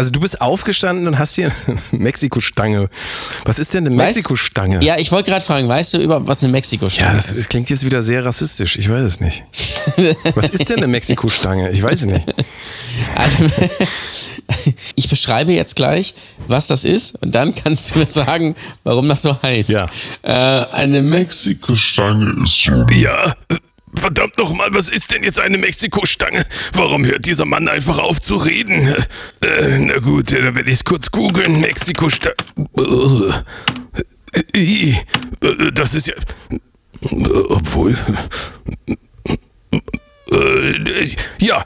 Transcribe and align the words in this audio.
Also 0.00 0.12
du 0.12 0.20
bist 0.20 0.40
aufgestanden 0.40 1.06
und 1.06 1.18
hast 1.18 1.34
hier 1.34 1.52
eine 1.66 1.78
Mexiko-Stange. 2.02 2.88
Was 3.44 3.58
ist 3.58 3.74
denn 3.74 3.86
eine 3.86 3.94
Mexiko-Stange? 3.94 4.82
Ja, 4.82 4.96
ich 4.96 5.12
wollte 5.12 5.30
gerade 5.30 5.44
fragen, 5.44 5.68
weißt 5.68 5.92
du 5.92 5.98
über 5.98 6.26
was 6.26 6.42
eine 6.42 6.50
Mexiko-Stange 6.52 7.10
Ja, 7.10 7.16
das, 7.16 7.28
ist? 7.30 7.38
das 7.38 7.48
klingt 7.50 7.68
jetzt 7.68 7.84
wieder 7.84 8.00
sehr 8.00 8.24
rassistisch. 8.24 8.78
Ich 8.78 8.88
weiß 8.88 9.02
es 9.02 9.20
nicht. 9.20 9.44
Was 10.34 10.48
ist 10.48 10.70
denn 10.70 10.78
eine 10.78 10.86
Mexiko-Stange? 10.86 11.70
Ich 11.72 11.82
weiß 11.82 12.00
es 12.00 12.06
nicht. 12.06 12.22
Also, 13.14 13.44
ich 14.94 15.10
beschreibe 15.10 15.52
jetzt 15.52 15.76
gleich, 15.76 16.14
was 16.48 16.66
das 16.66 16.86
ist 16.86 17.22
und 17.22 17.34
dann 17.34 17.54
kannst 17.54 17.94
du 17.94 17.98
mir 17.98 18.06
sagen, 18.06 18.56
warum 18.84 19.06
das 19.06 19.20
so 19.20 19.36
heißt. 19.42 19.68
Ja. 19.68 19.90
Äh, 20.22 20.30
eine 20.72 21.02
Me 21.02 21.18
Mexiko-Stange 21.18 22.42
ist 22.44 22.62
so. 22.64 22.86
Ja, 22.94 23.34
verdammt 23.94 24.38
nochmal, 24.38 24.68
was 24.72 24.88
ist 24.88 25.12
denn 25.12 25.22
jetzt 25.22 25.40
eine 25.40 25.58
Mexiko-Stange? 25.58 26.44
Warum 26.74 27.04
hört 27.04 27.26
dieser 27.26 27.44
Mann 27.44 27.68
einfach 27.68 27.98
auf 27.98 28.20
zu 28.20 28.36
reden? 28.36 28.94
Äh, 29.42 29.78
na 29.78 29.98
gut, 29.98 30.32
äh, 30.32 30.42
dann 30.42 30.54
werde 30.54 30.70
ich 30.70 30.78
es 30.78 30.84
kurz 30.84 31.10
googeln. 31.10 31.60
Mexiko-Stange. 31.60 32.34
Äh, 34.54 34.94
äh, 35.46 35.72
Das 35.72 35.94
ist 35.94 36.06
ja. 36.06 36.14
Obwohl. 37.48 37.96
Ja, 41.38 41.64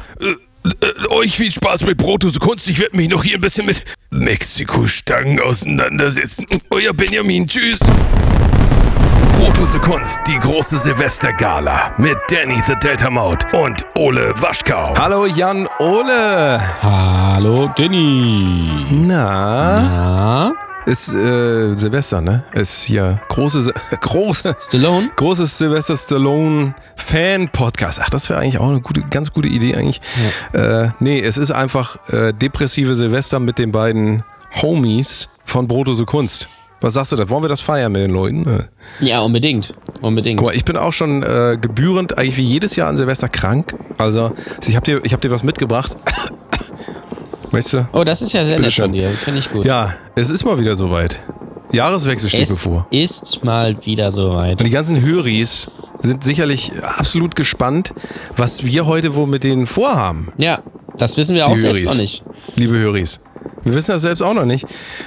euch 1.11 1.37
viel 1.37 1.51
Spaß 1.51 1.85
mit 1.85 1.99
Brotose 1.99 2.39
Kunst. 2.39 2.69
Ich 2.71 2.79
werde 2.79 2.97
mich 2.97 3.09
noch 3.09 3.23
hier 3.25 3.35
ein 3.35 3.41
bisschen 3.41 3.67
mit 3.67 3.85
Mexiko-Stangen 4.11 5.41
auseinandersetzen. 5.41 6.47
Euer 6.71 6.95
Benjamin, 6.95 7.47
tschüss. 7.47 7.81
Brotose 9.55 9.79
Kunst, 9.79 10.21
die 10.27 10.37
große 10.37 10.77
Silvestergala 10.79 11.93
mit 11.97 12.17
Danny 12.29 12.61
the 12.67 12.75
Delta 12.83 13.09
Maut 13.09 13.55
und 13.55 13.87
Ole 13.95 14.35
Waschkau. 14.43 14.93
Hallo 14.99 15.27
Jan 15.27 15.69
Ole. 15.79 16.61
Hallo 16.83 17.69
Denny. 17.79 18.85
Na? 18.91 20.51
Ist 20.87 21.15
äh, 21.15 21.73
Silvester, 21.77 22.21
ne? 22.21 22.43
Ist 22.53 22.83
hier 22.83 23.21
große, 23.29 23.73
große, 24.01 24.57
Stallone? 24.59 25.09
großes 25.15 25.57
Sylvester 25.57 25.97
Stallone 25.97 26.75
Fan 26.97 27.49
Podcast. 27.49 28.01
Ach, 28.03 28.11
das 28.11 28.29
wäre 28.29 28.41
eigentlich 28.41 28.59
auch 28.59 28.69
eine 28.69 28.81
gute, 28.81 29.03
ganz 29.03 29.33
gute 29.33 29.47
Idee 29.47 29.77
eigentlich. 29.77 30.01
Äh, 30.53 30.89
nee, 30.99 31.21
es 31.21 31.39
ist 31.39 31.53
einfach 31.53 31.97
äh, 32.13 32.33
depressive 32.33 32.97
Silvester 32.97 33.39
mit 33.39 33.59
den 33.59 33.71
beiden 33.71 34.25
Homies 34.61 35.29
von 35.45 35.69
Brotose 35.69 36.05
Kunst. 36.07 36.49
Was 36.85 36.93
sagst 36.93 37.13
du 37.13 37.17
da? 37.17 37.31
Wollen 37.31 37.43
wir 37.43 37.49
das 37.49 37.63
feiern 37.63 37.93
mit 37.93 38.03
den 38.03 38.11
Leuten? 38.11 38.47
Äh. 38.47 38.65
Ja, 39.07 39.23
unbedingt. 39.23 39.73
Unbedingt. 40.03 40.39
Guck 40.39 40.51
mal, 40.51 40.55
ich 40.55 40.67
bin 40.67 40.77
auch 40.77 40.93
schon 40.93 41.23
äh, 41.23 41.57
gebührend, 41.59 42.19
eigentlich 42.19 42.37
wie 42.37 42.43
jedes 42.43 42.77
Jahr 42.77 42.91
an 42.91 42.99
Silvester 42.99 43.31
krank. 43.31 43.75
Also, 43.97 44.33
ich 44.67 44.77
habe 44.77 44.85
dir, 44.85 45.01
ich 45.03 45.15
hab 45.15 45.23
dir 45.23 45.31
was 45.31 45.43
mitgebracht. 45.43 45.97
Weißt 47.53 47.73
du? 47.73 47.89
Oh, 47.93 48.05
das 48.05 48.21
ist 48.21 48.35
ja 48.35 48.43
sehr 48.43 48.57
nett 48.57 48.65
Bitteschön. 48.65 48.85
von 48.85 48.93
dir. 48.93 49.09
Das 49.09 49.23
finde 49.23 49.41
ich 49.41 49.51
gut. 49.51 49.65
Ja, 49.65 49.95
es 50.15 50.31
ist 50.31 50.45
mal 50.45 50.59
wieder 50.59 50.77
soweit. 50.77 51.19
Jahreswechsel 51.73 52.29
steht 52.29 52.43
es 52.43 52.57
bevor. 52.57 52.87
ist 52.91 53.45
mal 53.45 53.85
wieder 53.85 54.13
soweit. 54.13 54.61
Und 54.61 54.65
die 54.65 54.71
ganzen 54.71 55.01
Höris 55.01 55.71
sind 56.01 56.23
sicherlich 56.23 56.73
absolut 56.83 57.35
gespannt, 57.35 57.93
was 58.37 58.65
wir 58.65 58.87
heute 58.87 59.17
wo 59.17 59.27
mit 59.27 59.45
denen 59.45 59.67
vorhaben. 59.67 60.33
Ja, 60.37 60.63
das 60.97 61.17
wissen 61.17 61.35
wir 61.35 61.47
auch 61.47 61.53
Die 61.53 61.59
selbst 61.59 61.81
Höris. 61.83 61.93
noch 61.95 62.01
nicht. 62.01 62.25
Liebe 62.57 62.75
Höris. 62.79 63.21
Wir 63.63 63.73
wissen 63.75 63.93
das 63.93 64.03
selbst 64.03 64.23
auch 64.23 64.35
noch 64.35 64.45
nicht. 64.45 64.67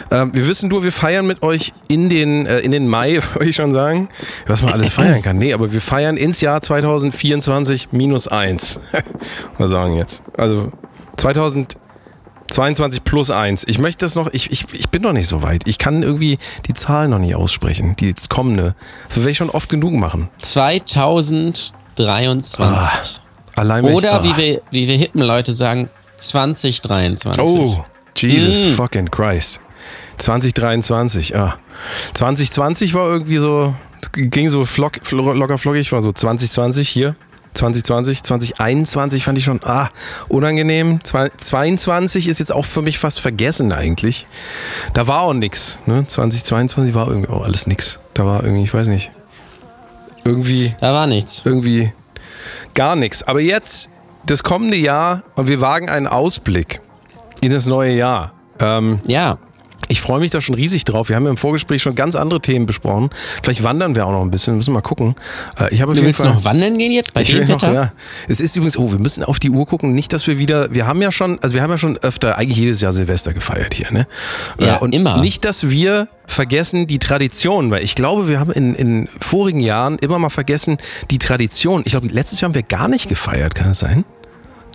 Ähm, 0.10 0.32
wir 0.34 0.48
wissen 0.48 0.70
nur, 0.70 0.84
wir 0.84 0.92
feiern 0.92 1.28
mit 1.28 1.44
euch 1.44 1.74
in 1.90 2.10
den, 2.10 2.48
äh, 2.48 2.60
in 2.60 2.72
den 2.72 2.88
Mai, 2.88 3.20
wollte 3.34 3.50
ich 3.50 3.56
schon 3.56 3.72
sagen, 3.72 4.10
was 4.48 4.64
man 4.64 4.74
alles 4.74 4.90
feiern 4.90 5.22
kann. 5.22 5.38
Nee, 5.38 5.54
aber 5.54 5.72
wir 5.72 5.82
feiern 5.82 6.18
ins 6.18 6.42
Jahr 6.42 6.60
2024 6.62 7.90
minus 7.92 8.28
eins. 8.28 8.80
Mal 9.60 9.70
sagen 9.70 9.96
jetzt. 9.96 10.24
Also 10.36 10.72
2022 12.50 13.04
plus 13.04 13.32
eins. 13.32 13.64
Ich 13.68 13.80
möchte 13.80 14.06
das 14.06 14.16
noch, 14.16 14.30
ich, 14.34 14.52
ich, 14.52 14.66
ich 14.74 14.90
bin 14.90 15.02
noch 15.02 15.14
nicht 15.14 15.28
so 15.28 15.44
weit. 15.44 15.68
Ich 15.68 15.78
kann 15.78 16.04
irgendwie 16.04 16.38
die 16.68 16.74
Zahlen 16.74 17.12
noch 17.12 17.20
nicht 17.20 17.36
aussprechen, 17.36 17.96
die 17.98 18.08
jetzt 18.08 18.30
kommende. 18.30 18.76
Das 19.08 19.18
werde 19.18 19.32
ich 19.32 19.38
schon 19.38 19.50
oft 19.50 19.70
genug 19.70 19.94
machen. 19.94 20.30
2023. 20.38 22.60
Ah, 22.60 22.90
Allein 23.56 23.86
Oder 23.86 24.22
ich, 24.24 24.32
wie 24.32 24.38
wir, 24.38 24.62
wie 24.72 24.88
wir 24.88 24.98
hippen 24.98 25.22
Leute 25.22 25.54
sagen, 25.54 25.90
2023. 26.18 27.42
Oh, 27.44 27.84
Jesus 28.16 28.64
Mm. 28.64 28.74
fucking 28.76 29.12
Christ. 29.12 29.60
2023, 30.18 31.36
ah. 31.36 31.58
2020 32.14 32.94
war 32.94 33.08
irgendwie 33.10 33.38
so, 33.38 33.74
ging 34.14 34.50
so 34.50 34.66
flock, 34.66 35.00
flo- 35.04 35.34
locker 35.34 35.58
flockig, 35.58 35.92
war 35.92 36.02
so 36.02 36.12
2020 36.12 36.90
hier. 36.90 37.16
2020, 37.54 38.24
2021 38.24 39.24
fand 39.24 39.38
ich 39.38 39.44
schon 39.44 39.62
ah, 39.64 39.90
unangenehm. 40.28 41.04
Zwei- 41.04 41.30
22 41.36 42.28
ist 42.28 42.40
jetzt 42.40 42.52
auch 42.54 42.66
für 42.66 42.82
mich 42.82 43.00
fast 43.00 43.20
vergessen 43.20 43.72
eigentlich. 43.72 44.28
Da 44.94 45.08
war 45.08 45.22
auch 45.22 45.34
nix. 45.34 45.80
Ne? 45.86 46.06
2022 46.06 46.94
war 46.94 47.08
irgendwie 47.08 47.30
auch 47.30 47.44
alles 47.44 47.66
nix. 47.68 48.00
Da 48.14 48.26
war 48.26 48.44
irgendwie, 48.44 48.64
ich 48.64 48.74
weiß 48.74 48.88
nicht, 48.88 49.12
irgendwie 50.24 50.76
Da 50.80 50.94
war 50.94 51.08
nichts. 51.08 51.42
irgendwie 51.46 51.92
gar 52.74 52.96
nichts. 52.96 53.24
Aber 53.24 53.40
jetzt, 53.42 53.90
das 54.26 54.44
kommende 54.44 54.78
Jahr, 54.78 55.24
und 55.36 55.48
wir 55.48 55.62
wagen 55.62 55.90
einen 55.90 56.08
Ausblick 56.08 56.82
in 57.42 57.52
das 57.52 57.66
neue 57.68 57.94
Jahr. 57.94 58.34
Ähm, 58.60 59.00
Ja. 59.06 59.38
Ich 59.90 60.02
freue 60.02 60.20
mich 60.20 60.32
da 60.32 60.42
schon 60.42 60.56
riesig 60.56 60.86
drauf. 60.86 61.10
Wir 61.10 61.16
haben 61.16 61.24
ja 61.26 61.30
im 61.30 61.38
Vorgespräch 61.38 61.82
schon 61.82 61.96
ganz 61.96 62.16
andere 62.16 62.42
Themen 62.42 62.66
besprochen. 62.66 63.10
Vielleicht 63.44 63.64
wandern 63.64 63.96
wir 63.96 64.06
auch 64.06 64.12
noch 64.12 64.22
ein 64.22 64.32
bisschen, 64.32 64.56
müssen 64.56 64.72
wir 64.72 64.76
mal 64.76 64.82
gucken. 64.82 65.16
Äh, 65.60 65.74
ich 65.74 65.82
habe 65.82 65.94
Du 65.94 66.02
willst 66.02 66.22
Fall 66.22 66.34
noch 66.34 66.44
wandern 66.44 66.78
gehen 66.78 66.92
jetzt 66.92 67.14
bei 67.14 67.22
ich 67.22 67.32
dem 67.32 67.42
noch, 67.42 67.50
Wetter? 67.50 67.74
ja. 67.74 67.94
Es 68.28 68.40
ist 68.40 68.56
übrigens, 68.56 68.78
oh, 68.78 68.92
wir 68.92 69.00
müssen 69.00 69.24
auf 69.24 69.40
die 69.40 69.50
Uhr 69.50 69.66
gucken. 69.66 69.94
Nicht, 69.94 70.14
dass 70.14 70.28
wir 70.28 70.38
wieder, 70.38 70.74
wir 70.74 70.88
haben 70.88 71.02
ja 71.02 71.12
schon, 71.12 71.40
also 71.42 71.56
wir 71.56 71.62
haben 71.62 71.72
ja 71.72 71.78
schon 71.78 71.98
öfter, 71.98 72.38
eigentlich 72.38 72.58
jedes 72.58 72.82
Jahr 72.82 72.92
Silvester 72.92 73.34
gefeiert 73.34 73.74
hier, 73.74 73.92
ne? 73.92 74.08
Ja, 74.60 74.78
und 74.78 74.94
immer. 74.94 75.18
Nicht, 75.22 75.46
dass 75.46 75.70
wir 75.70 76.08
vergessen 76.26 76.88
die 76.88 77.00
Tradition, 77.00 77.72
weil 77.72 77.84
ich 77.84 77.96
glaube, 77.96 78.28
wir 78.28 78.40
haben 78.40 78.52
in, 78.52 78.76
in 78.76 79.10
vorigen 79.22 79.62
Jahren 79.62 79.98
immer 80.00 80.20
mal 80.20 80.30
vergessen 80.30 80.78
die 81.10 81.18
Tradition. 81.18 81.82
Ich 81.86 81.92
glaube, 81.92 82.08
letztes 82.08 82.42
Jahr 82.42 82.50
haben 82.50 82.56
wir 82.56 82.64
gar 82.64 82.88
nicht 82.88 83.08
gefeiert, 83.08 83.56
kann 83.56 83.72
es 83.72 83.80
sein? 83.80 84.04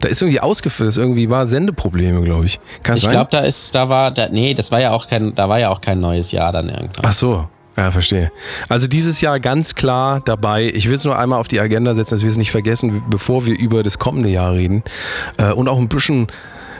Da 0.02 0.08
ist 0.08 0.20
irgendwie 0.20 0.40
ausgeführt, 0.40 0.88
das 0.88 0.96
irgendwie 0.96 1.30
war 1.30 1.46
Sendeprobleme, 1.46 2.22
glaube 2.22 2.44
ich. 2.44 2.58
Kann 2.82 2.96
Ich 2.96 3.08
glaube, 3.08 3.30
da 3.30 3.40
ist, 3.40 3.72
da 3.74 3.88
war, 3.88 4.10
da, 4.10 4.28
nee, 4.28 4.52
das 4.52 4.72
war 4.72 4.80
ja 4.80 4.90
auch 4.90 5.06
kein, 5.06 5.32
da 5.34 5.48
war 5.48 5.60
ja 5.60 5.70
auch 5.70 5.80
kein 5.80 6.00
neues 6.00 6.32
Jahr 6.32 6.50
dann 6.50 6.68
irgendwann. 6.68 7.04
Ach 7.04 7.12
so. 7.12 7.48
Ja, 7.76 7.90
verstehe. 7.90 8.30
Also 8.68 8.88
dieses 8.88 9.20
Jahr 9.20 9.38
ganz 9.40 9.76
klar 9.76 10.20
dabei. 10.24 10.64
Ich 10.74 10.88
will 10.88 10.96
es 10.96 11.04
nur 11.04 11.16
einmal 11.16 11.38
auf 11.38 11.48
die 11.48 11.60
Agenda 11.60 11.94
setzen, 11.94 12.16
dass 12.16 12.22
wir 12.22 12.28
es 12.28 12.36
nicht 12.36 12.50
vergessen, 12.50 13.02
bevor 13.08 13.46
wir 13.46 13.56
über 13.56 13.82
das 13.82 13.98
kommende 13.98 14.28
Jahr 14.28 14.52
reden. 14.52 14.82
Äh, 15.38 15.52
und 15.52 15.68
auch 15.68 15.78
ein 15.78 15.88
bisschen 15.88 16.26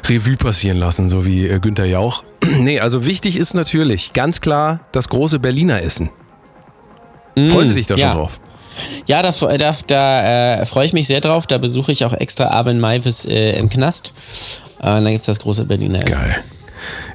Revue 0.04 0.36
passieren 0.36 0.78
lassen, 0.78 1.08
so 1.08 1.24
wie 1.24 1.46
äh, 1.46 1.60
Günther 1.60 1.86
Jauch. 1.86 2.24
nee, 2.58 2.80
also 2.80 3.06
wichtig 3.06 3.36
ist 3.36 3.54
natürlich 3.54 4.12
ganz 4.12 4.40
klar 4.40 4.80
das 4.90 5.08
große 5.08 5.38
Berliner 5.38 5.80
Essen. 5.80 6.10
Freust 7.50 7.70
du 7.70 7.76
dich 7.76 7.86
da 7.86 7.94
ja. 7.94 8.08
schon 8.08 8.18
drauf? 8.18 8.40
Ja, 9.06 9.22
da, 9.22 9.30
da, 9.30 9.74
da 9.86 10.60
äh, 10.60 10.64
freue 10.64 10.86
ich 10.86 10.92
mich 10.92 11.06
sehr 11.06 11.20
drauf. 11.20 11.46
Da 11.46 11.58
besuche 11.58 11.92
ich 11.92 12.04
auch 12.04 12.12
extra 12.12 12.50
Abend 12.50 12.80
Maivis 12.80 13.26
äh, 13.26 13.58
im 13.58 13.68
Knast. 13.68 14.14
Äh, 14.80 14.96
und 14.96 15.04
dann 15.04 15.06
gibt 15.06 15.20
es 15.20 15.26
das 15.26 15.40
große 15.40 15.64
Berliner 15.64 16.06
Essen. 16.06 16.22
Geil. 16.22 16.44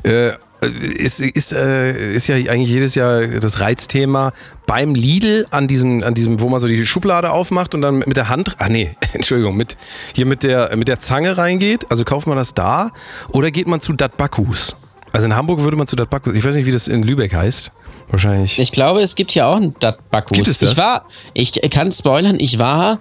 Äh, 0.04 0.32
ist, 0.62 1.20
ist, 1.22 1.54
äh, 1.54 2.14
ist 2.16 2.28
ja 2.28 2.36
eigentlich 2.36 2.70
jedes 2.70 2.96
Jahr 2.96 3.28
das 3.28 3.62
Reizthema 3.62 4.34
beim 4.66 4.96
Lidl 4.96 5.46
an 5.52 5.68
diesem, 5.68 6.04
an 6.04 6.16
diesem, 6.16 6.42
wo 6.42 6.50
man 6.50 6.60
so 6.60 6.68
die 6.68 6.84
Schublade 6.86 7.32
aufmacht 7.32 7.76
und 7.76 7.82
dann 7.82 8.00
mit 8.00 8.18
der 8.18 8.30
Hand, 8.30 8.56
ach 8.58 8.68
nee, 8.68 8.96
Entschuldigung, 9.14 9.56
mit, 9.56 9.78
hier 10.14 10.26
mit 10.26 10.44
der, 10.44 10.76
mit 10.76 10.88
der 10.88 11.00
Zange 11.00 11.38
reingeht. 11.38 11.92
Also 11.92 12.04
kauft 12.04 12.28
man 12.28 12.38
das 12.38 12.54
da 12.54 12.92
oder 13.30 13.52
geht 13.52 13.68
man 13.68 13.82
zu 13.82 13.94
Dat 13.94 14.18
Bakus? 14.18 14.76
Also 15.14 15.28
in 15.28 15.36
Hamburg 15.36 15.62
würde 15.62 15.78
man 15.78 15.88
zu 15.88 15.96
Dat 15.96 16.10
Bakus, 16.10 16.36
ich 16.36 16.44
weiß 16.44 16.56
nicht, 16.56 16.66
wie 16.66 16.72
das 16.72 16.88
in 16.88 17.04
Lübeck 17.04 17.34
heißt. 17.34 17.72
Wahrscheinlich. 18.10 18.58
Ich 18.60 18.72
glaube, 18.72 19.02
es 19.02 19.16
gibt 19.16 19.32
hier 19.32 19.48
auch 19.48 19.58
einen 19.58 19.76
Dat 19.80 20.10
Bakus. 20.10 20.36
Gibt 20.36 20.48
es 20.48 20.60
das? 20.60 20.72
Ich 20.72 20.78
war, 20.78 21.06
ich 21.34 21.54
kann 21.72 21.92
spoilern, 21.92 22.38
ich 22.40 22.58
war 22.60 23.00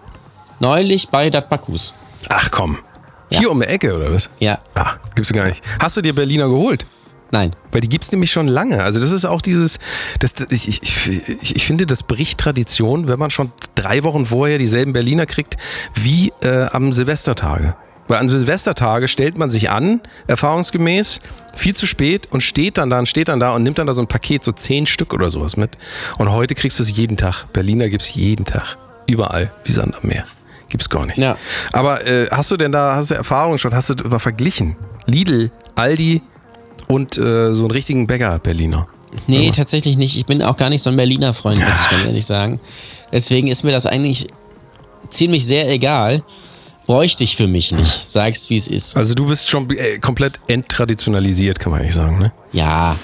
neulich 0.60 1.08
bei 1.08 1.30
Dat 1.30 1.48
Bakus. 1.48 1.94
Ach 2.28 2.50
komm. 2.50 2.78
Hier 3.30 3.50
um 3.50 3.60
die 3.60 3.66
Ecke 3.66 3.94
oder 3.96 4.12
was? 4.12 4.30
Ja, 4.40 4.58
Ah, 4.74 4.94
gibt's 5.14 5.32
gar 5.32 5.46
nicht. 5.46 5.62
Hast 5.80 5.96
du 5.96 6.00
dir 6.02 6.14
Berliner 6.14 6.48
geholt? 6.48 6.86
nein. 7.32 7.50
Weil 7.72 7.80
die 7.82 7.88
gibt's 7.88 8.10
nämlich 8.12 8.30
schon 8.30 8.47
lange. 8.48 8.82
Also 8.82 8.98
das 9.00 9.10
ist 9.10 9.24
auch 9.26 9.42
dieses, 9.42 9.78
das, 10.20 10.32
ich, 10.48 10.68
ich, 10.82 11.56
ich 11.56 11.66
finde, 11.66 11.84
das 11.84 12.02
bricht 12.04 12.38
Tradition, 12.38 13.09
wenn 13.09 13.18
man 13.18 13.30
schon 13.30 13.52
drei 13.74 14.04
Wochen 14.04 14.24
vorher 14.26 14.59
dieselben 14.59 14.92
Berliner 14.92 15.26
kriegt 15.26 15.56
wie 15.94 16.32
äh, 16.42 16.66
am 16.70 16.92
Silvestertage. 16.92 17.74
Weil 18.08 18.18
an 18.18 18.28
Silvestertage 18.28 19.08
stellt 19.08 19.36
man 19.36 19.50
sich 19.50 19.70
an, 19.70 20.00
erfahrungsgemäß, 20.26 21.20
viel 21.54 21.74
zu 21.74 21.86
spät 21.86 22.28
und 22.30 22.42
steht 22.42 22.78
dann 22.78 22.91
da 22.91 22.98
und 22.98 23.06
steht 23.06 23.28
dann 23.28 23.41
da 23.41 23.53
und 23.53 23.62
nimmt 23.62 23.78
dann 23.78 23.86
da 23.86 23.92
so 23.92 24.00
ein 24.00 24.06
Paket, 24.06 24.44
so 24.44 24.53
zehn 24.53 24.86
Stück 24.86 25.12
oder 25.12 25.30
sowas 25.30 25.56
mit. 25.56 25.70
Und 26.18 26.30
heute 26.30 26.54
kriegst 26.54 26.78
du 26.78 26.82
es 26.82 26.97
jeden 26.97 27.16
Tag. 27.16 27.47
Berliner 27.53 27.88
gibt's 27.88 28.14
jeden 28.14 28.44
Tag. 28.44 28.76
Überall, 29.06 29.50
wie 29.64 29.72
Sand 29.72 29.94
am 30.00 30.08
Meer. 30.08 30.24
Gibt's 30.68 30.88
gar 30.88 31.06
nicht. 31.06 31.18
Ja. 31.18 31.36
Aber 31.72 32.06
äh, 32.06 32.28
hast 32.30 32.50
du 32.50 32.56
denn 32.56 32.72
da, 32.72 32.97
hast 32.97 33.10
du 33.10 33.14
Erfahrungen 33.14 33.58
schon, 33.58 33.74
hast 33.74 33.91
du 33.91 34.09
mal 34.09 34.18
verglichen? 34.18 34.76
Lidl, 35.06 35.50
Aldi 35.76 36.22
und 36.88 37.16
äh, 37.16 37.52
so 37.52 37.64
einen 37.64 37.70
richtigen 37.70 38.06
Bäcker 38.06 38.38
Berliner. 38.38 38.88
Nee, 39.26 39.50
tatsächlich 39.50 39.97
nicht. 39.97 40.16
Ich 40.16 40.26
bin 40.26 40.42
auch 40.42 40.56
gar 40.56 40.68
nicht 40.68 40.82
so 40.82 40.91
ein 40.91 40.97
Berliner 40.97 41.32
Freund, 41.32 41.64
muss 41.64 41.80
ich 41.80 41.88
ganz 41.88 42.04
ehrlich 42.04 42.26
sagen. 42.26 42.60
Deswegen 43.12 43.47
ist 43.48 43.62
mir 43.62 43.72
das 43.72 43.86
eigentlich 43.86 44.26
ziemlich 45.09 45.47
sehr 45.47 45.70
egal. 45.70 46.22
Bräuchte 46.86 47.24
ich 47.24 47.36
für 47.36 47.48
mich 47.48 47.72
nicht. 47.72 48.09
Sag's, 48.09 48.50
wie 48.50 48.56
es 48.56 48.68
ist. 48.68 48.97
Also 48.97 49.15
du 49.15 49.27
bist 49.27 49.48
schon 49.48 49.68
äh, 49.71 49.98
komplett 49.98 50.41
enttraditionalisiert, 50.48 51.59
kann 51.59 51.72
man 51.72 51.80
eigentlich 51.80 51.94
sagen, 51.94 52.18
ne? 52.18 52.33
Ja. 52.53 52.97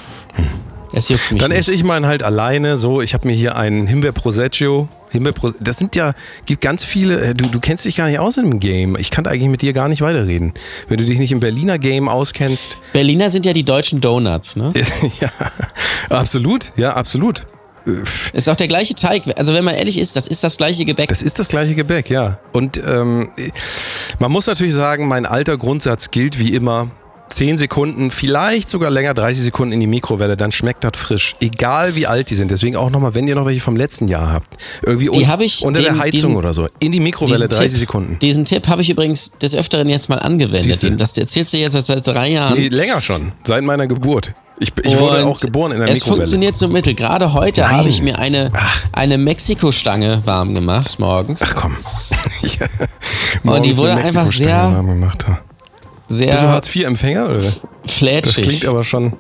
Das 0.93 1.09
juckt 1.09 1.33
mich 1.33 1.43
Dann 1.43 1.53
esse 1.53 1.73
ich 1.73 1.85
meinen 1.85 2.07
halt 2.07 2.23
alleine. 2.23 2.77
So, 2.77 3.01
ich 3.01 3.15
habe 3.15 3.27
mir 3.27 3.35
hier 3.35 3.57
einen 3.57 3.87
Himbeer 3.87 4.13
Prosecco. 4.13 4.89
Himbeer 5.11 5.33
Pro 5.33 5.53
das 5.61 5.79
sind 5.79 5.95
ja, 5.95 6.15
gibt 6.47 6.63
ganz 6.63 6.85
viele, 6.85 7.21
äh, 7.21 7.35
du, 7.35 7.47
du 7.47 7.61
kennst 7.61 7.85
dich 7.85 7.97
gar 7.97 8.09
nicht 8.09 8.19
aus 8.19 8.37
dem 8.37 8.61
Game. 8.61 8.97
Ich 8.99 9.11
kann 9.11 9.27
eigentlich 9.27 9.51
mit 9.51 9.63
dir 9.63 9.73
gar 9.73 9.89
nicht 9.89 10.01
weiterreden. 10.01 10.55
Wenn 10.89 10.99
du 10.99 11.05
dich 11.05 11.19
nicht 11.19 11.33
im 11.33 11.41
Berliner 11.41 11.79
Game 11.79 12.09
auskennst. 12.09 12.79
Berliner 12.93 13.31
sind 13.31 13.45
ja 13.47 13.53
die 13.53 13.65
deutschen 13.65 14.01
Donuts, 14.01 14.57
ne? 14.57 14.73
ja, 15.21 15.31
absolut, 16.09 16.73
ja, 16.77 16.95
absolut. 16.95 17.47
Ist 18.33 18.49
auch 18.49 18.57
der 18.57 18.69
gleiche 18.69 18.95
Teig. 18.95 19.23
Also 19.37 19.55
wenn 19.55 19.65
man 19.65 19.75
ehrlich 19.75 19.99
ist, 19.99 20.17
das 20.17 20.27
ist 20.29 20.43
das 20.45 20.57
gleiche 20.57 20.85
Gebäck. 20.85 21.09
Das 21.09 21.23
ist 21.23 21.39
das 21.39 21.49
gleiche 21.49 21.75
Gebäck, 21.75 22.11
ja. 22.11 22.39
Und 22.53 22.79
ähm, 22.87 23.31
man 24.19 24.31
muss 24.33 24.47
natürlich 24.47 24.75
sagen, 24.75 25.09
mein 25.09 25.27
alter 25.27 25.57
Grundsatz 25.59 26.11
gilt 26.11 26.39
wie 26.39 26.55
immer. 26.55 26.91
10 27.29 27.57
Sekunden, 27.57 28.11
vielleicht 28.11 28.69
sogar 28.69 28.91
länger, 28.91 29.15
30 29.15 29.43
Sekunden 29.45 29.73
in 29.73 29.81
die 29.81 29.87
Mikrowelle, 29.87 30.37
dann 30.37 30.53
schmeckt 30.53 30.85
das 30.85 30.93
frisch. 30.97 31.35
Egal 31.41 31.95
wie 31.97 32.07
alt 32.07 32.29
die 32.29 32.35
sind. 32.35 32.51
Deswegen 32.51 32.77
auch 32.77 32.91
nochmal, 32.91 33.15
wenn 33.15 33.27
ihr 33.27 33.35
noch 33.35 33.47
welche 33.47 33.63
vom 33.63 33.75
letzten 33.75 34.07
Jahr 34.07 34.31
habt. 34.33 34.59
Irgendwie 34.83 35.09
Die 35.09 35.25
un- 35.25 35.41
ich 35.41 35.65
unter 35.65 35.81
den- 35.81 35.95
der 35.95 35.99
Heizung 35.99 36.11
diesen- 36.11 36.37
oder 36.37 36.53
so. 36.53 36.69
In 36.81 36.93
die 36.93 37.01
Mikrowelle, 37.01 37.49
30 37.49 37.71
Tipp, 37.73 37.79
Sekunden. 37.81 38.19
Diesen 38.21 38.45
Tipp 38.45 38.69
habe 38.69 38.83
ich 38.83 38.91
übrigens 38.91 39.33
des 39.33 39.55
Öfteren 39.55 39.89
jetzt 39.89 40.11
mal 40.11 40.19
angewendet. 40.19 41.01
Das 41.01 41.17
erzählst 41.17 41.55
du 41.55 41.57
jetzt 41.57 41.73
seit 41.73 42.07
drei 42.07 42.33
Jahren. 42.33 42.59
Nee, 42.59 42.69
länger 42.69 43.01
schon. 43.01 43.33
Seit 43.47 43.65
meiner 43.65 43.87
Geburt. 43.87 44.35
Ich, 44.59 44.73
ich 44.85 44.99
wurde 44.99 45.25
Und 45.25 45.33
auch 45.33 45.41
geboren 45.41 45.73
in 45.73 45.79
der 45.81 45.89
Es 45.89 45.95
Mikrowelle. 46.01 46.17
funktioniert 46.17 46.57
so 46.57 46.69
mittel. 46.69 46.95
Gerade 46.95 47.33
heute 47.33 47.69
habe 47.69 47.89
ich 47.89 48.01
mir 48.03 48.19
eine, 48.19 48.53
eine 48.93 49.19
Mexiko-Stange 49.19 50.23
warm 50.25 50.55
gemacht 50.55 50.99
morgens. 50.99 51.43
Ach 51.43 51.55
komm. 51.57 51.77
Ja. 52.43 52.67
die 53.61 53.77
wurde 53.77 53.95
einfach 53.95 54.27
sehr- 54.27 54.73
warm 54.73 54.87
gemacht. 54.87 55.27
Bist 55.27 56.21
du 56.21 56.27
Sehr 56.27 56.49
Hartz-IV-Empfänger? 56.49 57.25
Oder? 57.27 57.35
Das 57.35 57.61
flätschig. 57.87 58.47
klingt 58.47 58.67
aber 58.67 58.85
schon. 58.85 59.15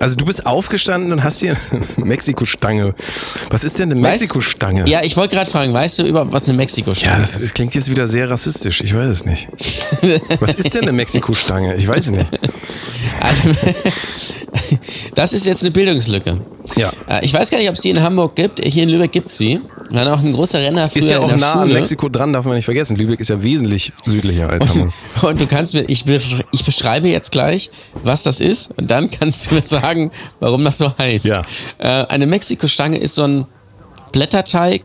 Also 0.00 0.16
du 0.16 0.24
bist 0.24 0.46
aufgestanden 0.46 1.12
und 1.12 1.22
hast 1.22 1.40
hier 1.40 1.56
eine 1.70 2.06
Mexiko-Stange. 2.06 2.94
Was 3.50 3.64
ist 3.64 3.78
denn 3.78 3.92
eine 3.92 4.00
Mexiko-Stange? 4.00 4.88
Ja, 4.88 5.02
ich 5.02 5.16
wollte 5.16 5.36
gerade 5.36 5.50
fragen, 5.50 5.72
weißt 5.72 6.00
du 6.00 6.04
überhaupt, 6.06 6.32
was 6.32 6.44
eine 6.48 6.54
Ja, 6.54 6.62
Mexiko-Stange 6.62 7.20
das, 7.20 7.34
ist? 7.34 7.42
das 7.42 7.54
klingt 7.54 7.74
jetzt 7.74 7.90
wieder 7.90 8.06
sehr 8.06 8.28
rassistisch. 8.30 8.80
Ich 8.82 8.94
weiß 8.94 9.08
es 9.10 9.24
nicht. 9.24 9.48
Was 10.40 10.54
ist 10.54 10.74
denn 10.74 10.82
eine 10.82 10.92
Mexiko-Stange? 10.92 11.76
Ich 11.76 11.86
weiß 11.86 12.06
es 12.06 12.12
nicht. 12.12 12.26
Also, 13.22 13.50
das 15.14 15.32
ist 15.32 15.46
jetzt 15.46 15.62
eine 15.62 15.70
Bildungslücke. 15.70 16.40
Ja. 16.76 16.90
Äh, 17.08 17.24
Ich 17.24 17.34
weiß 17.34 17.50
gar 17.50 17.58
nicht, 17.58 17.68
ob 17.68 17.74
es 17.74 17.82
die 17.82 17.90
in 17.90 18.02
Hamburg 18.02 18.34
gibt. 18.34 18.64
Hier 18.64 18.82
in 18.84 18.88
Lübeck 18.88 19.12
gibt 19.12 19.28
es 19.28 19.38
sie. 19.38 19.60
Wir 19.90 20.00
haben 20.00 20.08
auch 20.08 20.20
ein 20.22 20.32
großer 20.32 20.60
Renner 20.60 20.88
früher 20.88 21.02
Ist 21.02 21.10
ja 21.10 21.16
in 21.18 21.22
auch 21.24 21.36
nah 21.36 21.52
an 21.54 21.60
Schule. 21.62 21.74
Mexiko 21.74 22.08
dran, 22.08 22.32
darf 22.32 22.44
man 22.44 22.54
nicht 22.54 22.64
vergessen. 22.64 22.96
Lübeck 22.96 23.18
ist 23.20 23.28
ja 23.28 23.42
wesentlich 23.42 23.92
südlicher 24.06 24.48
als 24.48 24.68
Hamburg. 24.68 24.92
Und 25.22 25.40
du 25.40 25.46
kannst 25.46 25.74
mir, 25.74 25.82
ich, 25.88 26.04
ich 26.52 26.64
beschreibe 26.64 27.08
jetzt 27.08 27.32
gleich, 27.32 27.70
was 28.04 28.22
das 28.22 28.40
ist, 28.40 28.70
und 28.76 28.90
dann 28.90 29.10
kannst 29.10 29.50
du 29.50 29.56
mir 29.56 29.62
sagen, 29.62 29.89
warum 30.40 30.64
das 30.64 30.78
so 30.78 30.92
heißt. 30.98 31.26
Ja. 31.26 31.42
Äh, 31.78 32.06
eine 32.06 32.26
Mexiko-Stange 32.26 32.98
ist 32.98 33.14
so 33.14 33.24
ein 33.24 33.46
Blätterteig. 34.12 34.82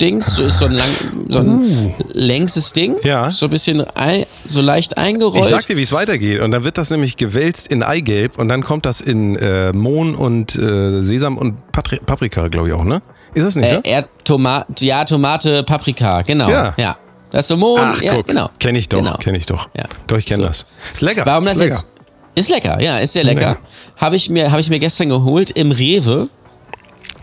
Dings, 0.00 0.34
so 0.34 0.42
ist 0.46 0.58
so 0.58 0.64
ein, 0.64 0.72
lang, 0.72 0.88
so 1.28 1.38
ein 1.38 1.94
längses 2.08 2.72
Ding, 2.72 2.94
Uh. 2.96 3.00
Ja. 3.06 3.30
so 3.30 3.46
ein 3.46 3.50
bisschen 3.50 3.84
ei, 3.96 4.26
so 4.44 4.60
leicht 4.60 4.98
eingerollt. 4.98 5.44
Ich 5.44 5.48
sag 5.48 5.64
dir, 5.66 5.76
wie 5.76 5.84
es 5.84 5.92
weitergeht. 5.92 6.40
Und 6.40 6.50
dann 6.50 6.64
wird 6.64 6.78
das 6.78 6.90
nämlich 6.90 7.16
gewälzt 7.16 7.68
in 7.68 7.84
Eigelb 7.84 8.36
und 8.36 8.48
dann 8.48 8.64
kommt 8.64 8.86
das 8.86 9.00
in 9.00 9.36
äh, 9.36 9.72
Mohn 9.72 10.16
und 10.16 10.56
äh, 10.56 11.00
Sesam 11.00 11.38
und 11.38 11.70
Patri 11.70 12.00
Paprika, 12.04 12.48
glaube 12.48 12.68
ich 12.68 12.74
auch, 12.74 12.82
ne? 12.82 13.02
Ist 13.34 13.44
das 13.44 13.54
nicht 13.54 13.68
so? 13.68 13.76
äh, 13.76 13.82
er, 13.84 14.08
Toma 14.24 14.66
ja, 14.80 15.04
Tomate, 15.04 15.62
Paprika, 15.62 16.22
genau. 16.22 16.50
Ja. 16.50 16.74
Ja. 16.76 16.96
Das 17.30 17.42
ist 17.44 17.48
so 17.48 17.56
Mohn, 17.56 17.78
Ach, 17.94 18.02
ja, 18.02 18.14
guck, 18.16 18.26
genau. 18.26 18.50
kenn 18.58 18.74
ich 18.74 18.88
doch, 18.88 18.98
Genau. 18.98 19.16
kenn 19.18 19.36
ich 19.36 19.46
doch. 19.46 19.68
Ja. 19.76 19.84
Doch, 20.08 20.18
ich 20.18 20.26
kenne 20.26 20.38
So. 20.38 20.46
das. 20.48 20.66
Ist 20.92 21.02
lecker. 21.02 21.22
Warum 21.24 21.44
das 21.44 21.54
lecker. 21.58 21.70
jetzt? 21.70 21.86
Ist 22.34 22.50
lecker, 22.50 22.80
ja, 22.82 22.98
ist 22.98 23.12
sehr 23.12 23.24
lecker. 23.24 23.40
Lecker. 23.50 23.58
Habe 23.96 24.16
ich, 24.16 24.28
mir- 24.30 24.50
hab 24.50 24.58
ich 24.58 24.68
mir 24.70 24.78
gestern 24.78 25.08
geholt 25.08 25.50
im 25.52 25.70
Rewe. 25.70 26.28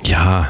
Ja, 0.05 0.49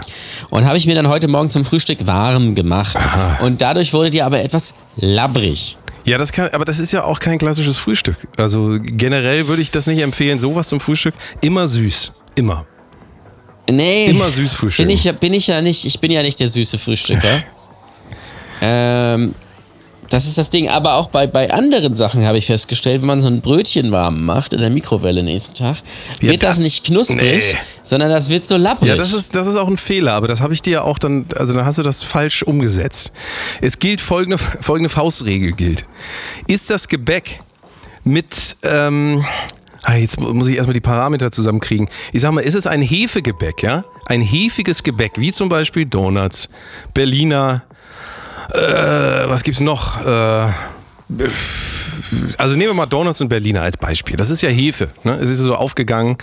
Und 0.49 0.65
habe 0.65 0.77
ich 0.77 0.85
mir 0.85 0.95
dann 0.95 1.07
heute 1.09 1.27
Morgen 1.27 1.49
zum 1.49 1.65
Frühstück 1.65 2.05
warm 2.07 2.55
gemacht. 2.55 2.95
Aha. 2.95 3.43
Und 3.43 3.61
dadurch 3.61 3.91
wurde 3.93 4.09
die 4.09 4.21
aber 4.21 4.41
etwas 4.41 4.75
labbrig. 4.97 5.77
Ja, 6.05 6.17
das 6.17 6.31
kann, 6.31 6.49
aber 6.53 6.65
das 6.65 6.79
ist 6.79 6.91
ja 6.93 7.03
auch 7.03 7.19
kein 7.19 7.37
klassisches 7.37 7.77
Frühstück. 7.77 8.15
Also 8.37 8.77
generell 8.81 9.47
würde 9.47 9.61
ich 9.61 9.69
das 9.71 9.87
nicht 9.87 9.99
empfehlen, 10.01 10.39
sowas 10.39 10.67
zum 10.69 10.79
Frühstück. 10.79 11.13
Immer 11.41 11.67
süß. 11.67 12.13
Immer. 12.35 12.65
Nee. 13.69 14.05
Immer 14.07 14.29
süß 14.29 14.53
frühstücken. 14.53 14.87
Bin 14.87 14.95
ich, 14.97 15.11
bin 15.19 15.33
ich 15.33 15.47
ja 15.47 15.61
nicht, 15.61 15.85
ich 15.85 15.99
bin 15.99 16.11
ja 16.11 16.21
nicht 16.23 16.39
der 16.39 16.47
süße 16.49 16.77
Frühstücker. 16.77 17.43
ähm, 18.61 19.35
das 20.13 20.25
ist 20.27 20.37
das 20.37 20.49
Ding. 20.49 20.69
Aber 20.69 20.95
auch 20.95 21.09
bei, 21.09 21.27
bei 21.27 21.51
anderen 21.51 21.95
Sachen 21.95 22.25
habe 22.25 22.37
ich 22.37 22.45
festgestellt, 22.47 23.01
wenn 23.01 23.07
man 23.07 23.21
so 23.21 23.27
ein 23.27 23.41
Brötchen 23.41 23.91
warm 23.91 24.25
macht 24.25 24.53
in 24.53 24.61
der 24.61 24.69
Mikrowelle 24.69 25.23
nächsten 25.23 25.55
Tag, 25.55 25.77
Ja, 26.21 26.29
wird 26.29 26.43
das, 26.43 26.55
das- 26.57 26.63
nicht 26.63 26.85
knusprig, 26.85 27.53
nee. 27.53 27.59
sondern 27.83 28.09
das 28.09 28.29
wird 28.29 28.45
so 28.45 28.57
labbrig. 28.57 28.89
Ja, 28.89 28.95
das 28.95 29.13
ist, 29.13 29.35
das 29.35 29.47
ist 29.47 29.55
auch 29.55 29.67
ein 29.67 29.77
Fehler, 29.77 30.13
aber 30.13 30.27
das 30.27 30.41
habe 30.41 30.53
ich 30.53 30.61
dir 30.61 30.71
ja 30.73 30.81
auch 30.83 30.99
dann, 30.99 31.25
also 31.35 31.53
dann 31.53 31.65
hast 31.65 31.77
du 31.77 31.83
das 31.83 32.03
falsch 32.03 32.43
umgesetzt. 32.43 33.11
Es 33.61 33.79
gilt 33.79 34.01
folgende, 34.01 34.37
folgende 34.37 34.89
Faustregel 34.89 35.53
gilt. 35.53 35.85
Ist 36.47 36.69
das 36.69 36.87
Gebäck 36.87 37.39
mit, 38.03 38.57
ähm, 38.63 39.23
ah, 39.83 39.95
jetzt 39.95 40.19
muss 40.19 40.47
ich 40.47 40.55
erstmal 40.57 40.73
die 40.73 40.79
Parameter 40.81 41.31
zusammenkriegen. 41.31 41.89
Ich 42.13 42.21
sag 42.21 42.31
mal, 42.31 42.41
ist 42.41 42.55
es 42.55 42.67
ein 42.67 42.81
Hefegebäck, 42.81 43.63
ja? 43.63 43.83
Ein 44.07 44.21
hefiges 44.21 44.83
Gebäck, 44.83 45.13
wie 45.17 45.31
zum 45.31 45.49
Beispiel 45.49 45.85
Donuts, 45.85 46.49
Berliner, 46.93 47.63
äh, 48.53 49.29
was 49.29 49.43
gibt's 49.43 49.61
noch? 49.61 50.05
Äh, 50.05 50.47
also 52.37 52.57
nehmen 52.57 52.69
wir 52.69 52.73
mal 52.73 52.85
Donuts 52.85 53.21
und 53.21 53.27
Berliner 53.27 53.61
als 53.61 53.77
Beispiel. 53.77 54.15
Das 54.15 54.29
ist 54.29 54.41
ja 54.41 54.49
Hefe. 54.49 54.89
Ne? 55.03 55.17
Es 55.21 55.29
ist 55.29 55.39
so 55.39 55.55
aufgegangen. 55.55 56.17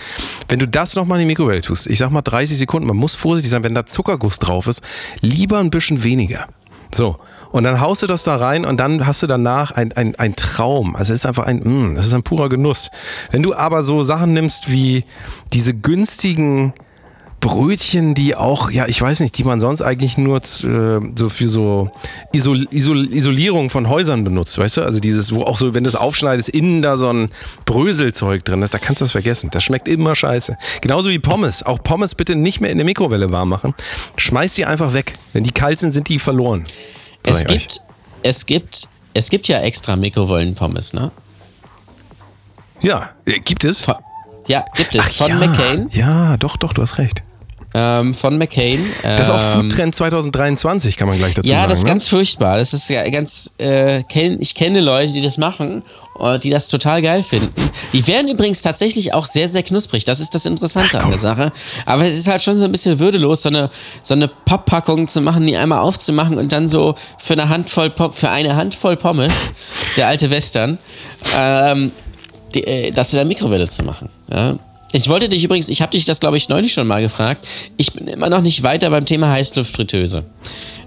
Wenn 0.47 0.59
du 0.59 0.67
das 0.67 0.95
nochmal 0.95 1.19
in 1.19 1.27
die 1.27 1.31
Mikrowelle 1.31 1.61
tust, 1.61 1.87
ich 1.87 1.99
sag 1.99 2.09
mal 2.11 2.21
30 2.21 2.57
Sekunden, 2.57 2.87
man 2.87 2.97
muss 2.97 3.15
vorsichtig 3.15 3.51
sein, 3.51 3.63
wenn 3.63 3.75
da 3.75 3.85
Zuckerguss 3.85 4.39
drauf 4.39 4.67
ist, 4.67 4.81
lieber 5.21 5.59
ein 5.59 5.69
bisschen 5.69 6.03
weniger. 6.03 6.47
So. 6.91 7.17
Und 7.51 7.63
dann 7.63 7.81
haust 7.81 8.03
du 8.03 8.07
das 8.07 8.23
da 8.23 8.35
rein 8.35 8.63
und 8.63 8.79
dann 8.79 9.07
hast 9.07 9.23
du 9.23 9.27
danach 9.27 9.71
ein, 9.71 9.91
ein, 9.93 10.15
ein 10.15 10.35
Traum. 10.35 10.95
Also 10.95 11.13
es 11.13 11.21
ist 11.21 11.25
einfach 11.25 11.45
ein, 11.45 11.59
mm, 11.63 11.95
das 11.95 12.07
ist 12.07 12.13
ein 12.13 12.23
purer 12.23 12.47
Genuss. 12.47 12.91
Wenn 13.31 13.41
du 13.41 13.55
aber 13.55 13.81
so 13.81 14.03
Sachen 14.03 14.33
nimmst 14.33 14.71
wie 14.71 15.03
diese 15.51 15.73
günstigen 15.73 16.73
Brötchen, 17.39 18.15
die 18.15 18.35
auch, 18.35 18.69
ja, 18.69 18.85
ich 18.87 19.01
weiß 19.01 19.21
nicht, 19.21 19.37
die 19.37 19.43
man 19.45 19.59
sonst 19.59 19.81
eigentlich 19.81 20.17
nur 20.17 20.37
äh, 20.37 20.99
so 21.15 21.29
für 21.29 21.47
so 21.47 21.89
Isol 22.33 22.67
Isol 22.71 23.13
Isolierung 23.13 23.69
von 23.69 23.87
Häusern 23.87 24.23
benutzt, 24.23 24.57
weißt 24.57 24.77
du? 24.77 24.81
Also 24.81 24.99
dieses, 24.99 25.33
wo 25.33 25.43
auch 25.43 25.57
so, 25.57 25.73
wenn 25.73 25.85
du 25.85 25.87
es 25.87 25.95
aufschneidest, 25.95 26.49
innen 26.49 26.81
da 26.81 26.97
so 26.97 27.11
ein 27.11 27.29
Bröselzeug 27.65 28.43
drin 28.43 28.61
ist, 28.61 28.73
da 28.73 28.77
kannst 28.77 29.01
du 29.01 29.05
das 29.05 29.13
vergessen. 29.13 29.49
Das 29.51 29.63
schmeckt 29.63 29.87
immer 29.87 30.15
scheiße. 30.15 30.57
Genauso 30.81 31.09
wie 31.09 31.19
Pommes. 31.19 31.63
Auch 31.63 31.81
Pommes 31.81 32.13
bitte 32.13 32.35
nicht 32.35 32.59
mehr 32.59 32.71
in 32.71 32.77
der 32.77 32.85
Mikrowelle 32.85 33.31
warm 33.31 33.49
machen. 33.49 33.73
Schmeiß 34.17 34.55
die 34.55 34.65
einfach 34.65 34.93
weg. 34.93 35.13
Wenn 35.31 35.43
die 35.43 35.51
kalt 35.51 35.79
sind, 35.79 35.93
sind 35.93 36.09
die 36.09 36.19
verloren. 36.19 36.65
Es 37.23 37.45
euch. 37.45 37.47
gibt, 37.47 37.79
es 38.23 38.45
gibt, 38.45 38.89
es 39.13 39.29
gibt 39.29 39.47
ja 39.47 39.59
extra 39.59 39.95
Mikrowellenpommes, 39.95 40.93
ne? 40.93 41.11
Ja, 42.81 43.11
äh, 43.25 43.39
gibt 43.39 43.63
es? 43.63 43.81
Von, 43.81 43.95
ja, 44.47 44.65
gibt 44.75 44.95
es. 44.95 45.11
Ach 45.11 45.27
von 45.27 45.29
ja. 45.29 45.35
McCain. 45.35 45.89
Ja, 45.93 46.37
doch, 46.37 46.57
doch, 46.57 46.73
du 46.73 46.81
hast 46.81 46.97
recht. 46.97 47.23
Ähm, 47.71 48.15
von 48.15 48.39
McCain. 48.39 48.83
Das 49.03 49.21
ist 49.21 49.29
auch 49.29 49.55
ähm, 49.55 49.69
Foodtrend 49.69 49.93
2023, 49.93 50.97
kann 50.97 51.07
man 51.07 51.19
gleich 51.19 51.35
dazu 51.35 51.47
Ja, 51.47 51.59
sagen. 51.59 51.69
das 51.69 51.79
ist 51.79 51.83
ne? 51.83 51.89
ganz 51.91 52.07
furchtbar. 52.07 52.57
Das 52.57 52.73
ist 52.73 52.89
ja 52.89 53.07
ganz, 53.09 53.53
äh, 53.59 53.99
ich 54.39 54.55
kenne 54.55 54.81
Leute, 54.81 55.13
die 55.13 55.21
das 55.21 55.37
machen, 55.37 55.83
äh, 56.19 56.39
die 56.39 56.49
das 56.49 56.67
total 56.69 57.03
geil 57.03 57.21
finden. 57.21 57.53
Die 57.93 58.07
werden 58.07 58.27
übrigens 58.31 58.63
tatsächlich 58.63 59.13
auch 59.13 59.25
sehr, 59.27 59.47
sehr 59.47 59.61
knusprig. 59.61 60.03
Das 60.03 60.19
ist 60.19 60.33
das 60.33 60.47
Interessante 60.47 60.97
Ach, 60.99 61.03
an 61.03 61.09
der 61.11 61.19
Sache. 61.19 61.51
Aber 61.85 62.05
es 62.05 62.17
ist 62.17 62.27
halt 62.27 62.41
schon 62.41 62.57
so 62.57 62.65
ein 62.65 62.71
bisschen 62.71 62.97
würdelos, 62.97 63.43
so 63.43 63.49
eine, 63.49 63.69
so 64.01 64.15
eine 64.15 64.27
Papppackung 64.27 65.07
zu 65.07 65.21
machen, 65.21 65.45
die 65.45 65.55
einmal 65.55 65.79
aufzumachen 65.79 66.39
und 66.39 66.51
dann 66.51 66.67
so 66.67 66.95
für 67.19 67.33
eine 67.33 67.49
Handvoll, 67.49 67.91
Pom 67.91 68.11
für 68.11 68.31
eine 68.31 68.55
Handvoll 68.55 68.97
Pommes, 68.97 69.49
der 69.95 70.07
alte 70.07 70.31
Western, 70.31 70.79
ähm, 71.37 71.91
die, 72.55 72.63
äh, 72.63 72.91
das 72.91 73.13
in 73.13 73.17
der 73.17 73.25
Mikrowelle 73.25 73.69
zu 73.69 73.83
machen. 73.83 74.09
Ja? 74.31 74.57
Ich 74.91 75.07
wollte 75.07 75.29
dich 75.29 75.43
übrigens, 75.43 75.69
ich 75.69 75.81
habe 75.81 75.91
dich 75.91 76.05
das 76.05 76.19
glaube 76.19 76.37
ich 76.37 76.49
neulich 76.49 76.73
schon 76.73 76.87
mal 76.87 77.01
gefragt. 77.01 77.47
Ich 77.77 77.93
bin 77.93 78.07
immer 78.07 78.29
noch 78.29 78.41
nicht 78.41 78.63
weiter 78.63 78.89
beim 78.89 79.05
Thema 79.05 79.29
Heißluftfritteuse. 79.29 80.23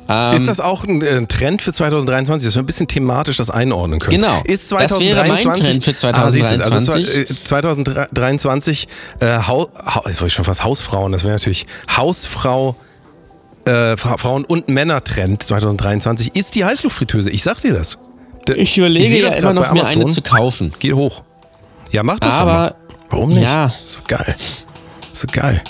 Ähm, 0.09 0.35
Ist 0.37 0.49
das 0.49 0.59
auch 0.59 0.83
ein 0.85 1.01
äh, 1.01 1.25
Trend 1.27 1.63
für 1.63 1.73
2023, 1.73 2.47
dass 2.49 2.57
wir 2.57 2.63
ein 2.63 2.67
bisschen 2.67 2.89
thematisch 2.89 3.37
das 3.37 3.51
einordnen 3.51 4.01
können? 4.01 4.17
Genau. 4.21 4.43
Ist 4.45 4.73
Das 4.73 4.99
wäre 4.99 5.25
mein 5.29 5.39
2023 5.39 5.85
Trend 5.85 5.99
für 6.01 6.21
Ah, 6.21 6.31
siehst 6.31 6.51
du, 6.51 6.57
also 6.57 6.71
2023. 6.81 7.15
zwei- 7.15 7.33
äh, 7.33 7.45
2023 7.45 8.89
äh, 9.21 9.39
Hau, 9.47 9.71
Hau, 9.87 10.03
jetzt 10.07 10.21
wollte 10.21 10.27
ich 10.27 10.35
schon 10.35 10.45
fast 10.45 10.65
Hausfrauen, 10.65 11.13
das 11.13 11.23
wäre 11.23 11.35
natürlich 11.35 11.67
Hausfrau, 11.97 12.75
äh, 13.65 13.97
Fra 13.97 14.17
Frauen- 14.19 14.45
und 14.45 14.69
Männer-Trend 14.69 15.41
2023 15.45 16.35
ist 16.35 16.57
die 16.57 16.65
Heißluftfritteuse. 16.65 17.31
Ich 17.31 17.45
sag 17.45 17.61
dir 17.63 17.73
das. 17.75 17.99
Der- 18.49 18.59
Ich 18.59 18.77
überlege 18.77 19.09
sehe 19.09 19.23
ja 19.23 19.29
das 19.29 19.37
immer 19.37 19.53
noch, 19.55 19.73
mir 19.73 19.87
eine 19.87 20.07
zu 20.07 20.21
kaufen. 20.21 20.73
Geht 20.81 20.95
hoch. 20.95 21.23
Ja, 21.93 22.03
mach 22.03 22.19
das 22.19 22.35
Aber-. 22.39 22.75
Warum 23.13 23.29
nicht? 23.31 23.43
Ja. 23.43 23.71
So 23.87 24.01
geil. 24.09 24.35
So 25.13 25.27
geil. 25.31 25.63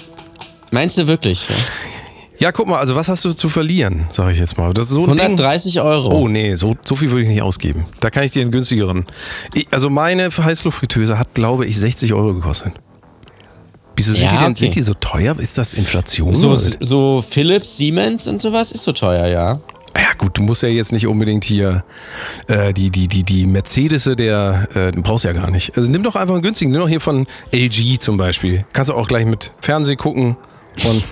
Meinst 0.71 0.97
du 0.99 1.07
wirklich? 1.07 1.49
Ja? 1.49 1.55
Ja, 2.39 2.51
guck 2.51 2.67
mal, 2.67 2.79
also 2.79 2.97
was 2.97 3.09
hast 3.09 3.25
du 3.25 3.31
zu 3.31 3.49
verlieren, 3.49 4.09
sage 4.11 4.33
ich 4.33 4.39
jetzt 4.39 4.59
mal. 4.59 4.73
Das 4.75 4.87
ist 4.87 4.93
so 4.93 5.03
ein 5.03 5.11
Ding. 5.11 5.21
130 5.21 5.81
Euro. 5.81 6.09
Oh 6.11 6.29
nee, 6.29 6.55
so, 6.57 6.75
so 6.85 6.97
viel 6.97 7.11
würde 7.11 7.23
ich 7.23 7.29
nicht 7.29 7.43
ausgeben. 7.43 7.85
Da 8.01 8.11
kann 8.11 8.25
ich 8.25 8.33
dir 8.33 8.43
einen 8.43 8.51
günstigeren. 8.51 9.07
Ich, 9.55 9.69
also 9.71 9.91
meine 9.91 10.29
Heißluftfritteuse 10.29 11.19
hat, 11.19 11.35
glaube 11.35 11.67
ich, 11.67 11.79
60 11.79 12.13
Euro 12.15 12.35
gekostet. 12.35 12.73
Wieso 13.97 14.13
sind, 14.13 14.23
Ja, 14.25 14.29
die 14.31 14.37
denn, 14.39 14.53
okay. 14.53 14.61
sind 14.65 14.75
die 14.75 14.83
so 14.83 14.95
teuer? 14.95 15.39
Ist 15.39 15.57
das 15.59 15.75
Inflation? 15.75 16.35
So, 16.35 16.57
so 16.57 17.23
Philips, 17.23 17.77
Siemens 17.77 18.27
und 18.27 18.41
sowas 18.41 18.73
ist 18.73 18.83
so 18.83 18.93
teuer, 18.93 19.27
ja. 19.27 19.61
Ja 20.03 20.09
gut, 20.19 20.37
du 20.37 20.43
musst 20.43 20.65
ja 20.65 20.69
jetzt 20.69 20.91
nicht 20.93 21.07
unbedingt 21.07 21.45
hier 21.45 21.85
äh, 22.49 22.73
die, 22.75 22.91
die, 22.91 23.07
die, 23.07 23.23
die 23.23 23.47
Mercedes 23.47 24.05
der, 24.05 24.67
äh, 24.75 24.91
du 24.91 25.01
brauchst 25.01 25.25
ja 25.25 25.33
gar 25.33 25.49
nicht. 25.51 25.77
Also 25.77 25.91
nimm 25.93 26.03
doch 26.03 26.17
einfach 26.17 26.35
einen 26.35 26.43
günstigen, 26.43 26.73
nimm 26.73 26.81
doch 26.81 26.89
hier 26.89 27.01
von 27.01 27.27
LG 27.55 28.01
zum 28.01 28.17
Beispiel. 28.17 28.65
Kannst 28.73 28.91
du 28.91 28.95
auch 28.95 29.07
gleich 29.07 29.25
mit 29.27 29.53
Fernsehen 29.61 29.97
gucken 29.97 30.37
und, 30.85 31.05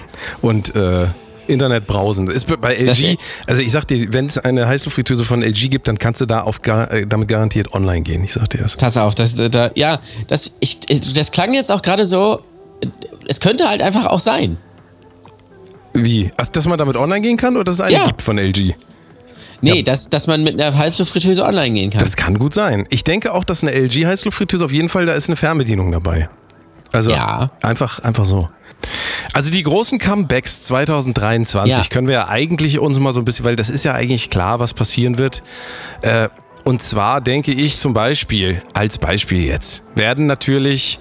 und 0.42 0.75
äh, 0.75 1.06
Internet 1.47 1.87
browsen. 1.87 2.26
Das 2.26 2.35
ist 2.35 2.61
bei- 2.61 2.75
LG, 2.75 3.16
also 3.47 3.62
ich 3.62 3.70
sag 3.73 3.85
dir, 3.87 4.12
wenn 4.12 4.26
es 4.26 4.38
eine 4.38 4.66
Heißluftfritteuse 4.66 5.25
von 5.25 5.42
LG 5.42 5.68
gibt, 5.70 5.87
dann 5.87 5.97
kannst 5.99 6.20
du 6.20 6.26
da 6.26 6.42
auf 6.42 6.61
äh, 6.66 7.06
damit 7.06 7.28
garantiert 7.28 7.73
online 7.73 8.02
gehen. 8.02 8.25
Ich 8.25 8.32
sag 8.32 8.49
dir 8.50 8.59
das. 8.59 8.76
Pass 8.76 8.97
auf, 8.97 9.14
das, 9.14 9.37
da, 9.37 9.70
ja, 9.76 10.00
das, 10.26 10.52
ich, 10.61 10.80
das 11.14 11.30
klang 11.30 11.54
jetzt 11.54 11.70
auch 11.70 11.82
gerade 11.82 12.06
so, 12.06 12.40
es 13.28 13.38
könnte 13.40 13.68
halt 13.68 13.82
einfach 13.82 14.06
auch 14.06 14.20
sein. 14.20 14.56
Wie? 15.92 16.30
Also, 16.37 16.52
dass 16.52 16.66
man 16.66 16.78
damit 16.78 16.97
online 16.97 17.20
gehen 17.20 17.37
kann 17.37 17.54
oder 17.56 17.64
dass 17.64 17.76
es 17.76 17.80
eine 17.80 17.94
Ja. 17.97 18.04
gibt 18.04 18.23
von 18.23 18.38
LG? 18.38 18.75
Nee, 19.62 19.82
dass, 19.82 20.09
dass 20.09 20.26
man 20.26 20.42
mit 20.42 20.59
einer 20.61 20.75
Heißluftfritteuse 20.76 21.44
online 21.44 21.73
gehen 21.75 21.90
kann. 21.90 22.00
Das 22.00 22.16
kann 22.16 22.38
gut 22.38 22.54
sein. 22.54 22.87
Ich 22.88 23.04
denke 23.04 23.35
auch, 23.35 23.44
dass 23.44 23.62
eine 23.62 23.73
LG 23.75 24.06
Heißluftfritteuse 24.06 24.64
auf 24.64 24.73
jeden 24.73 24.88
Fall, 24.88 25.04
da 25.06 25.12
ist 25.12 25.28
eine 25.28 25.37
Fernbedienung 25.37 25.92
dabei. 25.92 26.30
Also 26.92 27.11
Ja. 27.11 27.50
einfach, 27.62 27.99
einfach 28.00 28.25
so. 28.25 28.49
Also 29.35 29.50
die 29.50 29.62
großen 29.62 29.99
Comebacks 29.99 30.64
2023 30.64 31.76
Ja. 31.76 31.85
können 31.90 32.09
wir 32.09 32.14
ja 32.14 32.28
eigentlich 32.28 32.78
uns 32.78 32.99
mal 32.99 33.12
so 33.12 33.20
ein 33.20 33.25
bisschen, 33.26 33.44
weil 33.44 33.54
das 33.56 33.68
ist 33.68 33.85
ja 33.85 33.92
eigentlich 33.92 34.30
klar, 34.30 34.61
was 34.61 34.73
passieren 34.73 35.18
wird. 35.18 35.42
Äh, 36.00 36.28
und 36.64 36.80
zwar 36.82 37.20
denke 37.20 37.52
ich 37.52 37.76
zum 37.76 37.92
Beispiel, 37.92 38.62
als 38.73 38.97
Beispiel 38.99 39.44
jetzt, 39.44 39.82
werden 39.94 40.25
natürlich 40.26 40.99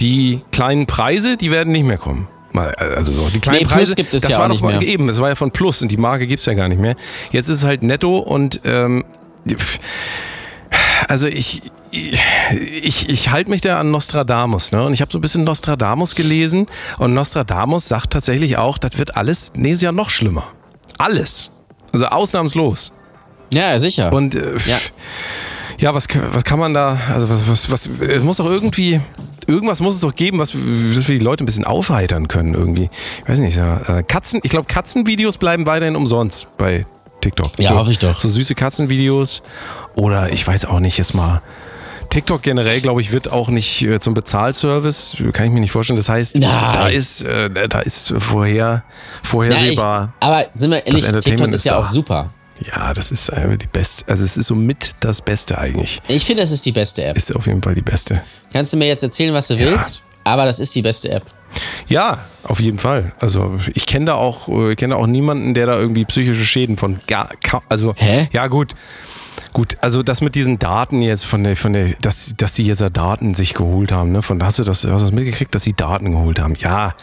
die 0.00 0.42
kleinen 0.52 0.84
Preise, 0.86 1.36
die 1.38 1.50
werden 1.50 1.72
nicht 1.72 1.84
mehr 1.84 1.98
kommen. 1.98 2.28
Mal, 2.54 2.72
Also 2.96 3.12
so, 3.12 3.28
die 3.28 3.40
kleinen 3.40 3.58
Nee, 3.58 3.64
Plus 3.64 3.74
Preise, 3.74 3.94
gibt 3.96 4.14
es 4.14 4.22
das 4.22 4.30
ja 4.30 4.38
war 4.38 4.46
auch 4.46 4.48
nicht 4.50 4.62
mal 4.62 4.78
mehr. 4.78 4.88
eben, 4.88 5.06
das 5.08 5.20
war 5.20 5.28
ja 5.28 5.34
von 5.34 5.50
Plus 5.50 5.82
und 5.82 5.90
die 5.90 5.96
Marke 5.96 6.26
gibt 6.26 6.40
es 6.40 6.46
ja 6.46 6.54
gar 6.54 6.68
nicht 6.68 6.80
mehr. 6.80 6.94
Jetzt 7.32 7.48
ist 7.48 7.58
es 7.58 7.64
halt 7.64 7.82
netto 7.82 8.18
und 8.18 8.60
ähm, 8.64 9.04
also 11.08 11.26
ich, 11.26 11.62
ich, 11.90 13.08
ich 13.08 13.30
halte 13.30 13.50
mich 13.50 13.60
da 13.60 13.78
an 13.80 13.90
Nostradamus, 13.90 14.72
ne? 14.72 14.84
Und 14.84 14.92
ich 14.94 15.00
habe 15.00 15.10
so 15.12 15.18
ein 15.18 15.20
bisschen 15.20 15.44
Nostradamus 15.44 16.14
gelesen 16.14 16.66
und 16.98 17.12
Nostradamus 17.12 17.88
sagt 17.88 18.12
tatsächlich 18.12 18.56
auch, 18.56 18.78
das 18.78 18.98
wird 18.98 19.16
alles 19.16 19.52
nächstes 19.54 19.82
Jahr 19.82 19.92
noch 19.92 20.10
schlimmer. 20.10 20.44
Alles. 20.98 21.50
Also 21.92 22.06
ausnahmslos. 22.06 22.92
ja, 23.52 23.78
sicher. 23.78 24.12
Und 24.12 24.34
äh, 24.34 24.54
Ja. 24.66 24.76
Ja, 25.78 25.94
was, 25.94 26.06
was 26.32 26.44
kann 26.44 26.58
man 26.58 26.74
da, 26.74 26.98
also 27.12 27.28
was, 27.28 27.48
was, 27.48 27.70
was, 27.70 27.86
es 28.00 28.22
muss 28.22 28.38
doch 28.38 28.46
irgendwie, 28.46 29.00
irgendwas 29.46 29.80
muss 29.80 29.94
es 29.94 30.00
doch 30.00 30.14
geben, 30.14 30.38
was, 30.38 30.54
was 30.54 31.08
wir 31.08 31.18
die 31.18 31.24
Leute 31.24 31.44
ein 31.44 31.46
bisschen 31.46 31.64
aufheitern 31.64 32.28
können 32.28 32.54
irgendwie. 32.54 32.88
Ich 33.22 33.28
weiß 33.28 33.40
nicht, 33.40 33.56
ja, 33.56 33.98
äh, 33.98 34.02
Katzen, 34.02 34.40
ich 34.42 34.50
glaube 34.50 34.66
Katzenvideos 34.66 35.38
bleiben 35.38 35.66
weiterhin 35.66 35.96
umsonst 35.96 36.48
bei 36.56 36.86
TikTok. 37.20 37.58
Ja, 37.58 37.70
so, 37.70 37.78
hoffe 37.78 37.90
ich 37.90 37.98
doch. 37.98 38.14
So 38.14 38.28
süße 38.28 38.54
Katzenvideos 38.54 39.42
oder 39.94 40.30
ich 40.30 40.46
weiß 40.46 40.66
auch 40.66 40.80
nicht, 40.80 40.98
jetzt 40.98 41.14
mal 41.14 41.42
TikTok 42.10 42.42
generell, 42.42 42.80
glaube 42.80 43.00
ich, 43.00 43.12
wird 43.12 43.32
auch 43.32 43.48
nicht 43.48 43.82
äh, 43.82 43.98
zum 43.98 44.14
Bezahlservice, 44.14 45.22
kann 45.32 45.46
ich 45.46 45.52
mir 45.52 45.60
nicht 45.60 45.72
vorstellen. 45.72 45.96
Das 45.96 46.08
heißt, 46.08 46.38
Nein. 46.38 46.50
da 46.72 46.88
ist, 46.88 47.24
äh, 47.24 47.50
da 47.68 47.80
ist 47.80 48.14
vorher, 48.18 48.54
ja, 48.56 48.82
ich, 49.22 49.28
vorhersehbar. 49.28 50.12
aber 50.20 50.46
sind 50.54 50.70
wir 50.70 50.86
ehrlich, 50.86 51.02
TikTok 51.02 51.48
ist 51.48 51.54
ist 51.54 51.64
ja 51.64 51.72
da. 51.72 51.78
auch 51.78 51.86
super. 51.86 52.32
Ja, 52.60 52.94
das 52.94 53.10
ist 53.10 53.32
die 53.34 53.66
beste, 53.66 54.10
also 54.10 54.24
es 54.24 54.36
ist 54.36 54.46
so 54.46 54.54
mit 54.54 54.92
das 55.00 55.20
Beste 55.22 55.58
eigentlich. 55.58 56.00
Ich 56.08 56.24
finde, 56.24 56.42
es 56.42 56.52
ist 56.52 56.64
die 56.66 56.72
beste 56.72 57.04
App. 57.04 57.16
Ist 57.16 57.34
auf 57.34 57.46
jeden 57.46 57.62
Fall 57.62 57.74
die 57.74 57.82
beste. 57.82 58.22
Kannst 58.52 58.72
du 58.72 58.76
mir 58.76 58.86
jetzt 58.86 59.02
erzählen, 59.02 59.34
was 59.34 59.48
du 59.48 59.58
willst? 59.58 60.04
Aber 60.22 60.44
das 60.44 60.60
ist 60.60 60.74
die 60.74 60.82
beste 60.82 61.10
App. 61.10 61.24
Ja, 61.88 62.18
auf 62.44 62.60
jeden 62.60 62.78
Fall. 62.78 63.12
Also 63.20 63.56
ich 63.74 63.86
kenne 63.86 64.06
da 64.06 64.14
auch, 64.14 64.48
kenne 64.76 64.96
auch 64.96 65.06
niemanden, 65.06 65.54
der 65.54 65.66
da 65.66 65.78
irgendwie 65.78 66.04
psychische 66.04 66.44
Schäden 66.44 66.76
von 66.76 66.98
gar, 67.06 67.30
also 67.68 67.94
Hä? 67.96 68.28
ja 68.32 68.46
gut. 68.46 68.74
Gut, 69.52 69.76
also 69.80 70.02
das 70.02 70.20
mit 70.20 70.34
diesen 70.34 70.58
Daten 70.58 71.00
jetzt 71.00 71.24
von 71.24 71.44
der, 71.44 71.56
von 71.56 71.72
der, 71.72 71.90
dass, 72.02 72.34
dass 72.36 72.56
sie 72.56 72.64
jetzt 72.64 72.80
da 72.82 72.88
Daten 72.88 73.34
sich 73.34 73.54
geholt 73.54 73.92
haben, 73.92 74.10
ne? 74.10 74.20
Von 74.20 74.42
hast 74.42 74.58
du 74.58 74.64
das, 74.64 74.78
hast 74.78 75.02
du 75.02 75.06
das 75.06 75.12
mitgekriegt, 75.12 75.54
dass 75.54 75.62
sie 75.62 75.74
Daten 75.74 76.10
geholt 76.10 76.40
haben? 76.40 76.54
Ja. 76.56 76.94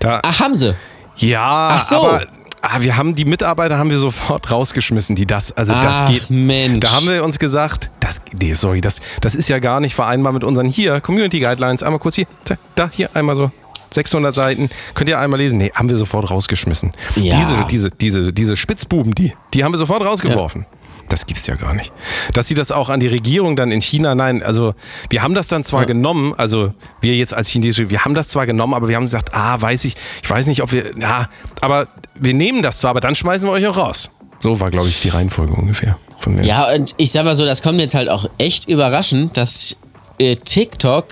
Da, 0.00 0.20
Ach, 0.24 0.40
haben 0.40 0.56
sie. 0.56 0.74
ja, 1.16 1.68
Ach 1.72 1.80
so. 1.80 2.04
aber 2.04 2.26
ah, 2.62 2.80
wir 2.80 2.96
haben 2.96 3.14
die 3.14 3.24
Mitarbeiter 3.24 3.76
haben 3.78 3.90
wir 3.90 3.98
sofort 3.98 4.50
rausgeschmissen, 4.50 5.16
die 5.16 5.26
das, 5.26 5.52
also 5.52 5.74
das 5.74 6.02
Ach, 6.02 6.10
geht. 6.10 6.30
Mensch. 6.30 6.80
Da 6.80 6.92
haben 6.92 7.06
wir 7.06 7.24
uns 7.24 7.38
gesagt, 7.38 7.90
das, 8.00 8.22
nee, 8.40 8.54
sorry, 8.54 8.80
das, 8.80 9.00
das 9.20 9.34
ist 9.34 9.48
ja 9.48 9.58
gar 9.58 9.80
nicht 9.80 9.94
vereinbar 9.94 10.32
mit 10.32 10.44
unseren 10.44 10.68
hier 10.68 11.00
Community 11.00 11.40
Guidelines. 11.40 11.82
Einmal 11.82 11.98
kurz 11.98 12.14
hier, 12.14 12.26
da 12.74 12.88
hier 12.90 13.10
einmal 13.14 13.36
so 13.36 13.50
600 13.90 14.34
Seiten, 14.34 14.70
könnt 14.94 15.10
ihr 15.10 15.18
einmal 15.18 15.38
lesen. 15.38 15.58
Nee, 15.58 15.70
haben 15.74 15.90
wir 15.90 15.96
sofort 15.96 16.30
rausgeschmissen. 16.30 16.92
Ja. 17.16 17.36
Diese, 17.36 17.64
diese, 17.70 17.90
diese, 17.90 18.32
diese 18.32 18.56
Spitzbuben, 18.56 19.14
die, 19.14 19.34
die 19.52 19.64
haben 19.64 19.72
wir 19.72 19.78
sofort 19.78 20.02
rausgeworfen. 20.02 20.66
Das 21.12 21.26
gibt's 21.26 21.46
ja 21.46 21.56
gar 21.56 21.74
nicht. 21.74 21.92
Dass 22.32 22.48
sie 22.48 22.54
das 22.54 22.72
auch 22.72 22.88
an 22.88 22.98
die 22.98 23.06
Regierung 23.06 23.54
dann 23.54 23.70
in 23.70 23.82
China, 23.82 24.14
nein, 24.14 24.42
also 24.42 24.72
wir 25.10 25.22
haben 25.22 25.34
das 25.34 25.48
dann 25.48 25.62
zwar 25.62 25.80
Ja. 25.80 25.86
genommen, 25.86 26.32
also 26.38 26.72
wir 27.02 27.14
jetzt 27.16 27.34
als 27.34 27.48
Chinesische, 27.50 27.90
wir 27.90 28.06
haben 28.06 28.14
das 28.14 28.28
zwar 28.28 28.46
genommen, 28.46 28.72
aber 28.72 28.88
wir 28.88 28.96
haben 28.96 29.04
gesagt, 29.04 29.34
ah, 29.34 29.60
weiß 29.60 29.84
ich, 29.84 29.94
ich 30.22 30.30
weiß 30.30 30.46
nicht, 30.46 30.62
ob 30.62 30.72
wir, 30.72 30.96
ja, 30.98 31.28
aber 31.60 31.88
wir 32.14 32.32
nehmen 32.32 32.62
das 32.62 32.78
zwar, 32.78 32.92
aber 32.92 33.00
dann 33.00 33.14
schmeißen 33.14 33.46
wir 33.46 33.52
euch 33.52 33.66
auch 33.66 33.76
raus. 33.76 34.08
So 34.40 34.58
war, 34.58 34.70
glaube 34.70 34.88
ich, 34.88 35.00
die 35.02 35.10
Reihenfolge 35.10 35.52
ungefähr 35.52 35.98
von 36.18 36.34
mir. 36.34 36.44
Ja, 36.44 36.72
und 36.74 36.94
ich 36.96 37.12
sag 37.12 37.24
mal 37.26 37.34
so, 37.34 37.44
das 37.44 37.60
kommt 37.62 37.78
jetzt 37.78 37.94
halt 37.94 38.08
auch 38.08 38.24
echt 38.38 38.66
überraschend, 38.68 39.36
dass 39.36 39.76
äh, 40.18 40.36
TikTok, 40.36 41.08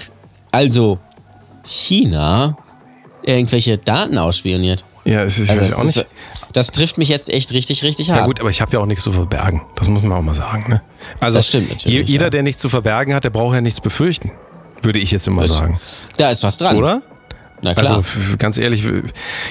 also 0.51 0.99
China, 1.65 2.57
irgendwelche 3.23 3.77
Daten 3.77 4.17
ausspioniert. 4.17 4.85
Ja, 5.05 5.23
es 5.25 5.39
ist, 5.39 5.45
ich 5.45 5.51
Also 5.51 5.63
weiß 5.63 5.71
das, 5.71 5.79
auch 5.81 5.85
nicht. 5.85 6.07
das 6.53 6.67
trifft 6.73 6.99
mich 6.99 7.09
jetzt 7.09 7.31
echt 7.31 7.53
richtig, 7.53 7.83
richtig 7.83 8.11
hart. 8.11 8.21
Ja 8.21 8.27
gut, 8.27 8.41
aber 8.41 8.51
ich 8.51 8.61
habe 8.61 8.73
ja 8.73 8.79
auch 8.81 8.87
nichts 8.87 9.05
zu 9.05 9.13
verbergen. 9.13 9.63
Das 9.77 9.89
muss 9.89 10.03
man 10.03 10.13
auch 10.13 10.23
mal 10.23 10.35
sagen. 10.35 10.67
Ne? 10.69 10.83
Also 11.21 11.39
Das 11.39 11.47
stimmt 11.47 11.71
natürlich, 11.71 12.07
je, 12.09 12.13
jeder, 12.13 12.25
ja. 12.27 12.31
der 12.31 12.43
nichts 12.43 12.61
zu 12.61 12.69
verbergen 12.69 13.15
hat, 13.15 13.25
der 13.25 13.31
braucht 13.31 13.55
ja 13.55 13.61
nichts 13.61 13.81
befürchten. 13.81 14.33
Würde 14.83 14.99
ich 14.99 15.11
jetzt 15.11 15.27
immer 15.27 15.43
Das- 15.43 15.57
sagen. 15.57 15.81
Da 16.17 16.31
ist 16.31 16.43
was 16.43 16.59
dran. 16.59 16.77
Oder? 16.77 17.03
Na 17.63 17.75
klar. 17.75 17.97
Also 17.97 18.05
ganz 18.39 18.59
ehrlich, 18.59 18.85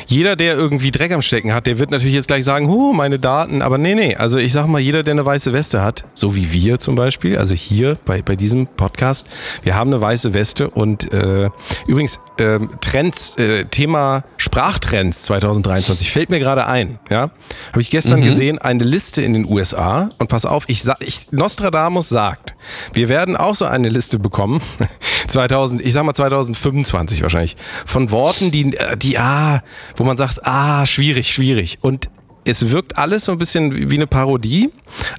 jeder, 0.08 0.36
der 0.36 0.56
irgendwie 0.56 0.92
Dreck 0.92 1.12
am 1.12 1.22
Stecken 1.22 1.54
hat, 1.54 1.68
der 1.68 1.80
wird 1.80 1.92
natürlich 1.92 2.16
jetzt 2.16 2.28
gleich 2.28 2.44
sagen, 2.44 2.68
huh, 2.68 2.94
meine 2.94 3.20
Daten. 3.20 3.62
Aber 3.62 3.78
nee, 3.78 3.96
nee. 3.96 4.16
Also 4.16 4.38
ich 4.38 4.52
sag 4.52 4.68
mal, 4.68 4.80
jeder, 4.80 5.04
der 5.04 5.14
eine 5.14 5.26
weiße 5.26 5.54
Weste 5.54 5.82
hat, 5.82 6.06
so 6.14 6.36
wie 6.36 6.52
wir 6.52 6.80
zum 6.80 6.96
Beispiel, 6.96 7.38
also 7.38 7.54
hier 7.54 7.98
bei, 8.06 8.22
bei 8.22 8.36
diesem 8.36 8.68
Podcast, 8.68 9.28
wir 9.64 9.76
haben 9.76 9.94
eine 9.94 10.02
weiße 10.02 10.34
Weste 10.34 10.70
und 10.70 11.14
äh, 11.14 11.50
übrigens 11.88 12.20
ähm, 12.40 12.70
Trends, 12.82 13.36
äh, 13.38 13.66
Thema 13.66 14.24
Sprachtrends 14.38 15.24
2023 15.24 16.12
fällt 16.12 16.30
mir 16.30 16.40
gerade 16.40 16.66
ein. 16.68 17.00
Ja, 17.10 17.32
habe 17.72 17.82
ich 17.82 17.90
gestern 17.90 18.22
gesehen 18.22 18.60
eine 18.60 18.84
Liste 18.84 19.22
in 19.22 19.34
den 19.34 19.46
USA 19.46 20.10
und 20.18 20.28
pass 20.28 20.46
auf, 20.46 20.66
ich, 20.68 20.84
ich 21.00 21.32
Nostradamus 21.32 22.10
sagt, 22.10 22.56
wir 22.94 23.10
werden 23.10 23.36
auch 23.36 23.56
so 23.56 23.66
eine 23.66 23.90
Liste 23.90 24.20
bekommen 24.20 24.62
2000, 25.28 25.82
ich 25.82 25.94
sag 25.94 26.04
mal 26.06 26.14
2025 26.14 27.22
wahrscheinlich 27.22 27.58
von 27.86 27.99
Worten, 28.12 28.52
die 28.52 28.76
äh, 28.76 28.98
die 28.98 29.18
ah, 29.18 29.62
wo 29.96 30.04
man 30.04 30.18
sagt, 30.18 30.46
ah, 30.46 30.86
schwierig, 30.86 31.32
schwierig 31.34 31.80
und 31.82 32.10
es 32.46 32.72
wirkt 32.72 32.98
alles 32.98 33.26
so 33.26 33.32
ein 33.32 33.38
bisschen 33.38 33.92
wie 33.92 33.96
eine 33.96 34.08
Parodie, 34.08 34.72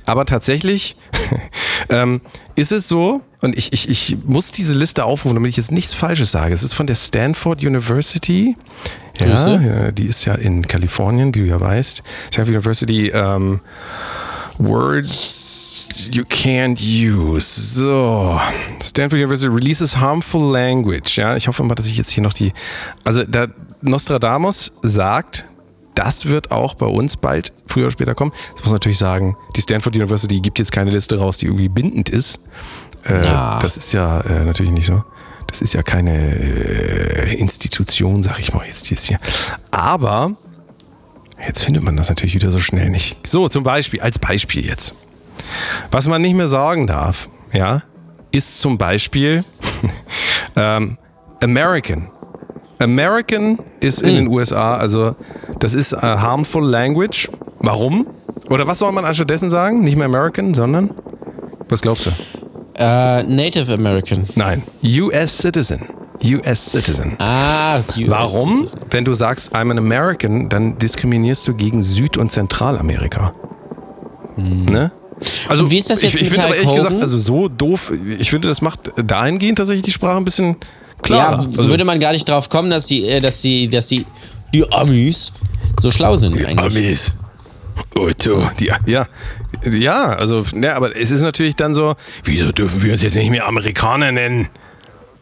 aber 0.06 0.25
tatsächlich 0.26 0.96
ähm, 1.88 2.20
ist 2.56 2.72
es 2.72 2.88
so, 2.88 3.20
und 3.40 3.56
ich, 3.56 3.72
ich, 3.72 3.88
ich 3.88 4.16
muss 4.25 4.52
diese 4.52 4.76
Liste 4.76 5.04
aufrufen, 5.04 5.34
damit 5.34 5.50
ich 5.50 5.56
jetzt 5.56 5.72
nichts 5.72 5.94
Falsches 5.94 6.30
sage. 6.30 6.52
Es 6.52 6.62
ist 6.62 6.75
von 6.75 6.87
der 6.87 6.94
Stanford 6.94 7.62
University. 7.64 8.56
Ja, 9.18 9.26
Grüße. 9.26 9.92
die 9.94 10.06
ist 10.06 10.25
ja 10.25 10.34
in 10.34 10.66
Kalifornien, 10.66 11.34
wie 11.34 11.40
du 11.40 11.46
ja 11.46 11.60
weißt. 11.60 12.02
Stanford 12.32 12.56
University, 12.56 13.08
ähm, 13.08 13.60
Words 14.61 15.87
you 16.12 16.25
can't 16.25 16.79
use. 16.81 17.47
So. 17.47 18.38
Stanford 18.83 19.19
University 19.19 19.50
releases 19.50 19.97
harmful 19.97 20.52
language. 20.52 21.17
Ja, 21.17 21.37
ich 21.37 21.49
hoffe 21.49 21.62
mal, 21.62 21.75
dass 21.75 21.87
ich 21.87 21.97
jetzt 21.97 22.11
hier 22.11 22.23
noch 22.23 22.33
die. 22.33 22.52
Also, 23.05 23.25
der 23.25 23.49
Nostradamus 23.83 24.73
sagt, 24.83 25.45
das 25.95 26.26
wird 26.26 26.50
auch 26.50 26.75
bei 26.75 26.87
uns 26.87 27.17
bald 27.17 27.52
früher 27.67 27.85
oder 27.85 27.93
später 27.93 28.14
kommen. 28.14 28.33
Das 28.52 28.61
muss 28.61 28.67
man 28.67 28.75
natürlich 28.75 28.99
sagen, 28.99 29.37
die 29.57 29.61
Stanford 29.62 29.97
University 29.97 30.40
gibt 30.40 30.59
jetzt 30.59 30.73
keine 30.73 30.90
Liste 30.90 31.19
raus, 31.19 31.38
die 31.38 31.47
irgendwie 31.47 31.69
bindend 31.69 32.09
ist. 32.09 32.40
Äh, 33.05 33.25
Ja. 33.25 33.59
Das 33.61 33.76
ist 33.76 33.93
ja 33.93 34.21
äh, 34.21 34.45
natürlich 34.45 34.73
nicht 34.73 34.87
so. 34.87 35.02
Das 35.47 35.61
ist 35.62 35.73
ja 35.73 35.83
keine 35.83 36.12
äh, 36.37 37.35
Institution, 37.35 38.23
sag 38.23 38.38
ich 38.38 38.52
mal 38.55 38.64
jetzt, 38.67 38.88
jetzt 38.90 39.07
hier. 39.07 39.19
Aber 39.73 40.37
jetzt 41.47 41.62
findet 41.62 41.82
man 41.82 41.97
das 41.97 42.09
natürlich 42.09 42.35
wieder 42.35 42.50
so 42.50 42.59
schnell 42.59 42.90
nicht. 42.90 43.26
So, 43.26 43.49
zum 43.49 43.62
Beispiel, 43.62 44.00
als 44.00 44.18
Beispiel 44.18 44.66
jetzt. 44.66 44.94
Was 45.90 46.06
man 46.06 46.23
nicht 46.23 46.35
mehr 46.35 46.49
sagen 46.49 46.87
darf, 46.87 47.28
ja, 47.52 47.82
ist 48.30 48.61
zum 48.61 48.78
Beispiel 48.78 49.44
ähm, 50.56 50.99
American. 51.42 52.09
American 52.78 53.59
ist 53.80 54.00
in 54.02 54.14
den 54.14 54.28
USA, 54.28 54.76
also 54.76 55.14
das 55.59 55.75
ist 55.75 55.92
a 55.92 56.20
harmful 56.20 56.64
language. 56.64 57.28
Warum? 57.59 58.06
Oder 58.49 58.66
was 58.66 58.78
soll 58.78 58.92
man 58.92 59.04
anstattdessen 59.04 59.50
sagen? 59.50 59.82
Nicht 59.82 59.97
mehr 59.97 60.06
American, 60.06 60.54
sondern 60.54 60.90
was 61.68 61.82
glaubst 61.82 62.06
du? 62.06 62.11
Äh, 62.76 63.23
Native 63.25 63.75
American. 63.75 64.26
Nein, 64.35 64.62
US 64.82 65.37
Citizen. 65.38 65.82
US 66.24 66.72
Citizen. 66.72 67.16
Ah, 67.18 67.78
US 67.78 67.86
Warum? 68.06 68.56
Citizen. 68.56 68.80
Wenn 68.90 69.04
du 69.04 69.14
sagst, 69.14 69.54
I'm 69.54 69.70
an 69.70 69.78
American, 69.78 70.48
dann 70.48 70.78
diskriminierst 70.78 71.46
du 71.48 71.54
gegen 71.54 71.82
Süd- 71.82 72.16
und 72.16 72.30
Zentralamerika. 72.30 73.32
Ne? 74.36 74.92
Also, 75.48 75.60
Hm. 75.60 75.66
Und 75.66 75.70
wie 75.70 75.78
ist 75.78 75.90
das 75.90 76.02
jetzt 76.02 76.14
ich, 76.14 76.22
ich 76.22 76.28
mit 76.28 76.34
finde 76.34 76.46
aber 76.46 76.56
ehrlich 76.56 76.74
gesagt, 76.74 76.98
also 77.00 77.18
so 77.18 77.48
doof, 77.48 77.92
ich 78.18 78.30
finde, 78.30 78.48
das 78.48 78.62
macht 78.62 78.92
dahingehend 78.96 79.58
tatsächlich 79.58 79.84
die 79.84 79.92
Sprache 79.92 80.16
ein 80.16 80.24
bisschen 80.24 80.56
klarer. 81.02 81.42
Ja, 81.42 81.48
also, 81.58 81.68
würde 81.68 81.84
man 81.84 82.00
gar 82.00 82.12
nicht 82.12 82.28
drauf 82.28 82.48
kommen, 82.48 82.70
dass 82.70 82.86
die, 82.86 83.06
äh, 83.06 83.20
dass 83.20 83.42
die, 83.42 83.68
dass 83.68 83.86
die, 83.88 84.06
die 84.54 84.70
Amis 84.72 85.32
so 85.78 85.90
schlau 85.90 86.16
sind 86.16 86.34
eigentlich. 86.38 86.58
Amis. 86.58 87.14
Otto, 87.94 88.48
die, 88.58 88.70
ja, 88.86 89.06
ja, 89.70 90.04
also, 90.10 90.44
ja, 90.60 90.76
aber 90.76 90.96
es 90.96 91.10
ist 91.10 91.22
natürlich 91.22 91.56
dann 91.56 91.74
so, 91.74 91.96
wieso 92.24 92.52
dürfen 92.52 92.82
wir 92.82 92.92
uns 92.92 93.02
jetzt 93.02 93.16
nicht 93.16 93.30
mehr 93.30 93.46
Amerikaner 93.46 94.12
nennen? 94.12 94.48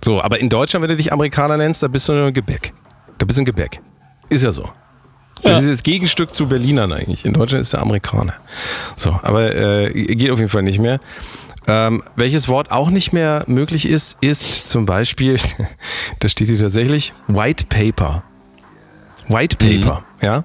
So, 0.05 0.23
aber 0.23 0.39
in 0.39 0.49
Deutschland, 0.49 0.83
wenn 0.83 0.91
du 0.91 0.97
dich 0.97 1.13
Amerikaner 1.13 1.57
nennst, 1.57 1.83
da 1.83 1.89
bist 1.89 2.09
du 2.09 2.13
nur 2.13 2.27
ein 2.29 2.35
Gebäck. 2.35 2.73
Da 3.19 3.27
bist 3.27 3.37
du 3.39 3.43
ein 3.43 3.47
Gebäck. 3.47 3.81
Ist 4.29 4.45
ja 4.45 4.53
so. 4.53 4.69
Das 5.43 5.65
ist 5.65 5.71
das 5.71 5.83
Gegenstück 5.85 6.35
zu 6.35 6.49
Berlinern 6.49 6.93
eigentlich. 6.93 7.25
In 7.25 7.33
Deutschland 7.33 7.61
ist 7.63 7.73
der 7.73 7.81
Amerikaner. 7.81 8.35
So, 8.97 9.19
aber 9.23 9.55
äh, 9.55 9.93
geht 10.17 10.31
auf 10.31 10.39
jeden 10.39 10.51
Fall 10.51 10.63
nicht 10.63 10.81
mehr. 10.81 10.99
Ähm, 11.69 12.03
welches 12.17 12.49
Wort 12.49 12.71
auch 12.71 12.91
nicht 12.91 13.13
mehr 13.13 13.45
möglich 13.47 13.87
ist, 13.87 14.17
ist 14.23 14.67
zum 14.67 14.85
Beispiel, 14.87 15.39
da 16.21 16.29
steht 16.29 16.49
hier 16.49 16.59
tatsächlich, 16.59 17.13
White 17.29 17.67
Paper. 17.69 18.23
White 19.29 19.57
Paper, 19.57 20.03
ja. 20.23 20.45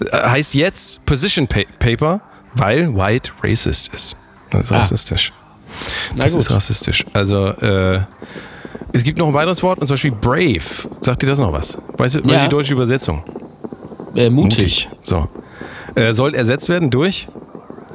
Äh, 0.00 0.28
Heißt 0.28 0.54
jetzt 0.54 1.04
Position 1.04 1.46
pa 1.48 1.60
Paper, 1.78 2.20
weil 2.54 2.94
White 2.94 3.32
racist 3.42 3.92
ist. 3.92 4.16
Das 4.50 4.62
ist 4.62 4.72
Ah. 4.72 4.78
rassistisch. 4.78 5.32
Das 6.16 6.34
ist 6.34 6.50
rassistisch. 6.50 7.04
Also, 7.12 7.48
äh, 7.48 8.00
es 8.92 9.02
gibt 9.04 9.18
noch 9.18 9.28
ein 9.28 9.34
weiteres 9.34 9.62
Wort, 9.62 9.78
und 9.78 9.86
zum 9.86 9.94
Beispiel 9.94 10.12
brave. 10.12 10.88
Sagt 11.00 11.22
dir 11.22 11.26
das 11.26 11.38
noch 11.38 11.52
was? 11.52 11.78
Weißt 11.96 12.16
du, 12.16 12.20
Ja. 12.28 12.44
die 12.44 12.48
deutsche 12.48 12.72
Übersetzung? 12.74 13.22
äh, 14.16 14.30
mutig. 14.30 14.88
So. 15.02 15.28
Äh, 15.94 16.14
soll 16.14 16.34
ersetzt 16.34 16.68
werden 16.68 16.90
durch 16.90 17.28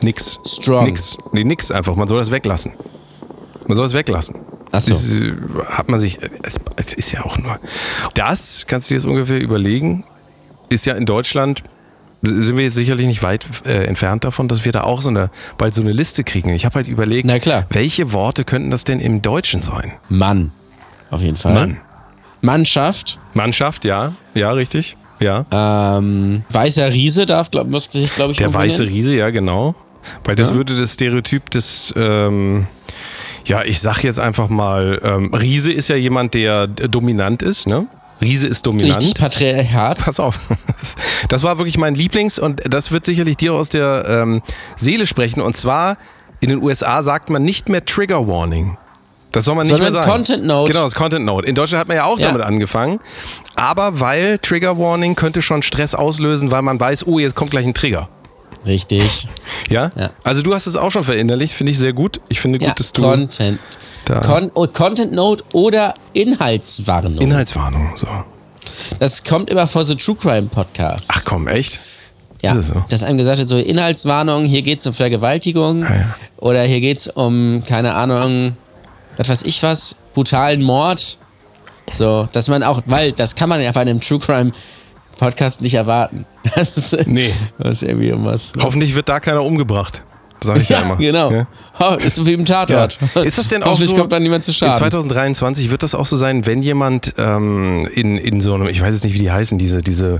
nix. 0.01 0.39
Strong. 0.45 0.85
Nix. 0.85 1.17
Nee, 1.31 1.43
nix 1.43 1.71
einfach. 1.71 1.95
Man 1.95 2.07
soll 2.07 2.17
das 2.19 2.31
weglassen. 2.31 2.73
Man 3.67 3.75
soll 3.75 3.85
es 3.85 3.93
weglassen. 3.93 4.35
Ach 4.71 4.81
so. 4.81 4.93
Das 4.93 5.13
äh, 5.13 5.33
hat 5.67 5.89
man 5.89 5.99
sich. 5.99 6.17
Es, 6.43 6.59
es 6.75 6.93
ist 6.93 7.11
ja 7.11 7.23
auch 7.25 7.37
nur. 7.37 7.59
Das 8.13 8.65
kannst 8.67 8.89
du 8.89 8.93
dir 8.93 8.97
jetzt 8.99 9.05
ungefähr 9.05 9.39
überlegen. 9.41 10.03
Ist 10.69 10.85
ja 10.85 10.93
in 10.95 11.05
Deutschland. 11.05 11.63
Sind 12.25 12.55
wir 12.55 12.63
jetzt 12.63 12.75
sicherlich 12.75 13.05
nicht 13.05 13.21
weit 13.21 13.45
äh, 13.65 13.83
entfernt 13.83 14.23
davon, 14.23 14.47
dass 14.47 14.63
wir 14.63 14.71
da 14.71 14.83
auch 14.83 15.01
so 15.01 15.09
eine, 15.09 15.29
bald 15.57 15.73
so 15.73 15.81
eine 15.81 15.91
Liste 15.91 16.23
kriegen. 16.23 16.49
Ich 16.49 16.63
habe 16.63 16.75
halt 16.75 16.87
überlegt, 16.87 17.27
welche 17.71 18.13
Worte 18.13 18.45
könnten 18.45 18.71
das 18.71 18.85
denn 18.85 19.01
im 19.01 19.21
Deutschen 19.21 19.61
sein? 19.61 19.91
Mann. 20.07 20.53
Auf 21.13 21.21
jeden 21.21 21.37
Fall. 21.37 21.53
Mann. 21.53 21.77
Mannschaft. 22.41 23.19
Mannschaft, 23.33 23.85
ja. 23.85 24.13
Ja, 24.33 24.51
richtig. 24.51 24.97
Ja. 25.19 25.45
Ähm, 25.51 26.43
weißer 26.49 26.91
Riese 26.91 27.25
darf, 27.25 27.51
glaub, 27.51 27.67
muss 27.69 27.85
sich, 27.85 28.13
glaube 28.15 28.31
ich, 28.31 28.39
Der 28.39 28.53
weiße 28.53 28.83
Riese, 28.85 29.15
ja, 29.15 29.29
genau. 29.29 29.75
Weil 30.25 30.35
das 30.35 30.49
Ja. 30.49 30.55
würde 30.55 30.75
das 30.75 30.93
Stereotyp 30.95 31.49
des, 31.51 31.93
ähm, 31.95 32.65
ja, 33.45 33.63
ich 33.63 33.79
sag 33.79 34.03
jetzt 34.03 34.19
einfach 34.19 34.49
mal, 34.49 34.99
ähm, 35.03 35.33
Riese 35.33 35.71
ist 35.71 35.87
ja 35.87 35.95
jemand, 35.95 36.33
der 36.33 36.67
dominant 36.67 37.41
ist, 37.41 37.67
ne? 37.67 37.87
Riese 38.21 38.47
ist 38.47 38.65
dominant. 38.65 38.97
Richtig, 38.97 39.15
Patriarchat. 39.15 39.97
Pass 39.99 40.19
auf. 40.19 40.39
Das 41.29 41.41
war 41.43 41.57
wirklich 41.57 41.77
mein 41.77 41.95
Lieblings 41.95 42.37
und 42.37 42.61
das 42.65 42.91
wird 42.91 43.05
sicherlich 43.05 43.37
dir 43.37 43.53
aus 43.53 43.69
der 43.69 44.05
ähm, 44.07 44.41
Seele 44.75 45.05
sprechen. 45.05 45.39
Und 45.39 45.55
zwar 45.55 45.97
in 46.41 46.49
den 46.49 46.61
USA 46.61 47.01
sagt 47.01 47.29
man 47.29 47.43
nicht 47.43 47.69
mehr 47.69 47.85
Trigger 47.85 48.27
Warning. 48.27 48.77
Das 49.33 49.45
soll 49.45 49.55
man 49.55 49.63
nicht 49.63 49.75
Sondern 49.75 49.91
mehr 49.93 50.01
sagen. 50.03 50.11
Content 50.13 50.45
Note. 50.45 50.71
Genau, 50.71 50.83
das 50.85 50.95
Content 50.95 51.25
Note. 51.25 51.45
In 51.47 51.55
Deutschland 51.55 51.81
hat 51.81 51.87
man 51.89 51.97
ja 51.97 52.05
auch 52.05 52.17
Ja. 52.19 52.27
damit 52.27 52.41
angefangen. 52.43 52.99
Aber 53.55 53.99
weil 53.99 54.37
Trigger 54.39 54.77
Warning 54.79 55.15
könnte 55.15 55.41
schon 55.41 55.61
Stress 55.61 55.93
auslösen, 55.95 56.51
weil 56.51 56.61
man 56.61 56.79
weiß, 56.79 57.05
oh, 57.07 57.19
jetzt 57.19 57.35
kommt 57.35 57.51
gleich 57.51 57.65
ein 57.65 57.73
Trigger. 57.73 58.07
Richtig. 58.65 59.27
Ja? 59.69 59.91
Ja. 59.95 60.11
Also 60.23 60.41
du 60.41 60.53
hast 60.53 60.67
es 60.67 60.75
auch 60.77 60.91
schon 60.91 61.03
verinnerlicht, 61.03 61.53
finde 61.53 61.71
ich 61.71 61.79
sehr 61.79 61.91
gut. 61.93 62.21
Ich 62.29 62.39
finde 62.39 62.59
gut, 62.59 62.67
Ja, 62.69 62.73
dass 62.73 62.93
du 62.93 63.01
Content. 63.01 63.59
da 64.05 64.21
Con 64.21 64.51
oh, 64.53 64.67
Content 64.67 65.11
Note 65.11 65.43
oder 65.51 65.93
Inhaltswarnung. 66.13 67.17
Inhaltswarnung 67.17 67.91
so. 67.95 68.07
das 68.99 69.23
kommt 69.23 69.49
immer 69.49 69.67
vor 69.67 69.83
so 69.83 69.95
True 69.95 70.15
Crime 70.15 70.43
Podcasts. 70.47 71.09
Ach 71.13 71.23
komm, 71.25 71.47
echt? 71.47 71.79
ja, 72.41 72.51
ist 72.51 72.57
es 72.57 72.67
so? 72.67 72.83
dass 72.89 73.03
einem 73.03 73.17
gesagt 73.17 73.39
wird, 73.39 73.47
so 73.49 73.57
Inhaltswarnung, 73.57 74.45
hier 74.45 74.61
geht 74.61 74.79
es 74.79 74.87
um 74.87 74.93
Vergewaltigung 74.93 75.83
Ah, 75.85 75.95
ja. 75.95 76.15
oder 76.37 76.63
hier 76.63 76.79
geht 76.81 76.99
es 76.99 77.07
um, 77.07 77.63
keine 77.67 77.95
Ahnung, 77.95 78.55
was 79.17 79.29
weiß 79.29 79.43
ich 79.43 79.61
was, 79.63 79.95
brutalen 80.13 80.61
Mord. 80.61 81.17
So, 81.91 82.27
dass 82.31 82.47
man 82.47 82.63
auch, 82.63 82.81
weil 82.85 83.11
das 83.11 83.35
kann 83.35 83.49
man 83.49 83.61
ja 83.61 83.71
bei 83.71 83.81
einem 83.81 83.99
True 83.99 84.19
Crime 84.19 84.51
Podcast 85.17 85.61
nicht 85.61 85.73
erwarten. 85.75 86.25
Das 86.55 86.75
ist, 86.77 87.07
Nee. 87.07 87.31
Das 87.57 87.81
ist 87.81 87.83
irgendwie 87.89 88.07
irgendwas. 88.09 88.53
Hoffentlich 88.61 88.95
wird 88.95 89.07
da 89.09 89.19
keiner 89.19 89.43
umgebracht. 89.43 90.03
Sag 90.41 90.57
ich 90.59 90.67
Ja, 90.69 90.79
immer. 90.81 90.97
genau. 90.97 91.31
Ja? 91.31 91.47
Oh, 91.79 91.95
ist 91.95 92.15
so 92.15 92.25
wie 92.27 92.33
im 92.33 92.43
Tatort. 92.43 92.99
Ja. 93.15 93.21
Ist 93.21 93.37
das 93.37 93.47
denn 93.47 93.63
auch 93.63 93.67
Hoffentlich 93.71 93.91
so? 93.91 93.95
kommt 93.95 94.11
da 94.11 94.19
niemand 94.19 94.43
zu 94.43 94.51
In 94.51 94.55
Schaden. 94.55 94.77
2023 94.77 95.71
wird 95.71 95.83
das 95.83 95.95
auch 95.95 96.05
so 96.05 96.17
sein, 96.17 96.45
wenn 96.45 96.61
jemand 96.61 97.13
ähm, 97.17 97.87
in, 97.93 98.17
in 98.17 98.41
so 98.41 98.53
einem, 98.53 98.67
ich 98.67 98.81
weiß 98.81 98.93
jetzt 98.93 99.05
nicht, 99.05 99.13
wie 99.13 99.19
die 99.19 99.31
heißen, 99.31 99.57
diese, 99.57 99.81
diese 99.81 100.19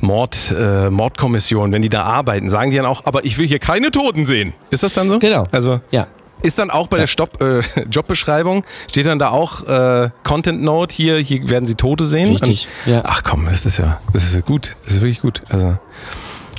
Mord, 0.00 0.36
äh, 0.58 0.90
Mordkommission, 0.90 1.72
wenn 1.72 1.82
die 1.82 1.88
da 1.88 2.02
arbeiten, 2.02 2.48
sagen 2.48 2.70
die 2.72 2.76
dann 2.78 2.86
auch, 2.86 3.04
aber 3.04 3.24
ich 3.24 3.38
will 3.38 3.46
hier 3.46 3.60
keine 3.60 3.92
Toten 3.92 4.26
sehen. 4.26 4.52
Ist 4.70 4.82
das 4.82 4.92
dann 4.94 5.08
so? 5.08 5.20
Genau. 5.20 5.46
Also 5.52 5.80
Ja. 5.92 6.08
Ist 6.42 6.58
dann 6.58 6.70
auch 6.70 6.88
bei 6.88 6.98
der 6.98 7.06
Stopp, 7.06 7.42
äh, 7.42 7.60
Jobbeschreibung, 7.90 8.64
steht 8.90 9.06
dann 9.06 9.18
da 9.18 9.30
auch 9.30 9.66
äh, 9.66 10.10
Content 10.22 10.62
Note, 10.62 10.94
hier, 10.94 11.18
hier 11.18 11.48
werden 11.48 11.66
sie 11.66 11.74
Tote 11.74 12.04
sehen. 12.04 12.30
Richtig, 12.30 12.68
Und, 12.86 12.92
ja. 12.92 13.02
Ach 13.04 13.22
komm, 13.22 13.46
das 13.46 13.66
ist 13.66 13.78
ja, 13.78 14.00
das 14.12 14.32
ist 14.32 14.44
gut, 14.46 14.76
das 14.84 14.94
ist 14.94 15.00
wirklich 15.00 15.20
gut. 15.20 15.42
Also 15.48 15.76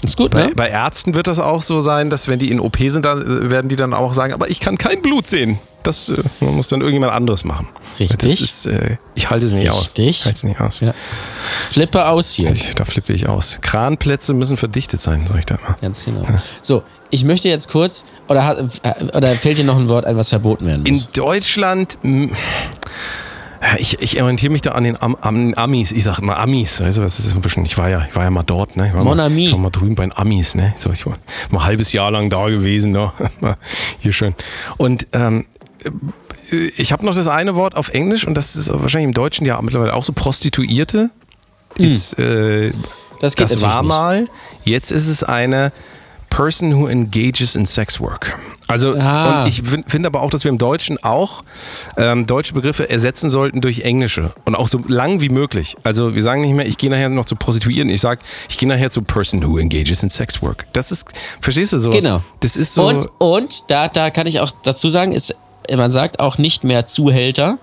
Ist 0.04 0.18
gut, 0.18 0.32
bei, 0.32 0.46
ne? 0.48 0.52
bei 0.56 0.70
Ärzten 0.70 1.16
wird 1.16 1.28
das 1.28 1.40
auch 1.40 1.62
so 1.62 1.82
sein, 1.82 2.10
dass 2.10 2.28
wenn 2.28 2.40
die 2.40 2.52
in 2.52 2.60
OP 2.60 2.78
sind, 2.80 3.06
dann 3.06 3.22
äh, 3.22 3.52
werden 3.52 3.68
die 3.70 3.76
dann 3.76 3.94
auch 3.94 4.14
sagen, 4.14 4.34
aber 4.34 4.50
ich 4.50 4.60
kann 4.60 4.78
kein 4.78 5.02
Blut 5.02 5.28
sehen. 5.28 5.60
Das 5.84 6.10
äh, 6.10 6.22
muss 6.42 6.68
dann 6.68 6.82
irgendjemand 6.82 7.12
anderes 7.14 7.44
machen. 7.44 7.68
Richtig. 8.00 8.32
Ist, 8.40 8.66
äh, 8.68 8.98
ich 9.16 9.30
halte 9.30 9.46
es 9.46 9.54
nicht 9.54 9.70
aus. 9.70 9.82
Richtig. 9.82 10.10
Ich 10.10 10.26
halte 10.26 10.38
es 10.38 10.44
nicht 10.44 10.60
aus. 10.62 10.80
Ja. 10.80 10.94
Flippe 11.70 12.08
aus 12.08 12.32
hier. 12.34 12.52
Ich, 12.52 12.76
da 12.76 12.86
flippe 12.86 13.14
ich 13.14 13.28
aus. 13.28 13.60
Kranplätze 13.62 14.34
müssen 14.34 14.58
verdichtet 14.58 15.02
sein, 15.02 15.26
sag 15.28 15.40
ich 15.40 15.46
da 15.46 15.56
immer. 15.56 15.76
Ganz 15.82 16.06
genau. 16.06 16.26
So, 16.62 16.84
ich 17.10 17.24
möchte 17.24 17.50
jetzt 17.50 17.70
kurz, 17.72 18.06
oder, 18.28 18.46
hat- 18.46 18.58
äh, 18.84 19.06
oder 19.16 19.30
fällt 19.36 19.58
dir 19.58 19.66
noch 19.66 19.78
ein 19.78 19.90
Wort 19.90 20.06
ein, 20.06 20.16
was 20.18 20.30
verboten 20.30 20.66
werden 20.68 20.86
In 20.86 20.94
muss? 20.94 21.10
Deutschland, 21.12 21.98
mh, 22.04 22.30
ich, 23.78 24.00
ich 24.02 24.20
orientiere 24.22 24.52
mich 24.52 24.62
da 24.64 24.72
an 24.72 24.84
den 24.84 25.00
Am, 25.02 25.16
Am, 25.22 25.54
Amis. 25.54 25.92
Ich 25.92 26.04
sage 26.04 26.22
immer 26.24 26.38
Amis. 26.38 26.82
Weißt 26.82 26.98
du, 26.98 27.02
das 27.04 27.20
ist 27.20 27.36
ein 27.36 27.42
bisschen, 27.42 27.64
ich 27.64 27.78
war 27.78 27.90
ja, 27.90 28.06
ich 28.10 28.16
war 28.16 28.24
ja 28.24 28.32
mal 28.32 28.42
dort, 28.44 28.76
ne? 28.76 28.88
Ich 28.88 28.94
war 28.94 29.04
Mon 29.04 29.18
mal, 29.18 29.26
ami. 29.28 29.46
Ich 29.48 29.52
war 29.52 29.60
mal 29.60 29.70
drüben 29.70 29.94
bei 29.96 30.04
den 30.04 30.16
Amis, 30.18 30.56
ne? 30.56 30.74
So, 30.78 30.92
ich 30.92 31.06
war 31.06 31.14
mal 31.52 31.60
ein 31.60 31.66
halbes 31.66 31.94
Jahr 31.94 32.10
lang 32.10 32.30
da 32.32 32.48
gewesen, 32.50 32.92
ne? 32.92 33.12
Hier 34.00 34.14
schön. 34.14 34.34
Und 34.78 35.06
ähm, 35.14 35.46
ich 36.78 36.92
habe 36.92 37.06
noch 37.06 37.16
das 37.16 37.28
eine 37.28 37.56
Wort 37.56 37.76
auf 37.76 37.90
Englisch 37.90 38.28
und 38.28 38.36
das 38.36 38.56
ist 38.56 38.72
wahrscheinlich 38.72 39.08
im 39.08 39.14
Deutschen 39.14 39.46
ja 39.46 39.62
mittlerweile 39.62 39.94
auch 39.94 40.04
so 40.04 40.14
Prostituierte. 40.14 41.10
Ist, 41.78 42.20
äh, 42.20 42.72
Hm. 42.72 42.84
Das 43.22 43.36
geht 43.36 43.52
das 43.52 43.62
war 43.62 43.82
nicht. 43.84 43.90
mal. 43.90 44.28
Jetzt 44.64 44.92
ist 44.92 45.08
es 45.08 45.24
eine 45.24 45.72
Person 46.32 46.76
who 46.80 46.88
engages 46.88 47.56
in 47.56 47.66
sex 47.68 48.00
work. 48.00 48.38
Also, 48.68 48.94
Ah. 48.98 49.42
und 49.44 49.48
ich 49.50 49.62
fin- 49.64 49.84
finde 49.86 50.08
aber 50.08 50.22
auch, 50.22 50.30
dass 50.32 50.44
wir 50.44 50.50
im 50.50 50.58
Deutschen 50.58 50.98
auch 51.04 51.44
ähm, 51.98 52.26
deutsche 52.26 52.54
Begriffe 52.54 52.90
ersetzen 52.90 53.30
sollten 53.30 53.60
durch 53.62 53.82
englische. 53.82 54.34
Und 54.46 54.56
auch 54.56 54.68
so 54.70 54.82
lang 54.88 55.20
wie 55.22 55.30
möglich. 55.30 55.76
Also, 55.84 56.16
wir 56.16 56.24
sagen 56.24 56.42
nicht 56.42 56.54
mehr, 56.54 56.66
ich 56.66 56.78
gehe 56.78 56.90
nachher 56.90 57.10
noch 57.10 57.26
zu 57.26 57.36
Prostituieren. 57.36 57.90
Ich 57.90 58.02
sage, 58.02 58.22
ich 58.50 58.58
gehe 58.58 58.68
nachher 58.68 58.90
zu 58.90 59.02
Person 59.02 59.44
who 59.46 59.58
engages 59.60 60.02
in 60.04 60.10
sex 60.10 60.42
work. 60.42 60.66
Das 60.74 60.92
ist, 60.92 61.12
verstehst 61.42 61.74
du 61.74 61.78
so? 61.78 61.90
Genau. 61.92 62.24
Das 62.40 62.56
ist 62.56 62.74
so. 62.74 62.88
Und, 62.88 63.08
und 63.20 63.70
da, 63.70 63.88
da 63.90 64.10
kann 64.10 64.26
ich 64.26 64.40
auch 64.40 64.52
dazu 64.64 64.90
sagen, 64.90 65.12
ist, 65.12 65.36
man 65.76 65.92
sagt 65.92 66.20
auch 66.20 66.38
nicht 66.38 66.64
mehr 66.64 66.86
Zuhälter, 66.86 67.58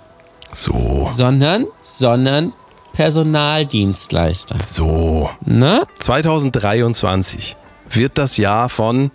so. 0.53 1.05
sondern, 1.09 1.67
sondern 1.81 2.53
Personaldienstleister. 2.93 4.59
So. 4.61 5.31
Ne? 5.45 5.83
2023 6.01 7.57
wird 7.91 8.19
das 8.19 8.37
Jahr 8.37 8.69
von 8.69 9.11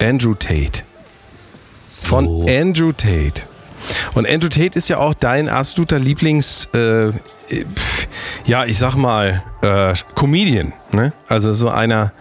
Andrew 0.00 0.34
Tate. 0.34 0.82
Von 1.86 2.26
So. 2.26 2.46
Andrew 2.46 2.92
Tate. 2.92 3.42
Und 4.14 4.28
Andrew 4.28 4.48
Tate 4.48 4.76
ist 4.78 4.88
ja 4.88 4.98
auch 4.98 5.14
dein 5.14 5.48
absoluter 5.48 5.98
Lieblings, 5.98 6.66
äh, 6.74 7.12
pf, 7.50 8.06
ja, 8.44 8.64
ich 8.64 8.78
sag 8.78 8.94
mal, 8.94 9.42
äh, 9.62 9.94
Comedian. 10.14 10.72
Ne? 10.92 11.12
Also 11.28 11.52
so 11.52 11.70
einer, 11.70 12.12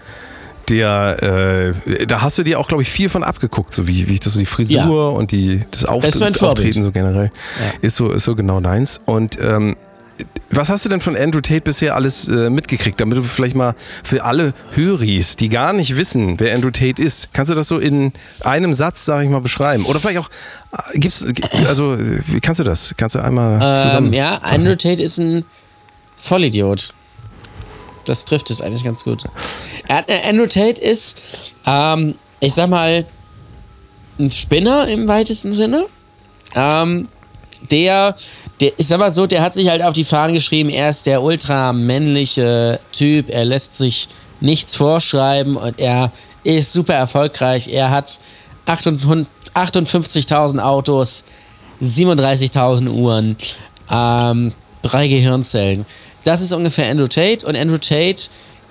der, 0.69 1.73
äh, 1.87 2.05
da 2.05 2.21
hast 2.21 2.37
du 2.37 2.43
dir 2.43 2.59
auch, 2.59 2.67
glaube 2.67 2.83
ich, 2.83 2.89
viel 2.89 3.09
von 3.09 3.23
abgeguckt, 3.23 3.73
so 3.73 3.87
wie, 3.87 4.07
wie 4.09 4.13
ich 4.13 4.19
das 4.19 4.33
so 4.33 4.39
die 4.39 4.45
Frisur 4.45 4.77
Ja. 4.77 5.17
und 5.17 5.31
die, 5.31 5.63
das 5.71 5.83
Vorbild. 5.83 6.41
Auftreten 6.43 6.83
so 6.83 6.91
generell. 6.91 7.29
Ja. 7.59 7.73
Ist, 7.81 7.95
so, 7.95 8.11
ist 8.11 8.23
so 8.25 8.35
genau 8.35 8.59
deins. 8.59 8.99
Und 9.05 9.37
ähm, 9.41 9.75
Was 10.49 10.69
hast 10.69 10.83
du 10.85 10.89
denn 10.89 11.01
von 11.01 11.15
Andrew 11.15 11.41
Tate 11.41 11.61
bisher 11.61 11.95
alles 11.95 12.27
äh, 12.29 12.49
mitgekriegt, 12.49 12.99
damit 13.01 13.17
du 13.17 13.23
vielleicht 13.23 13.55
mal 13.55 13.75
für 14.03 14.23
alle 14.23 14.53
Höris, 14.73 15.35
die 15.35 15.49
gar 15.49 15.73
nicht 15.73 15.97
wissen, 15.97 16.39
wer 16.39 16.55
Andrew 16.55 16.71
Tate 16.71 17.01
ist, 17.01 17.29
kannst 17.33 17.51
du 17.51 17.55
das 17.55 17.67
so 17.67 17.77
in 17.79 18.13
einem 18.41 18.73
Satz, 18.73 19.05
sag 19.05 19.23
ich 19.23 19.29
mal, 19.29 19.41
beschreiben? 19.41 19.85
Oder 19.85 19.99
vielleicht 19.99 20.19
auch, 20.19 20.29
äh, 20.93 20.99
gibt's, 20.99 21.25
also, 21.67 21.97
wie 21.99 22.39
kannst 22.39 22.59
du 22.59 22.63
das? 22.63 22.93
Kannst 22.97 23.15
du 23.15 23.19
einmal 23.19 23.77
zusammen? 23.77 24.07
Ähm, 24.07 24.13
ja, 24.13 24.35
Andrew 24.41 24.75
Tate 24.75 25.03
ist 25.03 25.19
ein 25.19 25.43
Vollidiot. 26.15 26.93
Das 28.07 28.25
trifft 28.25 28.49
es 28.49 28.61
eigentlich 28.61 28.83
ganz 28.83 29.03
gut. 29.03 29.23
Äh, 29.87 30.29
Andrew 30.29 30.47
Tate 30.47 30.81
ist, 30.81 31.17
ähm, 31.65 32.15
ich 32.39 32.53
sag 32.53 32.69
mal, 32.69 33.05
ein 34.19 34.31
Spinner 34.31 34.87
im 34.87 35.07
weitesten 35.07 35.53
Sinne. 35.53 35.85
Ähm, 36.55 37.07
der, 37.71 38.15
der, 38.61 38.71
ich 38.77 38.87
sag 38.87 38.99
mal 38.99 39.11
so, 39.11 39.27
der 39.27 39.41
hat 39.41 39.53
sich 39.53 39.69
halt 39.69 39.81
auf 39.81 39.93
die 39.93 40.03
Fahnen 40.03 40.33
geschrieben, 40.33 40.69
er 40.69 40.89
ist 40.89 41.05
der 41.05 41.21
ultramännliche 41.21 42.79
Typ, 42.91 43.29
er 43.29 43.45
lässt 43.45 43.75
sich 43.75 44.07
nichts 44.39 44.75
vorschreiben 44.75 45.57
und 45.57 45.79
er 45.79 46.11
ist 46.43 46.73
super 46.73 46.93
erfolgreich. 46.93 47.67
Er 47.67 47.89
hat 47.89 48.19
58 48.65 49.27
58.000 49.57 50.59
Autos, 50.59 51.23
37.000 51.81 52.89
Uhren, 52.89 53.35
ähm, 53.91 54.53
drei 54.83 55.07
Gehirnzellen. 55.07 55.85
Das 56.27 56.41
ist 56.41 56.51
ungefähr 56.51 56.89
Andrew 56.89 57.07
Tate 57.07 57.45
und 57.45 57.57
Andrew 57.57 57.77
Tate 57.77 58.23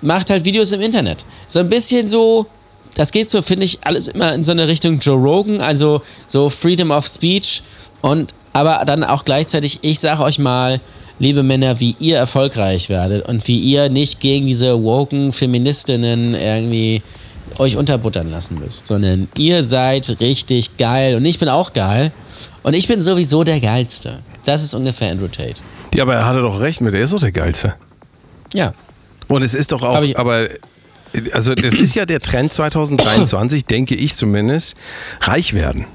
macht 0.03 0.29
halt 0.29 0.45
Videos 0.45 0.73
im 0.73 0.81
Internet. 0.81 1.25
So 1.47 1.57
ein 1.57 1.69
bisschen 1.69 2.07
so, 2.07 2.45
das 2.93 3.11
geht 3.11 3.31
so, 3.31 3.41
finde 3.41 3.65
ich, 3.65 3.79
alles 3.81 4.09
immer 4.09 4.31
in 4.35 4.43
so 4.43 4.51
eine 4.51 4.67
Richtung 4.67 4.99
Joe 4.99 5.17
Rogan, 5.17 5.59
also 5.59 6.03
so 6.27 6.49
Freedom 6.49 6.91
of 6.91 7.07
Speech 7.07 7.63
und 8.01 8.35
aber 8.53 8.85
dann 8.85 9.03
auch 9.03 9.25
gleichzeitig, 9.25 9.79
ich 9.81 9.99
sage 9.99 10.21
euch 10.21 10.37
mal, 10.37 10.79
liebe 11.17 11.41
Männer, 11.41 11.79
wie 11.79 11.95
ihr 11.97 12.17
erfolgreich 12.17 12.89
werdet 12.89 13.27
und 13.27 13.47
wie 13.47 13.57
ihr 13.57 13.89
nicht 13.89 14.19
gegen 14.19 14.45
diese 14.45 14.83
woken 14.83 15.31
Feministinnen 15.31 16.35
irgendwie 16.35 17.01
euch 17.57 17.75
unterbuttern 17.75 18.29
lassen 18.29 18.59
müsst, 18.59 18.85
sondern 18.85 19.29
ihr 19.35 19.63
seid 19.63 20.19
richtig 20.19 20.77
geil 20.77 21.15
und 21.15 21.25
ich 21.25 21.39
bin 21.39 21.49
auch 21.49 21.73
geil 21.73 22.11
und 22.61 22.75
ich 22.75 22.87
bin 22.87 23.01
sowieso 23.01 23.43
der 23.43 23.59
Geilste. 23.59 24.19
Das 24.45 24.61
ist 24.61 24.75
ungefähr 24.75 25.09
Andrew 25.09 25.27
Tate. 25.27 25.63
Ja, 25.97 26.03
aber 26.03 26.13
er 26.15 26.25
hatte 26.25 26.41
doch 26.41 26.59
recht 26.61 26.81
mit, 26.81 26.93
er 26.93 27.01
ist 27.01 27.13
doch 27.13 27.19
der 27.19 27.31
Geilste. 27.31 27.75
Ja. 28.53 28.73
Und 29.27 29.41
es 29.41 29.53
ist 29.53 29.71
doch 29.71 29.83
auch, 29.83 30.01
ich- 30.03 30.17
aber 30.17 30.47
also 31.33 31.55
das 31.55 31.75
ist 31.79 31.95
ja 31.95 32.05
der 32.05 32.19
Trend 32.19 32.53
2023, 32.53 33.65
denke 33.65 33.95
ich 33.95 34.15
zumindest, 34.15 34.75
reich 35.21 35.53
werden. 35.53 35.85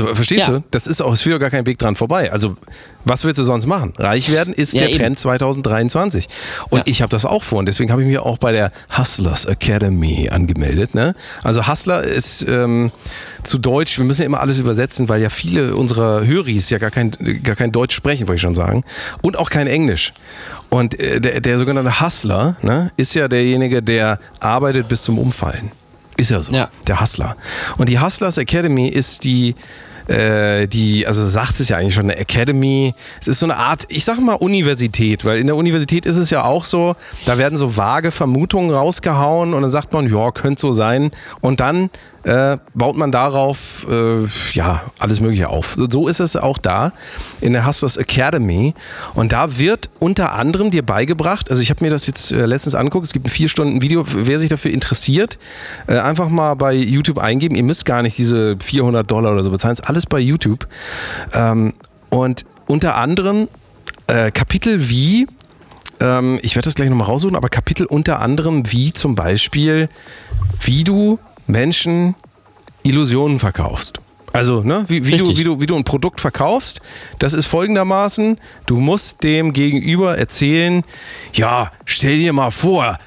Also 0.00 0.14
verstehst 0.14 0.48
Ja. 0.48 0.54
du? 0.54 0.64
Das 0.70 0.86
ist 0.86 1.02
auch, 1.02 1.12
es 1.12 1.20
führt 1.22 1.38
gar 1.40 1.50
kein 1.50 1.66
Weg 1.66 1.78
dran 1.78 1.96
vorbei. 1.96 2.32
Also 2.32 2.56
was 3.04 3.24
willst 3.24 3.38
du 3.38 3.44
sonst 3.44 3.66
machen? 3.66 3.92
Reich 3.98 4.32
werden 4.32 4.54
ist 4.54 4.72
Ja, 4.72 4.80
der 4.80 4.90
eben. 4.90 4.98
Trend 4.98 5.18
2023. 5.18 6.28
Und 6.70 6.78
Ja. 6.78 6.84
ich 6.86 7.02
habe 7.02 7.10
das 7.10 7.24
auch 7.26 7.42
vor 7.42 7.58
und 7.58 7.66
deswegen 7.66 7.90
habe 7.92 8.00
ich 8.02 8.08
mich 8.08 8.18
auch 8.18 8.38
bei 8.38 8.52
der 8.52 8.72
Hustlers 8.96 9.44
Academy 9.44 10.30
angemeldet. 10.30 10.94
Ne? 10.94 11.14
Also 11.42 11.66
Hustler 11.66 12.02
ist 12.04 12.46
ähm, 12.48 12.90
zu 13.42 13.58
Deutsch, 13.58 13.98
wir 13.98 14.04
müssen 14.06 14.22
ja 14.22 14.26
immer 14.26 14.40
alles 14.40 14.58
übersetzen, 14.58 15.08
weil 15.08 15.20
ja 15.20 15.28
viele 15.28 15.74
unserer 15.74 16.24
Höris 16.24 16.70
ja 16.70 16.78
gar 16.78 16.90
kein, 16.90 17.10
gar 17.42 17.56
kein 17.56 17.70
Deutsch 17.72 17.94
sprechen, 17.94 18.28
wollte 18.28 18.36
ich 18.36 18.42
schon 18.42 18.54
sagen. 18.54 18.84
Und 19.20 19.38
auch 19.38 19.50
kein 19.50 19.66
Englisch. 19.66 20.12
Und 20.70 20.98
äh, 20.98 21.20
der, 21.20 21.40
der 21.40 21.58
sogenannte 21.58 22.00
Hustler 22.00 22.56
ne, 22.62 22.92
ist 22.96 23.14
ja 23.14 23.28
derjenige, 23.28 23.82
der 23.82 24.18
arbeitet 24.40 24.88
bis 24.88 25.02
zum 25.02 25.18
Umfallen. 25.18 25.70
Ist 26.16 26.30
ja 26.30 26.40
so. 26.40 26.52
Ja. 26.52 26.70
Der 26.86 27.00
Hustler. 27.00 27.36
Und 27.78 27.88
die 27.88 28.00
Hustlers 28.00 28.38
Academy 28.38 28.88
ist 28.88 29.24
die, 29.24 29.54
äh, 30.08 30.66
die, 30.66 31.06
also 31.06 31.26
sagt 31.26 31.60
es 31.60 31.68
ja 31.68 31.76
eigentlich 31.76 31.94
schon, 31.94 32.04
eine 32.04 32.16
Academy. 32.16 32.94
Es 33.20 33.28
ist 33.28 33.38
so 33.38 33.46
eine 33.46 33.56
Art, 33.56 33.86
ich 33.88 34.04
sag 34.04 34.20
mal 34.20 34.34
Universität, 34.34 35.24
weil 35.24 35.38
in 35.38 35.46
der 35.46 35.56
Universität 35.56 36.06
ist 36.06 36.16
es 36.16 36.30
ja 36.30 36.44
auch 36.44 36.64
so, 36.64 36.96
da 37.26 37.38
werden 37.38 37.56
so 37.56 37.76
vage 37.76 38.10
Vermutungen 38.10 38.70
rausgehauen 38.70 39.54
und 39.54 39.62
dann 39.62 39.70
sagt 39.70 39.92
man, 39.92 40.12
ja, 40.12 40.30
könnte 40.30 40.60
so 40.60 40.72
sein. 40.72 41.10
Und 41.40 41.60
dann 41.60 41.90
äh, 42.24 42.58
baut 42.74 42.96
man 42.96 43.10
darauf 43.10 43.86
äh, 43.90 44.24
ja 44.52 44.82
alles 44.98 45.20
Mögliche 45.20 45.48
auf. 45.48 45.76
So 45.90 46.08
ist 46.08 46.20
es 46.20 46.36
auch 46.36 46.58
da 46.58 46.92
in 47.40 47.52
der 47.52 47.66
Hustlers 47.66 47.96
Academy. 47.96 48.74
Und 49.14 49.32
da 49.32 49.58
wird 49.58 49.90
unter 49.98 50.32
anderem 50.32 50.70
dir 50.70 50.84
beigebracht, 50.84 51.50
also 51.50 51.62
ich 51.62 51.70
habe 51.70 51.84
mir 51.84 51.90
das 51.90 52.06
jetzt 52.06 52.32
äh, 52.32 52.46
letztens 52.46 52.74
angeguckt, 52.74 53.06
es 53.06 53.12
gibt 53.12 53.26
ein 53.26 53.30
vier 53.30 53.48
Stunden 53.48 53.82
Video, 53.82 54.04
wer 54.06 54.38
sich 54.38 54.48
dafür 54.48 54.70
interessiert, 54.70 55.38
äh, 55.86 55.98
einfach 55.98 56.28
mal 56.28 56.54
bei 56.54 56.74
YouTube 56.74 57.18
eingeben. 57.18 57.54
Ihr 57.56 57.64
müsst 57.64 57.84
gar 57.84 58.02
nicht 58.02 58.16
diese 58.18 58.56
400 58.62 59.10
Dollar 59.10 59.32
oder 59.32 59.42
so 59.42 59.50
bezahlen, 59.50 59.72
ist 59.72 59.88
alles 59.88 60.06
bei 60.06 60.18
YouTube. 60.18 60.68
Ähm, 61.34 61.74
und 62.10 62.44
unter 62.66 62.96
anderem 62.96 63.48
äh, 64.06 64.30
Kapitel 64.30 64.88
wie 64.88 65.26
ähm, 66.00 66.38
ich 66.42 66.56
werde 66.56 66.66
das 66.66 66.74
gleich 66.74 66.90
nochmal 66.90 67.06
raussuchen, 67.06 67.36
aber 67.36 67.48
Kapitel 67.48 67.86
unter 67.86 68.20
anderem 68.20 68.70
wie 68.70 68.92
zum 68.92 69.14
Beispiel, 69.14 69.88
wie 70.60 70.84
du 70.84 71.18
Menschen 71.52 72.16
Illusionen 72.82 73.38
verkaufst. 73.38 74.00
Also, 74.32 74.62
ne, 74.62 74.84
wie, 74.88 75.06
wie, 75.06 75.18
du, 75.18 75.28
wie, 75.36 75.44
du, 75.44 75.60
wie 75.60 75.66
du 75.66 75.76
ein 75.76 75.84
Produkt 75.84 76.20
verkaufst, 76.20 76.80
das 77.18 77.34
ist 77.34 77.46
folgendermaßen, 77.46 78.38
du 78.66 78.76
musst 78.80 79.22
dem 79.22 79.52
Gegenüber 79.52 80.16
erzählen, 80.16 80.84
ja, 81.34 81.70
stell 81.84 82.18
dir 82.18 82.32
mal 82.32 82.50
vor, 82.50 82.98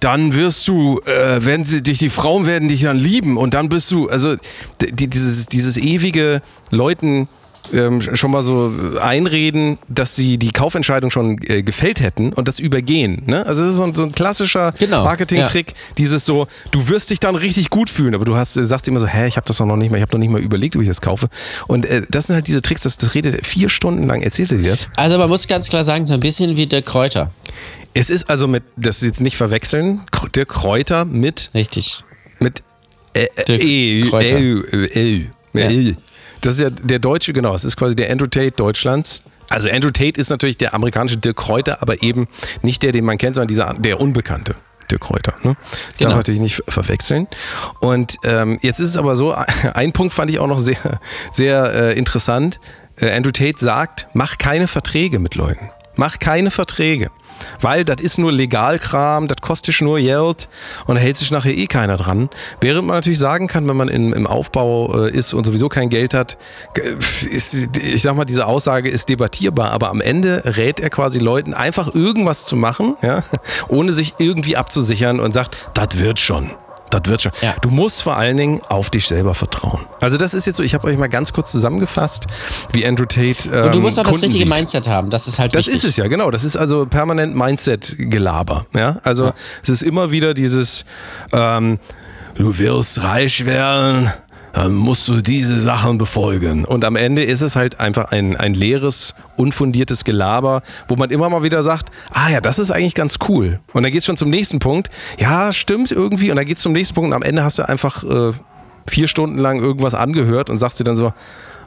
dann 0.00 0.34
wirst 0.34 0.68
du, 0.68 1.00
äh, 1.06 1.44
wenn 1.44 1.64
sie 1.64 1.82
dich, 1.82 1.98
die 1.98 2.10
Frauen 2.10 2.44
werden 2.44 2.68
dich 2.68 2.82
dann 2.82 2.98
lieben 2.98 3.38
und 3.38 3.54
dann 3.54 3.70
bist 3.70 3.90
du, 3.90 4.08
also 4.08 4.36
die, 4.80 5.08
dieses, 5.08 5.46
dieses 5.46 5.78
ewige 5.78 6.42
Leuten 6.70 7.28
ähm, 7.72 8.00
schon 8.00 8.30
mal 8.30 8.42
so 8.42 8.72
einreden, 9.00 9.78
dass 9.88 10.16
sie 10.16 10.38
die 10.38 10.50
Kaufentscheidung 10.50 11.10
schon 11.10 11.38
äh, 11.46 11.62
gefällt 11.62 12.00
hätten 12.00 12.32
und 12.32 12.48
das 12.48 12.58
übergehen. 12.58 13.22
Ne? 13.26 13.44
Also 13.46 13.62
das 13.62 13.72
ist 13.72 13.76
so 13.76 13.84
ein, 13.84 13.94
so 13.94 14.02
ein 14.04 14.12
klassischer 14.12 14.72
Genau, 14.78 15.04
Marketing-Trick, 15.04 15.74
dieses 15.98 16.24
so, 16.24 16.46
du 16.70 16.88
wirst 16.88 17.10
dich 17.10 17.20
dann 17.20 17.36
richtig 17.36 17.70
gut 17.70 17.90
fühlen, 17.90 18.14
aber 18.14 18.24
du 18.24 18.36
hast, 18.36 18.56
äh, 18.56 18.64
sagst 18.64 18.88
immer 18.88 19.00
so, 19.00 19.06
hä, 19.06 19.26
ich 19.26 19.36
habe 19.36 19.46
das 19.46 19.58
doch 19.58 19.66
noch 19.66 19.76
nicht 19.76 19.90
mal, 19.90 19.96
ich 19.96 20.02
habe 20.02 20.12
noch 20.12 20.18
nicht 20.20 20.30
mal 20.30 20.40
überlegt, 20.40 20.76
ob 20.76 20.82
ich 20.82 20.88
das 20.88 21.00
kaufe. 21.00 21.28
Und 21.66 21.86
äh, 21.86 22.02
das 22.10 22.26
sind 22.26 22.34
halt 22.34 22.46
diese 22.46 22.62
Tricks, 22.62 22.82
das, 22.82 22.96
das 22.96 23.14
redet 23.14 23.34
er 23.34 23.44
vier 23.44 23.68
Stunden 23.68 24.04
lang, 24.04 24.22
erzählt 24.22 24.52
er 24.52 24.58
dir 24.58 24.70
das. 24.70 24.88
Also 24.96 25.18
man 25.18 25.28
muss 25.28 25.46
ganz 25.48 25.68
klar 25.68 25.84
sagen, 25.84 26.06
so 26.06 26.14
ein 26.14 26.20
bisschen 26.20 26.56
wie 26.56 26.66
der 26.66 26.82
Kräuter. 26.82 27.30
Es 27.94 28.10
ist 28.10 28.30
also 28.30 28.46
mit, 28.46 28.62
das 28.76 28.98
ist 29.02 29.08
jetzt 29.08 29.20
nicht 29.20 29.36
verwechseln, 29.36 30.02
der 30.34 30.46
Kräuter 30.46 31.04
mit 31.04 31.50
Richtig. 31.54 32.04
Mit 32.38 32.62
äh, 33.14 33.24
äh, 33.34 33.44
Dirk 33.44 33.62
E, 33.64 34.00
Kräuter. 34.08 34.36
L, 34.36 34.88
L, 34.92 35.26
Ja. 35.52 35.94
Das 36.42 36.54
ist 36.54 36.60
ja 36.60 36.70
der 36.70 36.98
deutsche, 36.98 37.32
genau, 37.32 37.54
es 37.54 37.64
ist 37.64 37.76
quasi 37.76 37.94
der 37.96 38.10
Andrew 38.10 38.26
Tate 38.26 38.52
Deutschlands. 38.52 39.22
Also 39.48 39.68
Andrew 39.68 39.90
Tate 39.90 40.20
ist 40.20 40.30
natürlich 40.30 40.58
der 40.58 40.74
amerikanische 40.74 41.16
Dirk 41.18 41.36
Kräuter, 41.36 41.82
aber 41.82 42.02
eben 42.02 42.28
nicht 42.62 42.82
der, 42.82 42.92
den 42.92 43.04
man 43.04 43.18
kennt, 43.18 43.34
sondern 43.34 43.48
dieser, 43.48 43.74
der 43.74 44.00
Unbekannte. 44.00 44.54
Dirk 44.90 45.02
Kräuter. 45.02 45.34
Ne? 45.42 45.56
Das 45.60 45.70
darf 45.70 45.98
Genau. 45.98 46.10
man 46.10 46.16
natürlich 46.18 46.40
nicht 46.40 46.56
ver- 46.56 46.64
verwechseln. 46.68 47.26
Und 47.80 48.16
ähm, 48.24 48.58
jetzt 48.62 48.80
ist 48.80 48.90
es 48.90 48.96
aber 48.96 49.16
so, 49.16 49.32
ein 49.74 49.92
Punkt 49.92 50.14
fand 50.14 50.30
ich 50.30 50.38
auch 50.38 50.46
noch 50.46 50.58
sehr, 50.58 51.00
sehr 51.32 51.72
äh, 51.74 51.98
interessant. 51.98 52.60
Äh, 52.96 53.10
Andrew 53.12 53.30
Tate 53.32 53.56
sagt, 53.58 54.08
mach 54.14 54.38
keine 54.38 54.66
Verträge 54.66 55.18
mit 55.18 55.34
Leuten. 55.34 55.70
Mach 55.96 56.18
keine 56.18 56.50
Verträge. 56.50 57.08
Weil 57.62 57.86
das 57.86 58.02
ist 58.02 58.18
nur 58.18 58.32
Legalkram, 58.32 59.26
das 59.26 59.38
kostet 59.40 59.80
nur 59.80 59.98
Geld 59.98 60.48
und 60.86 60.96
da 60.96 61.00
hält 61.00 61.16
sich 61.16 61.30
nachher 61.30 61.56
eh 61.56 61.66
keiner 61.66 61.96
dran. 61.96 62.28
Während 62.60 62.86
man 62.86 62.96
natürlich 62.98 63.18
sagen 63.18 63.46
kann, 63.46 63.66
wenn 63.66 63.76
man 63.78 63.88
in, 63.88 64.12
im 64.12 64.26
Aufbau 64.26 65.06
äh, 65.06 65.10
ist 65.10 65.32
und 65.32 65.44
sowieso 65.44 65.70
kein 65.70 65.88
Geld 65.88 66.12
hat, 66.12 66.36
g- 66.74 66.82
ist, 67.30 67.54
ich 67.78 68.02
sag 68.02 68.14
mal, 68.14 68.26
diese 68.26 68.46
Aussage 68.46 68.90
ist 68.90 69.08
debattierbar, 69.08 69.70
aber 69.70 69.88
am 69.88 70.02
Ende 70.02 70.42
rät 70.44 70.80
er 70.80 70.90
quasi 70.90 71.18
Leuten, 71.18 71.54
einfach 71.54 71.94
irgendwas 71.94 72.44
zu 72.44 72.56
machen, 72.56 72.96
ja, 73.00 73.22
ohne 73.68 73.92
sich 73.94 74.14
irgendwie 74.18 74.58
abzusichern 74.58 75.18
und 75.18 75.32
sagt, 75.32 75.56
das 75.72 75.98
wird 75.98 76.18
schon. 76.18 76.50
Das 76.90 77.02
wird 77.06 77.22
schon. 77.22 77.32
Ja. 77.40 77.54
Du 77.62 77.70
musst 77.70 78.02
vor 78.02 78.16
allen 78.16 78.36
Dingen 78.36 78.60
auf 78.68 78.90
dich 78.90 79.06
selber 79.06 79.34
vertrauen. 79.34 79.80
Also 80.00 80.18
das 80.18 80.34
ist 80.34 80.46
jetzt 80.46 80.56
so, 80.56 80.62
ich 80.62 80.74
habe 80.74 80.86
euch 80.88 80.96
mal 80.98 81.08
ganz 81.08 81.32
kurz 81.32 81.52
zusammengefasst, 81.52 82.26
wie 82.72 82.84
Andrew 82.86 83.04
Tate. 83.04 83.48
Ähm, 83.52 83.64
Und 83.66 83.74
du 83.74 83.80
musst 83.80 83.98
auch 83.98 84.02
das 84.02 84.12
Kunden 84.12 84.26
richtige 84.26 84.44
sieht. 84.48 84.56
Mindset 84.56 84.88
haben. 84.88 85.08
Das 85.10 85.28
ist 85.28 85.38
halt 85.38 85.54
Das 85.54 85.66
wichtig. 85.66 85.82
ist 85.84 85.88
es 85.90 85.96
ja, 85.96 86.08
genau. 86.08 86.30
Das 86.30 86.42
ist 86.44 86.56
also 86.56 86.86
permanent 86.86 87.34
Mindset-Gelaber. 87.36 88.66
Ja? 88.74 88.98
Also 89.04 89.26
Ja. 89.26 89.34
es 89.62 89.68
ist 89.68 89.82
immer 89.82 90.10
wieder 90.12 90.34
dieses, 90.34 90.84
ähm, 91.32 91.78
du 92.36 92.58
wirst 92.58 93.02
reich 93.02 93.46
werden, 93.46 94.10
musst 94.68 95.06
du 95.08 95.20
diese 95.20 95.60
Sachen 95.60 95.98
befolgen. 95.98 96.64
Und 96.64 96.84
am 96.84 96.96
Ende 96.96 97.22
ist 97.22 97.40
es 97.40 97.56
halt 97.56 97.80
einfach 97.80 98.06
ein, 98.06 98.36
ein 98.36 98.54
leeres, 98.54 99.14
unfundiertes 99.36 100.04
Gelaber, 100.04 100.62
wo 100.88 100.96
man 100.96 101.10
immer 101.10 101.28
mal 101.30 101.42
wieder 101.42 101.62
sagt, 101.62 101.90
ah 102.12 102.30
ja, 102.30 102.40
das 102.40 102.58
ist 102.58 102.70
eigentlich 102.70 102.94
ganz 102.94 103.18
cool. 103.28 103.60
Und 103.72 103.82
dann 103.82 103.92
geht 103.92 104.00
es 104.00 104.06
schon 104.06 104.16
zum 104.16 104.30
nächsten 104.30 104.58
Punkt. 104.58 104.90
Ja, 105.18 105.52
stimmt 105.52 105.92
irgendwie. 105.92 106.30
Und 106.30 106.36
dann 106.36 106.46
geht 106.46 106.56
es 106.56 106.62
zum 106.62 106.72
nächsten 106.72 106.94
Punkt 106.94 107.08
und 107.08 107.14
am 107.14 107.22
Ende 107.22 107.44
hast 107.44 107.58
du 107.58 107.68
einfach 107.68 108.02
äh, 108.04 108.32
vier 108.88 109.06
Stunden 109.06 109.38
lang 109.38 109.60
irgendwas 109.60 109.94
angehört 109.94 110.50
und 110.50 110.58
sagst 110.58 110.80
dir 110.80 110.84
dann 110.84 110.96
so, 110.96 111.12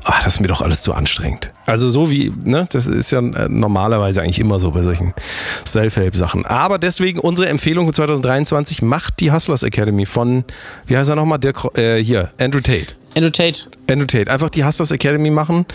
ach, 0.05 0.23
das 0.23 0.35
ist 0.35 0.39
mir 0.39 0.47
doch 0.47 0.61
alles 0.61 0.81
zu 0.81 0.93
anstrengend. 0.93 1.51
Also 1.65 1.89
so 1.89 2.11
wie, 2.11 2.33
ne, 2.43 2.67
das 2.71 2.87
ist 2.87 3.11
ja 3.11 3.19
äh, 3.19 3.47
normalerweise 3.49 4.21
eigentlich 4.21 4.39
immer 4.39 4.59
so 4.59 4.71
bei 4.71 4.81
solchen 4.81 5.13
Self-Help-Sachen. 5.65 6.45
Aber 6.45 6.77
deswegen 6.77 7.19
unsere 7.19 7.49
Empfehlung 7.49 7.87
für 7.87 7.93
2023, 7.93 8.81
macht 8.81 9.19
die 9.19 9.31
Hustlers 9.31 9.63
Academy 9.63 10.05
von, 10.05 10.43
wie 10.85 10.97
heißt 10.97 11.09
er 11.09 11.15
nochmal, 11.15 11.39
der, 11.39 11.53
äh, 11.77 12.03
hier, 12.03 12.31
Andrew 12.39 12.59
Tate. 12.59 12.87
Andrew 13.15 13.29
Tate. 13.29 13.69
Andrew 13.89 14.07
Tate. 14.07 14.29
Einfach 14.29 14.49
die 14.49 14.65
Hustlers 14.65 14.91
Academy 14.91 15.29
machen 15.29 15.65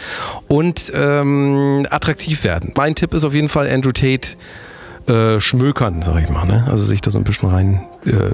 und 0.48 0.92
ähm, 0.94 1.86
attraktiv 1.90 2.44
werden. 2.44 2.72
Mein 2.76 2.94
Tipp 2.94 3.14
ist 3.14 3.24
auf 3.24 3.34
jeden 3.34 3.48
Fall 3.48 3.68
Andrew 3.68 3.92
Tate 3.92 4.36
äh, 5.08 5.40
schmökern, 5.40 6.02
sag 6.02 6.22
ich 6.22 6.28
mal. 6.28 6.44
Ne? 6.46 6.66
Also 6.68 6.84
sich 6.84 7.00
da 7.00 7.10
so 7.10 7.18
ein 7.18 7.24
bisschen 7.24 7.48
rein 7.48 7.86
äh, 8.04 8.32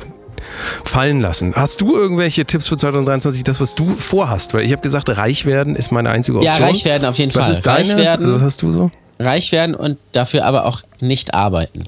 fallen 0.85 1.21
lassen. 1.21 1.55
Hast 1.55 1.81
du 1.81 1.97
irgendwelche 1.97 2.45
Tipps 2.45 2.69
für 2.69 2.77
2023, 2.77 3.43
das, 3.45 3.61
was 3.61 3.75
du 3.75 3.95
vorhast? 3.99 4.55
Weil 4.55 4.65
ich 4.65 4.73
habe 4.73 4.83
gesagt, 4.83 5.09
reich 5.17 5.47
werden 5.47 5.77
ist 5.77 5.93
meine 5.93 6.11
einzige 6.11 6.39
Option. 6.39 6.55
Ja, 6.55 6.65
reich 6.65 6.85
werden 6.85 7.07
auf 7.07 7.19
jeden 7.19 7.35
was 7.35 7.45
Fall. 7.45 7.53
Ist 7.53 7.63
deine? 7.63 7.79
Reich 7.79 7.97
werden, 7.97 8.23
also, 8.25 8.35
was 8.37 8.43
hast 8.43 8.63
du 8.63 8.73
so? 8.73 8.91
reich 9.19 9.53
werden 9.53 9.75
und 9.75 9.99
dafür 10.13 10.45
aber 10.45 10.67
auch 10.67 10.83
nicht 11.01 11.35
arbeiten. 11.35 11.85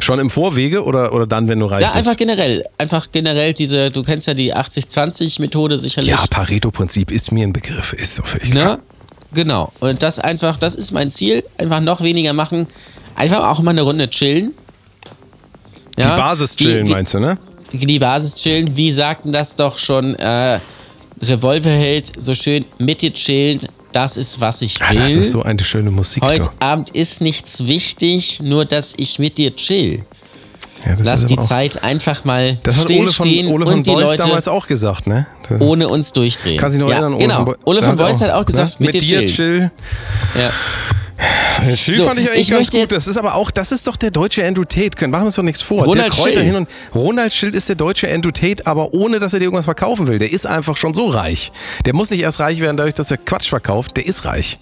Schon 0.00 0.18
im 0.18 0.30
Vorwege 0.30 0.84
oder, 0.84 1.12
oder 1.12 1.26
dann, 1.26 1.48
wenn 1.48 1.60
du 1.60 1.66
reich 1.66 1.82
Ja, 1.82 1.92
bist? 1.92 1.98
einfach 1.98 2.16
generell. 2.16 2.64
Einfach 2.76 3.06
generell 3.12 3.52
diese, 3.52 3.90
du 3.90 4.02
kennst 4.02 4.26
ja 4.26 4.34
die 4.34 4.54
80-20-Methode 4.54 5.78
sicherlich. 5.78 6.10
Ja, 6.10 6.18
Pareto-Prinzip 6.28 7.10
ist 7.10 7.30
mir 7.32 7.46
ein 7.46 7.52
Begriff, 7.52 7.92
ist 7.92 8.16
so 8.16 8.22
völlig 8.24 8.50
klar. 8.50 8.76
Ne? 8.76 8.82
Genau. 9.32 9.72
Und 9.80 10.02
das 10.02 10.18
einfach, 10.18 10.58
das 10.58 10.74
ist 10.74 10.92
mein 10.92 11.10
Ziel. 11.10 11.44
Einfach 11.58 11.80
noch 11.80 12.02
weniger 12.02 12.32
machen. 12.32 12.66
Einfach 13.14 13.48
auch 13.48 13.60
mal 13.60 13.70
eine 13.70 13.82
Runde 13.82 14.10
chillen. 14.10 14.54
Die 15.96 16.02
Ja, 16.02 16.16
Basis 16.16 16.54
wie- 16.58 16.64
chillen, 16.64 16.86
wie, 16.86 16.90
meinst 16.92 17.14
du, 17.14 17.20
ne? 17.20 17.38
Die 17.72 17.98
Basis 17.98 18.34
chillen. 18.36 18.76
Wie 18.76 18.90
sagten 18.92 19.32
das 19.32 19.56
doch 19.56 19.78
schon 19.78 20.14
äh, 20.16 20.60
Revolverheld 21.22 22.12
so 22.20 22.34
schön? 22.34 22.64
Mit 22.78 23.02
dir 23.02 23.12
chillen, 23.12 23.60
das 23.92 24.16
ist, 24.16 24.40
was 24.40 24.62
ich 24.62 24.80
Ah, 24.82 24.90
will. 24.90 24.98
das 25.00 25.12
ist 25.16 25.32
so 25.32 25.42
eine 25.42 25.62
schöne 25.64 25.90
Musik. 25.90 26.22
Heute 26.22 26.42
du. 26.42 26.48
Abend 26.60 26.90
ist 26.90 27.20
nichts 27.22 27.66
wichtig, 27.66 28.40
nur 28.42 28.64
dass 28.64 28.94
ich 28.98 29.18
mit 29.18 29.38
dir 29.38 29.54
chill. 29.56 30.04
Ja, 30.84 30.94
Lass 31.02 31.26
die 31.26 31.38
Zeit 31.38 31.82
einfach 31.82 32.24
mal 32.24 32.58
Das 32.62 32.76
hat 32.78 32.84
Ole 32.90 32.98
von, 32.98 33.08
stillstehen 33.08 33.48
Ole 33.52 33.64
von 33.66 33.74
und 33.76 33.86
die 33.86 33.90
Beuys 33.90 34.10
Leute 34.10 34.22
damals 34.22 34.46
auch 34.46 34.66
gesagt, 34.68 35.06
ne? 35.08 35.26
Ohne 35.58 35.88
uns 35.88 36.12
durchdrehen. 36.12 36.58
Kannst 36.58 36.76
du 36.76 36.78
dich 36.80 36.88
noch 36.88 36.90
ja, 36.94 37.00
erinnern? 37.00 37.14
Ole 37.14 37.22
Genau. 37.24 37.36
von 37.36 37.44
Beuys- 37.46 37.56
Ole 37.64 37.82
von 37.82 37.96
Beuys 37.96 38.20
hat 38.20 38.30
auch 38.30 38.44
gesagt, 38.44 38.78
ne? 38.78 38.86
mit, 38.86 38.94
dir 38.94 39.00
chillen. 39.00 39.26
chill. 39.26 39.70
Ja. 40.38 40.50
Chill 41.74 41.94
So, 41.94 42.04
fand 42.04 42.20
ich 42.20 42.28
eigentlich 42.28 42.50
ich 42.50 42.50
ganz 42.50 42.70
gut. 42.70 42.92
Das 42.92 43.06
ist 43.06 43.16
aber 43.16 43.34
auch, 43.34 43.50
das 43.50 43.72
ist 43.72 43.86
doch 43.86 43.96
der 43.96 44.10
deutsche 44.10 44.46
Andrew 44.46 44.64
Tate. 44.64 45.08
Machen 45.08 45.22
wir 45.22 45.26
uns 45.26 45.36
doch 45.36 45.42
nichts 45.42 45.62
vor. 45.62 45.84
Ronald 45.84 46.06
der 46.06 46.10
Kräuter 46.10 46.34
Schill. 46.34 46.42
hin 46.42 46.54
und 46.54 46.68
Ronald 46.94 47.32
Schild 47.32 47.54
ist 47.54 47.68
der 47.68 47.76
deutsche 47.76 48.12
Andrew 48.12 48.30
Tate, 48.30 48.66
aber 48.66 48.92
ohne, 48.92 49.18
dass 49.18 49.32
er 49.32 49.38
dir 49.38 49.46
irgendwas 49.46 49.64
verkaufen 49.64 50.06
will. 50.08 50.18
Der 50.18 50.30
ist 50.30 50.46
einfach 50.46 50.76
schon 50.76 50.92
so 50.94 51.06
reich. 51.06 51.52
Der 51.86 51.94
muss 51.94 52.10
nicht 52.10 52.20
erst 52.20 52.40
reich 52.40 52.60
werden, 52.60 52.76
dadurch, 52.76 52.94
dass 52.94 53.10
er 53.10 53.16
Quatsch 53.16 53.48
verkauft. 53.48 53.96
Der 53.96 54.06
ist 54.06 54.24
reich. 54.26 54.58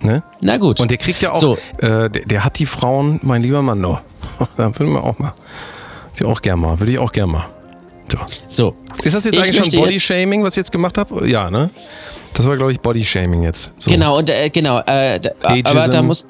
Ne? 0.00 0.22
Na 0.40 0.56
gut. 0.56 0.80
Und 0.80 0.90
der 0.90 0.98
kriegt 0.98 1.20
ja 1.22 1.32
auch, 1.32 1.36
So, 1.36 1.56
äh, 1.78 2.08
der, 2.08 2.08
der 2.08 2.44
hat 2.44 2.58
die 2.58 2.66
Frauen, 2.66 3.20
mein 3.22 3.42
lieber 3.42 3.62
Mann, 3.62 3.80
noch. 3.80 4.00
Da 4.56 4.76
will 4.78 4.86
man 4.86 5.02
auch 5.02 5.18
mal. 5.18 5.34
Die 6.18 6.24
auch 6.24 6.40
gern 6.40 6.58
mal. 6.58 6.80
Will 6.80 6.88
ich 6.88 6.98
auch 6.98 7.12
gern 7.12 7.30
mal. 7.30 7.46
So. 8.10 8.18
so. 8.48 8.74
Ist 9.02 9.14
das 9.14 9.24
jetzt 9.24 9.36
Ich 9.36 9.44
eigentlich 9.44 9.70
schon 9.72 9.80
Body-Shaming, 9.80 10.42
was 10.42 10.54
ich 10.54 10.58
jetzt 10.58 10.72
gemacht 10.72 10.98
habe? 10.98 11.28
Ja, 11.28 11.50
ne? 11.50 11.70
Das 12.34 12.46
war, 12.46 12.56
glaube 12.56 12.72
ich, 12.72 12.80
Body-Shaming 12.80 13.42
jetzt. 13.42 13.72
So. 13.78 13.90
Genau, 13.90 14.18
und 14.18 14.30
äh, 14.30 14.50
genau, 14.50 14.78
äh, 14.80 15.20
da, 15.20 15.30
aber 15.42 15.88
da 15.88 16.02
muss 16.02 16.26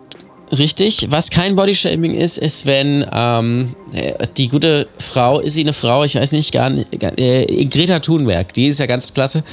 richtig, 0.52 1.06
was 1.10 1.30
kein 1.30 1.54
Bodyshaming 1.54 2.14
ist, 2.14 2.38
ist, 2.38 2.66
wenn 2.66 3.06
ähm, 3.12 3.74
äh, 3.92 4.26
die 4.36 4.48
gute 4.48 4.88
Frau, 4.98 5.40
ist 5.40 5.54
sie 5.54 5.62
eine 5.62 5.72
Frau, 5.72 6.04
ich 6.04 6.14
weiß 6.14 6.32
nicht, 6.32 6.52
gar 6.52 6.70
nicht, 6.70 6.98
gar, 6.98 7.16
äh, 7.18 7.64
Greta 7.66 8.00
Thunberg, 8.00 8.52
die 8.54 8.66
ist 8.66 8.80
ja 8.80 8.86
ganz 8.86 9.14
klasse, 9.14 9.44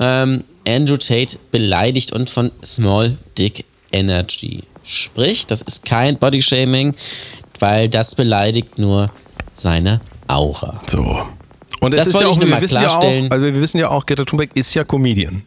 ähm, 0.00 0.44
Andrew 0.66 0.96
Tate 0.96 1.38
beleidigt 1.50 2.12
und 2.12 2.30
von 2.30 2.50
Small 2.64 3.18
Dick 3.36 3.64
Energy 3.92 4.62
spricht. 4.82 5.50
Das 5.50 5.62
ist 5.62 5.84
kein 5.84 6.16
Bodyshaming, 6.16 6.94
weil 7.60 7.88
das 7.88 8.14
beleidigt 8.14 8.78
nur 8.78 9.10
seine 9.52 10.00
Aura. 10.26 10.80
So. 10.86 11.22
Und 11.84 11.94
Das 11.96 12.06
ist 12.06 12.14
wollte 12.14 12.24
ja 12.24 12.30
auch, 12.30 12.32
ich 12.34 12.38
nur 12.38 12.48
wir 12.48 12.54
mal 12.56 12.62
wissen 12.62 12.74
ja 12.80 12.86
auch, 12.88 13.00
klarstellen. 13.00 13.30
also 13.32 13.44
wir 13.44 13.60
wissen 13.60 13.78
ja 13.78 13.88
auch, 13.90 14.06
Greta 14.06 14.24
Thunberg 14.24 14.50
ist 14.54 14.74
ja 14.74 14.84
Comedian. 14.84 15.44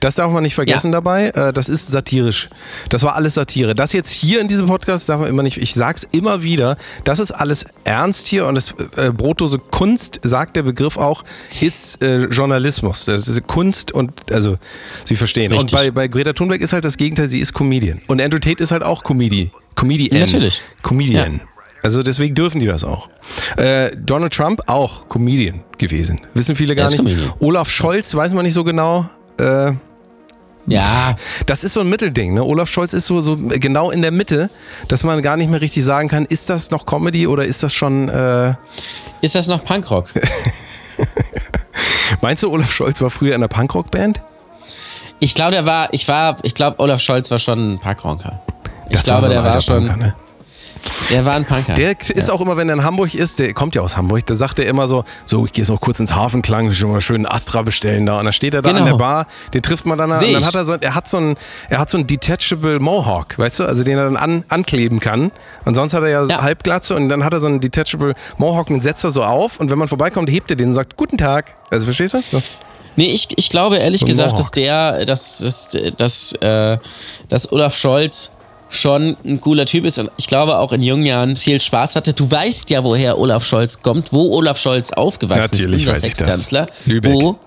Das 0.00 0.16
darf 0.16 0.30
man 0.30 0.42
nicht 0.42 0.54
vergessen 0.54 0.88
Ja. 0.88 0.92
dabei. 1.00 1.28
Äh, 1.30 1.52
Das 1.52 1.68
ist 1.68 1.88
satirisch. 1.88 2.48
Das 2.90 3.02
war 3.02 3.14
alles 3.14 3.34
Satire. 3.34 3.74
Das 3.74 3.92
jetzt 3.92 4.10
hier 4.10 4.40
in 4.40 4.48
diesem 4.48 4.66
Podcast 4.66 5.08
darf 5.08 5.20
man 5.20 5.28
immer 5.28 5.42
nicht, 5.42 5.56
ich 5.58 5.74
sag's 5.74 6.06
immer 6.12 6.42
wieder, 6.42 6.76
das 7.04 7.18
ist 7.18 7.32
alles 7.32 7.64
ernst 7.84 8.26
hier 8.28 8.46
und 8.46 8.54
das 8.54 8.74
äh, 8.96 9.10
brotlose 9.10 9.58
Kunst, 9.58 10.20
sagt 10.22 10.56
der 10.56 10.62
Begriff 10.62 10.96
auch, 10.98 11.24
ist 11.60 12.02
äh, 12.02 12.24
Journalismus. 12.26 13.06
Das 13.06 13.26
ist 13.28 13.46
Kunst 13.46 13.92
und, 13.92 14.12
also, 14.32 14.56
Sie 15.04 15.16
verstehen. 15.16 15.52
Richtig. 15.52 15.72
Und 15.72 15.78
bei, 15.78 15.90
bei 15.90 16.08
Greta 16.08 16.32
Thunberg 16.32 16.60
ist 16.60 16.72
halt 16.72 16.84
das 16.84 16.96
Gegenteil, 16.96 17.28
sie 17.28 17.40
ist 17.40 17.52
Comedian. 17.54 18.00
Und 18.08 18.20
Andrew 18.20 18.38
Tate 18.38 18.62
ist 18.62 18.70
halt 18.72 18.82
auch 18.82 19.02
Comedi. 19.02 19.50
Comedian. 19.74 20.18
Natürlich. 20.20 20.60
Comedian. 20.82 21.34
Ja. 21.34 21.40
Also 21.82 22.02
deswegen 22.02 22.34
dürfen 22.34 22.60
die 22.60 22.66
das 22.66 22.84
auch. 22.84 23.08
Äh, 23.56 23.90
Donald 23.96 24.32
Trump 24.32 24.62
auch 24.66 25.08
Comedian 25.08 25.62
gewesen. 25.78 26.20
Wissen 26.34 26.56
viele 26.56 26.74
gar 26.74 26.88
nicht. 26.90 26.98
Comedian. 26.98 27.32
Olaf 27.40 27.70
Scholz 27.70 28.14
weiß 28.14 28.32
man 28.32 28.44
nicht 28.44 28.54
so 28.54 28.64
genau. 28.64 29.08
Äh, 29.38 29.72
Ja, 30.66 31.16
das 31.46 31.64
ist 31.64 31.74
so 31.74 31.80
ein 31.80 31.88
Mittelding. 31.88 32.34
Ne? 32.34 32.44
Olaf 32.44 32.68
Scholz 32.68 32.92
ist 32.92 33.06
so, 33.06 33.20
so 33.20 33.36
genau 33.36 33.90
in 33.90 34.02
der 34.02 34.10
Mitte, 34.10 34.50
dass 34.88 35.04
man 35.04 35.22
gar 35.22 35.36
nicht 35.36 35.50
mehr 35.50 35.60
richtig 35.60 35.84
sagen 35.84 36.08
kann, 36.08 36.24
ist 36.26 36.50
das 36.50 36.70
noch 36.70 36.84
Comedy 36.84 37.26
oder 37.26 37.44
ist 37.44 37.62
das 37.62 37.74
schon. 37.74 38.08
Äh, 38.08 38.54
ist 39.22 39.34
das 39.34 39.46
noch 39.46 39.64
Punkrock? 39.64 40.08
meinst 42.22 42.42
du, 42.42 42.50
Olaf 42.50 42.72
Scholz 42.72 43.00
war 43.00 43.10
früher 43.10 43.34
in 43.34 43.40
einer 43.40 43.48
Punkrock-Band? 43.48 44.20
Ich 45.20 45.34
glaube, 45.34 45.52
der 45.52 45.66
war, 45.66 45.88
ich 45.92 46.06
war, 46.08 46.36
ich 46.42 46.54
glaube, 46.54 46.78
Olaf 46.80 47.00
Scholz 47.00 47.30
war 47.30 47.38
schon 47.38 47.74
ein 47.74 47.78
Punkrocker. 47.78 48.40
Ich 48.88 48.96
Das 48.96 49.04
glaube, 49.04 49.26
so 49.26 49.30
ein 49.30 49.32
der 49.32 49.44
war 49.44 49.60
schon, 49.60 49.84
ne? 49.84 50.14
Der 51.10 51.24
war 51.24 51.34
ein 51.34 51.44
Punker. 51.44 51.74
Der 51.74 51.96
ist 52.00 52.30
auch 52.30 52.40
immer, 52.40 52.56
wenn 52.56 52.68
er 52.68 52.74
in 52.76 52.84
Hamburg 52.84 53.14
ist, 53.14 53.38
der 53.38 53.52
kommt 53.54 53.74
ja 53.74 53.82
aus 53.82 53.96
Hamburg, 53.96 54.26
da 54.26 54.34
sagt 54.34 54.58
er 54.58 54.66
immer 54.66 54.86
so, 54.86 55.04
so, 55.24 55.44
ich 55.46 55.52
gehe 55.52 55.62
jetzt 55.62 55.70
noch 55.70 55.80
kurz 55.80 56.00
ins 56.00 56.14
Hafenklang, 56.14 56.70
schon 56.72 56.92
mal 56.92 57.00
schön 57.00 57.26
Astra 57.26 57.62
bestellen 57.62 58.06
da. 58.06 58.18
Und 58.18 58.24
dann 58.24 58.32
steht 58.32 58.54
er 58.54 58.62
da 58.62 58.70
Genau. 58.70 58.82
an 58.82 58.86
der 58.88 58.96
Bar, 58.98 59.26
den 59.54 59.62
trifft 59.62 59.86
man 59.86 59.96
dann, 59.98 60.12
Seh 60.12 60.28
und 60.28 60.32
dann 60.34 60.44
hat 60.44 60.54
er 60.54 60.64
so, 60.64 60.74
er 60.74 60.94
hat 60.94 61.08
so 61.08 61.16
ein, 61.18 61.36
er 61.70 61.78
hat 61.78 61.90
so 61.90 61.98
ein 61.98 62.06
detachable 62.06 62.78
Mohawk, 62.80 63.38
weißt 63.38 63.60
du, 63.60 63.64
also 63.64 63.84
den 63.84 63.96
er 63.98 64.04
dann 64.04 64.16
an, 64.16 64.44
ankleben 64.48 65.00
kann. 65.00 65.30
Und 65.64 65.74
sonst 65.74 65.94
hat 65.94 66.02
er 66.02 66.08
ja, 66.08 66.24
Ja. 66.26 66.42
Halbglatze 66.42 66.94
und 66.94 67.08
dann 67.08 67.24
hat 67.24 67.32
er 67.32 67.40
so 67.40 67.46
einen 67.46 67.60
detachable 67.60 68.14
Mohawk, 68.36 68.66
den 68.68 68.80
setzt 68.80 69.04
er 69.04 69.10
so 69.10 69.22
auf 69.24 69.58
und 69.60 69.70
wenn 69.70 69.78
man 69.78 69.88
vorbeikommt, 69.88 70.30
hebt 70.30 70.50
er 70.50 70.56
den 70.56 70.68
und 70.68 70.72
sagt, 70.74 70.96
guten 70.96 71.16
Tag. 71.18 71.54
Also 71.70 71.84
verstehst 71.86 72.14
du? 72.14 72.22
So. 72.28 72.42
Nee, 72.96 73.06
ich, 73.12 73.28
ich 73.36 73.48
glaube 73.48 73.76
ehrlich 73.78 74.04
gesagt, 74.04 74.38
dass 74.38 74.50
der, 74.50 75.04
dass, 75.04 75.38
dass, 75.38 75.68
dass, 75.96 76.32
äh, 76.40 76.78
dass 77.28 77.52
Olaf 77.52 77.76
Scholz 77.76 78.32
schon 78.68 79.16
ein 79.24 79.40
cooler 79.40 79.64
Typ 79.64 79.84
ist 79.84 79.98
und 79.98 80.10
ich 80.18 80.26
glaube 80.26 80.56
auch 80.58 80.72
in 80.72 80.82
jungen 80.82 81.06
Jahren 81.06 81.36
viel 81.36 81.60
Spaß 81.60 81.96
hatte. 81.96 82.12
Du 82.12 82.30
weißt 82.30 82.70
ja, 82.70 82.84
woher 82.84 83.18
Olaf 83.18 83.44
Scholz 83.44 83.80
kommt, 83.82 84.12
wo 84.12 84.34
Olaf 84.36 84.58
Scholz 84.58 84.92
aufgewachsen 84.92 85.56
Natürlich 85.56 85.82
ist, 85.82 85.88
unser 85.88 85.92
das. 85.92 86.02
Sexkanzler. 86.02 86.66
Wo? 87.02 87.38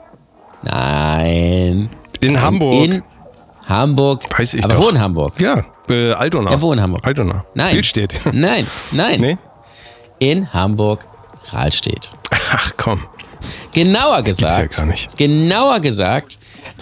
Nein. 0.64 1.90
In 2.20 2.42
Hamburg. 2.42 2.74
In 2.74 3.04
Hamburg. 3.68 4.24
Weiß 4.38 4.54
ich 4.56 4.64
Aber 4.64 4.74
doch. 4.76 4.82
wo 4.84 4.90
in 4.90 5.00
Hamburg? 5.00 5.40
ja, 5.42 5.64
äh, 5.90 6.14
Altona. 6.14 6.52
Er 6.52 6.62
wo 6.62 6.74
in 6.74 6.82
Hamburg? 6.82 7.06
Altona. 7.06 7.46
Nein. 7.54 7.74
Bildstedt. 7.74 8.14
Nein, 8.34 8.66
nein. 8.92 9.20
nee? 9.20 9.38
In 10.20 10.54
Hamburg 10.54 11.08
Rahlstedt. 11.52 12.14
Ach 12.52 12.72
komm. 12.78 13.02
Genauer 13.74 14.22
gibt's 14.22 14.42
ja 14.42 14.50
gesagt. 14.50 14.78
gar 14.78 14.86
nicht. 14.86 15.18
Genauer 15.18 15.80
gesagt 15.80 16.38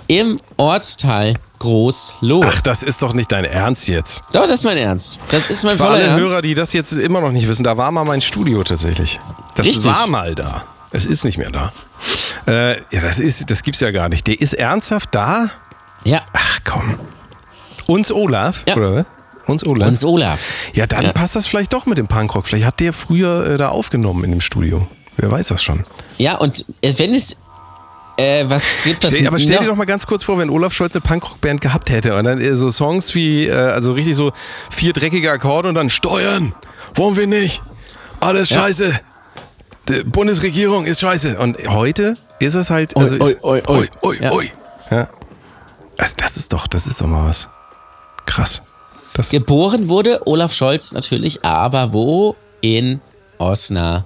im 0.07 0.39
Ortsteil 0.57 1.35
Großloh. 1.59 2.41
Ach, 2.45 2.61
das 2.61 2.83
ist 2.83 3.01
doch 3.01 3.13
nicht 3.13 3.31
dein 3.31 3.45
Ernst 3.45 3.87
jetzt. 3.87 4.23
Doch, 4.31 4.41
das 4.43 4.51
ist 4.51 4.63
mein 4.63 4.77
Ernst. 4.77 5.19
Das 5.29 5.47
ist 5.47 5.63
mein 5.63 5.73
Für 5.73 5.79
voller 5.83 5.93
alle 5.95 6.03
Ernst. 6.03 6.31
Hörer, 6.31 6.41
die 6.41 6.55
das 6.55 6.73
jetzt 6.73 6.93
immer 6.93 7.19
noch 7.21 7.31
nicht 7.31 7.47
wissen, 7.47 7.63
da 7.63 7.77
war 7.77 7.91
mal 7.91 8.05
mein 8.05 8.21
Studio 8.21 8.63
tatsächlich. 8.63 9.19
Das 9.55 9.67
Richtig. 9.67 9.85
war 9.85 10.07
mal 10.07 10.35
da. 10.35 10.63
Es 10.91 11.05
ist 11.05 11.23
nicht 11.25 11.37
mehr 11.37 11.51
da. 11.51 11.71
Äh, 12.47 12.77
ja, 12.91 13.01
das 13.01 13.19
ist, 13.19 13.51
das 13.51 13.61
gibt's 13.63 13.81
ja 13.81 13.91
gar 13.91 14.09
nicht. 14.09 14.25
Der 14.27 14.39
ist 14.39 14.53
ernsthaft 14.53 15.09
da? 15.13 15.49
ja, 16.03 16.21
Ach 16.33 16.59
komm. 16.63 16.97
Uns 17.87 18.11
Olaf, 18.11 18.63
Ja. 18.67 18.75
oder 18.75 18.95
was? 18.95 19.05
Uns 19.45 19.65
Olaf. 19.65 19.87
uns 19.87 20.03
Olaf. 20.03 20.39
ja, 20.73 20.85
dann 20.87 21.03
Ja. 21.05 21.11
passt 21.11 21.35
das 21.35 21.45
vielleicht 21.47 21.73
doch 21.73 21.85
mit 21.85 21.97
dem 21.97 22.07
Punkrock. 22.07 22.45
Vielleicht 22.47 22.65
hat 22.65 22.79
der 22.79 22.93
früher 22.93 23.45
äh, 23.47 23.57
da 23.57 23.69
aufgenommen 23.69 24.23
in 24.23 24.29
dem 24.31 24.41
Studio. 24.41 24.87
Wer 25.17 25.29
weiß 25.31 25.49
das 25.49 25.63
schon. 25.63 25.83
Ja, 26.17 26.37
und 26.37 26.65
äh, 26.81 26.93
wenn 26.97 27.13
es 27.13 27.35
äh, 28.19 28.49
was 28.49 28.79
gibt, 28.83 29.03
das 29.03 29.11
Stell, 29.13 29.27
aber 29.27 29.39
stell 29.39 29.57
dir 29.59 29.67
doch 29.67 29.75
mal 29.75 29.85
ganz 29.85 30.05
kurz 30.05 30.23
vor, 30.23 30.37
wenn 30.37 30.49
Olaf 30.49 30.73
Scholz 30.73 30.95
eine 30.95 31.01
Punkrock-Band 31.01 31.61
gehabt 31.61 31.89
hätte 31.89 32.15
und 32.15 32.25
dann 32.25 32.39
äh, 32.41 32.55
so 32.55 32.69
Songs 32.69 33.15
wie, 33.15 33.47
äh, 33.47 33.53
also 33.53 33.93
richtig 33.93 34.15
so 34.15 34.31
vier 34.69 34.93
dreckige 34.93 35.31
Akkorde 35.31 35.69
und 35.69 35.75
dann 35.75 35.89
Steuern, 35.89 36.53
wollen 36.95 37.15
wir 37.15 37.27
nicht, 37.27 37.61
alles 38.19 38.49
Ja. 38.49 38.57
scheiße, 38.61 38.99
die 39.87 40.03
Bundesregierung 40.03 40.85
ist 40.85 40.99
scheiße. 40.99 41.39
Und 41.39 41.57
heute 41.69 42.15
ist 42.39 42.55
es 42.55 42.69
halt, 42.69 42.95
also 42.97 43.15
oi, 43.15 43.19
ist, 43.19 43.43
oi, 43.43 43.61
oi. 43.67 43.87
oi, 44.01 44.17
Ja. 44.21 44.31
oi. 44.31 44.51
Ja. 44.91 45.09
Also 45.97 46.13
das 46.17 46.37
ist 46.37 46.53
doch, 46.53 46.67
das 46.67 46.87
ist 46.87 47.01
doch 47.01 47.07
mal 47.07 47.27
was. 47.27 47.47
Krass. 48.25 48.61
Das, 49.15 49.29
geboren 49.31 49.89
wurde 49.89 50.21
Olaf 50.27 50.53
Scholz 50.53 50.93
natürlich, 50.93 51.43
aber 51.43 51.91
wo? 51.93 52.35
In 52.61 53.01
Osnabrück. 53.37 54.05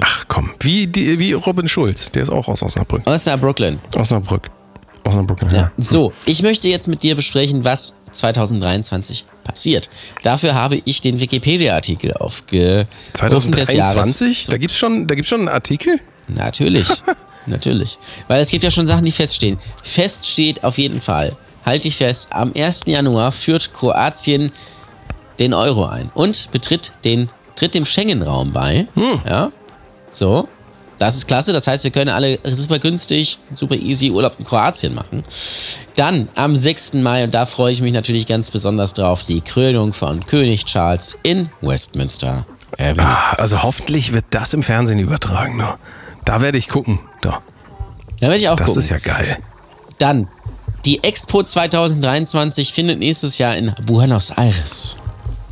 Ach 0.00 0.24
komm, 0.28 0.50
wie, 0.60 0.86
die, 0.86 1.18
wie 1.18 1.32
Robin 1.32 1.68
Schulz, 1.68 2.10
der 2.12 2.22
ist 2.22 2.30
auch 2.30 2.48
aus 2.48 2.62
Osnabrück. 2.62 3.06
Osnabrücklen. 3.06 3.78
Osnabrück. 3.96 4.50
Osnabrück, 5.04 5.42
ja. 5.50 5.56
Ja. 5.56 5.72
So, 5.78 6.12
ich 6.24 6.42
möchte 6.42 6.68
jetzt 6.68 6.88
mit 6.88 7.02
dir 7.02 7.14
besprechen, 7.14 7.64
was 7.64 7.96
2023 8.10 9.26
passiert. 9.44 9.88
Dafür 10.22 10.54
habe 10.54 10.82
ich 10.84 11.00
den 11.00 11.20
Wikipedia-Artikel 11.20 12.14
aufgerufen 12.14 13.52
des 13.52 13.72
Jahres. 13.72 14.16
2023? 14.16 14.46
Da 14.46 14.56
gibt's 14.58 14.76
schon, 14.76 15.06
da 15.06 15.14
gibt's 15.14 15.28
schon 15.28 15.40
einen 15.40 15.48
Artikel? 15.48 16.00
Natürlich. 16.28 16.88
Natürlich. 17.46 17.98
Weil 18.26 18.40
es 18.40 18.50
gibt 18.50 18.64
ja 18.64 18.70
schon 18.70 18.86
Sachen, 18.86 19.04
die 19.04 19.12
feststehen. 19.12 19.58
Fest 19.82 20.28
steht 20.28 20.64
auf 20.64 20.78
jeden 20.78 21.00
Fall, 21.00 21.36
halte 21.64 21.88
ich 21.88 21.96
fest, 21.96 22.28
am 22.32 22.52
1. 22.54 22.82
Januar 22.86 23.30
führt 23.30 23.72
Kroatien 23.72 24.50
den 25.38 25.54
Euro 25.54 25.86
ein 25.86 26.10
und 26.14 26.50
betritt 26.50 26.92
den, 27.04 27.28
tritt 27.54 27.74
dem 27.74 27.84
Schengen-Raum 27.84 28.52
bei. 28.52 28.88
Hm. 28.94 29.20
Ja. 29.28 29.52
So. 30.16 30.48
Das 30.98 31.14
ist 31.14 31.26
klasse. 31.28 31.52
Das 31.52 31.66
heißt, 31.66 31.84
wir 31.84 31.90
können 31.90 32.08
alle 32.08 32.38
super 32.44 32.78
günstig, 32.78 33.38
super 33.52 33.74
easy 33.74 34.10
Urlaub 34.10 34.36
in 34.38 34.46
Kroatien 34.46 34.94
machen. 34.94 35.22
Dann 35.94 36.30
am 36.34 36.56
6. 36.56 36.94
Mai, 36.94 37.24
und 37.24 37.34
da 37.34 37.44
freue 37.44 37.70
ich 37.72 37.82
mich 37.82 37.92
natürlich 37.92 38.26
ganz 38.26 38.50
besonders 38.50 38.94
drauf, 38.94 39.22
die 39.22 39.42
Krönung 39.42 39.92
von 39.92 40.24
König 40.24 40.64
Charles 40.64 41.18
in 41.22 41.50
Westminster. 41.60 42.46
Abbey. 42.78 43.00
Ah, 43.00 43.34
also 43.36 43.62
hoffentlich 43.62 44.14
wird 44.14 44.24
das 44.30 44.54
im 44.54 44.62
Fernsehen 44.62 44.98
übertragen. 44.98 45.58
Ne? 45.58 45.74
Da 46.24 46.40
werde 46.40 46.56
ich 46.56 46.68
gucken. 46.70 46.98
Da. 47.20 47.42
Da 48.20 48.28
werde 48.28 48.36
ich 48.36 48.48
auch 48.48 48.56
Das 48.56 48.68
gucken. 48.68 48.82
ist 48.82 48.88
ja 48.88 48.98
geil. 48.98 49.36
Dann, 49.98 50.28
die 50.86 51.04
Expo 51.04 51.42
2023 51.42 52.72
findet 52.72 52.98
nächstes 53.00 53.36
Jahr 53.36 53.54
in 53.56 53.74
Buenos 53.84 54.30
Aires. 54.30 54.96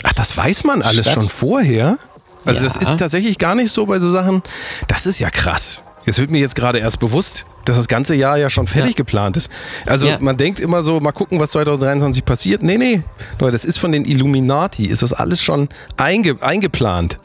Ach, 0.04 0.12
das 0.14 0.34
weiß 0.36 0.64
man 0.64 0.80
alles 0.82 1.06
Stadt. 1.10 1.22
schon 1.22 1.30
vorher? 1.30 1.98
Also 2.46 2.62
das 2.64 2.74
Ja. 2.76 2.80
ist 2.82 2.98
tatsächlich 2.98 3.38
gar 3.38 3.54
nicht 3.54 3.70
so 3.72 3.86
bei 3.86 3.98
so 3.98 4.10
Sachen. 4.10 4.42
Das 4.88 5.06
ist 5.06 5.18
ja 5.20 5.30
krass. 5.30 5.82
Jetzt 6.06 6.18
wird 6.18 6.30
mir 6.30 6.38
jetzt 6.38 6.54
gerade 6.54 6.78
erst 6.80 7.00
bewusst, 7.00 7.46
dass 7.64 7.76
das 7.76 7.88
ganze 7.88 8.14
Jahr 8.14 8.36
ja 8.36 8.50
schon 8.50 8.66
fertig 8.66 8.92
Ja. 8.92 8.96
geplant 8.96 9.38
ist. 9.38 9.50
Also 9.86 10.06
Ja. 10.06 10.18
man 10.20 10.36
denkt 10.36 10.60
immer 10.60 10.82
so, 10.82 11.00
mal 11.00 11.12
gucken, 11.12 11.40
was 11.40 11.52
2023 11.52 12.24
passiert. 12.24 12.62
Nee, 12.62 12.76
nee, 12.76 13.02
Leute, 13.38 13.52
das 13.52 13.64
ist 13.64 13.78
von 13.78 13.90
den 13.90 14.04
Illuminati. 14.04 14.84
Ist 14.86 15.02
das 15.02 15.14
alles 15.14 15.42
schon 15.42 15.68
einge 15.96 16.36
eingeplant. 16.42 17.16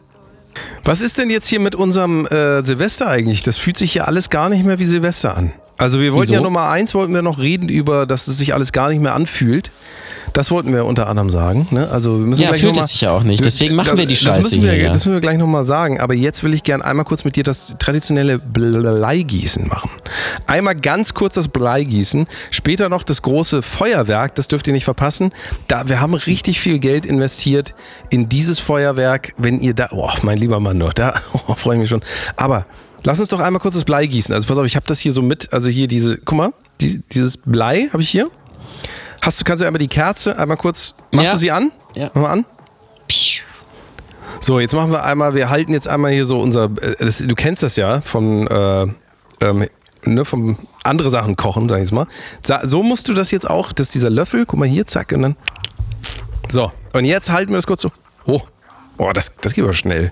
Was 0.86 1.02
ist 1.02 1.18
denn 1.18 1.30
jetzt 1.30 1.48
hier 1.48 1.60
mit 1.60 1.76
unserem 1.76 2.26
äh, 2.28 2.64
Silvester 2.64 3.08
eigentlich? 3.08 3.44
Das 3.44 3.58
fühlt 3.58 3.78
sich 3.78 3.94
ja 3.96 4.06
alles 4.06 4.30
gar 4.30 4.50
nicht 4.50 4.66
mehr 4.66 4.80
wie 4.80 4.86
Silvester 4.86 5.36
an. 5.36 5.52
Also 5.78 6.00
wir 6.02 6.12
wollten 6.14 6.24
Wieso? 6.30 6.34
ja 6.36 6.42
Nummer 6.42 6.70
eins, 6.70 6.94
wollten 6.94 7.14
wir 7.14 7.22
noch 7.22 7.40
reden 7.40 7.70
über, 7.70 8.06
dass 8.06 8.28
es 8.28 8.38
sich 8.38 8.54
alles 8.54 8.72
gar 8.72 8.90
nicht 8.90 9.02
mehr 9.02 9.14
anfühlt. 9.14 9.72
Das 10.34 10.52
wollten 10.52 10.72
wir 10.74 10.86
unter 10.86 11.08
anderem 11.08 11.30
sagen. 11.30 11.68
Ne? 11.72 11.90
Also 11.90 12.20
wir 12.20 12.26
müssen 12.28 12.42
Ja, 12.44 12.50
gleich 12.50 12.62
fühlt 12.62 12.76
noch 12.76 12.78
es 12.78 12.84
mal- 12.84 12.88
sich 12.88 13.02
ja 13.02 13.12
auch 13.12 13.24
nicht. 13.24 13.44
Deswegen 13.44 13.76
machen 13.76 13.98
wir 13.98 14.06
die 14.06 14.14
das 14.14 14.24
Scheiße 14.24 14.38
müssen 14.42 14.64
wir, 14.64 14.72
hier, 14.72 14.84
ja. 14.84 14.88
Das 14.90 15.00
müssen 15.06 15.14
wir 15.14 15.22
gleich 15.22 15.38
nochmal 15.38 15.64
sagen. 15.64 16.00
Aber 16.00 16.14
jetzt 16.14 16.44
will 16.44 16.54
ich 16.54 16.64
gerne 16.64 16.86
einmal 16.86 17.06
kurz 17.06 17.26
mit 17.26 17.36
dir 17.36 17.44
das 17.44 17.76
traditionelle 17.80 18.40
Bleigießen 18.40 19.68
machen. 19.68 19.90
Einmal 20.48 20.76
ganz 20.76 21.14
kurz 21.14 21.36
das 21.36 21.48
Bleigießen. 21.48 22.28
Später 22.52 22.90
noch 22.90 23.04
das 23.04 23.22
große 23.22 23.62
Feuerwerk. 23.62 24.36
Das 24.36 24.48
dürft 24.48 24.68
ihr 24.68 24.74
nicht 24.74 24.86
verpassen. 24.86 25.32
Da, 25.68 25.90
wir 25.90 26.00
haben 26.02 26.14
richtig 26.14 26.60
viel 26.62 26.80
Geld 26.80 27.06
investiert 27.06 27.74
in 28.10 28.30
dieses 28.30 28.60
Feuerwerk. 28.60 29.34
Wenn 29.38 29.60
ihr 29.60 29.74
da, 29.74 29.90
oh, 29.92 30.10
mein 30.22 30.38
lieber 30.38 30.60
Mann, 30.60 30.80
doch, 30.80 30.94
da 30.94 31.14
oh, 31.48 31.56
freue 31.56 31.76
ich 31.76 31.80
mich 31.82 31.90
schon. 31.90 32.02
Aber 32.36 32.66
lass 33.04 33.20
uns 33.20 33.30
doch 33.30 33.40
einmal 33.40 33.60
kurz 33.62 33.76
das 33.76 33.86
Blei 33.86 34.06
gießen. 34.06 34.34
Also 34.34 34.48
pass 34.48 34.58
auf, 34.58 34.66
ich 34.66 34.76
habe 34.76 34.86
das 34.88 35.00
hier 35.00 35.12
so 35.12 35.22
mit. 35.22 35.52
Also 35.54 35.70
hier 35.70 35.88
diese, 35.88 36.18
guck 36.18 36.38
mal, 36.38 36.54
die, 36.82 37.02
dieses 37.12 37.38
Blei 37.38 37.90
habe 37.92 38.02
ich 38.04 38.10
hier. 38.10 38.30
Hast 39.22 39.40
du, 39.40 39.44
kannst 39.44 39.62
du 39.62 39.66
einmal 39.66 39.80
die 39.80 39.88
Kerze 39.88 40.38
einmal 40.38 40.58
kurz, 40.58 40.96
machst 41.12 41.28
Ja. 41.28 41.34
du 41.34 41.40
sie 41.40 41.52
an? 41.52 41.72
Ja. 41.96 42.12
Mach 42.14 42.22
mal 42.22 42.32
an. 42.32 42.46
So, 44.42 44.60
jetzt 44.60 44.74
machen 44.74 44.92
wir 44.92 45.04
einmal, 45.04 45.36
wir 45.36 45.50
halten 45.50 45.74
jetzt 45.74 45.88
einmal 45.88 46.12
hier 46.12 46.26
so 46.26 46.40
unser, 46.40 46.66
äh, 46.82 46.96
das, 47.00 47.20
du 47.20 47.36
kennst 47.36 47.62
das 47.62 47.76
ja 47.76 48.02
von, 48.02 48.48
äh, 48.48 48.88
ähm, 49.42 49.68
ne, 50.06 50.26
vom 50.26 50.58
andere 50.84 51.10
Sachen 51.10 51.36
kochen, 51.36 51.68
sag 51.68 51.78
ich 51.78 51.82
jetzt 51.82 51.92
mal. 51.92 52.08
So 52.64 52.82
musst 52.84 53.08
du 53.10 53.14
das 53.14 53.32
jetzt 53.32 53.50
auch, 53.50 53.74
das 53.74 53.88
ist 53.88 53.96
dieser 53.96 54.10
Löffel, 54.10 54.46
guck 54.46 54.60
mal 54.60 54.68
hier, 54.68 54.88
zack, 54.88 55.12
und 55.12 55.24
dann. 55.24 55.36
So, 56.48 56.72
und 56.94 57.06
jetzt 57.06 57.30
halten 57.30 57.52
wir 57.52 57.58
das 57.58 57.68
kurz 57.68 57.82
so. 57.82 57.92
Oh, 58.26 58.42
oh 58.98 59.12
das, 59.14 59.36
das 59.42 59.54
geht 59.54 59.64
aber 59.64 59.74
schnell. 59.74 60.12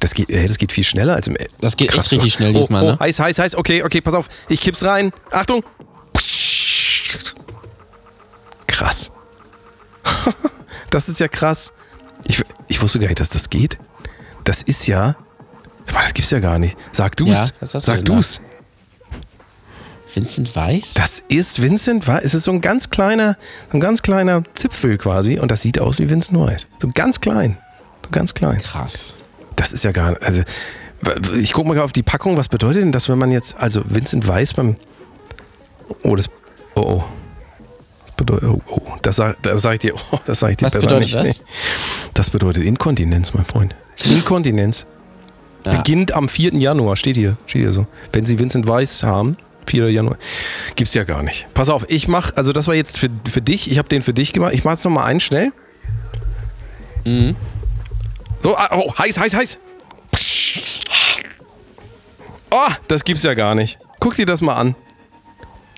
Das 0.00 0.14
geht, 0.14 0.32
das 0.32 0.56
geht 0.56 0.72
viel 0.72 0.84
schneller 0.84 1.14
als 1.14 1.28
im. 1.28 1.36
Das 1.60 1.76
geht 1.76 1.88
echt 1.88 1.96
Krass. 1.96 2.10
richtig 2.10 2.32
schnell 2.32 2.50
oh, 2.50 2.58
diesmal, 2.58 2.82
oh, 2.82 2.86
ne? 2.92 2.98
Heiß, 2.98 3.20
heiß, 3.20 3.38
heiß. 3.38 3.54
Okay, 3.56 3.82
okay, 3.82 4.00
pass 4.00 4.14
auf. 4.14 4.28
Ich 4.48 4.62
kipp's 4.62 4.82
rein. 4.82 5.12
Achtung. 5.30 5.62
Krass. 8.80 9.10
das 10.90 11.10
ist 11.10 11.20
ja 11.20 11.28
krass. 11.28 11.74
Ich, 12.24 12.42
ich 12.66 12.80
wusste 12.80 12.98
gar 12.98 13.08
nicht, 13.08 13.20
dass 13.20 13.28
das 13.28 13.50
geht. 13.50 13.78
Das 14.44 14.62
ist 14.62 14.86
ja. 14.86 15.16
Aber 15.90 16.00
das 16.00 16.14
gibt's 16.14 16.30
ja 16.30 16.40
gar 16.40 16.58
nicht. 16.58 16.78
Sag 16.90 17.14
du's. 17.16 17.28
Ja, 17.28 17.46
was 17.60 17.74
hast 17.74 17.86
du 17.86 17.92
Sag 17.92 18.04
da? 18.06 18.14
du's. 18.14 18.40
Vincent 20.14 20.56
Weiss? 20.56 20.94
Das 20.94 21.22
ist 21.28 21.60
Vincent 21.60 22.08
Weiss. 22.08 22.24
Es 22.24 22.32
ist 22.32 22.44
so 22.44 22.52
ein 22.52 22.62
ganz 22.62 22.88
kleiner, 22.88 23.36
so 23.70 23.76
ein 23.76 23.80
ganz 23.80 24.00
kleiner 24.00 24.44
Zipfel 24.54 24.96
quasi. 24.96 25.38
Und 25.38 25.50
das 25.50 25.60
sieht 25.60 25.78
aus 25.78 25.98
wie 25.98 26.08
Vincent 26.08 26.38
Weiss. 26.40 26.66
So 26.80 26.88
ganz 26.94 27.20
klein. 27.20 27.58
So 28.02 28.10
ganz 28.10 28.32
klein. 28.32 28.58
Krass. 28.62 29.16
Das 29.56 29.74
ist 29.74 29.84
ja 29.84 29.92
gar 29.92 30.12
nicht. 30.12 30.22
Also, 30.22 30.42
ich 31.34 31.52
gucke 31.52 31.68
mal 31.68 31.78
auf 31.80 31.92
die 31.92 32.02
Packung. 32.02 32.38
Was 32.38 32.48
bedeutet 32.48 32.82
denn 32.82 32.92
das, 32.92 33.10
wenn 33.10 33.18
man 33.18 33.30
jetzt, 33.30 33.58
also 33.58 33.82
Vincent 33.84 34.26
Weiss 34.26 34.54
beim. 34.54 34.76
Oh, 36.02 36.16
das. 36.16 36.30
Oh, 36.74 36.80
oh. 36.80 37.04
Das 38.20 38.26
bedeutet, 38.26 38.48
oh, 38.48 38.62
oh. 38.66 38.80
Das 39.02 39.16
sage 39.16 39.36
das 39.42 39.62
sag 39.62 39.74
ich 39.74 39.78
dir. 39.80 39.94
Oh, 40.10 40.18
das 40.26 40.40
sage 40.40 40.52
ich 40.52 40.56
dir 40.58 40.66
Was 40.66 40.74
bedeutet 40.74 41.00
nicht. 41.00 41.14
das? 41.14 41.40
Nee. 41.40 41.46
Das 42.14 42.30
bedeutet 42.30 42.64
Inkontinenz, 42.64 43.32
mein 43.34 43.46
Freund. 43.46 43.74
Inkontinenz. 44.04 44.86
Ja. 45.64 45.76
Beginnt 45.76 46.12
am 46.12 46.28
4. 46.28 46.54
Januar, 46.54 46.96
steht 46.96 47.16
hier. 47.16 47.36
Steht 47.46 47.62
hier 47.62 47.72
so. 47.72 47.86
Wenn 48.12 48.26
Sie 48.26 48.38
Vincent 48.38 48.68
Weiss 48.68 49.02
haben, 49.02 49.36
4. 49.66 49.90
Januar. 49.90 50.16
Gibt's 50.76 50.94
ja 50.94 51.04
gar 51.04 51.22
nicht. 51.22 51.46
Pass 51.54 51.70
auf, 51.70 51.86
ich 51.88 52.08
mach, 52.08 52.34
also 52.36 52.52
das 52.52 52.66
war 52.66 52.74
jetzt 52.74 52.98
für, 52.98 53.08
für 53.28 53.40
dich, 53.40 53.70
ich 53.70 53.78
habe 53.78 53.88
den 53.88 54.02
für 54.02 54.12
dich 54.12 54.32
gemacht. 54.32 54.52
Ich 54.54 54.64
mach 54.64 54.72
jetzt 54.72 54.84
nochmal 54.84 55.06
einen 55.06 55.20
schnell. 55.20 55.52
Mhm. 57.04 57.36
So, 58.40 58.56
ah, 58.56 58.70
oh, 58.72 58.92
heiß, 58.98 59.18
heiß, 59.18 59.34
heiß. 59.34 59.58
Oh, 62.50 62.72
das 62.88 63.04
gibt's 63.04 63.22
ja 63.22 63.34
gar 63.34 63.54
nicht. 63.54 63.78
Guck 64.00 64.14
dir 64.14 64.26
das 64.26 64.40
mal 64.40 64.56
an. 64.56 64.74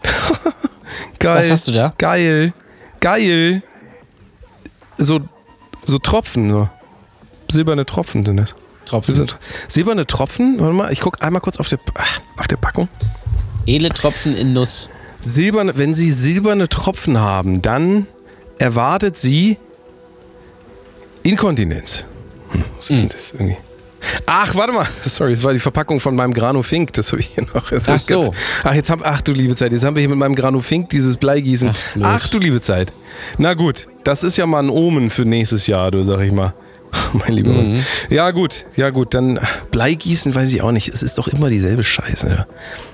Geil. 1.23 1.39
Was 1.39 1.51
hast 1.51 1.69
du 1.69 1.73
da? 1.73 1.95
Geil. 1.99 2.53
Geil. 3.01 3.63
So, 4.99 5.21
so 5.85 5.99
Tropfen 5.99 6.49
nur. 6.49 6.71
Silberne 7.51 7.87
Tropfen 7.87 8.25
sind 8.25 8.37
das. 8.39 8.55
Tropfen. 8.85 9.15
Silberne, 9.15 9.39
silberne 9.69 10.07
Tropfen, 10.07 10.61
warte 10.61 10.75
mal, 10.75 10.93
ich 10.93 11.01
guck 11.01 11.23
einmal 11.23 11.41
kurz 11.41 11.59
auf 11.59 11.69
der, 11.69 11.79
ah, 11.95 12.05
auf 12.39 12.47
der 12.47 12.57
Packung. 12.57 12.89
Edle 13.67 13.91
Tropfen 13.91 14.37
in 14.37 14.53
Nuss. 14.53 14.89
Silberne, 15.21 15.79
wenn 15.79 15.95
Sie 15.95 16.11
silberne 16.11 16.69
Tropfen 16.69 17.21
haben, 17.21 17.63
dann 17.63 18.07
erwartet 18.59 19.17
Sie 19.17 19.59
Inkontinenz. 21.23 22.05
Hm, 22.51 22.65
was 22.77 22.91
ist 22.91 23.03
denn 23.03 23.09
das 23.09 23.33
irgendwie? 23.33 23.57
Ach, 24.27 24.55
warte 24.55 24.73
mal. 24.73 24.87
Sorry, 25.05 25.33
das 25.35 25.43
war 25.43 25.53
die 25.53 25.59
Verpackung 25.59 26.01
von 26.01 26.15
meinem 26.15 26.33
Grano 26.35 26.62
Fink. 26.62 26.93
Das 26.95 27.12
habe 27.12 27.21
ich 27.21 27.29
hier 27.35 27.45
noch. 27.55 27.71
Das 27.71 27.88
Ach 27.88 27.99
so. 27.99 28.33
ach, 28.65 28.75
jetzt 28.75 28.91
haben, 28.91 29.03
ach 29.05 29.21
du 29.21 29.33
liebe 29.33 29.55
Zeit. 29.55 29.73
Jetzt 29.73 29.85
haben 29.85 29.97
wir 29.97 30.01
hier 30.01 30.09
mit 30.09 30.19
meinem 30.19 30.35
Grano 30.35 30.61
Fink 30.61 30.88
dieses 30.91 31.17
Bleigießen. 31.17 31.71
Ach. 32.03 32.19
Ach, 32.21 32.29
du 32.31 32.38
liebe 32.38 32.61
Zeit. 32.61 32.93
Na 33.38 33.55
gut, 33.55 33.87
das 34.05 34.25
ist 34.25 34.37
ja 34.37 34.47
mal 34.47 34.62
ein 34.62 34.71
Omen 34.71 35.11
für 35.11 35.25
nächstes 35.25 35.67
Jahr, 35.67 35.91
du 35.91 36.03
sag 36.03 36.21
ich 36.21 36.33
mal. 36.33 36.55
Mein 37.12 37.33
lieber 37.33 37.51
Mhm. 37.53 37.73
Mann. 37.75 37.87
Ja, 38.11 38.31
gut, 38.33 38.65
ja, 38.77 38.91
gut. 38.91 39.15
Dann 39.15 39.41
Bleigießen 39.71 40.35
weiß 40.35 40.53
ich 40.53 40.62
auch 40.62 40.73
nicht. 40.73 40.88
Es 40.88 41.03
ist 41.03 41.17
doch 41.19 41.29
immer 41.29 41.49
dieselbe 41.49 41.83
Scheiße. 41.83 42.47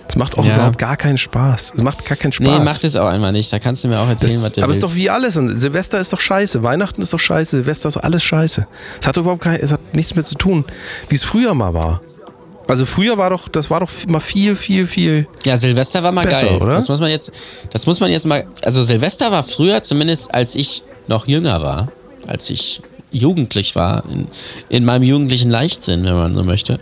Es 0.09 0.17
macht 0.17 0.39
auch 0.39 0.45
Ja. 0.45 0.55
überhaupt 0.55 0.79
gar 0.79 0.97
keinen 0.97 1.19
Spaß. 1.19 1.75
Es 1.77 1.83
macht 1.83 2.05
gar 2.07 2.17
keinen 2.17 2.33
Spaß. 2.33 2.47
Nee, 2.47 2.65
macht 2.65 2.83
es 2.83 2.97
auch 2.97 3.07
einmal 3.07 3.31
nicht. 3.33 3.53
Da 3.53 3.59
kannst 3.59 3.85
du 3.85 3.89
mir 3.89 4.01
auch 4.01 4.09
erzählen, 4.09 4.35
Das, 4.35 4.43
was 4.45 4.53
du 4.53 4.63
aber 4.63 4.71
es 4.71 4.77
ist 4.79 4.83
willst. 4.83 4.95
doch 4.97 5.01
wie 5.01 5.11
alles. 5.11 5.35
Silvester 5.35 6.01
ist 6.01 6.13
doch 6.13 6.21
scheiße. 6.21 6.63
Weihnachten 6.63 7.03
ist 7.03 7.13
doch 7.13 7.19
scheiße. 7.19 7.57
Silvester 7.59 7.89
ist 7.89 7.97
doch 7.97 8.03
alles 8.03 8.23
scheiße. 8.25 8.67
Es 9.01 9.07
hat 9.07 9.17
überhaupt 9.19 9.43
kein, 9.43 9.61
es 9.61 9.71
hat 9.71 9.81
nichts 9.95 10.15
mehr 10.15 10.25
zu 10.25 10.35
tun, 10.37 10.65
wie 11.11 11.15
es 11.15 11.23
früher 11.23 11.53
mal 11.55 11.75
war. 11.75 12.01
Also 12.67 12.85
früher 12.85 13.17
war 13.17 13.31
doch, 13.31 13.49
das 13.49 13.71
war 13.71 13.81
doch 13.81 13.91
mal 14.09 14.21
viel, 14.21 14.55
viel, 14.55 14.87
viel. 14.87 15.27
Ja, 15.45 15.57
Silvester 15.57 16.03
war 16.03 16.13
mal 16.13 16.27
Besser, 16.27 16.47
geil. 16.49 16.57
oder? 16.61 16.75
Das 16.75 16.89
muss 16.89 17.01
man 17.01 17.11
jetzt, 17.11 17.33
das 17.71 17.87
muss 17.87 18.01
man 18.01 18.11
jetzt 18.11 18.27
mal. 18.27 18.47
Also 18.63 18.83
Silvester 18.83 19.31
war 19.33 19.43
früher, 19.43 19.83
zumindest 19.83 20.35
als 20.35 20.55
ich 20.55 20.83
noch 21.07 21.27
jünger 21.27 21.63
war, 21.63 21.89
als 22.27 22.51
ich 22.51 22.83
jugendlich 23.11 23.75
war, 23.75 24.05
in, 24.11 24.29
in 24.69 24.85
meinem 24.85 25.03
jugendlichen 25.03 25.51
Leichtsinn, 25.51 26.05
wenn 26.05 26.15
man 26.15 26.35
so 26.35 26.45
möchte. 26.45 26.81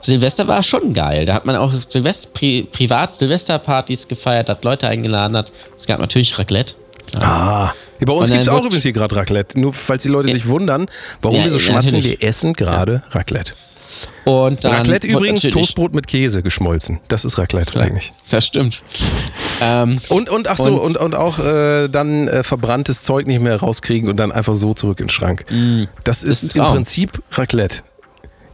Silvester 0.00 0.48
war 0.48 0.62
schon 0.62 0.92
geil. 0.92 1.24
Da 1.24 1.34
hat 1.34 1.46
man 1.46 1.56
auch 1.56 1.72
Silvest 1.88 2.34
Pri 2.34 2.66
privat 2.70 3.14
Silvesterpartys 3.14 4.08
gefeiert, 4.08 4.48
hat 4.48 4.64
Leute 4.64 4.88
eingeladen 4.88 5.36
hat. 5.36 5.52
Es 5.76 5.86
gab 5.86 6.00
natürlich 6.00 6.38
Raclette. 6.38 6.74
Ah. 7.16 7.72
Ja, 8.00 8.06
bei 8.06 8.12
uns 8.12 8.30
gibt 8.30 8.42
es 8.42 8.48
auch 8.48 8.64
übrigens 8.64 8.82
hier 8.82 8.92
gerade 8.92 9.14
Raclette. 9.14 9.60
Nur 9.60 9.72
falls 9.72 10.02
die 10.02 10.08
Leute 10.08 10.30
sich 10.30 10.48
wundern, 10.48 10.86
warum 11.20 11.38
Ja, 11.38 11.44
wir 11.44 11.50
so 11.52 11.58
ja, 11.58 11.62
schmatzen, 11.62 12.02
wir 12.02 12.22
essen 12.22 12.52
gerade 12.52 13.02
Raclette. 13.10 13.52
Und 14.24 14.64
dann 14.64 14.72
Raclette 14.74 15.06
übrigens 15.06 15.42
Toastbrot 15.42 15.94
mit 15.94 16.06
Käse 16.06 16.42
geschmolzen. 16.42 17.00
Das 17.08 17.24
ist 17.24 17.38
Raclette 17.38 17.80
eigentlich. 17.80 18.12
Das 18.30 18.46
stimmt. 18.46 18.82
Ähm, 19.60 19.98
Und, 20.08 20.28
und 20.30 20.48
ach 20.48 20.58
so, 20.58 20.74
und, 20.80 20.80
Und- 20.80 20.96
und 20.96 21.14
auch 21.14 21.38
äh, 21.38 21.88
dann 21.88 22.28
äh, 22.28 22.42
verbranntes 22.42 23.02
Zeug 23.04 23.26
nicht 23.26 23.40
mehr 23.40 23.56
rauskriegen 23.56 24.08
und 24.08 24.16
dann 24.16 24.32
einfach 24.32 24.54
so 24.54 24.74
zurück 24.74 25.00
in 25.00 25.06
den 25.06 25.10
Schrank. 25.10 25.44
Das 26.04 26.22
ist, 26.22 26.54
Mm. 26.56 26.60
ein 26.60 26.66
im. 26.66 26.72
Prinzip 26.72 27.22
Raclette. 27.32 27.78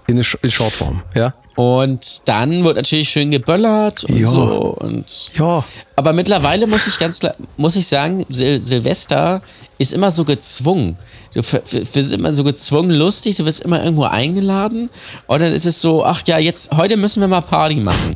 In, 0.09 0.17
in 0.17 0.51
Shortform, 0.51 1.03
ja? 1.15 1.35
und 1.55 2.27
dann 2.29 2.65
wird 2.65 2.77
natürlich 2.77 3.09
schön 3.11 3.31
geböllert 3.31 4.05
und 4.05 4.17
Ja. 4.19 4.27
so. 4.27 4.43
Und 4.81 5.31
Ja. 5.37 5.63
Aber 5.97 6.13
mittlerweile 6.13 6.67
muss 6.67 6.87
ich 6.87 6.99
ganz 6.99 7.21
klar, 7.21 7.35
muss 7.57 7.77
ich 7.77 7.87
sagen, 7.87 8.25
Sil 8.33 8.59
Silvester 8.61 9.43
ist 9.79 9.93
immer 9.93 10.11
so 10.11 10.25
gezwungen. 10.25 10.97
Du 11.35 11.43
wirst 11.43 12.13
immer 12.15 12.33
so 12.33 12.43
gezwungen 12.43 12.91
lustig, 12.91 13.37
du 13.37 13.45
wirst 13.45 13.61
immer 13.61 13.83
irgendwo 13.85 14.05
eingeladen 14.05 14.89
und 15.27 15.41
dann 15.43 15.53
ist 15.53 15.67
es 15.67 15.81
so, 15.81 16.05
ach 16.05 16.23
ja, 16.27 16.39
jetzt, 16.39 16.75
heute 16.77 16.97
müssen 16.97 17.21
wir 17.21 17.29
mal 17.29 17.43
Party 17.43 17.77
machen. 17.77 18.13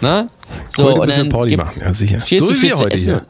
Ne? 0.00 0.28
So, 0.68 0.84
Heute 0.84 1.00
und 1.00 1.06
müssen 1.06 1.16
wir 1.16 1.24
dann 1.24 1.28
Party 1.30 1.56
machen, 1.56 1.82
ja, 1.84 1.92
sicher. 1.92 2.20
Viel 2.20 2.38
So 2.38 2.44
zu 2.46 2.54
viel 2.54 2.72
zu 2.72 2.80
heute 2.84 2.94
essen. 2.94 3.04
hier. 3.14 3.26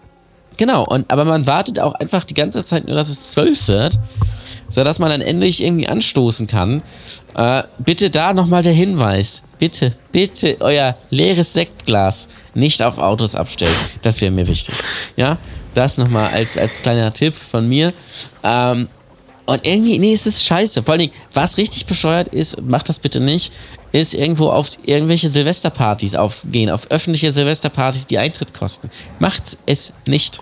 Genau, 0.58 0.84
und, 0.84 1.10
aber 1.10 1.24
man 1.24 1.46
wartet 1.46 1.80
auch 1.80 1.94
einfach 1.94 2.24
die 2.24 2.34
ganze 2.34 2.62
Zeit 2.64 2.86
nur, 2.86 2.96
dass 2.96 3.08
es 3.08 3.28
zwölf 3.30 3.66
wird, 3.68 3.98
sodass 4.68 4.98
man 4.98 5.10
dann 5.10 5.20
endlich 5.20 5.62
irgendwie 5.62 5.88
anstoßen 5.88 6.46
kann. 6.46 6.82
Äh, 7.34 7.62
bitte 7.78 8.10
da 8.10 8.32
nochmal 8.32 8.62
der 8.62 8.72
Hinweis. 8.72 9.44
Bitte, 9.58 9.94
bitte 10.12 10.56
euer 10.60 10.96
leeres 11.10 11.52
Sektglas 11.54 12.28
nicht 12.54 12.82
auf 12.82 12.98
Autos 12.98 13.34
abstellen. 13.34 13.74
Das 14.02 14.20
wäre 14.20 14.30
mir 14.30 14.46
wichtig. 14.46 14.74
Ja, 15.16 15.38
das 15.74 15.98
nochmal 15.98 16.30
als, 16.32 16.58
als 16.58 16.82
kleiner 16.82 17.12
Tipp 17.12 17.34
von 17.34 17.68
mir. 17.68 17.92
Ähm, 18.42 18.88
und 19.46 19.66
irgendwie, 19.66 19.98
nee, 19.98 20.12
es 20.12 20.26
ist 20.26 20.44
scheiße. 20.44 20.82
Vor 20.82 20.92
allen 20.92 21.00
Dingen, 21.00 21.12
was 21.32 21.56
richtig 21.56 21.86
bescheuert 21.86 22.28
ist, 22.28 22.60
macht 22.60 22.88
das 22.90 22.98
bitte 22.98 23.18
nicht, 23.18 23.52
ist 23.92 24.14
irgendwo 24.14 24.50
auf 24.50 24.70
irgendwelche 24.84 25.28
Silvesterpartys 25.28 26.14
aufgehen, 26.14 26.70
auf 26.70 26.90
öffentliche 26.90 27.32
Silvesterpartys, 27.32 28.06
die 28.06 28.18
Eintritt 28.18 28.54
kosten. 28.54 28.90
Macht 29.18 29.58
es 29.66 29.92
nicht. 30.06 30.40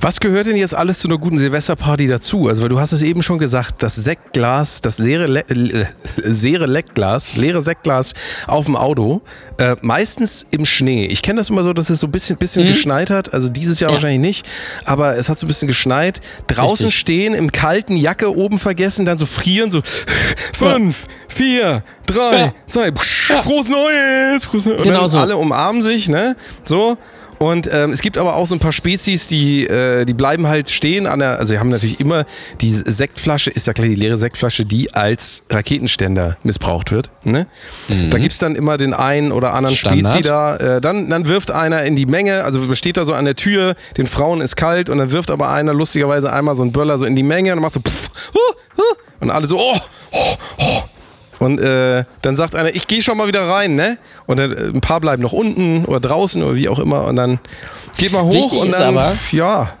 Was 0.00 0.20
gehört 0.20 0.46
denn 0.46 0.56
jetzt 0.56 0.74
alles 0.74 0.98
zu 0.98 1.08
einer 1.08 1.18
guten 1.18 1.38
Silvesterparty 1.38 2.06
dazu? 2.06 2.48
Also, 2.48 2.62
weil 2.62 2.68
du 2.68 2.80
hast 2.80 2.92
es 2.92 3.02
eben 3.02 3.22
schon 3.22 3.38
gesagt, 3.38 3.82
das 3.82 3.94
Sektglas, 3.96 4.80
das 4.80 4.98
leere, 4.98 5.26
Le 5.26 5.44
leere 5.48 6.66
Leckglas, 6.66 7.36
leere 7.36 7.62
Sektglas 7.62 8.14
auf 8.46 8.66
dem 8.66 8.76
Auto, 8.76 9.22
äh, 9.58 9.76
meistens 9.82 10.46
im 10.50 10.64
Schnee. 10.64 11.06
Ich 11.06 11.22
kenne 11.22 11.38
das 11.40 11.50
immer 11.50 11.62
so, 11.64 11.72
dass 11.72 11.90
es 11.90 12.00
so 12.00 12.06
ein 12.06 12.10
bisschen, 12.12 12.36
bisschen 12.36 12.66
geschneit 12.66 13.10
hat. 13.10 13.32
Also 13.32 13.48
dieses 13.48 13.80
Jahr 13.80 13.90
Ja. 13.90 13.94
wahrscheinlich 13.96 14.20
nicht, 14.20 14.46
aber 14.84 15.16
es 15.16 15.28
hat 15.28 15.38
so 15.38 15.46
ein 15.46 15.48
bisschen 15.48 15.68
geschneit. 15.68 16.20
Draußen 16.46 16.86
Richtig. 16.86 16.98
stehen, 17.00 17.34
im 17.34 17.52
kalten 17.52 17.96
Jacke 17.96 18.34
oben 18.36 18.58
vergessen, 18.58 19.04
dann 19.06 19.18
so 19.18 19.26
frieren, 19.26 19.70
so 19.70 19.82
fünf, 20.54 21.06
vier, 21.28 21.82
drei, 22.06 22.36
Ja. 22.38 22.52
zwei, 22.66 22.92
frohes 22.94 23.68
Neues, 23.68 24.44
frohes 24.44 24.66
Neues. 24.66 24.78
Und 24.78 24.84
Genau 24.84 25.00
dann 25.00 25.08
so. 25.08 25.18
alle 25.18 25.36
umarmen 25.36 25.82
sich, 25.82 26.08
ne? 26.08 26.36
So. 26.64 26.96
Und 27.42 27.68
ähm, 27.72 27.90
es 27.90 28.02
gibt 28.02 28.18
aber 28.18 28.36
auch 28.36 28.46
so 28.46 28.54
ein 28.54 28.60
paar 28.60 28.70
Spezies, 28.70 29.26
die, 29.26 29.66
äh, 29.66 30.04
die 30.04 30.14
bleiben 30.14 30.46
halt 30.46 30.70
stehen 30.70 31.08
an 31.08 31.18
der, 31.18 31.40
also 31.40 31.50
sie 31.54 31.58
haben 31.58 31.70
natürlich 31.70 31.98
immer, 31.98 32.24
die 32.60 32.70
Sektflasche 32.70 33.50
ist 33.50 33.66
ja 33.66 33.72
klar 33.72 33.88
die 33.88 33.96
leere 33.96 34.16
Sektflasche, 34.16 34.64
die 34.64 34.94
als 34.94 35.42
Raketenständer 35.50 36.36
missbraucht 36.44 36.92
wird. 36.92 37.10
Ne? 37.24 37.48
Da 38.10 38.18
gibt 38.18 38.30
es 38.30 38.38
dann 38.38 38.54
immer 38.54 38.76
den 38.76 38.94
einen 38.94 39.32
oder 39.32 39.54
anderen 39.54 39.74
Standard. 39.74 40.12
Spezi 40.12 40.22
da. 40.22 40.56
Äh, 40.76 40.80
dann, 40.80 41.10
dann 41.10 41.26
wirft 41.26 41.50
einer 41.50 41.82
in 41.82 41.96
die 41.96 42.06
Menge, 42.06 42.44
also 42.44 42.60
man 42.60 42.76
steht 42.76 42.96
da 42.96 43.04
so 43.04 43.12
an 43.12 43.24
der 43.24 43.34
Tür, 43.34 43.74
den 43.96 44.06
Frauen 44.06 44.40
ist 44.40 44.54
kalt 44.54 44.88
und 44.88 44.98
dann 44.98 45.10
wirft 45.10 45.32
aber 45.32 45.50
einer 45.50 45.74
lustigerweise 45.74 46.32
einmal 46.32 46.54
so 46.54 46.62
einen 46.62 46.70
Böller 46.70 46.96
so 46.96 47.06
in 47.06 47.16
die 47.16 47.24
Menge 47.24 47.52
und 47.54 47.58
macht 47.58 47.72
so 47.72 47.80
pff, 47.80 48.08
huh, 48.32 48.54
huh, 48.76 48.82
und 49.18 49.32
alle 49.32 49.48
so, 49.48 49.58
oh, 49.58 49.76
oh, 50.12 50.36
oh. 50.60 50.82
Und 51.42 51.58
äh, 51.60 52.04
dann 52.22 52.36
sagt 52.36 52.54
einer, 52.54 52.74
ich 52.74 52.86
gehe 52.86 53.02
schon 53.02 53.16
mal 53.16 53.26
wieder 53.26 53.48
rein, 53.48 53.74
ne? 53.74 53.98
Und 54.26 54.38
dann, 54.38 54.52
äh, 54.52 54.56
ein 54.66 54.80
paar 54.80 55.00
bleiben 55.00 55.22
noch 55.22 55.32
unten 55.32 55.84
oder 55.84 56.00
draußen 56.00 56.42
oder 56.42 56.54
wie 56.56 56.68
auch 56.68 56.78
immer. 56.78 57.04
Und 57.04 57.16
dann 57.16 57.40
geht 57.98 58.12
man 58.12 58.24
hoch 58.26 58.32
Wichtig 58.34 58.60
und 58.62 58.72
dann, 58.72 58.96
aber- 58.96 59.12
ja, 59.32 59.72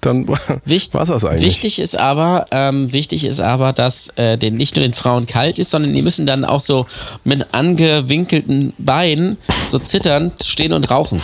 dann 0.00 0.28
Wicht, 0.64 0.94
war's 0.94 1.08
das 1.08 1.24
eigentlich. 1.24 1.42
Wichtig 1.42 1.80
ist 1.80 1.98
aber, 1.98 2.46
ähm, 2.52 2.92
wichtig 2.92 3.24
ist 3.24 3.40
aber, 3.40 3.72
dass 3.72 4.10
äh, 4.16 4.38
den, 4.38 4.56
nicht 4.56 4.76
nur 4.76 4.84
den 4.84 4.92
Frauen 4.94 5.26
kalt 5.26 5.58
ist, 5.58 5.70
sondern 5.72 5.92
die 5.92 6.02
müssen 6.02 6.24
dann 6.24 6.44
auch 6.44 6.60
so 6.60 6.86
mit 7.24 7.52
angewinkelten 7.52 8.72
Beinen 8.78 9.38
so 9.68 9.80
zitternd 9.80 10.40
stehen 10.44 10.72
und 10.72 10.88
rauchen. 10.90 11.20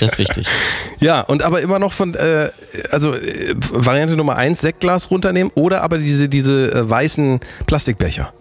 Das 0.00 0.12
ist 0.14 0.18
wichtig. 0.18 0.48
Ja, 1.00 1.20
und 1.20 1.42
aber 1.42 1.60
immer 1.60 1.78
noch 1.78 1.92
von, 1.92 2.14
äh, 2.14 2.48
also 2.90 3.12
äh, 3.12 3.54
Variante 3.58 4.16
Nummer 4.16 4.36
eins, 4.36 4.62
Sektglas 4.62 5.10
runternehmen 5.10 5.52
oder 5.54 5.82
aber 5.82 5.98
diese, 5.98 6.30
diese 6.30 6.72
äh, 6.72 6.88
weißen 6.88 7.40
Plastikbecher. 7.66 8.32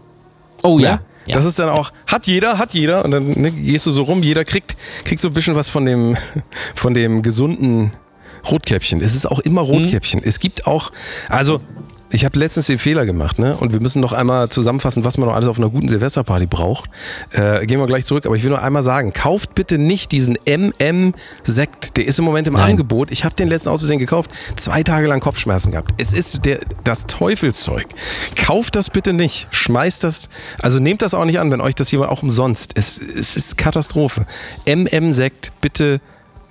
Oh 0.63 0.77
Ne? 0.77 0.83
ja. 0.85 0.99
ja. 1.27 1.35
Das 1.35 1.45
ist 1.45 1.59
dann 1.59 1.69
auch, 1.69 1.91
hat 2.07 2.27
jeder, 2.27 2.57
hat 2.57 2.73
jeder. 2.73 3.05
Und 3.05 3.11
dann 3.11 3.39
ne, 3.39 3.51
gehst 3.51 3.85
du 3.85 3.91
so 3.91 4.03
rum, 4.03 4.23
jeder 4.23 4.45
kriegt, 4.45 4.75
kriegt 5.05 5.21
so 5.21 5.27
ein 5.27 5.33
bisschen 5.33 5.55
was 5.55 5.69
von 5.69 5.85
dem, 5.85 6.17
von 6.75 6.93
dem 6.93 7.21
gesunden 7.21 7.93
Rotkäppchen. 8.49 9.01
Es 9.01 9.15
ist 9.15 9.25
auch 9.25 9.39
immer 9.39 9.61
Rotkäppchen. 9.61 10.21
Es 10.23 10.39
gibt 10.39 10.67
auch, 10.67 10.91
also 11.29 11.61
ich 12.13 12.25
habe 12.25 12.37
letztens 12.37 12.67
den 12.67 12.77
Fehler 12.77 13.07
gemacht, 13.07 13.39
ne? 13.39 13.57
Und 13.57 13.73
wir 13.73 13.79
müssen 13.79 13.99
noch 13.99 14.13
einmal 14.13 14.47
zusammenfassen, 14.47 15.03
was 15.03 15.17
man 15.17 15.27
noch 15.27 15.35
alles 15.35 15.47
auf 15.47 15.57
einer 15.57 15.69
guten 15.69 15.87
Silvesterparty 15.87 16.45
braucht. 16.45 16.89
Äh, 17.31 17.65
gehen 17.65 17.79
wir 17.79 17.87
gleich 17.87 18.05
zurück, 18.05 18.27
aber 18.27 18.35
ich 18.35 18.43
will 18.43 18.51
nur 18.51 18.61
einmal 18.61 18.83
sagen, 18.83 19.13
kauft 19.13 19.55
bitte 19.55 19.79
nicht 19.79 20.11
diesen 20.11 20.37
MM-Sekt. 20.45 21.97
Der 21.97 22.05
ist 22.05 22.19
im 22.19 22.25
Moment 22.25 22.47
im 22.47 22.53
Nein. 22.53 22.71
Angebot. 22.71 23.11
Ich 23.11 23.25
habe 23.25 23.33
den 23.33 23.47
letzten 23.47 23.69
aus 23.69 23.81
Versehen 23.81 23.97
gekauft, 23.97 24.29
zwei 24.55 24.83
Tage 24.83 25.07
lang 25.07 25.21
Kopfschmerzen 25.21 25.71
gehabt. 25.71 25.91
Es 25.97 26.13
ist 26.13 26.45
der, 26.45 26.59
das 26.83 27.07
Teufelszeug. 27.07 27.87
Kauft 28.35 28.75
das 28.75 28.91
bitte 28.91 29.11
nicht. 29.11 29.47
Schmeißt 29.49 30.03
das, 30.03 30.29
also 30.61 30.79
nehmt 30.79 31.01
das 31.01 31.15
auch 31.15 31.25
nicht 31.25 31.39
an, 31.39 31.51
wenn 31.51 31.61
euch 31.61 31.73
das 31.73 31.89
jemand 31.91 32.11
auch 32.11 32.21
umsonst. 32.21 32.73
Es, 32.77 33.01
es 33.01 33.35
ist 33.35 33.57
Katastrophe. 33.57 34.27
MM-Sekt 34.67 35.51
bitte 35.61 35.99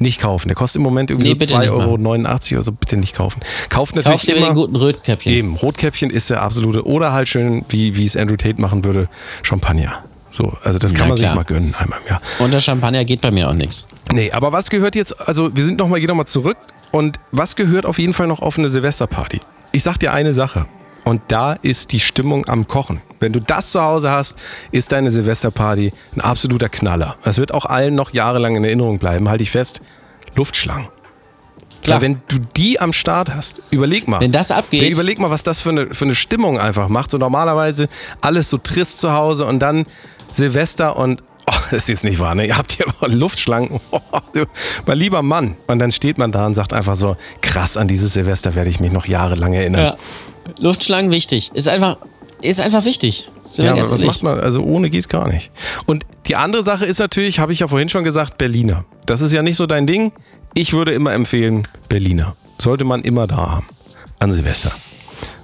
nicht 0.03 0.21
kaufen. 0.21 0.49
Der 0.49 0.55
kostet 0.55 0.77
im 0.77 0.83
Moment 0.83 1.11
irgendwie 1.11 1.29
Nee, 1.29 1.35
so 1.35 1.39
bitte 1.39 1.55
2,89 1.55 1.61
nicht 1.61 1.71
Euro 1.71 1.95
oder 1.95 2.63
so. 2.63 2.73
Bitte 2.73 2.97
nicht 2.97 3.15
kaufen. 3.17 3.41
Kauft 3.69 3.97
natürlich 3.97 4.21
Kauft 4.27 4.29
immer, 4.37 4.47
den 4.49 4.55
guten 4.55 4.77
Rötkäppchen. 4.77 5.33
Eben, 5.33 5.57
Rotkäppchen 5.57 6.11
ist 6.11 6.31
der 6.31 6.43
absolute. 6.43 6.87
Oder 6.87 7.13
halt 7.13 7.29
schön, 7.29 7.65
wie, 7.69 7.97
wie 7.97 8.05
es 8.05 8.17
Andrew 8.17 8.37
Tate 8.37 8.61
machen 8.61 8.85
würde, 8.85 9.09
Champagner. 9.43 10.05
So, 10.31 10.57
also 10.65 10.79
das 10.79 10.93
kann 10.93 11.03
Ja, 11.03 11.09
man 11.09 11.17
sich 11.19 11.27
klar. 11.27 11.37
mal 11.37 11.45
gönnen, 11.45 11.75
einmal 11.79 11.99
im 12.03 12.09
Jahr. 12.09 12.21
Unter 12.39 12.59
Champagner 12.61 13.05
geht 13.05 13.21
bei 13.21 13.31
mir 13.31 13.49
auch 13.51 13.55
nichts. 13.55 13.87
Nee, 14.11 14.33
aber 14.33 14.53
was 14.53 14.71
gehört 14.71 14.97
jetzt, 14.97 15.21
also 15.29 15.55
wir 15.55 15.63
sind 15.65 15.79
nochmal, 15.79 16.01
gehen 16.01 16.09
nochmal 16.09 16.27
zurück. 16.27 16.57
Und 16.91 17.19
was 17.33 17.57
gehört 17.57 17.87
auf 17.87 17.99
jeden 17.99 18.15
Fall 18.15 18.27
noch 18.27 18.41
auf 18.41 18.59
eine 18.59 18.69
Silvesterparty? 18.71 19.41
Ich 19.73 19.83
sag 19.83 19.99
dir 19.99 20.13
eine 20.13 20.33
Sache. 20.33 20.67
Und 21.05 21.21
da 21.29 21.55
ist 21.55 21.93
die 21.93 22.01
Stimmung 22.01 22.47
am 22.49 22.69
Kochen. 22.69 23.01
Wenn 23.19 23.33
du 23.33 23.41
das 23.41 23.73
zu 23.73 23.83
Hause 23.83 24.11
hast, 24.11 24.39
ist 24.71 24.93
deine 24.93 25.11
Silvesterparty 25.11 25.93
ein 26.15 26.21
absoluter 26.21 26.69
Knaller. 26.69 27.17
Es 27.25 27.39
wird 27.39 27.53
auch 27.55 27.67
allen 27.67 27.95
noch 27.95 28.13
jahrelang 28.13 28.55
in 28.57 28.65
Erinnerung 28.65 28.99
bleiben. 28.99 29.29
Halte 29.29 29.43
ich 29.43 29.51
fest, 29.51 29.83
Luftschlangen. 30.37 30.89
Klar. 31.83 32.01
Wenn 32.01 32.23
du 32.29 32.37
die 32.57 32.81
am 32.81 32.93
Start 32.93 33.35
hast, 33.35 33.61
überleg 33.71 34.07
mal. 34.07 34.21
Wenn 34.21 34.31
das 34.31 34.53
abgeht- 34.53 34.93
Überleg 34.93 35.19
mal, 35.19 35.31
was 35.31 35.43
das 35.43 35.59
für 35.59 35.71
eine, 35.71 35.93
für 35.93 36.05
eine 36.05 36.15
Stimmung 36.15 36.61
einfach 36.61 36.87
macht. 36.89 37.11
So 37.11 37.19
normalerweise 37.19 37.89
alles 38.21 38.49
so 38.51 38.59
trist 38.59 38.99
zu 39.01 39.13
Hause 39.13 39.45
und 39.47 39.59
dann 39.59 39.85
Silvester 40.31 40.97
und 40.97 41.23
das 41.71 41.83
ist 41.83 41.89
jetzt 41.89 42.05
nicht 42.05 42.19
wahr, 42.19 42.35
ne? 42.35 42.47
Ihr 42.47 42.57
habt 42.57 42.73
hier 42.73 42.87
mal 43.01 43.13
Luftschlangen. 43.13 43.81
Oh, 44.35 44.45
mein 44.87 44.99
lieber 44.99 45.21
Mann. 45.23 45.57
Und 45.67 45.79
dann 45.79 45.91
steht 45.91 46.17
man 46.17 46.33
da 46.33 46.47
und 46.47 46.55
sagt 46.55 46.73
einfach 46.73 46.95
so, 46.95 47.17
krass, 47.43 47.77
an 47.77 47.87
dieses 47.87 48.15
Silvester 48.15 48.55
werde 48.55 48.71
ich 48.71 48.81
mich 48.81 48.91
noch 48.91 49.07
jahrelang 49.07 49.53
erinnern. 49.53 49.85
Ja. 49.85 49.97
Luftschlangen 50.59 51.11
wichtig. 51.11 51.51
Ist 51.53 51.69
einfach, 51.69 51.99
ist 52.41 52.61
einfach 52.61 52.85
wichtig. 52.87 53.31
Ja, 53.57 53.77
was 53.77 53.91
ehrlich. 53.91 54.07
macht 54.07 54.23
man? 54.23 54.41
Also 54.41 54.63
ohne 54.63 54.89
geht 54.89 55.09
gar 55.11 55.29
nicht. 55.29 55.51
Und 55.87 56.05
die 56.27 56.37
andere 56.37 56.63
Sache 56.63 56.87
ist 56.87 56.99
natürlich, 56.99 57.41
habe 57.41 57.53
ich 57.53 57.61
ja 57.61 57.69
vorhin 57.69 57.89
schon 57.91 58.05
gesagt, 58.05 58.39
Berliner. 58.39 58.85
Das 59.07 59.21
ist 59.21 59.33
ja 59.33 59.43
nicht 59.43 59.57
so 59.57 59.67
dein 59.67 59.87
Ding. 59.87 60.13
Ich 60.55 60.73
würde 60.73 60.93
immer 60.93 61.13
empfehlen, 61.13 61.63
Berliner. 61.89 62.35
Sollte 62.59 62.85
man 62.85 63.03
immer 63.03 63.27
da 63.27 63.37
haben. 63.37 63.67
An 64.19 64.33
Silvester. 64.33 64.73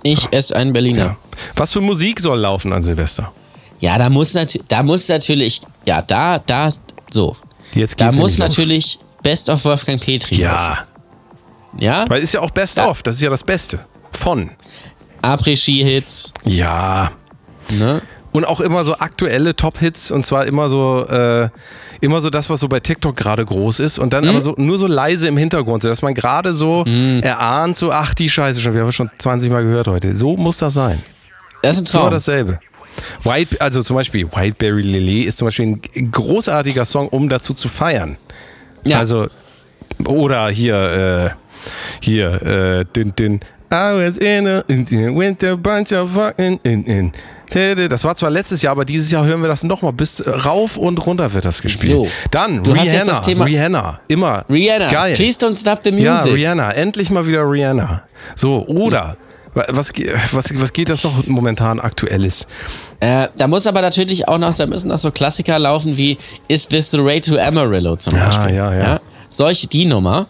Ich 0.02 0.28
esse 0.30 0.56
einen 0.56 0.72
Berliner. 0.72 1.04
Ja. 1.04 1.16
Was 1.56 1.72
für 1.72 1.80
Musik 1.80 2.20
soll 2.20 2.38
laufen 2.38 2.72
an 2.72 2.82
Silvester? 2.82 3.32
Ja, 3.80 3.96
da 3.98 4.08
muss 4.10 4.34
natürlich, 4.34 4.66
da 4.68 4.82
muss 4.82 5.08
natürlich, 5.08 5.60
ja, 5.86 6.02
da, 6.02 6.38
da, 6.38 6.68
so. 7.12 7.36
Jetzt 7.74 8.00
Da 8.00 8.06
geht's 8.06 8.18
muss 8.18 8.38
nämlich 8.38 8.56
los. 8.56 8.58
natürlich 8.58 8.98
Best 9.22 9.48
of 9.48 9.64
Wolfgang 9.64 10.00
Petri. 10.02 10.36
Ja, 10.36 10.68
laufen. 10.68 10.84
Ja? 11.78 12.04
weil 12.08 12.22
ist 12.22 12.34
ja 12.34 12.40
auch 12.40 12.50
Best 12.50 12.78
Ja. 12.78 12.88
of. 12.88 13.02
Das 13.02 13.16
ist 13.16 13.20
ja 13.22 13.30
das 13.30 13.44
Beste. 13.44 13.80
Von. 14.12 14.50
Après-Ski-Hits. 15.22 16.32
Ja. 16.44 17.12
Ne? 17.70 18.02
Und 18.32 18.44
auch 18.46 18.60
immer 18.60 18.84
so 18.84 18.94
aktuelle 18.94 19.54
Top-Hits 19.56 20.10
und 20.10 20.24
zwar 20.24 20.46
immer 20.46 20.68
so, 20.68 21.04
äh, 21.06 21.48
immer 22.00 22.20
so 22.20 22.30
das, 22.30 22.48
was 22.50 22.60
so 22.60 22.68
bei 22.68 22.78
TikTok 22.80 23.16
gerade 23.16 23.44
groß 23.44 23.80
ist 23.80 23.98
und 23.98 24.12
dann 24.12 24.24
Mhm. 24.24 24.30
aber 24.30 24.40
so 24.40 24.54
nur 24.56 24.78
so 24.78 24.86
leise 24.86 25.26
im 25.28 25.36
Hintergrund, 25.36 25.82
so 25.82 25.88
dass 25.88 26.02
man 26.02 26.14
gerade 26.14 26.52
so 26.52 26.84
erahnt, 26.84 27.76
so, 27.76 27.90
ach 27.90 28.14
die 28.14 28.28
Scheiße 28.28 28.60
schon, 28.60 28.74
wir 28.74 28.82
haben 28.82 28.92
schon 28.92 29.10
20 29.18 29.50
Mal 29.50 29.62
gehört 29.64 29.88
heute. 29.88 30.14
So 30.14 30.36
muss 30.36 30.58
das 30.58 30.74
sein. 30.74 31.02
Das 31.62 31.76
ist 31.76 31.82
ein 31.82 31.92
Immer 31.92 32.02
Traum. 32.04 32.10
dasselbe. 32.12 32.60
White, 33.24 33.61
also 33.61 33.82
zum 33.82 33.96
Beispiel 33.96 34.26
Whiteberry 34.30 34.82
Lily 34.82 35.22
ist 35.22 35.38
zum 35.38 35.46
Beispiel 35.46 35.78
ein 35.96 36.11
großartiger 36.11 36.84
Song, 36.84 37.09
um 37.09 37.28
dazu 37.28 37.55
zu 37.55 37.68
feiern. 37.68 38.16
ja. 38.84 38.99
Also, 38.99 39.26
oder 40.07 40.49
hier, 40.49 41.34
äh, 41.34 41.64
hier, 42.01 42.42
äh, 42.42 42.84
den, 42.94 43.14
den, 43.16 43.40
I 43.70 43.92
was 43.94 44.16
in 44.18 44.46
a, 44.46 44.61
in 44.68 44.86
the 44.86 44.96
winter 45.14 45.57
bunch 45.57 45.92
of 45.92 46.11
fucking, 46.12 46.59
in, 46.62 46.84
in. 46.84 47.12
Das 47.88 48.05
war 48.05 48.14
zwar 48.14 48.30
letztes 48.30 48.61
Jahr, 48.62 48.72
aber 48.72 48.84
dieses 48.84 49.11
Jahr 49.11 49.24
hören 49.24 49.40
wir 49.40 49.49
das 49.49 49.62
nochmal. 49.64 49.92
Bis 49.94 50.22
rauf 50.26 50.76
und 50.76 51.05
runter 51.07 51.32
wird 51.32 51.44
das 51.46 51.61
gespielt. 51.62 51.92
So. 51.92 52.09
Dann 52.30 52.62
Du 52.62 52.72
Rihanna. 52.72 53.44
Rihanna. 53.44 54.01
Immer. 54.09 54.44
Rihanna, 54.51 54.88
Geil. 54.88 55.14
please 55.14 55.38
don't 55.38 55.59
stop 55.59 55.80
the 55.82 55.90
Ja, 55.90 56.12
music. 56.12 56.34
Rihanna. 56.34 56.72
Endlich 56.72 57.09
mal 57.11 57.26
wieder 57.26 57.42
Rihanna. 57.51 58.03
So, 58.34 58.66
oder. 58.66 59.16
wa- 59.20 59.27
Was, 59.68 59.92
was, 60.32 60.61
was 60.61 60.72
geht 60.72 60.88
das 60.90 61.04
noch 61.04 61.26
momentan 61.26 61.80
aktuelles? 61.80 62.46
Äh, 63.00 63.28
da 63.36 63.46
muss 63.46 63.66
aber 63.66 63.80
natürlich 63.82 64.26
auch 64.28 64.38
noch, 64.38 64.54
da 64.54 64.66
müssen 64.66 64.88
noch 64.88 64.98
so 64.98 65.11
Klassiker 65.11 65.59
laufen 65.59 65.96
wie 65.96 66.16
Is 66.48 66.66
This 66.68 66.90
the 66.90 67.04
Way 67.04 67.20
to 67.22 67.38
Amarillo 67.38 67.96
zum 67.96 68.16
Ja, 68.16 68.26
Beispiel. 68.26 68.54
ja, 68.54 68.74
ja. 68.74 69.00
Solche 69.28 69.66
die 69.66 69.84
Nummer. 69.84 70.26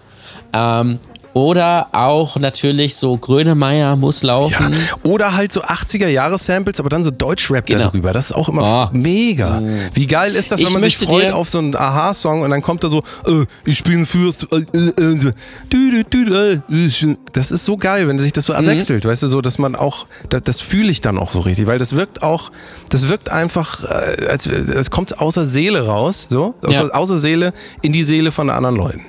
Ähm, 0.52 0.98
Oder 1.38 1.86
auch 1.92 2.36
natürlich 2.36 2.96
so 2.96 3.16
Grönemeyer 3.16 3.94
muss 3.94 4.22
Ja. 4.22 4.28
laufen. 4.28 4.74
Oder 5.04 5.36
halt 5.36 5.52
so 5.52 5.62
80er-Jahre-Samples, 5.62 6.80
aber 6.80 6.88
dann 6.88 7.04
so 7.04 7.12
Deutschrap 7.12 7.64
Genau. 7.66 7.84
darüber. 7.84 8.12
Das 8.12 8.26
ist 8.26 8.32
auch 8.32 8.48
immer 8.48 8.90
Oh. 8.92 8.96
mega. 8.96 9.62
Wie 9.94 10.06
geil 10.08 10.34
ist 10.34 10.50
das, 10.50 10.58
Ich 10.60 10.66
wenn 10.66 10.72
man 10.74 10.82
sich 10.82 10.98
freut 10.98 11.30
auf 11.32 11.48
so 11.48 11.58
einen 11.58 11.76
Aha-Song 11.76 12.42
und 12.42 12.50
dann 12.50 12.60
kommt 12.60 12.82
da 12.82 12.88
so, 12.88 13.04
äh, 13.26 13.44
ich 13.64 13.84
bin 13.84 14.04
Fürst. 14.04 14.48
Äh, 14.50 14.64
äh, 14.76 15.30
äh, 15.72 16.60
ich- 16.70 17.06
das 17.32 17.50
ist 17.52 17.64
so 17.64 17.76
geil, 17.76 18.08
wenn 18.08 18.18
sich 18.18 18.32
das 18.32 18.46
so 18.46 18.52
Mhm. 18.52 18.58
abwechselt, 18.60 19.04
weißt 19.04 19.22
du, 19.22 19.28
so, 19.28 19.40
dass 19.40 19.58
man 19.58 19.76
auch, 19.76 20.06
das, 20.30 20.42
das 20.42 20.60
fühle 20.60 20.90
ich 20.90 21.00
dann 21.00 21.18
auch 21.18 21.32
so 21.32 21.40
richtig, 21.40 21.66
weil 21.66 21.78
das 21.78 21.94
wirkt 21.96 22.22
auch, 22.22 22.50
das 22.90 23.08
wirkt 23.08 23.30
einfach, 23.30 23.84
als 24.28 24.46
es 24.46 24.90
kommt 24.90 25.20
außer 25.20 25.44
Seele 25.46 25.86
raus, 25.86 26.26
so, 26.28 26.54
Ja. 26.68 26.88
außer 26.90 27.16
Seele 27.18 27.52
in 27.82 27.92
die 27.92 28.02
Seele 28.02 28.32
von 28.32 28.50
anderen 28.50 28.76
Leuten. 28.76 29.02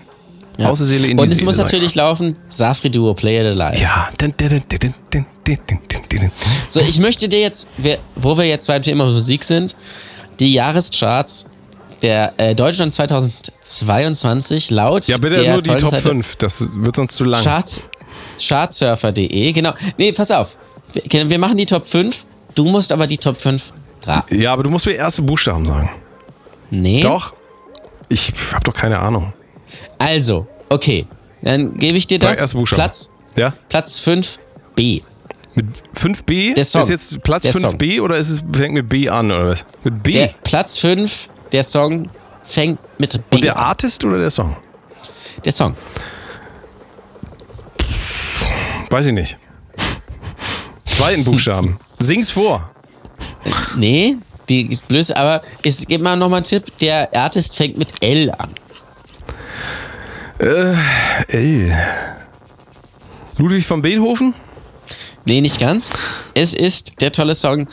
Ja. 0.59 0.69
Außer 0.69 0.83
Seele 0.83 1.07
in 1.07 1.17
die 1.17 1.23
Und 1.23 1.31
es 1.31 1.41
muss 1.41 1.57
natürlich 1.57 1.95
laufen, 1.95 2.37
Safri 2.49 2.89
Duo, 2.89 3.13
Play 3.13 3.39
It 3.39 3.59
Alive. 3.59 3.81
Ja. 3.81 4.09
So, 6.69 6.81
ich 6.81 6.99
möchte 6.99 7.29
dir 7.29 7.39
jetzt, 7.39 7.69
wo 8.15 8.37
wir 8.37 8.45
jetzt 8.45 8.67
beim 8.67 8.83
Thema 8.83 9.05
Musik 9.05 9.43
sind, 9.43 9.75
die 10.39 10.53
Jahrescharts 10.53 11.47
der 12.01 12.33
äh, 12.37 12.55
Deutschland 12.55 12.91
2022 12.93 14.69
laut 14.69 15.07
Ja, 15.07 15.17
bitte 15.17 15.41
der 15.41 15.53
nur 15.53 15.61
die 15.61 15.75
Top 15.75 15.95
5, 15.95 16.35
das 16.37 16.77
wird 16.77 16.95
sonst 16.95 17.15
zu 17.15 17.23
lang. 17.23 17.41
Charts, 17.41 17.83
chartsurfer.de, 18.37 19.51
genau. 19.53 19.73
Nee, 19.97 20.11
pass 20.11 20.31
auf. 20.31 20.57
Wir, 20.93 21.29
wir 21.29 21.39
machen 21.39 21.57
die 21.57 21.65
Top 21.65 21.85
5, 21.85 22.25
du 22.55 22.65
musst 22.65 22.91
aber 22.91 23.07
die 23.07 23.17
Top 23.17 23.37
5 23.37 23.73
raten. 24.05 24.41
Ja, 24.41 24.53
aber 24.53 24.63
du 24.63 24.69
musst 24.69 24.85
mir 24.85 24.93
erste 24.93 25.21
Buchstaben 25.21 25.65
sagen. 25.65 25.89
Nee. 26.69 27.01
Doch. 27.01 27.33
Ich 28.09 28.33
habe 28.53 28.63
doch 28.63 28.73
keine 28.73 28.99
Ahnung. 28.99 29.33
Also, 29.97 30.47
okay. 30.69 31.05
Dann 31.41 31.77
gebe 31.77 31.97
ich 31.97 32.07
dir 32.07 32.19
das. 32.19 32.53
Platz, 32.65 33.11
Ja? 33.37 33.53
Platz 33.69 33.99
5 33.99 34.39
B. 34.75 35.01
Mit 35.55 35.65
5b? 35.95 36.53
Der 36.55 36.63
Song. 36.65 36.81
Ist 36.83 36.89
jetzt 36.89 37.23
Platz 37.23 37.43
Der 37.43 37.53
5b 37.53 38.01
oder 38.01 38.17
ist 38.17 38.29
es 38.29 38.43
fängt 38.53 38.73
mit 38.73 38.87
B 38.89 39.09
an 39.09 39.31
oder 39.31 39.47
was? 39.49 39.65
Mit 39.83 40.03
B. 40.03 40.11
Der 40.13 40.27
Platz 40.43 40.77
5, 40.79 41.29
der 41.51 41.63
Song 41.63 42.09
fängt 42.43 42.79
mit 42.99 43.13
B 43.29 43.37
Und 43.37 43.43
der 43.43 43.57
an. 43.57 43.63
Artist 43.63 44.03
oder 44.05 44.19
der 44.19 44.29
Song? 44.29 44.55
Der 45.43 45.51
Song. 45.51 45.75
Weiß 48.89 49.05
ich 49.07 49.13
nicht. 49.13 49.37
Zweiten 50.85 51.23
Buchstaben. 51.23 51.79
Sing's 51.99 52.31
vor. 52.31 52.69
Nee, 53.75 54.15
die 54.49 54.77
Blöße, 54.87 55.15
aber 55.15 55.41
es 55.63 55.85
gibt 55.87 56.03
mal 56.03 56.15
nochmal 56.15 56.37
einen 56.37 56.43
Tipp. 56.45 56.65
Der 56.79 57.13
Artist 57.15 57.55
fängt 57.55 57.77
mit 57.77 57.89
L 58.03 58.31
an. 58.37 58.49
L. 60.39 61.75
Ludwig 63.37 63.65
von 63.65 63.81
Beethoven? 63.81 64.33
Nee, 65.25 65.41
nicht 65.41 65.59
ganz. 65.59 65.89
Es 66.33 66.53
ist 66.53 67.01
der 67.01 67.11
tolle 67.11 67.35
Song 67.35 67.67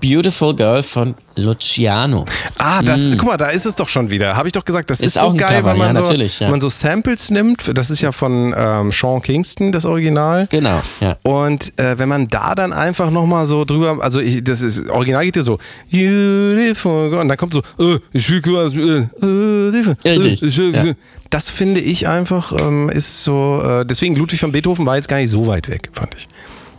Beautiful 0.00 0.54
Girl 0.54 0.82
von 0.82 1.14
Luciano. 1.36 2.24
Ah, 2.58 2.82
das, 2.82 3.10
guck 3.16 3.24
mal, 3.24 3.36
da 3.36 3.48
ist 3.48 3.66
es 3.66 3.76
doch 3.76 3.88
schon 3.88 4.10
wieder. 4.10 4.36
Habe 4.36 4.48
ich 4.48 4.52
doch 4.52 4.64
gesagt, 4.64 4.90
das 4.90 5.00
ist, 5.00 5.08
Mm. 5.08 5.18
Ist 5.18 5.24
so 5.24 5.34
geil, 5.34 5.62
Cover, 5.62 5.70
wenn 5.70 5.78
man, 5.78 5.88
ja, 5.88 5.94
so, 5.94 6.00
natürlich, 6.00 6.40
ja. 6.40 6.50
man 6.50 6.60
so 6.60 6.68
Samples 6.68 7.30
nimmt. 7.30 7.76
Das 7.76 7.90
ist 7.90 8.00
ja 8.00 8.12
von 8.12 8.54
ähm, 8.56 8.92
Sean 8.92 9.22
Kingston, 9.22 9.72
das 9.72 9.84
Original. 9.86 10.46
Genau, 10.50 10.80
ja. 11.00 11.16
Und 11.22 11.78
äh, 11.78 11.98
wenn 11.98 12.08
man 12.08 12.28
da 12.28 12.54
dann 12.54 12.72
einfach 12.72 13.10
nochmal 13.10 13.46
so 13.46 13.64
drüber, 13.64 13.98
also 14.00 14.20
ich, 14.20 14.42
das 14.44 14.62
ist, 14.62 14.88
Original 14.90 15.24
geht 15.24 15.36
ja 15.36 15.42
so, 15.42 15.58
beautiful 15.90 17.10
girl, 17.10 17.20
und 17.20 17.28
dann 17.28 17.36
kommt 17.36 17.54
so, 17.54 17.60
äh, 17.78 17.98
ich 18.12 18.30
will 18.30 18.40
quasi, 18.42 18.80
äh, 18.80 19.06
äh, 19.22 19.94
äh, 20.04 20.18
Richtig. 20.18 20.96
Das 21.30 21.50
finde 21.50 21.80
ich 21.80 22.08
einfach, 22.08 22.52
ähm, 22.52 22.88
ist 22.88 23.24
so, 23.24 23.62
äh, 23.62 23.84
deswegen 23.84 24.16
Ludwig 24.16 24.40
von 24.40 24.50
Beethoven 24.50 24.86
war 24.86 24.96
jetzt 24.96 25.08
gar 25.08 25.18
nicht 25.18 25.30
so 25.30 25.46
weit 25.46 25.68
weg, 25.68 25.90
fand 25.92 26.14
ich. 26.16 26.26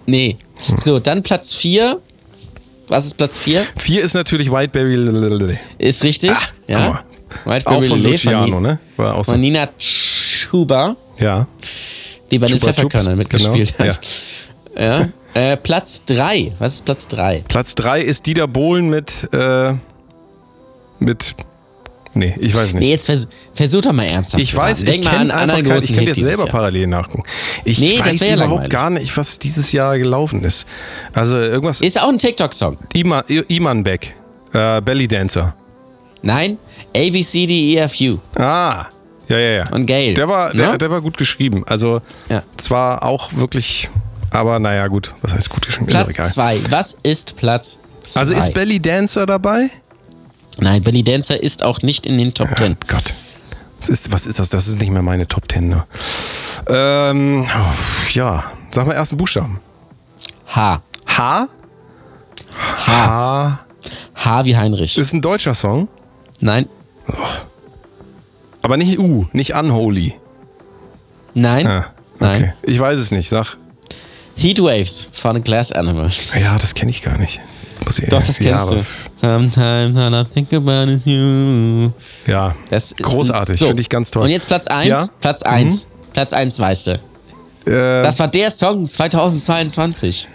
Nee. 0.07 0.37
So, 0.77 0.99
dann 0.99 1.21
Platz 1.21 1.53
4. 1.53 1.99
Was 2.89 3.05
ist 3.05 3.13
Platz 3.15 3.37
4? 3.37 3.65
Vier 3.77 4.03
ist 4.03 4.15
natürlich 4.15 4.51
Whiteberry. 4.51 5.57
Ist 5.77 6.03
richtig. 6.03 6.31
Ah, 6.31 6.35
guck 6.67 6.69
ja. 6.69 6.79
mal. 6.79 7.03
White 7.45 7.67
auch 7.67 7.83
von 7.83 8.01
Luciano, 8.01 8.59
ne? 8.59 8.79
War 8.97 9.15
auch 9.15 9.23
so. 9.23 9.33
Von 9.33 9.41
Nina 9.41 9.69
Schuber, 9.77 10.95
Ja. 11.19 11.47
die 12.31 12.39
bei 12.39 12.47
den 12.47 12.59
Pfefferkörnern 12.59 13.17
mitgespielt 13.17 13.77
genau, 13.77 13.89
hat. 13.89 13.99
Ja. 14.77 15.09
Äh, 15.35 15.57
Platz 15.57 16.05
3. 16.05 16.53
Was 16.57 16.73
ist 16.75 16.85
Platz 16.85 17.07
3? 17.09 17.43
Platz 17.47 17.75
drei 17.75 18.01
ist 18.01 18.25
Dieter 18.25 18.47
Bohlen 18.47 18.89
mit, 18.89 19.29
äh, 19.31 19.75
mit, 20.97 21.35
nee, 22.13 22.35
ich 22.39 22.55
weiß 22.55 22.73
nicht. 22.73 22.81
Nee, 22.81 22.89
jetzt 22.91 23.05
vers 23.05 23.29
versuch 23.53 23.81
doch 23.81 23.91
mal 23.93 24.03
ernsthaft. 24.05 24.41
Ich 24.43 24.55
weiß, 24.55 24.83
ich 24.83 24.89
Denk 24.91 25.03
mal 25.05 25.11
kenne 25.17 25.33
anderen 25.33 25.63
großen 25.63 25.89
ich 25.89 25.95
könnte 25.95 26.11
jetzt 26.11 26.25
selber 26.25 26.43
Jahr. 26.43 26.51
parallel 26.51 26.87
nachgucken. 26.87 27.23
Ich 27.65 27.79
Nee, 27.79 27.99
weiß 27.99 28.15
überhaupt 28.21 28.39
langweilig. 28.39 28.69
gar 28.69 28.89
nicht, 28.89 29.15
was 29.17 29.39
dieses 29.39 29.71
Jahr 29.71 29.97
gelaufen 29.97 30.43
ist. 30.43 30.67
Also 31.13 31.35
irgendwas, 31.37 31.81
Ist 31.81 32.01
auch 32.01 32.09
ein 32.09 32.17
TikTok-Song. 32.17 32.77
Iman, 32.93 33.23
Iman 33.47 33.83
Beck, 33.83 34.15
äh, 34.53 34.81
Belly 34.81 35.07
Dancer. 35.07 35.55
Nein, 36.21 36.57
A, 36.95 37.09
B, 37.09 37.21
C, 37.21 37.45
D, 37.45 37.73
E, 37.73 37.77
F, 37.77 37.95
U. 38.01 38.19
Ah, 38.35 38.85
ja, 39.29 39.37
ja, 39.37 39.49
ja. 39.57 39.63
Und 39.71 39.85
Gail. 39.85 40.13
Der 40.15 40.27
war, 40.27 40.51
der, 40.53 40.71
Ne? 40.73 40.77
der 40.77 40.91
war 40.91 41.01
gut 41.01 41.17
geschrieben. 41.17 41.63
Also 41.67 42.01
Ja. 42.29 42.43
zwar 42.57 43.03
auch 43.03 43.29
wirklich, 43.35 43.89
aber 44.31 44.59
naja, 44.59 44.87
gut. 44.87 45.13
Was 45.21 45.33
heißt 45.33 45.49
gut 45.49 45.65
geschrieben? 45.65 45.85
Platz. 45.87 46.15
2. 46.33 46.59
Was 46.69 46.97
ist 47.03 47.37
Platz 47.37 47.79
2? 48.01 48.19
Also 48.19 48.33
ist 48.33 48.53
Belly 48.53 48.81
Dancer 48.81 49.25
dabei? 49.25 49.69
Nein, 50.61 50.83
Belly 50.83 51.03
Dancer 51.03 51.41
ist 51.41 51.63
auch 51.63 51.81
nicht 51.81 52.05
in 52.05 52.17
den 52.17 52.33
Top 52.33 52.49
10. 52.57 52.77
Gott. 52.87 53.13
Was 53.79 53.89
ist, 53.89 54.11
was 54.11 54.27
ist 54.27 54.39
das? 54.39 54.49
Das 54.49 54.67
ist 54.67 54.79
nicht 54.81 54.91
mehr 54.91 55.01
meine 55.01 55.27
Top 55.27 55.49
10. 55.49 55.69
Ne? 55.69 55.83
Ähm, 56.67 57.45
ja, 58.11 58.43
sag 58.71 58.85
mal 58.87 58.93
ersten 58.93 59.17
Buchstaben. 59.17 59.59
H. 60.47 60.81
H? 61.07 61.47
H. 62.87 63.59
H 64.15 64.45
wie 64.45 64.57
Heinrich. 64.57 64.97
Ist 64.97 65.13
ein 65.13 65.21
deutscher 65.21 65.53
Song, 65.53 65.87
Nein. 66.41 66.67
aber 68.61 68.77
nicht 68.77 68.99
U, 68.99 69.25
nicht 69.31 69.53
Unholy. 69.55 70.15
Nein. 71.33 71.65
Ah, 71.67 71.85
Nein. 72.19 72.35
okay. 72.43 72.53
Ich 72.63 72.79
weiß 72.79 72.99
es 72.99 73.11
nicht, 73.11 73.29
sag. 73.29 73.55
Heatwaves 74.35 75.07
von 75.13 75.41
Glass 75.43 75.71
Animals. 75.71 76.37
Ja, 76.39 76.57
das 76.57 76.73
kenne 76.73 76.91
ich 76.91 77.01
gar 77.01 77.17
nicht. 77.17 77.39
Muss 77.85 77.99
ich, 77.99 78.09
Doch, 78.09 78.23
das 78.23 78.39
ja, 78.39 78.51
kennst 78.57 78.71
aber- 78.73 78.81
du. 78.81 78.85
Sometimes 79.21 79.97
all 79.97 80.13
I 80.13 80.23
think 80.23 80.53
about 80.53 80.89
is 80.89 81.05
you. 81.05 81.91
Ja, 82.25 82.55
Das, 82.69 82.95
großartig, 82.95 83.59
so. 83.59 83.67
finde 83.67 83.81
ich 83.81 83.89
ganz 83.89 84.11
toll. 84.11 84.23
Und 84.23 84.29
jetzt 84.29 84.47
Platz 84.47 84.67
1. 84.67 84.87
Ja? 84.87 84.97
Mhm. 85.01 85.07
Platz 85.19 85.41
1. 85.43 85.87
Platz 86.13 86.31
1 86.33 86.59
weißt 86.59 86.87
du. 86.87 86.91
Äh, 87.65 88.01
Das 88.01 88.17
war 88.19 88.27
der 88.29 88.49
Song 88.51 88.87
2022. 88.87 90.27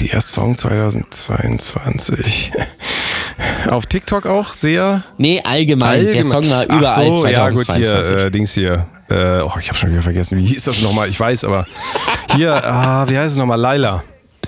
der 0.00 0.20
Song 0.20 0.56
2022. 0.58 2.52
Auf 3.70 3.86
TikTok 3.86 4.26
auch 4.26 4.52
sehr 4.52 5.02
Nee, 5.16 5.40
allgemein. 5.44 6.00
Der 6.00 6.08
allgemein. 6.08 6.22
Song 6.30 6.50
war 6.50 6.66
Ach 6.68 6.78
überall 6.78 7.14
so, 7.16 7.26
Ja, 7.26 7.48
gut, 7.48 7.64
2022. 7.64 8.16
hier, 8.18 8.26
äh, 8.26 8.30
Dings 8.30 8.52
hier. 8.52 8.86
Äh, 9.10 9.40
oh, 9.40 9.52
ich 9.58 9.68
habe 9.68 9.78
schon 9.78 9.90
wieder 9.90 10.02
vergessen, 10.02 10.36
wie 10.38 10.44
hieß 10.44 10.64
das 10.64 10.82
nochmal? 10.82 11.08
Ich 11.08 11.18
weiß, 11.18 11.44
aber 11.44 11.66
hier, 12.36 12.52
ah, 12.64 13.08
wie 13.08 13.16
heißt 13.18 13.32
es 13.32 13.38
nochmal? 13.38 13.58
Laila. 13.58 14.02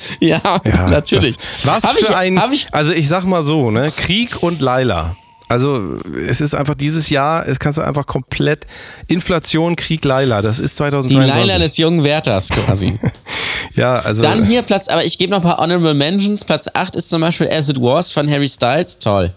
ja, 0.21 0.41
Ja, 0.65 0.89
natürlich. 0.89 1.37
Was 1.65 1.85
Hab 1.85 1.93
für 1.93 2.01
ich, 2.01 2.17
ein. 2.17 2.41
Ich, 2.53 2.69
also 2.73 2.93
ich 2.93 3.09
sag 3.09 3.25
mal 3.25 3.43
so, 3.43 3.71
ne? 3.71 3.93
Krieg 3.95 4.43
und 4.43 4.61
Laila. 4.61 5.17
Also 5.53 5.99
es 6.27 6.41
ist 6.41 6.55
einfach 6.55 6.75
dieses 6.75 7.11
Jahr, 7.11 7.47
es 7.47 7.59
kannst 7.59 7.77
du 7.77 7.83
einfach 7.83 8.07
komplett 8.07 8.67
Inflation, 9.07 9.77
Krieg, 9.77 10.03
Laila. 10.03 10.41
Das 10.41 10.59
ist 10.59 10.73
die 10.73 10.85
2022. 10.85 11.47
Laila 11.47 11.59
des 11.59 11.77
jungen 11.77 12.05
Wärters 12.05 12.49
quasi. 12.49 12.99
ja, 13.75 13.97
also 13.97 14.23
Dann 14.23 14.45
hier 14.45 14.63
Platz, 14.63 14.89
aber 14.89 15.05
ich 15.05 15.19
gebe 15.19 15.31
noch 15.31 15.39
ein 15.39 15.43
paar 15.43 15.59
Honorable 15.59 15.93
Mentions. 15.93 16.45
Platz 16.45 16.71
8 16.73 16.97
ist 16.97 17.11
zum 17.11 17.21
Beispiel 17.21 17.51
As 17.51 17.69
It 17.69 17.77
Was 17.83 18.13
von 18.13 18.31
Harry 18.31 18.49
Styles. 18.49 18.99
Toll. 18.99 19.35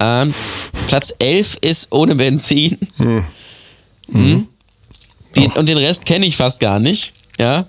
Ähm, 0.00 0.34
Platz 0.88 1.14
11 1.20 1.58
ist 1.60 1.92
Ohne 1.92 2.16
Benzin. 2.16 2.76
Hm. 2.96 4.48
Die, 5.36 5.48
und 5.54 5.68
den 5.68 5.78
Rest 5.78 6.04
kenne 6.04 6.26
ich 6.26 6.36
fast 6.36 6.58
gar 6.58 6.80
nicht. 6.80 7.12
Ja. 7.38 7.66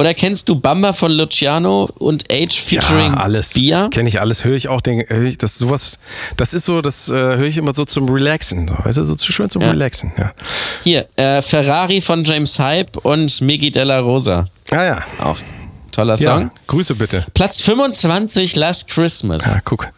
Oder 0.00 0.14
kennst 0.14 0.48
du 0.48 0.54
Bamba 0.54 0.94
von 0.94 1.12
Luciano 1.12 1.90
und 1.98 2.24
Age 2.32 2.58
featuring 2.58 3.12
ja, 3.12 3.20
alles. 3.20 3.52
Bia? 3.52 3.88
Kenne 3.88 4.08
ich 4.08 4.18
alles, 4.18 4.46
höre 4.46 4.56
ich 4.56 4.68
auch, 4.68 4.80
denke, 4.80 5.14
höre 5.14 5.26
ich, 5.26 5.36
das 5.36 5.52
ist 5.52 5.58
sowas, 5.58 5.98
das 6.38 6.54
ist 6.54 6.64
so, 6.64 6.80
das 6.80 7.10
äh, 7.10 7.12
höre 7.12 7.42
ich 7.42 7.58
immer 7.58 7.74
so 7.74 7.84
zum 7.84 8.08
Relaxen. 8.08 8.66
So, 8.66 8.76
weißt 8.82 8.96
du, 8.96 9.04
so 9.04 9.14
zu 9.14 9.30
schön 9.30 9.50
zum 9.50 9.60
Ja. 9.60 9.72
Relaxen. 9.72 10.12
Ja. 10.16 10.32
Hier, 10.84 11.06
äh, 11.16 11.42
Ferrari 11.42 12.00
von 12.00 12.24
James 12.24 12.58
Hype 12.58 12.96
und 12.96 13.42
Miggy 13.42 13.70
Della 13.70 14.00
Rosa. 14.00 14.46
Ah 14.70 14.84
ja. 14.84 14.98
Auch 15.18 15.38
toller 15.90 16.16
Song. 16.16 16.40
ja. 16.42 16.50
Grüße 16.66 16.94
bitte. 16.94 17.24
Platz 17.34 17.60
25, 17.62 18.56
Last 18.56 18.88
Christmas. 18.88 19.44
Ja, 19.46 19.60
guck, 19.64 19.88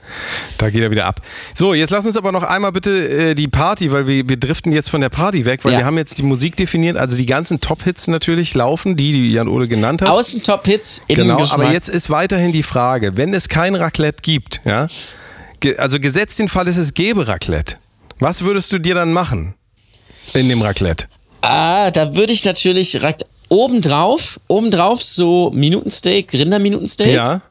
da 0.58 0.70
geht 0.70 0.82
er 0.82 0.90
wieder 0.90 1.06
ab. 1.06 1.20
So, 1.54 1.74
jetzt 1.74 1.90
lass 1.90 2.04
uns 2.06 2.16
aber 2.16 2.32
noch 2.32 2.42
einmal 2.42 2.72
bitte 2.72 3.30
äh, 3.30 3.34
die 3.34 3.48
Party, 3.48 3.92
weil 3.92 4.06
wir, 4.06 4.28
wir 4.28 4.36
driften 4.36 4.72
jetzt 4.72 4.90
von 4.90 5.00
der 5.00 5.08
Party 5.08 5.44
weg, 5.46 5.64
weil 5.64 5.72
Ja. 5.72 5.78
wir 5.80 5.86
haben 5.86 5.98
jetzt 5.98 6.18
die 6.18 6.22
Musik 6.22 6.56
definiert, 6.56 6.96
also 6.96 7.16
die 7.16 7.26
ganzen 7.26 7.60
Top-Hits 7.60 8.08
natürlich 8.08 8.54
laufen, 8.54 8.96
die, 8.96 9.12
die 9.12 9.32
Jan 9.32 9.48
Ole 9.48 9.68
genannt 9.68 10.02
hat. 10.02 10.08
Außen 10.08 10.42
Top-Hits, 10.42 11.02
innen 11.06 11.28
Genau, 11.28 11.36
Geschmack. 11.38 11.58
aber 11.66 11.72
jetzt 11.72 11.88
ist 11.88 12.10
weiterhin 12.10 12.52
die 12.52 12.62
Frage, 12.62 13.16
wenn 13.16 13.32
es 13.34 13.48
kein 13.48 13.74
Raclette 13.74 14.22
gibt, 14.22 14.60
ja, 14.64 14.88
ge- 15.60 15.76
also 15.76 15.98
gesetzt 16.00 16.38
den 16.38 16.48
Fall, 16.48 16.68
es 16.68 16.76
es 16.76 16.94
gäbe 16.94 17.28
Raclette, 17.28 17.76
was 18.18 18.42
würdest 18.44 18.72
du 18.72 18.78
dir 18.78 18.94
dann 18.94 19.12
machen 19.12 19.54
in 20.34 20.48
dem 20.48 20.62
Raclette? 20.62 21.06
Ah, 21.44 21.90
da 21.90 22.14
würde 22.14 22.32
ich 22.32 22.44
natürlich 22.44 22.94
Rac- 23.02 23.24
obendrauf, 23.52 24.40
obendrauf 24.48 25.02
so 25.02 25.50
Minutensteak, 25.54 26.32
Rinderminutensteak. 26.32 27.12
Ja. 27.14 27.42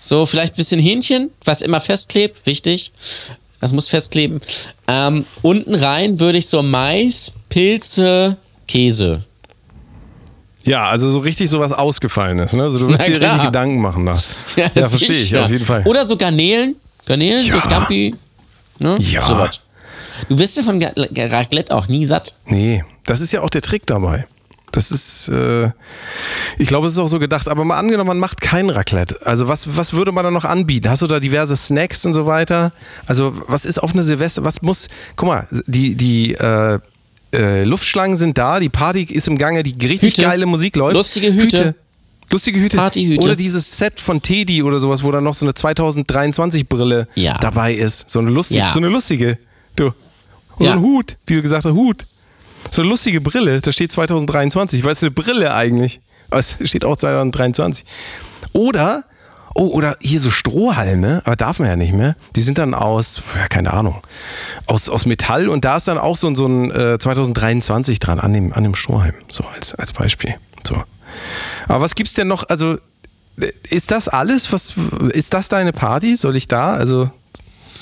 So 0.00 0.26
vielleicht 0.26 0.54
ein 0.54 0.56
bisschen 0.56 0.80
Hähnchen, 0.80 1.30
was 1.44 1.62
immer 1.62 1.80
festklebt, 1.80 2.44
wichtig. 2.44 2.92
Das 3.60 3.72
muss 3.72 3.88
festkleben. 3.88 4.40
Ähm, 4.88 5.24
unten 5.42 5.74
rein 5.74 6.20
würde 6.20 6.38
ich 6.38 6.48
so 6.48 6.62
Mais, 6.62 7.32
Pilze, 7.48 8.36
Käse. 8.68 9.22
Ja, 10.64 10.88
also 10.88 11.08
so 11.10 11.20
richtig 11.20 11.48
sowas 11.48 11.72
Ausgefallenes. 11.72 12.52
Ne? 12.52 12.64
Also 12.64 12.78
du 12.80 12.84
Na 12.86 12.90
willst 12.92 13.06
dir 13.08 13.12
klar. 13.14 13.30
richtig 13.34 13.46
Gedanken 13.46 13.80
machen 13.80 14.04
da. 14.06 14.20
Ja, 14.56 14.68
verstehe 14.88 15.16
ich, 15.16 15.36
auf 15.36 15.50
jeden 15.50 15.64
Fall. 15.64 15.84
Oder 15.86 16.04
so 16.04 16.16
Garnelen. 16.16 16.74
Garnelen, 17.06 17.46
Ja. 17.46 17.52
so 17.52 17.60
Scampi. 17.60 18.14
Ne? 18.80 18.98
Ja. 19.00 19.24
Sowas. 19.26 19.60
Du 20.28 20.38
wirst 20.38 20.56
ja 20.56 20.62
von 20.64 20.82
Raclette 20.82 21.74
auch 21.74 21.86
nie 21.88 22.04
satt. 22.04 22.34
Nee, 22.46 22.84
das 23.04 23.20
ist 23.20 23.32
ja 23.32 23.42
auch 23.42 23.50
der 23.50 23.62
Trick 23.62 23.86
dabei. 23.86 24.26
Das 24.76 24.90
ist, 24.92 25.28
äh, 25.28 25.70
ich 26.58 26.68
glaube, 26.68 26.86
es 26.86 26.92
ist 26.92 26.98
auch 26.98 27.08
so 27.08 27.18
gedacht. 27.18 27.48
Aber 27.48 27.64
mal 27.64 27.78
angenommen, 27.78 28.08
man 28.08 28.18
macht 28.18 28.42
kein 28.42 28.68
Raclette. 28.68 29.24
Also 29.24 29.48
was, 29.48 29.74
was 29.74 29.94
würde 29.94 30.12
man 30.12 30.22
da 30.22 30.30
noch 30.30 30.44
anbieten? 30.44 30.90
Hast 30.90 31.00
du 31.00 31.06
da 31.06 31.18
diverse 31.18 31.56
Snacks 31.56 32.04
und 32.04 32.12
so 32.12 32.26
weiter? 32.26 32.72
Also 33.06 33.32
was 33.46 33.64
ist 33.64 33.82
auf 33.82 33.94
eine 33.94 34.02
Silvester? 34.02 34.44
Was 34.44 34.60
muss? 34.60 34.88
Guck 35.16 35.28
mal, 35.28 35.48
die 35.66 35.94
die 35.94 36.34
äh, 36.34 36.78
äh, 37.32 37.64
Luftschlangen 37.64 38.18
sind 38.18 38.36
da, 38.36 38.60
die 38.60 38.68
Party 38.68 39.04
ist 39.04 39.28
im 39.28 39.38
Gange, 39.38 39.62
die 39.62 39.72
richtig 39.86 40.12
Hüte. 40.12 40.22
geile 40.22 40.44
Musik 40.44 40.76
läuft. 40.76 40.94
Lustige 40.96 41.32
Hüte. 41.32 41.74
Lustige 42.30 42.60
Hüte. 42.60 42.76
Partyhüte. 42.76 43.24
Oder 43.24 43.34
dieses 43.36 43.78
Set 43.78 43.98
von 43.98 44.20
Teddy 44.20 44.62
oder 44.62 44.78
sowas, 44.78 45.02
wo 45.02 45.10
dann 45.10 45.24
noch 45.24 45.34
so 45.34 45.46
eine 45.46 45.54
2023 45.54 46.68
Brille 46.68 47.08
Ja. 47.14 47.38
dabei 47.38 47.72
ist. 47.72 48.10
So 48.10 48.18
eine 48.18 48.28
lustige, 48.30 48.60
Ja. 48.60 48.70
so 48.70 48.78
eine 48.78 48.88
lustige. 48.88 49.38
Du. 49.74 49.86
Und 49.86 50.66
Ja. 50.66 50.72
so 50.72 50.78
ein 50.78 50.80
Hut, 50.80 51.16
wie 51.26 51.36
du 51.36 51.40
gesagt 51.42 51.64
hast, 51.64 51.72
Hut. 51.72 52.04
So 52.70 52.82
eine 52.82 52.90
lustige 52.90 53.20
Brille, 53.20 53.60
da 53.60 53.72
steht 53.72 53.92
2023. 53.92 54.84
Weil 54.84 54.92
es 54.92 55.02
eine 55.02 55.10
Brille 55.10 55.54
eigentlich. 55.54 56.00
Aber 56.30 56.40
es 56.40 56.58
steht 56.64 56.84
auch 56.84 56.96
2023. 56.96 57.84
Oder, 58.52 59.04
oh, 59.54 59.68
oder 59.68 59.96
hier 60.00 60.20
so 60.20 60.30
Strohhalme, 60.30 61.22
aber 61.24 61.36
darf 61.36 61.58
man 61.58 61.68
ja 61.68 61.76
nicht 61.76 61.92
mehr. 61.92 62.16
Die 62.34 62.42
sind 62.42 62.58
dann 62.58 62.74
aus, 62.74 63.22
ja, 63.36 63.46
keine 63.48 63.72
Ahnung, 63.72 63.96
aus, 64.66 64.88
aus 64.88 65.06
Metall 65.06 65.48
und 65.48 65.64
da 65.64 65.76
ist 65.76 65.88
dann 65.88 65.98
auch 65.98 66.16
so, 66.16 66.26
ein- 66.28 66.34
so 66.36 66.46
ein 66.46 66.70
äh, 66.70 66.98
2023 66.98 67.98
dran 68.00 68.18
an 68.18 68.32
dem, 68.32 68.52
an 68.52 68.62
dem 68.64 68.74
Strohhalm. 68.74 69.14
So 69.28 69.44
als, 69.44 69.74
als 69.74 69.92
Beispiel. 69.92 70.34
So. 70.66 70.82
Aber 71.68 71.80
was 71.80 71.94
gibt's 71.94 72.14
denn 72.14 72.28
noch? 72.28 72.48
Also, 72.48 72.78
äh, 73.38 73.52
ist 73.70 73.90
das 73.90 74.08
alles? 74.08 74.52
Was, 74.52 74.74
ist 75.12 75.32
das 75.34 75.48
deine 75.48 75.72
Party? 75.72 76.16
Soll 76.16 76.34
ich 76.36 76.48
da? 76.48 76.72
Also, 76.74 77.10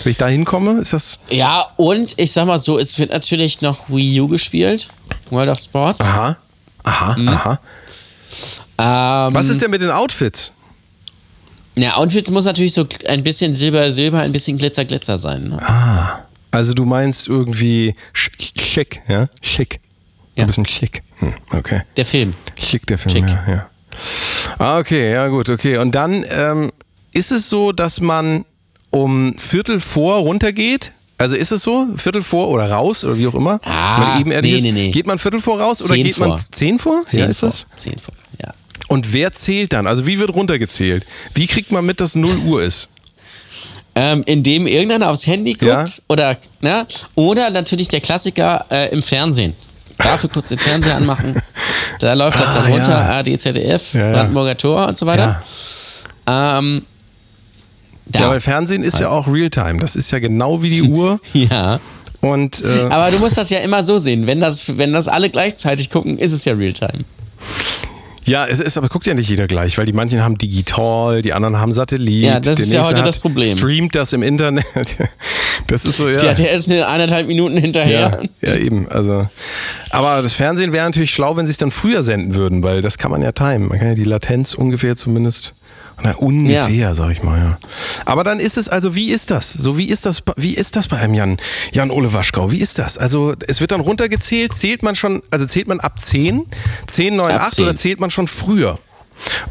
wenn 0.02 0.10
ich 0.10 0.16
da 0.16 0.26
hinkomme, 0.28 0.80
ist 0.80 0.92
das. 0.92 1.18
Ja, 1.30 1.66
und 1.76 2.14
ich 2.18 2.32
sag 2.32 2.46
mal 2.46 2.58
so, 2.58 2.78
es 2.78 2.98
wird 2.98 3.12
natürlich 3.12 3.60
noch 3.62 3.88
Wii 3.88 4.20
U 4.22 4.28
gespielt. 4.28 4.90
World 5.30 5.48
of 5.50 5.58
Sports. 5.58 6.00
Aha. 6.02 6.36
Aha, 6.84 7.16
aha. 7.26 7.60
Ähm, 9.28 9.34
Was 9.34 9.48
ist 9.48 9.62
denn 9.62 9.70
mit 9.70 9.80
den 9.80 9.90
Outfits? 9.90 10.52
Ja, 11.76 11.96
Outfits 11.96 12.30
muss 12.30 12.44
natürlich 12.44 12.72
so 12.72 12.86
ein 13.08 13.22
bisschen 13.24 13.54
Silber, 13.54 13.90
Silber, 13.90 14.20
ein 14.20 14.32
bisschen 14.32 14.58
Glitzer, 14.58 14.84
Glitzer 14.84 15.18
sein. 15.18 15.48
Ne? 15.48 15.60
Also 16.50 16.72
du 16.72 16.84
meinst 16.84 17.28
irgendwie 17.28 17.94
sch- 18.14 18.60
schick, 18.60 19.02
ja? 19.08 19.28
Schick. 19.42 19.80
Ja. 20.36 20.44
Ein 20.44 20.46
bisschen 20.48 20.66
schick. 20.66 21.02
Hm, 21.18 21.34
okay. 21.52 21.82
Der 21.96 22.04
Film. 22.04 22.34
Schick 22.60 22.86
der 22.86 22.98
Film, 22.98 23.26
Schick. 23.26 23.28
ja, 23.28 23.52
ja. 23.52 23.66
Ah, 24.58 24.78
okay, 24.78 25.12
ja 25.12 25.26
gut, 25.28 25.48
okay. 25.48 25.78
Und 25.78 25.92
dann 25.92 26.24
ähm, 26.28 26.70
ist 27.12 27.32
es 27.32 27.48
so, 27.48 27.72
dass 27.72 28.00
man 28.00 28.44
um 28.94 29.34
Viertel 29.38 29.80
vor 29.80 30.16
runtergeht? 30.18 30.92
Also 31.18 31.36
ist 31.36 31.52
es 31.52 31.62
so? 31.62 31.86
Viertel 31.96 32.22
vor 32.22 32.48
oder 32.48 32.70
raus 32.70 33.04
oder 33.04 33.16
wie 33.18 33.26
auch 33.26 33.34
immer? 33.34 33.60
Ah, 33.64 33.98
man 33.98 34.20
eben 34.20 34.30
nee, 34.30 34.60
nee, 34.60 34.72
nee. 34.72 34.90
Geht 34.90 35.06
man 35.06 35.18
Viertel 35.18 35.40
vor 35.40 35.60
raus 35.60 35.80
oder 35.82 35.94
Zehn 35.94 36.04
geht 36.04 36.18
man 36.18 36.30
vor. 36.30 36.40
zehn 36.50 36.78
vor? 36.78 37.02
Zehn 37.06 37.20
ja, 37.20 37.26
ist 37.26 37.40
vor. 37.40 37.48
es? 37.50 37.66
Zehn 37.76 37.98
vor, 37.98 38.14
ja. 38.42 38.52
Und 38.88 39.12
wer 39.12 39.32
zählt 39.32 39.72
dann? 39.72 39.86
Also 39.86 40.06
wie 40.06 40.18
wird 40.18 40.30
runtergezählt? 40.34 41.06
Wie 41.34 41.46
kriegt 41.46 41.70
man 41.72 41.86
mit, 41.86 42.00
dass 42.00 42.16
0 42.16 42.36
Uhr 42.46 42.62
ist? 42.62 42.88
Ähm, 43.96 44.22
indem 44.26 44.66
irgendeiner 44.66 45.08
aufs 45.10 45.26
Handy 45.26 45.52
guckt 45.52 45.62
Ja. 45.64 45.84
oder, 46.08 46.36
ne? 46.60 46.84
oder 47.14 47.50
natürlich 47.50 47.86
der 47.88 48.00
Klassiker 48.00 48.66
äh, 48.70 48.90
im 48.92 49.02
Fernsehen. 49.02 49.54
Dafür 49.98 50.28
kurz 50.28 50.48
den 50.48 50.58
Fernseher 50.58 50.96
anmachen. 50.96 51.40
Da 52.00 52.12
läuft 52.14 52.40
das 52.40 52.54
dann 52.54 52.64
Ah, 52.66 52.68
runter, 52.70 52.90
ja. 52.90 53.10
ARD, 53.18 53.40
ZDF, 53.40 53.94
Ja, 53.94 54.00
ja. 54.06 54.12
Brandenburger 54.12 54.56
Tor 54.56 54.88
und 54.88 54.98
so 54.98 55.06
weiter. 55.06 55.42
Ähm, 56.26 56.82
da. 58.06 58.20
Ja, 58.20 58.28
weil 58.30 58.40
Fernsehen 58.40 58.82
ist 58.82 59.00
ja 59.00 59.08
auch 59.08 59.26
Realtime. 59.28 59.78
Das 59.80 59.96
ist 59.96 60.10
ja 60.10 60.18
genau 60.18 60.62
wie 60.62 60.70
die 60.70 60.82
Uhr. 60.82 61.20
ja. 61.32 61.80
Und 62.20 62.62
äh, 62.64 62.84
Aber 62.90 63.10
du 63.10 63.18
musst 63.18 63.36
das 63.36 63.50
ja 63.50 63.58
immer 63.60 63.84
so 63.84 63.98
sehen. 63.98 64.26
Wenn 64.26 64.40
das, 64.40 64.78
wenn 64.78 64.92
das 64.92 65.08
alle 65.08 65.28
gleichzeitig 65.30 65.90
gucken, 65.90 66.18
ist 66.18 66.32
es 66.32 66.44
ja 66.46 66.54
Realtime. 66.54 67.04
ja, 68.24 68.46
es 68.46 68.60
ist, 68.60 68.78
aber 68.78 68.88
guckt 68.88 69.06
ja 69.06 69.12
nicht 69.12 69.28
jeder 69.28 69.46
gleich, 69.46 69.76
weil 69.76 69.84
die 69.84 69.92
manchen 69.92 70.22
haben 70.22 70.38
digital, 70.38 71.20
die 71.20 71.34
anderen 71.34 71.58
haben 71.58 71.72
Satellit. 71.72 72.24
Ja, 72.24 72.40
das 72.40 72.58
ist 72.60 72.72
ja 72.72 72.82
heute 72.82 73.00
hat- 73.00 73.06
das 73.06 73.18
Problem. 73.18 73.54
Streamt 73.56 73.94
das 73.94 74.12
im 74.12 74.22
Internet. 74.22 74.64
Das 75.68 75.84
ist 75.86 75.96
so, 75.96 76.10
ja. 76.10 76.16
Der, 76.16 76.34
der 76.34 76.50
ist 76.52 76.70
eine 76.70 76.86
eineinhalb 76.88 77.26
Minuten 77.26 77.56
hinterher. 77.56 78.22
Ja, 78.42 78.50
ja, 78.50 78.56
eben. 78.60 78.86
Also, 78.88 79.28
aber 79.90 80.20
das 80.20 80.34
Fernsehen 80.34 80.72
wäre 80.74 80.84
natürlich 80.84 81.12
schlau, 81.12 81.36
wenn 81.38 81.46
sie 81.46 81.52
es 81.52 81.58
dann 81.58 81.70
früher 81.70 82.02
senden 82.02 82.34
würden, 82.34 82.62
weil 82.62 82.82
das 82.82 82.98
kann 82.98 83.10
man 83.10 83.22
ja 83.22 83.32
timen. 83.32 83.68
Man 83.68 83.78
kann 83.78 83.88
ja 83.88 83.94
die 83.94 84.04
Latenz 84.04 84.52
ungefähr 84.54 84.94
zumindest. 84.96 85.54
Na, 86.02 86.12
ungefähr, 86.16 86.68
Ja. 86.70 86.94
sag 86.94 87.10
ich 87.10 87.22
mal, 87.22 87.38
ja. 87.38 87.58
Aber 88.04 88.24
dann 88.24 88.40
ist 88.40 88.58
es, 88.58 88.68
also 88.68 88.94
wie 88.94 89.10
ist 89.10 89.30
das? 89.30 89.52
So, 89.52 89.78
wie 89.78 89.86
ist 89.88 90.04
das, 90.06 90.22
wie 90.36 90.54
ist 90.54 90.76
das 90.76 90.88
bei 90.88 90.98
einem 90.98 91.14
Jan, 91.14 91.36
Jan 91.72 91.90
Ole 91.90 92.12
Waschkau? 92.12 92.50
Wie 92.50 92.58
ist 92.60 92.78
das? 92.78 92.98
Also, 92.98 93.34
es 93.46 93.60
wird 93.60 93.70
dann 93.72 93.80
runtergezählt, 93.80 94.52
zählt 94.52 94.82
man 94.82 94.96
schon, 94.96 95.22
also 95.30 95.46
zählt 95.46 95.68
man 95.68 95.80
ab 95.80 96.00
10, 96.00 96.46
10, 96.86 97.16
9, 97.16 97.32
Ab 97.32 97.42
8 97.42 97.54
10. 97.54 97.64
oder 97.64 97.76
zählt 97.76 98.00
man 98.00 98.10
schon 98.10 98.26
früher? 98.28 98.78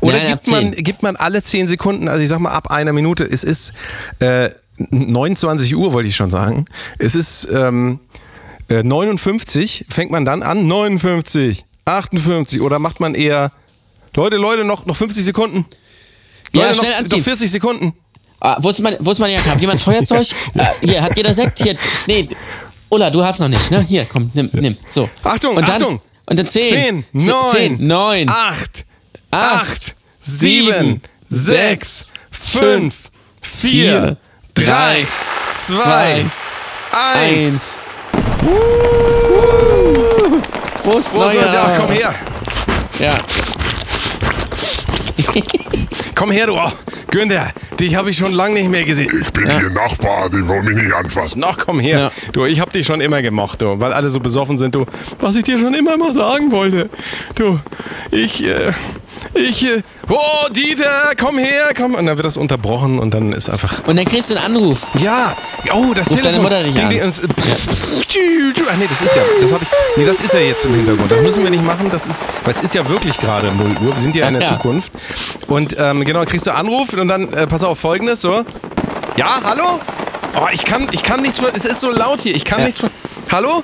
Oder 0.02 0.18
Nein, 0.18 0.28
gibt, 0.34 0.48
man, 0.52 0.74
10. 0.74 0.84
gibt 0.84 1.04
man 1.04 1.16
alle 1.16 1.42
10 1.42 1.68
Sekunden, 1.68 2.08
also 2.10 2.22
ich 2.22 2.30
sag 2.30 2.40
mal 2.40 2.52
ab 2.52 2.70
einer 2.70 2.92
Minute, 2.94 3.24
es 3.24 3.44
ist 3.46 3.72
äh, 4.20 4.50
29 4.90 5.76
Uhr, 5.76 5.94
wollte 5.94 6.10
ich 6.10 6.16
schon 6.16 6.30
sagen. 6.30 6.66
Es 7.00 7.16
ist 7.16 7.48
ähm, 7.52 8.00
äh, 8.70 8.84
59, 8.84 9.86
fängt 9.90 10.12
man 10.12 10.26
dann 10.26 10.44
an? 10.44 10.68
59, 10.68 11.64
58 11.86 12.60
oder 12.62 12.80
macht 12.80 13.00
man 13.00 13.16
eher, 13.16 13.52
Leute, 14.16 14.36
Leute, 14.38 14.66
noch, 14.66 14.86
noch 14.86 14.96
50 14.98 15.24
Sekunden? 15.24 15.66
Ja, 16.56 16.64
Leute, 16.64 16.76
schnell 16.76 16.92
noch, 16.92 17.00
anziehen. 17.00 17.18
noch 17.20 17.24
40 17.26 17.52
Sekunden. 17.52 17.94
Ah, 18.40 18.58
wo 18.60 18.70
ist 18.70 18.80
mein, 18.82 18.98
wo 19.00 19.12
ist 19.12 19.20
meine 19.20 19.34
Jacke? 19.34 19.52
Hat 19.52 19.62
jemand 19.62 19.80
Feuerzeug? 19.82 20.28
äh, 20.56 20.66
hier, 20.88 21.02
hat 21.02 21.16
jeder 21.16 21.34
Sekt? 21.34 21.60
Hier, 21.64 21.76
nee, 22.08 22.28
Ulla, 22.90 23.10
du 23.10 23.24
hast 23.24 23.40
noch 23.40 23.48
nicht, 23.48 23.72
ne? 23.72 23.82
Hier, 23.82 24.06
komm, 24.06 24.30
nimm, 24.34 24.50
nimm. 24.54 24.78
So. 24.92 25.10
Achtung, 25.24 25.56
und 25.56 25.68
dann, 25.68 25.76
Achtung. 25.76 26.02
Und 26.26 26.38
dann 26.38 26.48
10, 26.48 26.70
10, 26.70 27.26
9, 27.26 27.52
10, 27.52 27.88
9, 27.88 28.30
8, 28.30 28.86
Acht, 29.32 29.62
8, 29.62 29.96
7, 30.20 30.66
sieben, 30.66 31.02
6, 31.28 32.14
5, 32.30 32.64
fünf, 32.64 32.96
4, 33.42 33.70
vier, 33.70 34.18
3, 34.54 34.64
drei, 34.64 35.08
2, 35.66 35.76
zwei, 35.76 36.26
1. 36.92 37.54
1. 37.56 37.80
Prost, 40.84 41.14
Prost. 41.14 41.14
Leute, 41.14 41.60
ach, 41.60 41.80
komm 41.80 41.92
her. 41.92 42.14
Ja. 43.00 43.18
Komm 46.16 46.32
her, 46.32 46.46
du. 46.48 46.93
Günther, 47.14 47.54
dich 47.80 47.96
habe 47.96 48.10
ich 48.10 48.18
schon 48.18 48.34
lange 48.34 48.56
nicht 48.56 48.70
mehr 48.72 48.84
gesehen. 48.86 49.08
Ich 49.22 49.32
bin 49.32 49.48
hier 49.48 49.70
Nachbar, 49.70 50.32
die 50.32 50.48
wollen 50.48 50.66
mich 50.66 50.76
nicht 50.76 50.94
anfassen. 50.94 51.42
Noch 51.42 51.60
komm 51.60 51.80
her. 51.80 52.00
Ja. 52.00 52.12
Du, 52.32 52.46
ich 52.46 52.60
hab 52.60 52.72
dich 52.72 52.88
schon 52.88 53.02
immer 53.02 53.22
gemocht, 53.22 53.62
du, 53.62 53.80
weil 53.80 53.94
alle 53.94 54.10
so 54.10 54.20
besoffen 54.20 54.58
sind, 54.58 54.74
du. 54.74 54.88
Was 55.20 55.36
ich 55.36 55.44
dir 55.44 55.60
schon 55.60 55.76
immer 55.76 55.96
mal 55.96 56.12
sagen 56.16 56.52
wollte. 56.52 56.90
Du, 57.36 57.60
ich, 58.10 58.44
äh, 58.44 58.72
ich, 59.36 59.64
äh, 59.64 59.84
oh, 60.10 60.48
Dieter, 60.52 61.12
komm 61.20 61.38
her, 61.38 61.70
komm. 61.78 61.94
Und 61.94 62.08
dann 62.08 62.18
wird 62.18 62.26
das 62.26 62.36
unterbrochen 62.38 62.98
und 62.98 63.14
dann 63.14 63.32
ist 63.32 63.48
einfach. 63.48 63.86
Und 63.86 63.96
dann 63.96 64.06
kriegst 64.06 64.32
du 64.32 64.36
einen 64.36 64.56
Anruf. 64.56 64.88
Ja, 65.00 65.36
oh, 65.72 65.94
das 65.94 66.10
Ruf 66.10 66.22
deine. 66.22 66.40
Mutter 66.40 66.64
dich 66.64 66.74
Ding, 66.74 66.84
an. 66.84 66.90
ding, 66.90 67.02
Ach 68.70 68.78
nee, 68.78 68.86
das 68.90 69.02
ist 69.02 69.16
ja, 69.16 69.22
das 69.42 69.54
habe 69.54 69.64
ich, 69.64 69.70
nee, 69.98 70.06
das 70.06 70.20
ist 70.20 70.34
ja 70.34 70.40
jetzt 70.40 70.66
im 70.66 70.74
Hintergrund. 70.76 71.12
Das 71.12 71.22
müssen 71.22 71.44
wir 71.44 71.52
nicht 71.52 71.64
machen. 71.64 71.90
Das 71.92 72.08
ist, 72.08 72.28
weil 72.44 72.54
es 72.54 72.62
ist 72.62 72.74
ja 72.74 72.88
wirklich 72.90 73.18
gerade 73.20 73.52
0 73.54 73.68
Uhr. 73.86 73.96
Wir 73.96 74.02
sind 74.02 74.16
ja 74.16 74.28
in 74.28 74.34
der 74.34 74.44
Ja. 74.44 74.50
Zukunft. 74.50 74.92
Und 75.48 75.76
ähm, 75.78 76.04
genau, 76.06 76.24
kriegst 76.26 76.48
du 76.48 76.54
Anruf 76.54 76.92
und 77.04 77.10
dann 77.10 77.32
äh, 77.34 77.46
pass 77.48 77.64
auf 77.64 77.80
Folgendes 77.80 78.22
so. 78.22 78.44
Ja, 79.18 79.40
hallo? 79.44 79.80
Oh, 80.36 80.48
ich 80.52 80.64
kann, 80.66 80.88
ich 80.92 81.04
kann 81.04 81.22
nichts. 81.22 81.40
Es 81.54 81.66
ist 81.66 81.82
so 81.82 81.92
laut 81.92 82.22
hier. 82.22 82.36
Ich 82.36 82.46
kann 82.46 82.60
Ja. 82.60 82.66
nichts. 82.66 82.82
Hallo? 83.32 83.62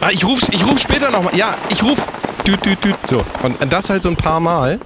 Ah, 0.00 0.10
ich 0.10 0.24
ruf, 0.24 0.40
ich 0.50 0.64
ruf 0.64 0.78
später 0.78 1.10
nochmal. 1.10 1.36
Ja, 1.36 1.54
ich 1.70 1.82
ruf. 1.82 2.06
Düt, 2.46 2.64
düt, 2.64 2.82
düt. 2.84 2.96
So 3.06 3.24
und 3.42 3.56
das 3.72 3.90
halt 3.90 4.02
so 4.02 4.08
ein 4.08 4.16
paar 4.16 4.38
Mal. 4.40 4.78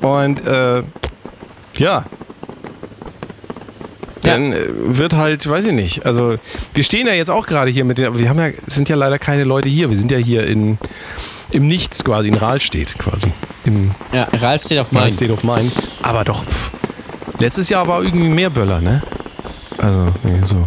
Und 0.00 0.44
äh, 0.46 0.82
ja, 1.76 2.04
dann 4.22 4.52
äh, 4.52 4.66
wird 4.70 5.14
halt, 5.14 5.48
weiß 5.48 5.66
ich 5.66 5.72
nicht. 5.72 6.06
Also 6.06 6.34
wir 6.74 6.82
stehen 6.82 7.06
ja 7.06 7.12
jetzt 7.12 7.30
auch 7.30 7.46
gerade 7.46 7.70
hier 7.70 7.84
mit 7.84 7.98
den, 7.98 8.18
wir 8.18 8.28
haben 8.28 8.38
ja, 8.38 8.48
sind 8.66 8.88
ja 8.88 8.96
leider 8.96 9.18
keine 9.18 9.44
Leute 9.44 9.68
hier. 9.68 9.90
Wir 9.90 9.96
sind 9.96 10.10
ja 10.10 10.18
hier 10.18 10.46
in 10.46 10.78
im 11.52 11.66
Nichts 11.66 12.02
quasi, 12.04 12.28
in 12.28 12.34
Rahlstedt 12.34 12.98
quasi. 12.98 13.32
Im 13.64 13.92
Ja, 14.12 14.26
Ralf 14.40 14.62
steht 14.62 14.78
auf 14.80 14.90
mein. 14.92 15.04
Mind 15.04 15.14
State 15.14 15.32
of 15.32 15.44
Mind. 15.44 15.72
Aber 16.02 16.24
doch, 16.24 16.44
pff, 16.44 16.70
letztes 17.38 17.68
Jahr 17.68 17.86
war 17.88 18.02
irgendwie 18.02 18.28
mehr 18.28 18.50
Böller, 18.50 18.80
ne? 18.80 19.02
Also, 19.78 20.08
nee, 20.22 20.38
so. 20.42 20.64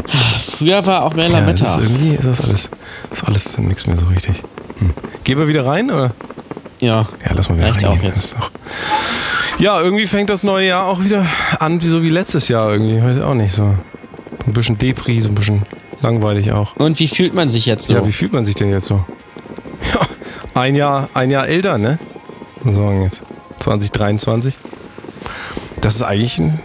Früher 0.57 0.85
war 0.85 1.03
auch 1.03 1.13
mehr 1.13 1.27
Ja, 1.29 1.39
Lametta. 1.39 1.65
ist 1.65 1.77
irgendwie 1.77 2.15
ist 2.15 2.25
das 2.25 2.41
alles, 2.41 2.69
ist 3.11 3.23
alles 3.23 3.57
nichts 3.59 3.87
mehr 3.87 3.97
so 3.97 4.05
richtig. 4.07 4.41
Gehen 5.23 5.39
wir 5.39 5.47
wieder 5.47 5.65
rein, 5.65 5.89
oder? 5.89 6.13
Ja, 6.79 7.01
Ja, 7.01 7.05
lass 7.33 7.47
mal 7.49 7.57
wieder 7.57 7.67
reicht 7.69 7.83
reingehen. 7.85 8.01
auch 8.01 8.03
jetzt. 8.05 8.35
auch 8.37 8.51
ja, 9.57 9.79
irgendwie 9.79 10.05
fängt 10.05 10.29
das 10.29 10.43
neue 10.43 10.67
Jahr 10.67 10.85
auch 10.87 11.01
wieder 11.01 11.25
an, 11.59 11.81
wie 11.81 11.87
so 11.87 12.03
wie 12.03 12.09
letztes 12.09 12.49
Jahr 12.49 12.71
irgendwie. 12.73 13.01
Weiß 13.01 13.19
auch 13.21 13.33
nicht 13.35 13.53
so. 13.53 13.63
Ein 14.45 14.51
bisschen 14.53 14.77
Depri, 14.77 15.21
so 15.21 15.29
ein 15.29 15.35
bisschen 15.35 15.63
langweilig 16.01 16.51
auch. 16.51 16.75
Und 16.75 16.99
wie 16.99 17.07
fühlt 17.07 17.33
man 17.33 17.47
sich 17.47 17.65
jetzt 17.65 17.87
so? 17.87 17.93
Ja, 17.93 18.05
wie 18.05 18.11
fühlt 18.11 18.33
man 18.33 18.43
sich 18.43 18.55
denn 18.55 18.69
jetzt 18.69 18.87
so? 18.87 19.05
Ja, 19.93 20.01
ein 20.55 20.73
Jahr, 20.75 21.09
ein 21.13 21.29
Jahr 21.29 21.47
älter, 21.47 21.77
ne? 21.77 21.99
Sagen 22.63 23.03
jetzt. 23.03 23.21
2023. 23.59 24.57
Das 25.81 25.95
ist 25.95 26.01
eigentlich 26.01 26.39
ein, 26.39 26.59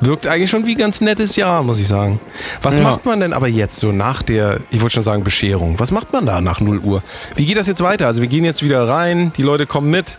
wirkt 0.00 0.26
eigentlich 0.26 0.50
schon 0.50 0.66
wie 0.66 0.72
ein 0.74 0.78
ganz 0.78 1.00
nettes 1.00 1.36
Jahr, 1.36 1.62
muss 1.62 1.78
ich 1.78 1.88
sagen. 1.88 2.20
Was 2.62 2.76
Ja. 2.76 2.82
macht 2.82 3.06
man 3.06 3.20
denn 3.20 3.32
aber 3.32 3.48
jetzt 3.48 3.78
so 3.78 3.92
nach 3.92 4.22
der, 4.22 4.60
ich 4.70 4.80
wollte 4.82 4.94
schon 4.94 5.02
sagen 5.02 5.24
Bescherung, 5.24 5.78
was 5.78 5.90
macht 5.90 6.12
man 6.12 6.26
da 6.26 6.40
nach 6.40 6.60
0 6.60 6.78
Uhr? 6.80 7.02
Wie 7.36 7.46
geht 7.46 7.56
das 7.56 7.66
jetzt 7.66 7.82
weiter? 7.82 8.06
Also 8.06 8.20
wir 8.20 8.28
gehen 8.28 8.44
jetzt 8.44 8.62
wieder 8.62 8.86
rein, 8.88 9.32
die 9.36 9.42
Leute 9.42 9.66
kommen 9.66 9.90
mit. 9.90 10.18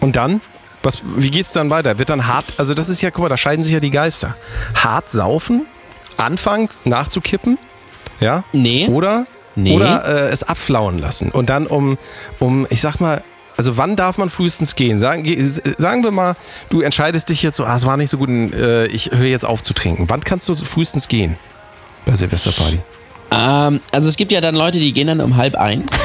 Und 0.00 0.16
dann? 0.16 0.40
Was, 0.82 1.02
wie 1.16 1.30
geht's 1.30 1.52
dann 1.52 1.70
weiter? 1.70 1.98
Wird 1.98 2.10
dann 2.10 2.26
hart, 2.26 2.44
also 2.58 2.74
das 2.74 2.88
ist 2.88 3.00
ja, 3.00 3.10
guck 3.10 3.22
mal, 3.22 3.28
da 3.28 3.36
scheiden 3.36 3.62
sich 3.62 3.72
ja 3.72 3.80
die 3.80 3.90
Geister. 3.90 4.36
Hart 4.74 5.08
saufen, 5.08 5.66
anfangen 6.16 6.68
nachzukippen, 6.84 7.58
ja? 8.20 8.44
Nee. 8.52 8.88
Oder, 8.88 9.26
Nee. 9.56 9.76
oder 9.76 10.04
äh, 10.04 10.30
es 10.30 10.42
abflauen 10.42 10.98
lassen. 10.98 11.30
Und 11.30 11.50
dann 11.50 11.66
um, 11.66 11.98
um, 12.38 12.66
ich 12.70 12.80
sag 12.80 13.00
mal, 13.00 13.22
also 13.56 13.76
wann 13.76 13.96
darf 13.96 14.18
man 14.18 14.30
frühestens 14.30 14.74
gehen? 14.74 14.98
Sagen, 14.98 15.24
sagen 15.78 16.02
wir 16.02 16.10
mal, 16.10 16.36
du 16.70 16.80
entscheidest 16.80 17.28
dich 17.28 17.42
jetzt 17.42 17.56
so, 17.56 17.64
ah, 17.64 17.76
es 17.76 17.86
war 17.86 17.96
nicht 17.96 18.10
so 18.10 18.18
gut, 18.18 18.28
äh, 18.28 18.86
ich 18.86 19.10
höre 19.12 19.26
jetzt 19.26 19.44
auf 19.44 19.62
zu 19.62 19.74
trinken. 19.74 20.06
Wann 20.08 20.22
kannst 20.22 20.48
du 20.48 20.54
frühestens 20.54 21.08
gehen? 21.08 21.36
Bei 22.04 22.16
Silvesterparty. 22.16 22.80
Ähm, 23.30 23.80
also 23.92 24.08
es 24.08 24.16
gibt 24.16 24.32
ja 24.32 24.40
dann 24.40 24.54
Leute, 24.54 24.78
die 24.78 24.92
gehen 24.92 25.06
dann 25.06 25.20
um 25.20 25.36
halb 25.36 25.56
eins. 25.56 26.00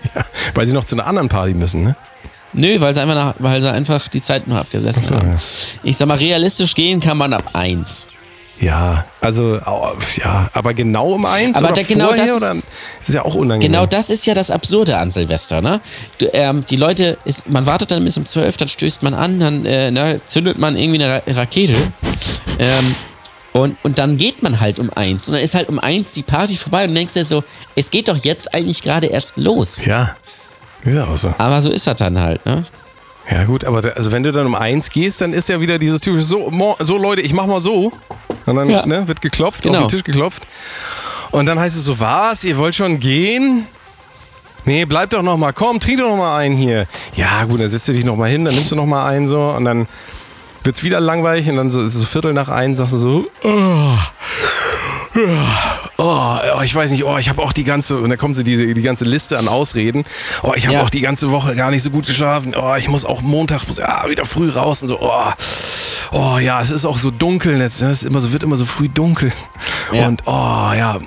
Weil 0.54 0.66
sie 0.66 0.74
noch 0.74 0.84
zu 0.84 0.96
einer 0.96 1.06
anderen 1.06 1.28
Party 1.28 1.54
müssen, 1.54 1.82
ne? 1.82 1.96
Nö, 2.56 2.80
weil 2.80 2.94
sie 2.94 3.00
einfach, 3.00 3.16
nach, 3.16 3.34
weil 3.40 3.60
sie 3.60 3.72
einfach 3.72 4.06
die 4.06 4.20
Zeit 4.20 4.46
nur 4.46 4.58
abgesessen 4.58 5.02
so, 5.02 5.16
haben. 5.16 5.32
ja. 5.32 5.38
Ich 5.82 5.96
sag 5.96 6.06
mal, 6.06 6.16
realistisch 6.16 6.76
gehen 6.76 7.00
kann 7.00 7.18
man 7.18 7.32
ab 7.32 7.50
eins. 7.52 8.06
Ja, 8.60 9.04
also, 9.20 9.56
ja, 10.16 10.48
aber 10.52 10.74
genau 10.74 11.08
um 11.12 11.26
eins 11.26 11.56
Aber 11.56 11.66
oder 11.72 11.82
da- 11.82 11.82
genau 11.82 12.06
vorher, 12.08 12.24
das- 12.26 12.36
oder? 12.42 12.54
Das 13.00 13.08
ist 13.08 13.14
ja 13.14 13.24
auch 13.24 13.34
unangenehm. 13.34 13.72
Genau 13.72 13.86
das 13.86 14.10
ist 14.10 14.24
ja 14.26 14.34
das 14.34 14.50
Absurde 14.50 14.96
an 14.96 15.10
Silvester, 15.10 15.60
ne? 15.60 15.80
Du, 16.18 16.26
ähm, 16.32 16.64
die 16.64 16.76
Leute, 16.76 17.18
ist, 17.24 17.48
man 17.50 17.66
wartet 17.66 17.90
dann 17.90 18.04
bis 18.04 18.16
um 18.16 18.24
12, 18.24 18.56
dann 18.56 18.68
stößt 18.68 19.02
man 19.02 19.12
an, 19.14 19.40
dann 19.40 19.66
äh, 19.66 19.90
ne, 19.90 20.20
zündet 20.24 20.58
man 20.58 20.76
irgendwie 20.76 21.02
eine 21.02 21.14
Ra 21.16 21.22
Rakete. 21.40 21.74
ähm, 22.58 22.94
und, 23.52 23.76
und 23.82 23.98
dann 23.98 24.16
geht 24.16 24.42
man 24.42 24.60
halt 24.60 24.78
um 24.78 24.90
eins. 24.94 25.28
Und 25.28 25.34
dann 25.34 25.42
ist 25.42 25.54
halt 25.54 25.68
um 25.68 25.78
eins 25.78 26.12
die 26.12 26.22
Party 26.22 26.56
vorbei 26.56 26.84
und 26.84 26.90
du 26.90 26.94
denkst 26.94 27.14
dir 27.14 27.24
so, 27.24 27.42
es 27.76 27.90
geht 27.90 28.08
doch 28.08 28.16
jetzt 28.18 28.54
eigentlich 28.54 28.82
gerade 28.82 29.06
erst 29.08 29.36
los. 29.36 29.84
Ja, 29.84 30.16
ist 30.82 30.94
ja 30.94 31.06
auch 31.06 31.16
so. 31.16 31.34
Aber 31.38 31.60
so 31.60 31.70
ist 31.70 31.86
das 31.86 31.96
dann 31.96 32.18
halt, 32.20 32.44
ne? 32.46 32.64
Ja 33.30 33.44
gut, 33.44 33.64
aber 33.64 33.80
da, 33.80 33.90
also 33.90 34.12
wenn 34.12 34.22
du 34.22 34.32
dann 34.32 34.46
um 34.46 34.54
eins 34.54 34.90
gehst, 34.90 35.20
dann 35.20 35.32
ist 35.32 35.48
ja 35.48 35.60
wieder 35.60 35.78
dieses 35.78 36.00
typische, 36.00 36.24
so, 36.24 36.52
so 36.80 36.96
Leute, 36.98 37.22
ich 37.22 37.32
mach 37.32 37.46
mal 37.46 37.60
so. 37.60 37.90
Und 38.46 38.56
dann 38.56 38.68
Ja. 38.68 38.84
ne, 38.86 39.06
wird 39.08 39.20
geklopft, 39.20 39.62
Genau. 39.62 39.74
auf 39.78 39.86
den 39.86 39.88
Tisch 39.88 40.04
geklopft. 40.04 40.42
Und 41.30 41.46
dann 41.46 41.58
heißt 41.58 41.76
es 41.76 41.84
so, 41.84 41.98
was, 42.00 42.44
ihr 42.44 42.56
wollt 42.58 42.74
schon 42.74 43.00
gehen? 43.00 43.66
Nee, 44.66 44.84
bleib 44.86 45.10
doch 45.10 45.22
noch 45.22 45.36
mal, 45.36 45.52
komm, 45.52 45.78
trink 45.80 45.98
doch 46.00 46.08
noch 46.10 46.16
mal 46.16 46.36
einen 46.38 46.56
hier. 46.56 46.86
Ja 47.16 47.44
gut, 47.44 47.60
dann 47.60 47.68
setzt 47.68 47.86
du 47.88 47.92
dich 47.92 48.04
noch 48.04 48.16
mal 48.16 48.30
hin, 48.30 48.44
dann 48.44 48.54
nimmst 48.54 48.72
du 48.72 48.76
noch 48.76 48.86
mal 48.86 49.06
einen 49.06 49.26
so 49.26 49.38
und 49.50 49.64
dann 49.64 49.86
wird's 50.62 50.82
wieder 50.82 51.00
langweilig 51.00 51.48
und 51.50 51.56
dann 51.56 51.70
so, 51.70 51.82
ist 51.82 51.94
es 51.94 52.00
so 52.00 52.06
Viertel 52.06 52.32
nach 52.32 52.48
eins, 52.48 52.78
sagst 52.78 52.94
du 52.94 52.98
so, 52.98 53.26
oh, 53.42 53.98
Oh, 55.96 56.36
oh, 56.58 56.62
ich 56.64 56.74
weiß 56.74 56.90
nicht, 56.90 57.04
oh, 57.04 57.16
ich 57.18 57.28
habe 57.28 57.40
auch 57.40 57.52
die 57.52 57.62
ganze, 57.62 57.98
und 57.98 58.08
dann 58.10 58.18
kommt 58.18 58.34
so 58.34 58.42
diese, 58.42 58.74
die 58.74 58.82
ganze 58.82 59.04
Liste 59.04 59.38
an 59.38 59.46
Ausreden. 59.46 60.04
Oh, 60.42 60.52
ich 60.56 60.66
habe 60.66 60.76
Ja. 60.78 60.82
auch 60.82 60.90
die 60.90 61.00
ganze 61.02 61.30
Woche 61.30 61.54
gar 61.54 61.70
nicht 61.70 61.84
so 61.84 61.90
gut 61.90 62.06
geschlafen. 62.06 62.52
Oh, 62.56 62.74
ich 62.76 62.88
muss 62.88 63.04
auch 63.04 63.20
Montag 63.22 63.66
muss, 63.68 63.78
ah, 63.78 64.06
wieder 64.08 64.24
früh 64.24 64.50
raus 64.50 64.82
und 64.82 64.88
so. 64.88 64.98
Oh, 65.00 65.32
oh 66.12 66.38
ja, 66.38 66.60
es 66.60 66.70
ist 66.70 66.84
auch 66.84 66.98
so 66.98 67.10
dunkel 67.10 67.60
jetzt. 67.60 67.82
ne? 67.82 67.90
Es 67.90 68.02
immer 68.02 68.20
so, 68.20 68.32
wird 68.32 68.42
immer 68.42 68.56
so 68.56 68.64
früh 68.64 68.88
dunkel. 68.88 69.32
Ja. 69.92 70.06
Und 70.08 70.22
oh 70.26 70.30
ja, 70.32 70.98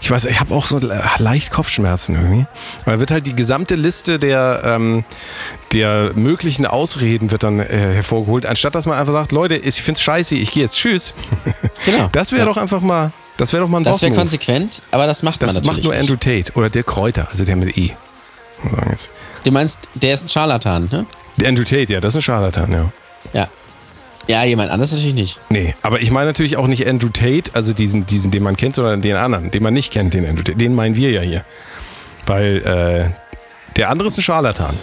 ich 0.00 0.10
weiß, 0.10 0.24
ich 0.26 0.38
habe 0.40 0.54
auch 0.54 0.66
so 0.66 0.78
leicht 1.18 1.50
Kopfschmerzen 1.50 2.14
irgendwie. 2.14 2.46
Weil 2.84 2.92
dann 2.94 3.00
wird 3.00 3.10
halt 3.10 3.26
die 3.26 3.34
gesamte 3.34 3.74
Liste 3.74 4.18
der, 4.18 4.60
ähm, 4.64 5.04
der 5.72 6.12
möglichen 6.14 6.66
Ausreden 6.66 7.30
wird 7.30 7.42
dann 7.42 7.60
äh, 7.60 7.66
hervorgeholt, 7.66 8.46
anstatt 8.46 8.74
dass 8.74 8.86
man 8.86 8.98
einfach 8.98 9.12
sagt, 9.12 9.32
Leute, 9.32 9.56
ich 9.56 9.82
find's 9.82 10.00
scheiße, 10.02 10.34
ich 10.34 10.52
gehe 10.52 10.62
jetzt, 10.62 10.76
tschüss. 10.76 11.14
Genau. 11.84 12.08
Das 12.12 12.32
wäre 12.32 12.40
Ja. 12.42 12.46
doch 12.46 12.56
einfach 12.56 12.80
mal, 12.80 13.12
das 13.36 13.52
wäre 13.52 13.62
doch 13.62 13.68
mal 13.68 13.78
ein 13.78 13.84
Das 13.84 14.00
wäre 14.02 14.12
konsequent, 14.14 14.82
aber 14.90 15.06
das 15.06 15.22
macht 15.22 15.42
Das 15.42 15.54
man 15.54 15.62
macht 15.64 15.66
natürlich 15.76 15.84
nur 15.84 15.92
nicht. 15.94 16.10
Andrew 16.10 16.16
Tate 16.16 16.52
oder 16.58 16.70
der 16.70 16.82
Kräuter, 16.84 17.28
also 17.30 17.44
der 17.44 17.54
mit 17.56 17.76
E. 17.76 17.94
Du 19.44 19.50
meinst, 19.52 19.90
der 19.94 20.14
ist 20.14 20.24
ein 20.24 20.28
Scharlatan, 20.30 20.88
ne? 20.90 21.06
Der 21.36 21.48
Andrew 21.50 21.64
Tate, 21.64 21.92
ja, 21.92 22.00
das 22.00 22.14
ist 22.14 22.16
ein 22.16 22.22
Scharlatan, 22.22 22.72
ja. 22.72 22.92
Ja. 23.32 23.48
Ja, 24.28 24.44
jemand 24.44 24.70
anderes 24.70 24.92
natürlich 24.92 25.14
nicht. 25.14 25.40
Nee, 25.50 25.74
aber 25.82 26.00
ich 26.00 26.10
meine 26.10 26.26
natürlich 26.26 26.56
auch 26.56 26.66
nicht 26.66 26.86
Andrew 26.86 27.08
Tate, 27.08 27.52
also 27.54 27.72
diesen, 27.72 28.06
diesen, 28.06 28.32
den 28.32 28.42
man 28.42 28.56
kennt, 28.56 28.74
sondern 28.74 29.00
den 29.00 29.16
anderen, 29.16 29.50
den 29.50 29.62
man 29.62 29.72
nicht 29.72 29.92
kennt, 29.92 30.14
den 30.14 30.26
Andrew 30.26 30.42
Tate. 30.42 30.58
Den 30.58 30.74
meinen 30.74 30.96
wir 30.96 31.10
ja 31.10 31.20
hier. 31.20 31.44
Weil 32.26 32.58
äh, 32.64 33.74
der 33.76 33.90
andere 33.90 34.08
ist 34.08 34.18
ein 34.18 34.22
Scharlatan. 34.22 34.76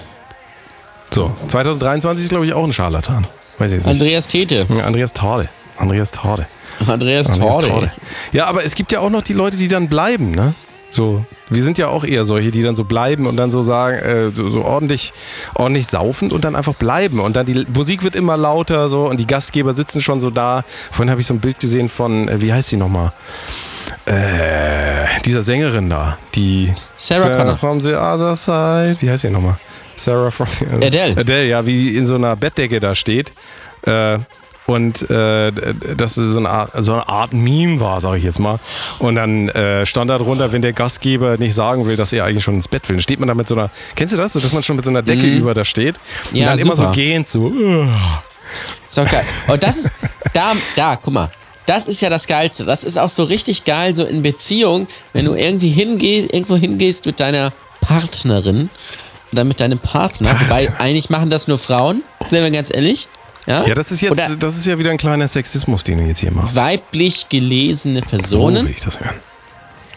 So, 1.13 1.35
2023 1.47 2.23
ist, 2.23 2.29
glaube 2.29 2.45
ich, 2.45 2.53
auch 2.53 2.63
ein 2.63 2.71
Scharlatan. 2.73 3.27
Weiß 3.57 3.71
ich 3.71 3.77
jetzt 3.77 3.85
nicht. 3.85 4.01
Andreas 4.01 4.27
Tete. 4.27 4.65
Ja, 4.69 4.85
Andreas 4.85 5.13
Tade. 5.13 5.49
Andreas 5.77 6.11
Tade. 6.11 6.47
Andreas, 6.87 7.29
Andreas. 7.29 7.57
Tade. 7.59 7.91
Ja, 8.31 8.45
aber 8.45 8.63
es 8.63 8.75
gibt 8.75 8.91
ja 8.91 8.99
auch 8.99 9.09
noch 9.09 9.21
die 9.21 9.33
Leute, 9.33 9.57
die 9.57 9.67
dann 9.67 9.89
bleiben, 9.89 10.31
ne? 10.31 10.55
So, 10.93 11.25
wir 11.49 11.63
sind 11.63 11.79
ja 11.79 11.87
auch 11.87 12.03
eher 12.03 12.23
solche, 12.23 12.51
die 12.51 12.61
dann 12.61 12.75
so 12.75 12.83
bleiben 12.83 13.25
und 13.25 13.35
dann 13.35 13.49
so 13.49 13.63
sagen, 13.63 13.97
äh, 13.97 14.29
so, 14.31 14.51
so 14.51 14.63
ordentlich, 14.63 15.11
ordentlich 15.55 15.87
saufend 15.87 16.31
und 16.31 16.45
dann 16.45 16.55
einfach 16.55 16.75
bleiben. 16.75 17.19
Und 17.19 17.35
dann 17.35 17.47
die 17.47 17.65
Musik 17.73 18.03
wird 18.03 18.15
immer 18.15 18.37
lauter 18.37 18.87
so 18.89 19.07
und 19.09 19.19
die 19.19 19.25
Gastgeber 19.25 19.73
sitzen 19.73 20.01
schon 20.01 20.19
so 20.19 20.29
da. 20.29 20.63
Vorhin 20.91 21.09
habe 21.09 21.19
ich 21.19 21.25
so 21.25 21.33
ein 21.33 21.39
Bild 21.39 21.57
gesehen 21.57 21.89
von, 21.89 22.29
äh, 22.29 22.39
wie 22.43 22.53
heißt 22.53 22.71
die 22.73 22.77
nochmal? 22.77 23.11
Äh, 24.05 25.07
dieser 25.25 25.41
Sängerin 25.41 25.89
da, 25.89 26.19
die 26.35 26.71
Sarah 26.95 27.37
Connor. 27.37 27.55
from 27.55 27.81
the 27.81 27.95
other 27.95 28.35
side. 28.35 28.97
Wie 28.99 29.09
heißt 29.09 29.23
die 29.23 29.31
nochmal? 29.31 29.57
Sarah 29.95 30.29
from 30.29 30.45
the 30.59 30.65
other 30.67 30.85
Adele. 30.85 31.17
Adele, 31.17 31.45
ja, 31.47 31.65
wie 31.65 31.97
in 31.97 32.05
so 32.05 32.13
einer 32.13 32.35
Bettdecke 32.35 32.79
da 32.79 32.93
steht. 32.93 33.33
Äh, 33.81 34.19
und 34.65 35.09
äh, 35.09 35.51
das 35.97 36.17
ist 36.17 36.31
so 36.31 36.39
eine, 36.39 36.49
Art, 36.49 36.71
so 36.79 36.93
eine 36.93 37.07
Art 37.09 37.33
Meme 37.33 37.79
war, 37.79 37.99
sage 38.01 38.17
ich 38.17 38.23
jetzt 38.23 38.39
mal. 38.39 38.59
Und 38.99 39.15
dann 39.15 39.49
äh, 39.49 39.85
stand 39.85 40.09
da 40.09 40.17
drunter, 40.17 40.51
wenn 40.51 40.61
der 40.61 40.73
Gastgeber 40.73 41.37
nicht 41.37 41.53
sagen 41.53 41.85
will, 41.85 41.95
dass 41.97 42.13
er 42.13 42.23
eigentlich 42.25 42.43
schon 42.43 42.55
ins 42.55 42.67
Bett 42.67 42.87
will. 42.87 42.95
Dann 42.95 43.01
steht 43.03 43.19
man 43.19 43.27
da 43.27 43.35
mit 43.35 43.47
so 43.47 43.55
einer, 43.55 43.69
kennst 43.95 44.13
du 44.13 44.17
das, 44.17 44.33
so, 44.33 44.39
dass 44.39 44.53
man 44.53 44.63
schon 44.63 44.75
mit 44.77 44.85
so 44.85 44.91
einer 44.91 45.01
Decke 45.01 45.27
über 45.27 45.53
da 45.53 45.65
steht? 45.65 45.97
Und 45.97 46.33
Mhm. 46.33 46.37
Ja, 46.39 46.47
dann 46.49 46.59
immer 46.59 46.75
so 46.75 46.83
super. 46.83 46.93
gehend 46.95 47.27
so. 47.27 47.41
"Ugh." 47.47 47.87
Ist 48.87 48.99
auch 48.99 49.07
geil. 49.09 49.25
Und 49.47 49.63
das 49.63 49.77
ist, 49.77 49.93
da, 50.33 50.51
da, 50.75 50.95
guck 50.95 51.13
mal. 51.13 51.31
Das 51.65 51.87
ist 51.87 52.01
ja 52.01 52.09
das 52.09 52.27
Geilste. 52.27 52.65
Das 52.65 52.83
ist 52.83 52.97
auch 52.99 53.09
so 53.09 53.23
richtig 53.23 53.63
geil, 53.65 53.95
so 53.95 54.03
in 54.05 54.21
Beziehung, 54.21 54.85
wenn 55.13 55.25
du 55.25 55.33
irgendwie 55.33 55.69
hingehst, 55.69 56.31
irgendwo 56.33 56.55
hingehst 56.57 57.05
mit 57.05 57.19
deiner 57.19 57.51
Partnerin 57.81 58.69
oder 59.31 59.43
mit 59.45 59.59
deinem 59.61 59.79
Partner. 59.79 60.33
Partner. 60.33 60.49
Wobei, 60.49 60.79
eigentlich 60.79 61.09
machen 61.09 61.29
das 61.29 61.47
nur 61.47 61.57
Frauen, 61.57 62.03
sind 62.29 62.43
wir 62.43 62.51
ganz 62.51 62.69
ehrlich. 62.73 63.07
Ja, 63.45 63.65
Ja, 63.65 63.75
das 63.75 63.91
ist 63.91 64.01
jetzt, 64.01 64.11
Oder 64.11 64.35
das 64.37 64.57
ist 64.57 64.65
ja 64.65 64.77
wieder 64.79 64.91
ein 64.91 64.97
kleiner 64.97 65.27
Sexismus, 65.27 65.83
den 65.83 65.97
du 65.99 66.05
jetzt 66.05 66.19
hier 66.19 66.31
machst. 66.31 66.55
weiblich 66.55 67.27
gelesene 67.29 67.99
So 67.99 68.05
Personen. 68.05 68.65
will 68.65 68.71
ich 68.71 68.81
das 68.81 68.99
hören. 68.99 69.15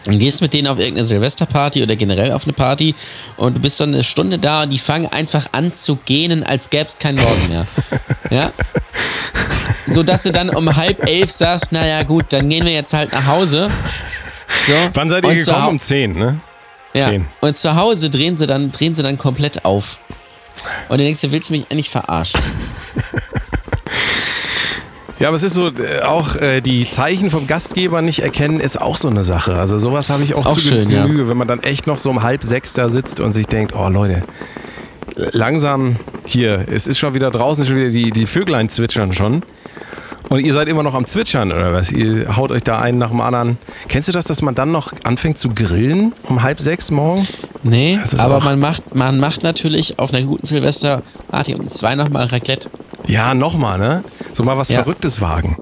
und 0.07 0.19
gehst 0.19 0.41
mit 0.41 0.53
denen 0.53 0.67
auf 0.67 0.79
irgendeine 0.79 1.05
Silvesterparty 1.05 1.83
oder 1.83 1.95
generell 1.95 2.31
auf 2.31 2.43
eine 2.43 2.53
Party 2.53 2.95
und 3.37 3.57
du 3.57 3.61
bist 3.61 3.77
so 3.77 3.83
eine 3.85 4.03
Stunde 4.03 4.37
da 4.39 4.63
und 4.63 4.69
die 4.71 4.77
fangen 4.79 5.07
einfach 5.07 5.47
an 5.53 5.73
zu 5.73 5.97
gähnen, 6.05 6.43
als 6.43 6.69
gäbe 6.69 6.85
es 6.87 6.97
keinen 6.99 7.19
Morgen 7.21 7.47
mehr. 7.49 7.65
Ja? 8.29 8.51
So 9.85 10.03
dass 10.03 10.23
du 10.23 10.31
dann 10.33 10.49
um 10.49 10.75
halb 10.75 11.07
elf 11.07 11.31
sagst, 11.31 11.71
naja 11.71 12.03
gut, 12.03 12.25
dann 12.33 12.49
gehen 12.49 12.65
wir 12.65 12.73
jetzt 12.73 12.93
halt 12.93 13.13
nach 13.13 13.25
Hause. 13.27 13.69
So. 14.65 14.73
Wann 14.93 15.09
seid 15.09 15.25
ihr 15.25 15.35
gekommen? 15.35 15.67
Um 15.67 15.79
10, 15.79 16.11
ne? 16.13 16.39
ja. 16.93 17.05
10. 17.09 17.25
Und 17.39 17.57
zu 17.57 17.75
Hause 17.75 18.09
drehen 18.09 18.35
sie 18.35 18.45
dann, 18.45 18.71
drehen 18.73 18.93
sie 18.93 19.03
dann 19.03 19.17
komplett 19.17 19.63
auf. 19.63 19.99
Und 20.89 20.97
du 20.97 21.03
denkst, 21.03 21.21
du 21.21 21.31
willst 21.31 21.51
mich 21.51 21.65
eigentlich 21.71 21.89
verarschen. 21.89 22.39
Ja, 25.19 25.29
aber 25.29 25.35
es 25.35 25.43
ist 25.43 25.55
so, 25.55 25.69
äh, 25.69 26.01
auch 26.03 26.35
äh, 26.35 26.61
die 26.61 26.87
Zeichen 26.87 27.31
vom 27.31 27.47
Gastgeber 27.47 28.03
nicht 28.03 28.19
erkennen, 28.19 28.59
ist 28.59 28.79
auch 28.79 28.97
so 28.97 29.07
eine 29.07 29.23
Sache. 29.23 29.55
Also 29.55 29.79
sowas 29.79 30.11
habe 30.11 30.23
ich 30.23 30.35
auch, 30.35 30.45
auch 30.45 30.53
zu 30.53 30.59
schön, 30.59 30.87
Genüge, 30.87 31.27
wenn 31.27 31.37
man 31.37 31.47
dann 31.47 31.61
echt 31.63 31.87
noch 31.87 31.97
so 31.97 32.11
um 32.11 32.21
halb 32.21 32.43
sechs 32.43 32.73
da 32.73 32.89
sitzt 32.89 33.19
und 33.19 33.31
sich 33.31 33.47
denkt, 33.47 33.73
oh 33.75 33.89
Leute, 33.89 34.23
langsam 35.31 35.95
hier, 36.25 36.67
es 36.71 36.85
ist 36.85 36.99
schon 36.99 37.15
wieder 37.15 37.31
draußen, 37.31 37.65
schon 37.65 37.77
wieder 37.77 37.89
die, 37.89 38.11
die 38.11 38.27
Vöglein 38.27 38.69
zwitschern 38.69 39.11
schon. 39.11 39.41
Und 40.29 40.41
ihr 40.41 40.51
seid 40.53 40.67
immer 40.67 40.83
noch 40.83 40.93
am 40.93 41.05
Zwitschern 41.05 41.51
oder 41.51 41.73
was? 41.73 41.91
Ihr 41.91 42.35
haut 42.35 42.51
euch 42.51 42.63
da 42.63 42.79
einen 42.79 42.97
nach 42.97 43.09
dem 43.11 43.21
anderen. 43.21 43.57
Kennst 43.87 44.09
du 44.09 44.13
das, 44.13 44.25
dass 44.25 44.41
man 44.41 44.55
dann 44.55 44.71
noch 44.71 44.93
anfängt 45.03 45.37
zu 45.37 45.49
grillen 45.49 46.13
um 46.23 46.43
halb 46.43 46.59
sechs 46.59 46.91
morgens? 46.91 47.37
Nee, 47.63 47.99
aber 48.19 48.41
man 48.41 48.59
macht, 48.59 48.93
man 48.95 49.19
macht 49.19 49.43
natürlich 49.43 49.99
auf 49.99 50.13
einer 50.13 50.25
guten 50.25 50.45
Silvesterparty 50.45 51.55
um 51.55 51.71
zwei 51.71 51.95
nochmal 51.95 52.25
Raclette. 52.25 52.69
Ja, 53.07 53.33
nochmal, 53.33 53.77
ne? 53.79 54.03
So 54.33 54.43
mal 54.43 54.57
was 54.57 54.67
Ja. 54.69 54.83
Verrücktes 54.83 55.21
wagen. 55.21 55.57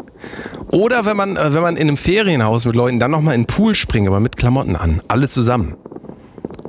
Oder 0.72 1.06
wenn 1.06 1.16
man, 1.16 1.38
äh, 1.38 1.54
wenn 1.54 1.62
man 1.62 1.78
in 1.78 1.88
einem 1.88 1.98
Ferienhaus 1.98 2.66
mit 2.66 2.76
Leuten 2.76 3.00
dann 3.00 3.12
nochmal 3.12 3.36
in 3.36 3.42
den 3.42 3.48
Pool 3.48 3.76
springt, 3.76 4.08
aber 4.08 4.20
mit 4.20 4.36
Klamotten 4.36 4.76
an. 4.76 5.02
Alle 5.08 5.30
zusammen. 5.30 5.76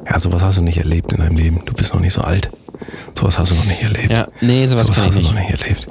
Ja, 0.09 0.18
sowas 0.18 0.42
hast 0.42 0.59
du 0.59 0.62
nicht 0.62 0.76
erlebt 0.78 1.12
in 1.12 1.18
deinem 1.20 1.36
Leben. 1.36 1.61
Du 1.64 1.72
bist 1.72 1.94
noch 1.94 2.01
nicht 2.01 2.12
so 2.12 2.20
alt. 2.20 2.51
Sowas 3.18 3.38
hast 3.38 3.52
du 3.52 3.54
noch 3.56 3.64
nicht 3.64 3.82
erlebt. 3.82 4.10
Ja, 4.10 4.28
nee, 4.40 4.66
sowas, 4.66 4.86
sowas 4.86 5.06
hast 5.06 5.16
du 5.16 5.22
noch 5.22 5.34
nicht 5.34 5.50
erlebt. 5.50 5.86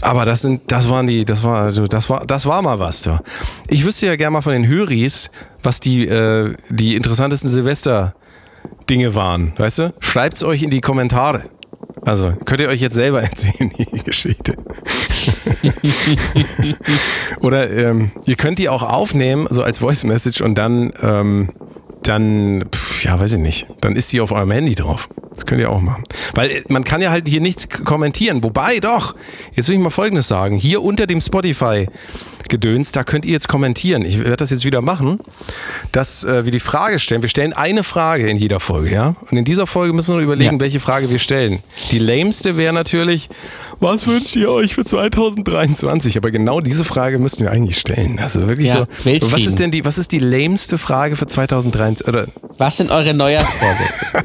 Aber 0.00 0.24
das 0.24 0.42
sind, 0.42 0.62
das 0.70 0.88
waren 0.88 1.06
die, 1.06 1.24
das 1.24 1.42
war, 1.42 1.72
das 1.72 2.10
war, 2.10 2.26
das 2.26 2.46
war 2.46 2.62
mal 2.62 2.78
was. 2.78 3.04
Ja. 3.04 3.20
Ich 3.68 3.84
wüsste 3.84 4.06
ja 4.06 4.16
gerne 4.16 4.32
mal 4.32 4.40
von 4.40 4.52
den 4.52 4.66
Höris, 4.66 5.30
was 5.62 5.80
die, 5.80 6.06
äh, 6.06 6.54
die 6.70 6.94
interessantesten 6.96 7.48
Silvester-Dinge 7.48 9.14
waren. 9.14 9.52
Weißt 9.56 9.78
du? 9.78 9.94
Schreibt's 10.00 10.44
euch 10.44 10.62
in 10.62 10.70
die 10.70 10.80
Kommentare. 10.80 11.44
Also 12.04 12.32
könnt 12.44 12.60
ihr 12.60 12.68
euch 12.68 12.80
jetzt 12.80 12.94
selber 12.94 13.22
erzählen, 13.22 13.70
die 13.76 14.02
Geschichte. 14.04 14.54
Oder 17.40 17.70
ähm, 17.70 18.10
ihr 18.26 18.36
könnt 18.36 18.58
die 18.58 18.68
auch 18.68 18.82
aufnehmen, 18.82 19.46
so 19.50 19.62
als 19.62 19.78
Voice 19.78 20.04
Message 20.04 20.40
und 20.40 20.56
dann, 20.56 20.92
ähm, 21.02 21.50
dann, 22.02 22.64
pf, 22.72 23.04
ja, 23.04 23.18
weiß 23.18 23.34
ich 23.34 23.40
nicht, 23.40 23.66
dann 23.80 23.96
ist 23.96 24.12
die 24.12 24.20
auf 24.20 24.32
eurem 24.32 24.50
Handy 24.50 24.74
drauf. 24.74 25.08
Das 25.38 25.46
könnt 25.46 25.60
ihr 25.60 25.70
auch 25.70 25.80
machen. 25.80 26.02
Weil 26.34 26.50
äh, 26.50 26.62
man 26.68 26.82
kann 26.82 27.00
ja 27.00 27.10
halt 27.12 27.28
hier 27.28 27.40
nichts 27.40 27.68
kommentieren. 27.68 28.42
Wobei 28.42 28.80
doch, 28.80 29.14
jetzt 29.54 29.68
will 29.68 29.76
ich 29.76 29.80
mal 29.80 29.90
Folgendes 29.90 30.26
sagen. 30.26 30.56
Hier 30.56 30.82
unter 30.82 31.06
dem 31.06 31.20
Spotify 31.20 31.86
Gedöns, 32.48 32.92
da 32.92 33.04
könnt 33.04 33.26
ihr 33.26 33.32
jetzt 33.32 33.46
kommentieren. 33.46 34.06
Ich 34.06 34.18
werde 34.20 34.36
das 34.38 34.48
jetzt 34.50 34.64
wieder 34.64 34.80
machen, 34.80 35.20
dass 35.92 36.24
äh, 36.24 36.46
wir 36.46 36.50
die 36.50 36.60
Frage 36.60 36.98
stellen. 36.98 37.20
Wir 37.20 37.28
stellen 37.28 37.52
eine 37.52 37.82
Frage 37.82 38.28
in 38.30 38.38
jeder 38.38 38.58
Folge, 38.58 38.90
ja? 38.90 39.16
Und 39.30 39.36
in 39.36 39.44
dieser 39.44 39.66
Folge 39.66 39.92
müssen 39.92 40.16
wir 40.16 40.22
überlegen, 40.24 40.54
Ja. 40.54 40.60
welche 40.60 40.80
Frage 40.80 41.10
wir 41.10 41.18
stellen. 41.18 41.58
Die 41.90 41.98
lameste 41.98 42.56
wäre 42.56 42.72
natürlich, 42.72 43.28
was 43.80 44.06
wünscht 44.06 44.34
ihr 44.36 44.50
euch 44.50 44.74
für 44.74 44.84
2023? 44.84 46.16
Aber 46.16 46.30
genau 46.30 46.60
diese 46.62 46.84
Frage 46.84 47.18
müssten 47.18 47.44
wir 47.44 47.50
eigentlich 47.52 47.78
stellen. 47.78 48.18
Also 48.18 48.48
wirklich 48.48 48.68
Ja, 48.72 48.78
so. 48.78 49.04
Weltfrieden. 49.04 49.30
Was 49.32 49.46
ist 49.46 49.58
denn 49.58 49.70
die, 49.70 49.84
was 49.84 49.98
ist 49.98 50.10
die 50.12 50.18
lameste 50.18 50.78
Frage 50.78 51.16
für 51.16 51.26
2023? 51.26 52.08
Oder 52.08 52.28
Was 52.56 52.78
sind 52.78 52.90
eure 52.90 53.12
Neujahrsvorsätze? 53.12 54.06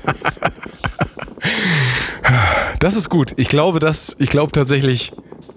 Das 2.79 2.95
ist 2.95 3.09
gut. 3.09 3.33
Ich 3.37 3.49
glaube, 3.49 3.79
das, 3.79 4.15
ich 4.19 4.29
glaube 4.29 4.51
tatsächlich, 4.51 5.11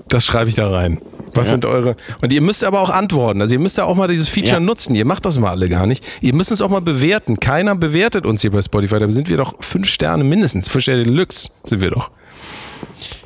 das 0.09 0.25
schreibe 0.27 0.49
ich 0.49 0.55
da 0.57 0.69
rein. 0.69 1.01
Was 1.35 1.49
Ja. 1.49 1.53
sind 1.53 1.65
eure. 1.67 1.97
Und 2.23 2.33
ihr 2.33 2.41
müsst 2.41 2.65
aber 2.65 2.81
auch 2.81 2.91
antworten. 2.91 3.41
Also 3.43 3.55
ihr 3.55 3.59
müsst 3.61 3.77
ja 3.79 3.85
auch 3.85 3.95
mal 3.95 4.09
dieses 4.09 4.29
Feature 4.29 4.55
Ja. 4.55 4.61
nutzen. 4.61 4.95
Ihr 4.95 5.05
macht 5.05 5.27
das 5.27 5.39
mal 5.39 5.51
alle 5.51 5.69
gar 5.69 5.87
nicht. 5.87 6.05
Ihr 6.21 6.35
müsst 6.35 6.51
es 6.51 6.63
auch 6.63 6.71
mal 6.71 6.81
bewerten. 6.81 7.39
Keiner 7.41 7.75
bewertet 7.77 8.25
uns 8.27 8.41
hier 8.41 8.51
bei 8.51 8.63
Spotify. 8.63 8.99
Da 8.99 9.11
sind 9.11 9.29
wir 9.29 9.37
doch 9.37 9.55
fünf 9.61 9.89
Sterne 9.89 10.25
mindestens. 10.25 10.69
Fünf 10.69 10.85
Sterne 10.85 11.05
Deluxe 11.05 11.51
sind 11.65 11.83
wir 11.83 11.91
doch. 11.91 12.11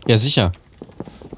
Ja, 0.06 0.16
sicher. 0.16 0.50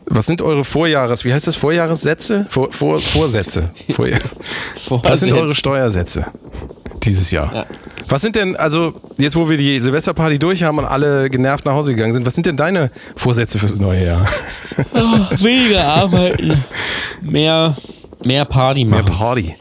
Was 0.07 0.27
sind 0.27 0.43
eure 0.43 0.65
Vorjahres, 0.65 1.25
wie 1.25 1.33
heißt 1.33 1.47
das? 1.47 1.57
Vorjahressätze? 1.57 2.47
Vor, 2.51 2.73
vor, 2.73 2.99
Vorsätze. 2.99 3.71
Vorjahr. 3.95 4.21
Was 4.89 5.21
sind 5.21 5.33
eure 5.33 5.55
Steuersätze 5.55 6.27
dieses 7.03 7.31
Jahr? 7.31 7.55
Ja. 7.55 7.67
Was 8.09 8.21
sind 8.23 8.37
denn, 8.37 8.57
also 8.57 8.95
jetzt 9.19 9.37
wo 9.37 9.49
wir 9.49 9.57
die 9.57 9.81
Silvesterparty 9.81 10.39
durch 10.39 10.63
haben 10.63 10.79
und 10.79 10.85
alle 10.85 11.31
genervt 11.31 11.65
nach 11.65 11.73
Hause 11.75 11.93
gegangen 11.95 12.13
sind, 12.13 12.27
was 12.27 12.35
sind 12.35 12.47
denn 12.47 12.57
deine 12.57 12.91
Vorsätze 13.17 13.59
fürs 13.59 13.79
neue 13.79 14.05
Jahr? 14.05 14.27
Oh, 14.95 15.43
weniger 15.43 15.85
arbeiten. 15.87 16.63
Mehr, 17.21 17.75
mehr 18.25 18.45
Party 18.47 18.85
Mehr 18.85 19.03
machen. 19.03 19.15
Party. 19.15 19.57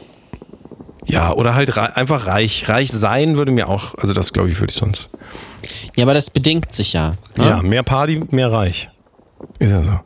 Ja, 1.04 1.32
oder 1.34 1.54
halt 1.54 1.76
rei- 1.76 1.94
einfach 1.96 2.26
reich. 2.26 2.68
Reich 2.68 2.90
sein 2.90 3.36
würde 3.36 3.52
mir 3.52 3.68
auch, 3.68 3.94
also 3.98 4.14
das 4.14 4.32
glaube 4.32 4.48
ich 4.50 4.58
würde 4.60 4.70
ich 4.72 4.78
sonst. 4.78 5.10
Ja, 5.96 6.04
aber 6.04 6.14
das 6.14 6.30
bedingt 6.30 6.72
sich 6.72 6.92
ja. 6.94 7.10
ne? 7.36 7.44
Ja, 7.48 7.62
mehr 7.62 7.82
Party, 7.82 8.22
mehr 8.30 8.50
reich. 8.50 8.88
Ist 9.58 9.72
ja 9.72 9.82
so. 9.82 10.00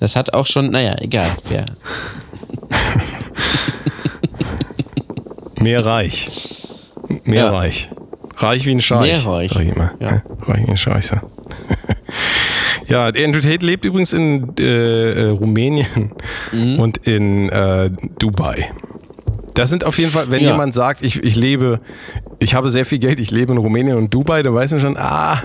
Das 0.00 0.16
hat 0.16 0.32
auch 0.34 0.46
schon, 0.46 0.70
naja, 0.70 0.94
egal. 1.00 1.28
Wer. 1.48 1.66
Mehr 5.60 5.84
reich. 5.84 6.57
Mehr 7.24 7.44
Ja. 7.44 7.50
reich. 7.50 7.88
Reich 8.36 8.66
wie 8.66 8.72
ein 8.72 8.80
Scheich. 8.80 9.24
Mehr 9.24 9.26
reich. 9.32 9.50
Sag 9.52 9.62
ich 9.64 9.74
immer. 9.74 9.92
Ja. 10.00 10.22
Reich 10.46 10.66
wie 10.66 10.70
ein 10.70 10.76
Scheich. 10.76 11.06
so. 11.08 11.16
ja, 12.86 13.10
der 13.12 13.24
Andrew 13.24 13.40
Tate 13.40 13.64
lebt 13.66 13.84
übrigens 13.84 14.12
in 14.12 14.54
äh, 14.58 15.10
äh, 15.10 15.28
Rumänien 15.30 16.12
Mhm. 16.52 16.78
und 16.78 16.98
in 17.06 17.48
äh, 17.50 17.90
Dubai. 18.18 18.70
Das 19.54 19.70
sind 19.70 19.82
auf 19.84 19.98
jeden 19.98 20.10
Fall, 20.10 20.30
wenn 20.30 20.40
Ja. 20.42 20.52
jemand 20.52 20.72
sagt, 20.72 21.02
ich, 21.02 21.22
ich 21.24 21.34
lebe, 21.34 21.80
ich 22.38 22.54
habe 22.54 22.68
sehr 22.68 22.84
viel 22.84 22.98
Geld, 22.98 23.18
ich 23.18 23.30
lebe 23.32 23.52
in 23.52 23.58
Rumänien 23.58 23.96
und 23.96 24.14
Dubai, 24.14 24.42
dann 24.42 24.54
weiß 24.54 24.70
man 24.72 24.80
schon, 24.80 24.96
ah, 24.96 25.42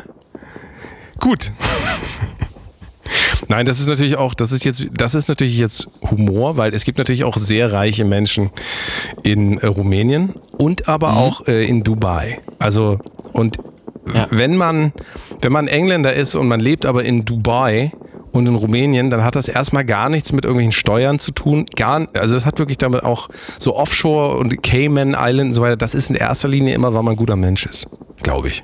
gut. 1.20 1.52
Nein, 3.48 3.66
das 3.66 3.80
ist 3.80 3.88
natürlich 3.88 4.18
auch, 4.18 4.34
das 4.34 4.52
ist 4.52 4.64
jetzt, 4.66 4.88
das 4.94 5.16
ist 5.16 5.28
natürlich 5.30 5.58
jetzt 5.58 5.88
Humor, 6.10 6.58
weil 6.58 6.74
es 6.74 6.86
gibt 6.86 6.98
natürlich 6.98 7.24
auch 7.24 7.38
sehr 7.38 7.72
reiche 7.74 8.06
Menschen 8.06 8.52
in 9.24 9.58
äh, 9.60 9.66
Rumänien 9.68 10.34
und 10.58 10.88
aber 10.88 11.12
Mhm. 11.12 11.18
auch 11.18 11.48
äh, 11.48 11.66
in 11.66 11.84
Dubai. 11.84 12.40
Also 12.60 13.00
und 13.34 13.58
Ja. 14.14 14.28
wenn 14.32 14.56
man, 14.58 14.94
wenn 15.42 15.52
man 15.52 15.68
Engländer 15.68 16.14
ist 16.14 16.36
und 16.36 16.48
man 16.48 16.60
lebt 16.60 16.86
aber 16.86 17.04
in 17.04 17.26
Dubai 17.26 17.92
und 18.32 18.48
in 18.48 18.56
Rumänien, 18.56 19.10
dann 19.10 19.24
hat 19.24 19.36
das 19.36 19.48
erstmal 19.48 19.86
gar 19.86 20.10
nichts 20.10 20.34
mit 20.34 20.44
irgendwelchen 20.44 20.72
Steuern 20.72 21.20
zu 21.20 21.32
tun. 21.32 21.66
Gar, 21.76 22.08
also 22.14 22.34
das 22.34 22.46
hat 22.46 22.58
wirklich 22.60 22.78
damit 22.80 23.04
auch 23.04 23.30
so 23.60 23.76
Offshore 23.76 24.38
und 24.38 24.62
Cayman 24.64 25.16
Island 25.18 25.50
und 25.50 25.54
so 25.54 25.62
weiter. 25.62 25.78
Das 25.78 25.94
ist 25.94 26.10
in 26.10 26.16
erster 26.16 26.48
Linie 26.50 26.74
immer, 26.74 26.94
weil 26.94 27.04
man 27.04 27.14
ein 27.14 27.18
guter 27.18 27.36
Mensch 27.36 27.66
ist, 27.66 27.88
glaube 28.24 28.48
ich. 28.50 28.64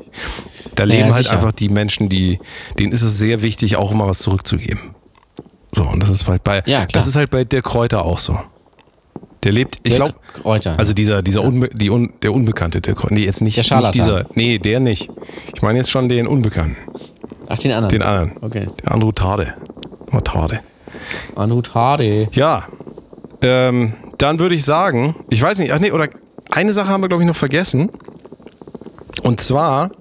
Da 0.80 0.86
Ja, 0.86 0.96
leben 0.96 1.14
halt 1.14 1.26
sicher. 1.26 1.36
einfach 1.36 1.52
die 1.52 1.68
Menschen, 1.68 2.08
die, 2.08 2.40
denen 2.80 2.94
ist 2.94 3.02
es 3.02 3.18
sehr 3.18 3.42
wichtig, 3.42 3.76
auch 3.76 3.92
immer 3.92 4.08
was 4.08 4.20
zurückzugeben. 4.20 4.80
So, 5.74 5.84
und 5.84 6.00
das 6.02 6.10
ist 6.10 6.26
halt 6.26 6.42
bei, 6.46 6.64
Ja, 6.68 6.86
das 6.86 7.06
ist 7.06 7.18
halt 7.18 7.30
bei 7.32 7.44
der 7.44 7.62
Kräuter 7.62 8.06
auch 8.06 8.18
so. 8.20 8.40
Der 9.44 9.52
lebt, 9.52 9.78
ich 9.84 9.96
glaube, 9.96 10.14
Kräuter. 10.34 10.76
also 10.80 10.94
dieser, 10.94 11.22
dieser 11.22 11.44
Unbe 11.44 11.68
die 11.74 11.90
Un 11.90 12.14
der 12.24 12.34
Unbekannte, 12.34 12.80
der, 12.80 12.96
nee, 13.10 13.26
jetzt 13.26 13.42
nicht, 13.42 13.58
Der 13.58 13.62
nicht 13.62 13.68
Scharlatan. 13.68 13.92
dieser, 13.94 14.26
nee, 14.36 14.58
der 14.58 14.80
nicht. 14.80 15.10
Ich 15.54 15.62
meine 15.62 15.80
jetzt 15.80 15.92
schon 15.92 16.08
den 16.08 16.28
Unbekannten, 16.28 16.78
Ach, 17.50 17.58
den 17.58 17.72
anderen. 17.74 17.90
den 17.90 18.02
anderen. 18.02 18.32
Okay. 18.42 18.68
Der 18.84 18.92
Andrew 18.94 19.12
Tade. 19.12 19.54
Oh, 20.14 20.20
Tade. 20.22 20.62
Anut 21.36 21.76
Hardy. 21.76 22.28
Ja, 22.32 22.68
ähm, 23.42 23.94
dann 24.18 24.40
würde 24.40 24.56
ich 24.56 24.64
sagen, 24.64 25.16
ich 25.30 25.42
weiß 25.42 25.58
nicht, 25.60 25.72
ach 25.74 25.80
nee, 25.80 25.92
oder 25.92 26.08
eine 26.52 26.72
Sache 26.74 26.88
haben 26.90 27.04
wir, 27.04 27.10
glaube 27.10 27.24
ich, 27.24 27.28
noch 27.28 27.36
vergessen. 27.36 27.90
Und 29.24 29.40
zwar 29.42 29.92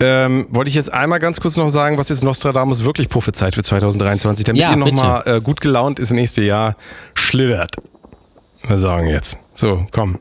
ähm, 0.00 0.46
wollte 0.50 0.68
ich 0.68 0.74
jetzt 0.74 0.92
einmal 0.92 1.18
ganz 1.18 1.40
kurz 1.40 1.56
noch 1.56 1.68
sagen, 1.68 1.98
was 1.98 2.08
jetzt 2.08 2.24
Nostradamus 2.24 2.84
wirklich 2.84 3.08
prophezeit 3.08 3.54
für 3.54 3.62
2023, 3.62 4.44
damit 4.44 4.60
Ja, 4.60 4.70
ihr 4.70 4.76
nochmal 4.76 5.22
äh, 5.26 5.40
gut 5.40 5.60
gelaunt 5.60 5.98
ins 5.98 6.12
nächste 6.12 6.42
Jahr 6.42 6.76
schlittert. 7.14 7.76
Wir 8.66 8.78
sagen 8.78 9.06
jetzt. 9.08 9.38
So, 9.54 9.86
komm. 9.92 10.18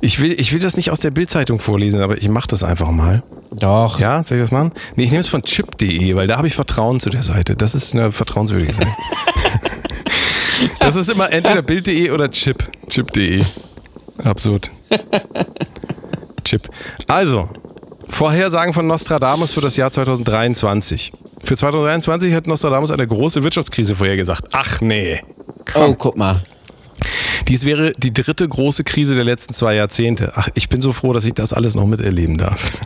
Ich 0.00 0.20
will, 0.20 0.32
ich 0.38 0.52
will 0.52 0.60
das 0.60 0.76
nicht 0.76 0.90
aus 0.90 1.00
der 1.00 1.10
Bildzeitung 1.10 1.58
vorlesen, 1.58 2.00
aber 2.00 2.16
ich 2.16 2.28
mache 2.28 2.48
das 2.48 2.62
einfach 2.62 2.90
mal. 2.90 3.22
Doch. 3.52 4.00
Ja, 4.00 4.24
soll 4.24 4.38
ich 4.38 4.42
das 4.42 4.50
machen? 4.50 4.72
Nee, 4.96 5.04
ich 5.04 5.10
nehme 5.10 5.20
es 5.20 5.28
von 5.28 5.42
chip.de, 5.42 6.14
weil 6.16 6.26
da 6.26 6.36
habe 6.36 6.46
ich 6.46 6.54
Vertrauen 6.54 7.00
zu 7.00 7.10
der 7.10 7.22
Seite. 7.22 7.56
Das 7.56 7.74
ist 7.74 7.94
eine 7.94 8.12
vertrauenswürdige 8.12 8.72
Seite. 8.72 8.90
das 10.80 10.96
ist 10.96 11.10
immer 11.10 11.30
entweder 11.30 11.62
bild.de 11.62 12.10
oder 12.10 12.30
chip. 12.30 12.64
Chip.de. 12.88 13.44
Absurd. 14.24 14.70
Chip. 16.44 16.68
Also, 17.06 17.48
Vorhersagen 18.08 18.72
von 18.72 18.86
Nostradamus 18.86 19.52
für 19.52 19.60
das 19.60 19.76
Jahr 19.76 19.90
2023. 19.90 21.12
Für 21.44 21.56
2023 21.56 22.34
hat 22.34 22.46
Nostradamus 22.46 22.90
eine 22.90 23.06
große 23.06 23.42
Wirtschaftskrise 23.42 23.94
vorhergesagt. 23.94 24.44
Ach 24.52 24.80
nee. 24.80 25.20
Oh, 25.74 25.94
guck 25.96 26.16
mal. 26.16 26.40
Dies 27.48 27.64
wäre 27.66 27.92
die 27.98 28.12
dritte 28.12 28.48
große 28.48 28.84
Krise 28.84 29.14
der 29.14 29.24
letzten 29.24 29.52
zwei 29.52 29.74
Jahrzehnte. 29.74 30.32
Ach, 30.34 30.48
ich 30.54 30.68
bin 30.68 30.80
so 30.80 30.92
froh, 30.92 31.12
dass 31.12 31.24
ich 31.24 31.34
das 31.34 31.52
alles 31.52 31.74
noch 31.74 31.86
miterleben 31.86 32.38
darf. 32.38 32.72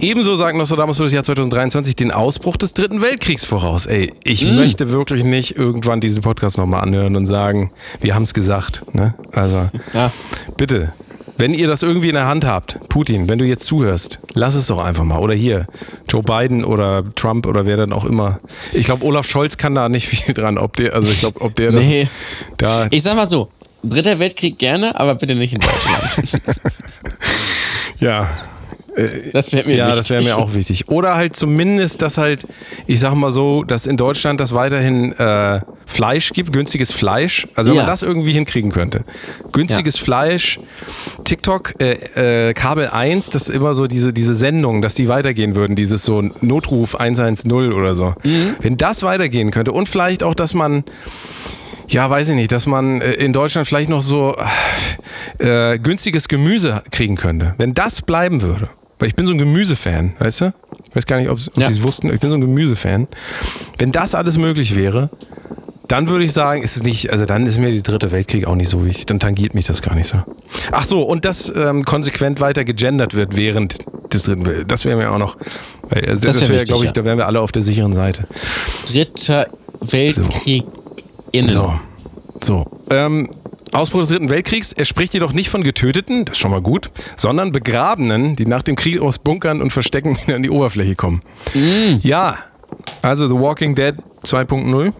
Ebenso 0.00 0.34
sagt 0.34 0.56
Nostradamus 0.56 0.96
für 0.96 1.04
das 1.04 1.12
Jahr 1.12 1.22
2023 1.22 1.94
den 1.94 2.10
Ausbruch 2.10 2.56
des 2.56 2.74
Dritten 2.74 3.00
Weltkriegs 3.00 3.44
voraus. 3.44 3.86
Ey, 3.86 4.12
ich 4.24 4.44
möchte 4.44 4.90
wirklich 4.90 5.22
nicht 5.24 5.56
irgendwann 5.56 6.00
diesen 6.00 6.22
Podcast 6.22 6.58
nochmal 6.58 6.82
anhören 6.82 7.14
und 7.14 7.26
sagen, 7.26 7.70
wir 8.00 8.14
haben 8.16 8.24
es 8.24 8.34
gesagt. 8.34 8.82
Ne? 8.92 9.14
Also, 9.32 9.70
Ja. 9.94 10.10
bitte, 10.56 10.92
wenn 11.38 11.52
ihr 11.54 11.66
das 11.68 11.82
irgendwie 11.82 12.08
in 12.08 12.14
der 12.14 12.26
Hand 12.26 12.44
habt, 12.46 12.78
Putin, 12.88 13.28
wenn 13.28 13.38
du 13.38 13.44
jetzt 13.44 13.66
zuhörst, 13.66 14.20
lass 14.34 14.54
es 14.54 14.66
doch 14.68 14.82
einfach 14.84 15.04
mal. 15.04 15.18
Oder 15.18 15.34
hier, 15.34 15.66
Joe 16.08 16.22
Biden 16.22 16.64
oder 16.64 17.04
Trump 17.14 17.46
oder 17.46 17.66
wer 17.66 17.76
dann 17.76 17.92
auch 17.92 18.04
immer. 18.04 18.40
Ich 18.72 18.86
glaube, 18.86 19.04
Olaf 19.04 19.26
Scholz 19.28 19.56
kann 19.56 19.74
da 19.74 19.88
nicht 19.88 20.08
viel 20.08 20.34
dran. 20.34 20.58
Ob 20.58 20.76
der, 20.76 20.94
also 20.94 21.08
ich 21.10 21.20
glaube, 21.20 21.40
ob 21.40 21.54
der 21.54 21.72
das 21.72 21.86
Nee. 21.86 22.08
da. 22.56 22.86
Ich 22.90 23.02
sag 23.02 23.16
mal 23.16 23.26
so. 23.26 23.48
Dritter 23.82 24.18
Weltkrieg 24.18 24.58
gerne, 24.58 24.98
aber 24.98 25.14
bitte 25.14 25.34
nicht 25.34 25.52
in 25.54 25.60
Deutschland. 25.60 26.40
Ja, 27.98 28.28
Das 29.32 29.52
wäre 29.52 29.66
mir 29.68 29.76
ja, 29.76 29.86
wichtig. 29.88 29.98
das 29.98 30.10
wäre 30.10 30.24
mir 30.24 30.38
auch 30.38 30.54
wichtig. 30.54 30.88
Oder 30.88 31.16
halt 31.16 31.36
zumindest, 31.36 32.00
dass 32.00 32.16
halt, 32.16 32.46
ich 32.86 32.98
sag 32.98 33.14
mal 33.14 33.30
so, 33.30 33.62
dass 33.62 33.86
in 33.86 33.96
Deutschland 33.98 34.40
das 34.40 34.54
weiterhin 34.54 35.12
äh, 35.12 35.60
Fleisch 35.84 36.32
gibt, 36.32 36.52
günstiges 36.52 36.92
Fleisch. 36.92 37.46
Also 37.54 37.70
wenn 37.70 37.76
Ja. 37.76 37.82
man 37.82 37.90
das 37.90 38.02
irgendwie 38.02 38.32
hinkriegen 38.32 38.72
könnte. 38.72 39.04
Günstiges 39.52 39.98
Fleisch, 39.98 40.58
TikTok, 41.24 41.74
äh, 41.80 42.48
äh, 42.48 42.54
Kabel 42.54 42.88
1, 42.88 43.30
das 43.30 43.48
ist 43.50 43.54
immer 43.54 43.74
so 43.74 43.86
diese, 43.86 44.12
diese 44.14 44.34
Sendungen, 44.34 44.80
dass 44.80 44.94
die 44.94 45.08
weitergehen 45.08 45.54
würden, 45.56 45.76
dieses 45.76 46.02
so 46.04 46.22
Notruf 46.40 46.94
110 46.96 47.52
oder 47.52 47.94
so. 47.94 48.14
Mhm. 48.24 48.56
Wenn 48.60 48.76
das 48.78 49.02
weitergehen 49.02 49.50
könnte 49.50 49.72
und 49.72 49.88
vielleicht 49.88 50.22
auch, 50.22 50.34
dass 50.34 50.54
man 50.54 50.84
ja, 51.88 52.10
weiß 52.10 52.30
ich 52.30 52.34
nicht, 52.34 52.50
dass 52.50 52.66
man 52.66 53.00
äh, 53.00 53.12
in 53.12 53.32
Deutschland 53.32 53.68
vielleicht 53.68 53.88
noch 53.90 54.02
so 54.02 54.36
äh, 55.38 55.78
günstiges 55.78 56.26
Gemüse 56.28 56.82
kriegen 56.90 57.14
könnte. 57.16 57.54
Wenn 57.58 57.74
das 57.74 58.02
bleiben 58.02 58.42
würde, 58.42 58.68
weil 58.98 59.08
ich 59.08 59.14
bin 59.16 59.26
so 59.26 59.32
ein 59.32 59.38
Gemüsefan, 59.38 60.14
weißt 60.18 60.40
du? 60.42 60.52
Ich 60.88 60.96
weiß 60.96 61.06
gar 61.06 61.18
nicht, 61.18 61.28
ob, 61.28 61.38
ob 61.38 61.58
Ja. 61.58 61.66
Sie 61.66 61.78
es 61.78 61.82
wussten, 61.82 62.12
ich 62.12 62.20
bin 62.20 62.30
so 62.30 62.36
ein 62.36 62.40
Gemüsefan. 62.40 63.08
Wenn 63.78 63.92
das 63.92 64.14
alles 64.14 64.38
möglich 64.38 64.74
wäre, 64.74 65.10
dann 65.88 66.08
würde 66.08 66.24
ich 66.24 66.32
sagen, 66.32 66.62
ist 66.62 66.76
es 66.76 66.82
nicht, 66.82 67.12
also 67.12 67.26
dann 67.26 67.46
ist 67.46 67.58
mir 67.58 67.70
die 67.70 67.82
dritte 67.82 68.10
Weltkrieg 68.10 68.46
auch 68.46 68.56
nicht 68.56 68.68
so 68.68 68.84
wichtig. 68.84 69.06
Dann 69.06 69.20
tangiert 69.20 69.54
mich 69.54 69.66
das 69.66 69.82
gar 69.82 69.94
nicht 69.94 70.08
so. 70.08 70.18
Ach 70.72 70.82
so, 70.82 71.02
und 71.02 71.24
dass 71.24 71.52
ähm, 71.54 71.84
konsequent 71.84 72.40
weiter 72.40 72.64
gegendert 72.64 73.14
wird 73.14 73.36
während 73.36 73.78
des 74.12 74.24
dritten 74.24 74.46
Weltkriegs. 74.46 74.68
Das 74.68 74.84
wäre 74.84 74.96
mir 74.96 75.10
auch 75.10 75.18
noch. 75.18 75.36
Also 75.90 76.26
das 76.26 76.40
wär 76.40 76.48
wäre, 76.48 76.54
wichtig, 76.54 76.68
glaube 76.68 76.84
ich, 76.84 76.90
ja. 76.90 76.92
da 76.92 77.04
wären 77.04 77.18
wir 77.18 77.26
alle 77.26 77.40
auf 77.40 77.52
der 77.52 77.62
sicheren 77.62 77.92
Seite. 77.92 78.26
Dritter 78.90 79.46
Weltkrieg 79.80 80.64
innen. 81.32 81.48
So. 81.48 81.74
So. 82.42 82.66
Ähm, 82.90 83.30
Ausbruch 83.76 84.00
des 84.00 84.08
Dritten 84.08 84.30
Weltkriegs. 84.30 84.72
Er 84.72 84.84
spricht 84.84 85.14
jedoch 85.14 85.32
nicht 85.32 85.48
von 85.50 85.62
Getöteten, 85.62 86.24
das 86.24 86.34
ist 86.34 86.38
schon 86.40 86.50
mal 86.50 86.60
gut, 86.62 86.90
sondern 87.16 87.52
Begrabenen, 87.52 88.36
die 88.36 88.46
nach 88.46 88.62
dem 88.62 88.76
Krieg 88.76 89.00
aus 89.00 89.18
Bunkern 89.18 89.60
und 89.60 89.70
Verstecken 89.72 90.16
wieder 90.20 90.36
an 90.36 90.42
die 90.42 90.50
Oberfläche 90.50 90.94
kommen. 90.96 91.20
Ja, 92.02 92.36
also 93.02 93.28
The 93.28 93.34
Walking 93.34 93.74
Dead 93.74 93.94
2.0. 94.24 94.92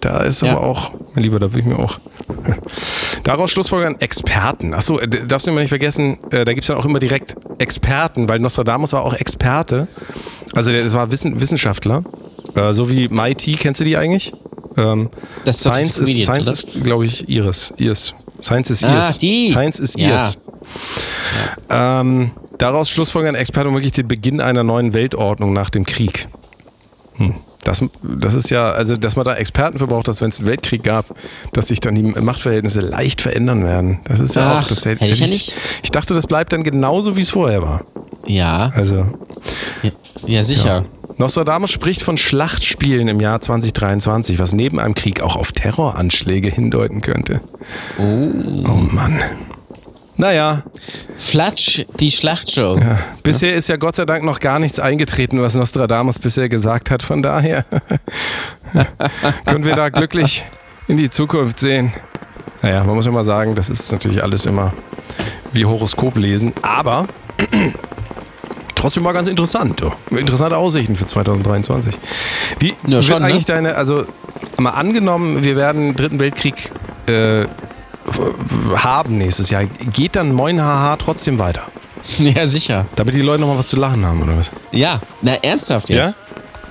Da 0.00 0.20
ist 0.20 0.42
Ja. 0.42 0.52
aber 0.52 0.62
auch, 0.62 0.92
mein 1.14 1.24
Lieber, 1.24 1.38
da 1.40 1.52
will 1.52 1.60
ich 1.60 1.66
mir 1.66 1.78
auch. 1.78 1.98
Daraus 3.24 3.50
schlussfolgern 3.50 3.96
Experten. 4.00 4.72
Achso, 4.74 4.98
äh, 5.00 5.08
darfst 5.08 5.46
du 5.46 5.50
immer 5.50 5.60
nicht 5.60 5.68
vergessen, 5.70 6.18
äh, 6.30 6.44
da 6.44 6.52
gibt 6.52 6.62
es 6.64 6.68
dann 6.68 6.76
auch 6.76 6.84
immer 6.84 6.98
direkt 7.00 7.36
Experten, 7.58 8.28
weil 8.28 8.38
Nostradamus 8.38 8.92
war 8.92 9.02
auch 9.02 9.14
Experte. 9.14 9.88
Also 10.54 10.70
der, 10.70 10.82
das 10.84 10.94
war 10.94 11.10
Wissen, 11.10 11.40
Wissenschaftler. 11.40 12.04
Äh, 12.54 12.72
so 12.72 12.88
wie 12.90 13.08
MIT, 13.08 13.58
kennst 13.58 13.80
du 13.80 13.84
die 13.84 13.96
eigentlich? 13.96 14.32
Ähm, 14.78 15.10
Das 15.44 15.56
ist 15.56 15.62
Science 15.62 15.98
ist, 15.98 16.22
Science 16.24 16.48
ist 16.48 16.82
glaube 16.84 17.04
ich, 17.04 17.28
ihres. 17.28 17.74
ihres. 17.76 18.14
Science 18.42 18.70
ist 18.70 18.84
Ah, 18.84 18.94
ihres. 18.94 19.18
die. 19.18 19.50
Science 19.50 19.80
ist 19.80 19.98
Ja. 19.98 20.08
ihres. 20.10 20.38
Ähm, 21.70 22.30
daraus 22.58 22.88
schlussfolgern 22.90 23.34
Experten 23.34 23.72
wirklich 23.72 23.92
den 23.92 24.08
Beginn 24.08 24.40
einer 24.40 24.64
neuen 24.64 24.94
Weltordnung 24.94 25.52
nach 25.52 25.70
dem 25.70 25.84
Krieg. 25.84 26.28
Hm. 27.16 27.34
Das, 27.64 27.84
das 28.02 28.34
ist 28.34 28.50
ja, 28.50 28.70
also 28.70 28.96
dass 28.96 29.16
man 29.16 29.26
da 29.26 29.34
Experten 29.34 29.78
für 29.78 29.86
braucht, 29.86 30.08
dass 30.08 30.20
wenn 30.22 30.30
es 30.30 30.38
einen 30.38 30.48
Weltkrieg 30.48 30.82
gab, 30.84 31.06
dass 31.52 31.68
sich 31.68 31.80
dann 31.80 31.94
die 31.96 32.02
Machtverhältnisse 32.02 32.80
leicht 32.80 33.20
verändern 33.20 33.62
werden. 33.64 33.98
Das 34.04 34.20
ist 34.20 34.36
ja 34.36 34.52
Ach, 34.52 34.64
auch 34.64 34.68
das 34.68 34.84
hätte 34.86 35.04
ich 35.04 35.18
ja 35.18 35.26
nicht. 35.26 35.56
Ich 35.82 35.90
dachte, 35.90 36.14
das 36.14 36.26
bleibt 36.26 36.52
dann 36.52 36.62
genauso, 36.62 37.16
wie 37.16 37.20
es 37.20 37.30
vorher 37.30 37.60
war. 37.60 37.82
Ja, 38.26 38.72
Also 38.74 39.06
ja, 39.82 39.90
ja 40.26 40.42
sicher. 40.42 40.84
Nostradamus 41.18 41.72
spricht 41.72 42.02
von 42.02 42.16
Schlachtspielen 42.16 43.08
im 43.08 43.18
Jahr 43.18 43.40
2023, 43.40 44.38
was 44.38 44.54
neben 44.54 44.78
einem 44.78 44.94
Krieg 44.94 45.20
auch 45.20 45.34
auf 45.34 45.50
Terroranschläge 45.50 46.48
hindeuten 46.48 47.02
könnte. 47.02 47.40
Oh, 47.98 48.02
Mann. 48.02 49.20
Naja, 50.16 50.62
Flatsch, 51.16 51.84
die 52.00 52.10
Schlachtshow. 52.10 52.78
ja. 52.78 52.98
bisher 53.22 53.54
ist 53.54 53.68
ja 53.68 53.76
Gott 53.76 53.96
sei 53.96 54.04
Dank 54.04 54.24
noch 54.24 54.40
gar 54.40 54.58
nichts 54.58 54.80
eingetreten, 54.80 55.40
was 55.40 55.54
Nostradamus 55.54 56.18
bisher 56.18 56.48
gesagt 56.48 56.90
hat. 56.90 57.02
Von 57.02 57.22
daher 57.22 57.64
können 59.46 59.64
wir 59.64 59.76
da 59.76 59.88
glücklich 59.90 60.44
in 60.88 60.96
die 60.96 61.10
Zukunft 61.10 61.58
sehen. 61.58 61.92
Naja, 62.62 62.82
man 62.82 62.96
muss 62.96 63.06
ja 63.06 63.12
mal 63.12 63.24
sagen, 63.24 63.54
das 63.54 63.70
ist 63.70 63.90
natürlich 63.92 64.22
alles 64.22 64.46
immer 64.46 64.72
wie 65.52 65.64
Horoskop 65.64 66.16
lesen, 66.16 66.52
aber 66.62 67.06
trotzdem 68.78 69.02
mal 69.02 69.12
ganz 69.12 69.28
interessant. 69.28 69.80
Du. 69.80 69.92
Interessante 70.16 70.56
Aussichten 70.56 70.96
für 70.96 71.06
2023. 71.06 71.94
Wie 72.58 72.68
Ja, 72.68 72.92
wird 72.92 73.04
schon, 73.04 73.20
ne? 73.20 73.26
eigentlich 73.28 73.44
deine, 73.44 73.74
also 73.74 74.04
mal 74.58 74.70
angenommen, 74.70 75.44
wir 75.44 75.56
werden 75.56 75.88
den 75.88 75.96
Dritten 75.96 76.20
Weltkrieg 76.20 76.70
äh, 77.08 77.46
haben 78.76 79.18
nächstes 79.18 79.50
Jahr, 79.50 79.64
geht 79.66 80.16
dann 80.16 80.32
Moin 80.32 80.60
Haha 80.60 80.96
trotzdem 80.96 81.38
weiter? 81.38 81.62
Ja, 82.18 82.46
sicher. 82.46 82.86
Damit 82.94 83.16
die 83.16 83.22
Leute 83.22 83.40
noch 83.40 83.48
mal 83.48 83.58
was 83.58 83.68
zu 83.68 83.76
lachen 83.76 84.06
haben, 84.06 84.22
oder 84.22 84.38
was? 84.38 84.50
Ja, 84.72 85.00
na 85.20 85.34
ernsthaft 85.42 85.90
jetzt. 85.90 86.16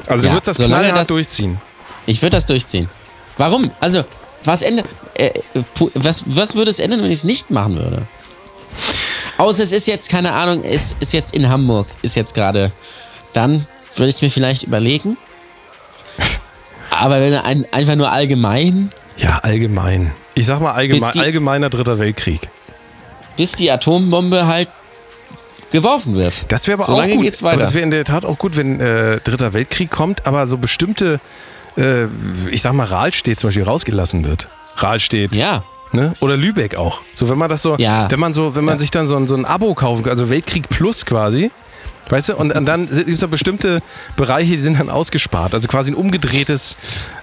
Also 0.08 0.24
Ja, 0.26 0.30
du 0.32 0.38
würdest 0.38 0.48
das 0.60 0.66
knallhart 0.66 0.98
das- 0.98 1.08
durchziehen. 1.10 1.60
Ich 2.06 2.22
würde 2.22 2.38
das 2.38 2.46
durchziehen. 2.46 2.88
Warum? 3.38 3.70
Also, 3.82 4.04
was 4.46 4.62
ändert. 4.62 4.86
Äh, 5.16 5.32
pu- 5.78 5.92
was, 5.96 6.24
was 6.28 6.56
würde 6.56 6.72
es 6.72 6.80
ändern, 6.80 7.02
wenn 7.02 7.12
ich 7.12 7.18
es 7.18 7.24
nicht 7.26 7.52
machen 7.52 7.76
würde? 7.76 8.04
Außer 9.38 9.64
es 9.64 9.72
ist 9.72 9.88
jetzt, 9.88 10.10
keine 10.10 10.34
Ahnung, 10.34 10.64
es 10.64 10.96
ist 11.00 11.14
jetzt 11.14 11.34
in 11.36 11.48
Hamburg, 11.50 11.88
ist 12.02 12.16
jetzt 12.16 12.34
gerade. 12.34 12.72
Dann 13.34 13.66
würde 13.96 14.10
ich 14.10 14.16
es 14.16 14.22
mir 14.22 14.30
vielleicht 14.30 14.64
überlegen. 14.64 15.18
Aber 16.90 17.20
wenn 17.22 17.34
ein, 17.36 17.66
einfach 17.72 17.96
nur 17.96 18.12
allgemein, 18.12 18.90
Ja, 19.18 19.40
allgemein. 19.44 20.14
Ich 20.36 20.46
sag 20.46 20.60
mal 20.60 20.74
allgemein, 20.74 21.12
die- 21.14 21.20
allgemeiner 21.20 21.70
Dritter 21.70 22.00
Weltkrieg. 22.00 22.42
bis 23.36 23.52
die 23.54 23.72
Atombombe 23.72 24.48
halt 24.48 24.68
geworfen 25.72 26.16
wird. 26.16 26.46
Das 26.52 26.68
wäre 26.68 26.78
aber 26.80 26.86
Solange 26.86 27.12
auch 27.12 27.16
gut. 27.18 27.26
geht's 27.26 27.44
weiter. 27.44 27.56
Aber 27.56 27.64
Das 27.64 27.74
wäre 27.74 27.84
in 27.84 27.92
der 27.92 28.04
Tat 28.06 28.26
auch 28.26 28.38
gut, 28.38 28.58
wenn 28.58 28.80
äh, 28.80 29.20
Dritter 29.20 29.54
Weltkrieg 29.54 29.92
kommt, 29.92 30.26
aber 30.26 30.48
so 30.48 30.58
bestimmte, 30.58 31.20
äh, 31.78 32.06
ich 32.50 32.62
sag 32.62 32.74
mal, 32.74 32.86
Rahlstedt 32.86 33.40
zum 33.40 33.50
Beispiel 33.50 33.64
rausgelassen 33.66 34.26
wird. 34.26 34.48
Rahlstedt. 34.78 35.36
Ja. 35.36 35.64
Ne? 35.94 36.14
Oder 36.20 36.36
Lübeck 36.38 36.76
auch. 36.76 37.02
So, 37.14 37.30
wenn 37.30 37.38
man 37.38 37.50
das 37.50 37.62
so, 37.62 37.76
Ja. 37.78 38.10
wenn 38.12 38.20
man 38.20 38.34
so, 38.34 38.56
wenn 38.56 38.66
man 38.66 38.76
Ja. 38.76 38.80
sich 38.80 38.92
dann 38.92 39.08
so 39.08 39.16
ein, 39.16 39.28
so 39.28 39.36
ein 39.36 39.46
Abo 39.46 39.74
kaufen 39.74 40.04
kann, 40.04 40.10
also 40.12 40.30
Weltkrieg 40.30 40.68
Plus 40.70 41.06
quasi, 41.06 41.52
weißt 42.10 42.30
du, 42.30 42.36
und, 42.36 42.54
und 42.54 42.66
dann 42.66 42.88
gibt 42.88 43.08
es 43.10 43.20
da 43.22 43.28
bestimmte 43.28 43.80
Bereiche, 44.18 44.52
die 44.52 44.58
sind 44.58 44.80
dann 44.80 44.90
ausgespart. 44.90 45.54
Also 45.54 45.68
quasi 45.68 45.92
ein 45.92 45.96
umgedrehtes 45.96 46.78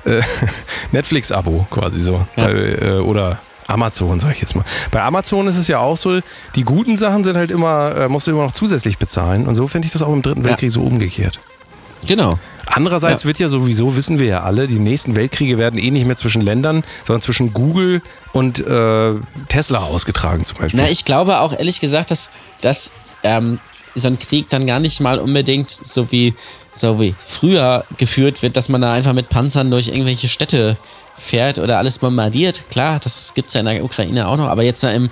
äh, 0.05 0.21
Netflix-Abo 0.93 1.67
quasi 1.71 2.01
so. 2.01 2.27
Ja. 2.37 2.45
Bei, 2.47 2.53
äh, 2.53 2.99
oder 2.99 3.39
Amazon, 3.67 4.21
sag 4.21 4.33
ich 4.33 4.41
jetzt 4.41 4.55
mal. 4.57 4.65
Bei 4.91 5.03
Amazon 5.03 5.47
ist 5.47 5.57
es 5.57 5.69
ja 5.69 5.79
auch 5.79 5.97
so, 5.97 6.21
die 6.55 6.65
guten 6.65 6.97
Sachen 6.97 7.25
sind 7.25 7.37
halt 7.37 7.51
immer, 7.51 7.97
äh, 7.97 8.09
musst 8.09 8.27
du 8.27 8.31
immer 8.33 8.43
noch 8.45 8.53
zusätzlich 8.53 8.99
bezahlen. 8.99 9.47
Und 9.47 9.55
so 9.55 9.67
finde 9.67 9.87
ich 9.87 9.93
das 9.93 10.03
auch 10.03 10.13
im 10.13 10.23
Dritten 10.23 10.43
Ja. 10.43 10.49
Weltkrieg 10.51 10.71
so 10.71 10.83
umgekehrt. 10.83 11.41
Genau. 12.07 12.35
Andererseits 12.67 13.23
Ja. 13.23 13.27
wird 13.29 13.39
ja 13.39 13.49
sowieso, 13.49 13.97
wissen 13.97 14.19
wir 14.19 14.27
ja 14.27 14.43
alle, 14.43 14.67
die 14.67 14.79
nächsten 14.79 15.15
Weltkriege 15.15 15.59
werden 15.59 15.79
eh 15.79 15.91
nicht 15.91 16.07
mehr 16.07 16.17
zwischen 16.17 16.41
Ländern, 16.43 16.83
sondern 17.07 17.21
zwischen 17.21 17.53
Google 17.53 18.01
und 18.33 18.61
äh, 18.67 19.15
Tesla 19.49 19.81
ausgetragen 19.81 20.45
zum 20.45 20.59
Beispiel. 20.59 20.81
Na, 20.83 20.89
ich 20.89 21.05
glaube 21.05 21.41
auch 21.41 21.53
ehrlich 21.57 21.81
gesagt, 21.81 22.11
dass, 22.11 22.31
dass 22.63 22.93
ähm, 23.23 23.61
so 23.95 24.09
ein 24.09 24.19
Krieg 24.19 24.49
dann 24.49 24.67
gar 24.67 24.81
nicht 24.81 25.01
mal 25.01 25.19
unbedingt 25.19 25.71
so 25.71 26.11
wie, 26.11 26.35
so 26.73 27.01
wie 27.01 27.15
früher 27.19 27.85
geführt 27.99 28.43
wird, 28.43 28.57
dass 28.57 28.69
man 28.69 28.81
da 28.81 28.93
einfach 28.93 29.13
mit 29.13 29.29
Panzern 29.29 29.71
durch 29.71 29.89
irgendwelche 29.89 30.29
Städte 30.29 30.77
fährt 31.17 31.59
oder 31.59 31.79
alles 31.79 31.99
bombardiert. 31.99 32.65
Klar, 32.71 32.99
das 32.99 33.35
gibt 33.35 33.49
es 33.49 33.55
ja 33.55 33.61
in 33.61 33.67
der 33.67 33.85
Ukraine 33.85 34.27
auch 34.27 34.37
noch, 34.37 34.49
aber 34.49 34.65
jetzt 34.65 34.83
im, 34.83 35.11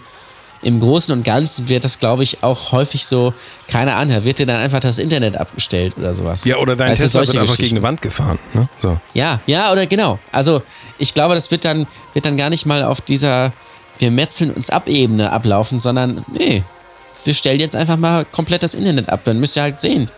im 0.63 0.81
Großen 0.81 1.13
und 1.13 1.25
Ganzen 1.25 1.69
wird 1.69 1.85
das, 1.85 1.99
glaube 1.99 2.23
ich, 2.23 2.43
auch 2.43 2.73
häufig 2.73 3.05
so, 3.05 3.35
keine 3.69 3.95
Ahnung, 3.95 4.25
wird 4.25 4.39
dir 4.39 4.47
dann 4.47 4.61
einfach 4.61 4.81
das 4.81 4.99
Internet 4.99 5.37
abgestellt 5.37 5.95
oder 5.99 6.15
sowas. 6.15 6.45
ja, 6.45 6.57
oder 6.57 6.77
dein 6.77 6.91
Weißt 6.93 7.03
Tesla 7.03 7.21
wird 7.21 7.37
einfach 7.37 7.57
gegen 7.57 7.77
eine 7.77 7.83
Wand 7.83 8.01
gefahren. 8.01 8.39
Ne? 8.55 8.69
So. 8.79 8.99
Ja, 9.15 9.41
ja, 9.47 9.73
oder 9.73 9.87
genau. 9.87 10.19
Also 10.31 10.63
ich 10.99 11.15
glaube, 11.15 11.35
das 11.35 11.51
wird 11.51 11.65
dann, 11.65 11.87
wird 12.13 12.27
dann 12.27 12.37
gar 12.37 12.51
nicht 12.51 12.67
mal 12.67 12.85
auf 12.85 13.01
dieser 13.01 13.53
wir 13.99 14.11
metzeln 14.11 14.51
uns 14.51 14.71
ab 14.71 14.89
Ebene 14.89 15.31
ablaufen, 15.31 15.79
sondern 15.79 16.25
nee, 16.33 16.63
wir 17.25 17.35
stellen 17.35 17.61
jetzt 17.61 17.77
einfach 17.77 17.97
mal 17.97 18.25
komplett 18.25 18.63
das 18.63 18.75
Internet 18.75 19.09
ab. 19.11 19.21
Dann 19.25 19.39
müsst 19.39 19.57
ihr 19.57 19.63
halt 19.63 19.81
sehen, 19.81 20.11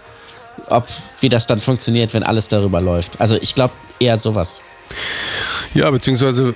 ob 0.69 0.87
wie 1.21 1.29
das 1.29 1.47
dann 1.47 1.61
funktioniert, 1.61 2.15
wenn 2.15 2.23
alles 2.23 2.49
darüber 2.49 2.81
läuft. 2.81 3.21
Also 3.21 3.37
ich 3.41 3.55
glaube 3.55 3.75
eher 4.01 4.17
sowas. 4.17 4.63
Ja, 5.75 5.91
beziehungsweise 5.91 6.55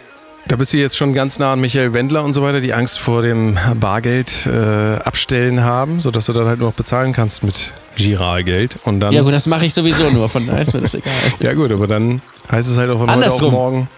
da 0.49 0.57
bist 0.57 0.73
du 0.73 0.79
jetzt 0.79 0.97
schon 0.97 1.13
ganz 1.15 1.39
nah 1.39 1.53
an 1.53 1.61
Michael 1.61 1.93
Wendler 1.93 2.25
und 2.25 2.33
so 2.33 2.43
weiter, 2.43 2.61
die 2.61 2.73
Angst 2.75 2.99
vor 2.99 3.23
dem 3.23 3.59
Bargeld 3.79 4.47
äh, 4.47 4.97
abstellen 4.97 5.63
haben, 5.63 6.01
sodass 6.01 6.27
du 6.27 6.33
dann 6.33 6.47
halt 6.47 6.59
nur 6.59 6.69
noch 6.71 6.75
bezahlen 6.77 7.13
kannst 7.13 7.43
mit 7.45 7.73
Giralgeld. 7.97 8.79
Und 8.85 9.01
dann. 9.01 9.13
Ja 9.13 9.23
gut, 9.23 9.33
das 9.33 9.47
mache 9.47 9.67
ich 9.67 9.75
sowieso 9.75 10.09
nur, 10.11 10.29
von 10.29 10.47
daher 10.47 10.63
ist 10.63 10.75
mir 10.75 10.81
das 10.81 10.95
egal. 10.95 11.13
Ja, 11.41 11.53
gut, 11.55 11.71
aber 11.73 11.87
dann 11.87 12.23
heißt 12.51 12.69
es 12.71 12.79
halt 12.79 12.91
auch 12.91 12.99
von 12.99 13.03
heute 13.09 13.11
auf 13.11 13.15
Andersrum. 13.25 13.53
morgen. 13.53 13.89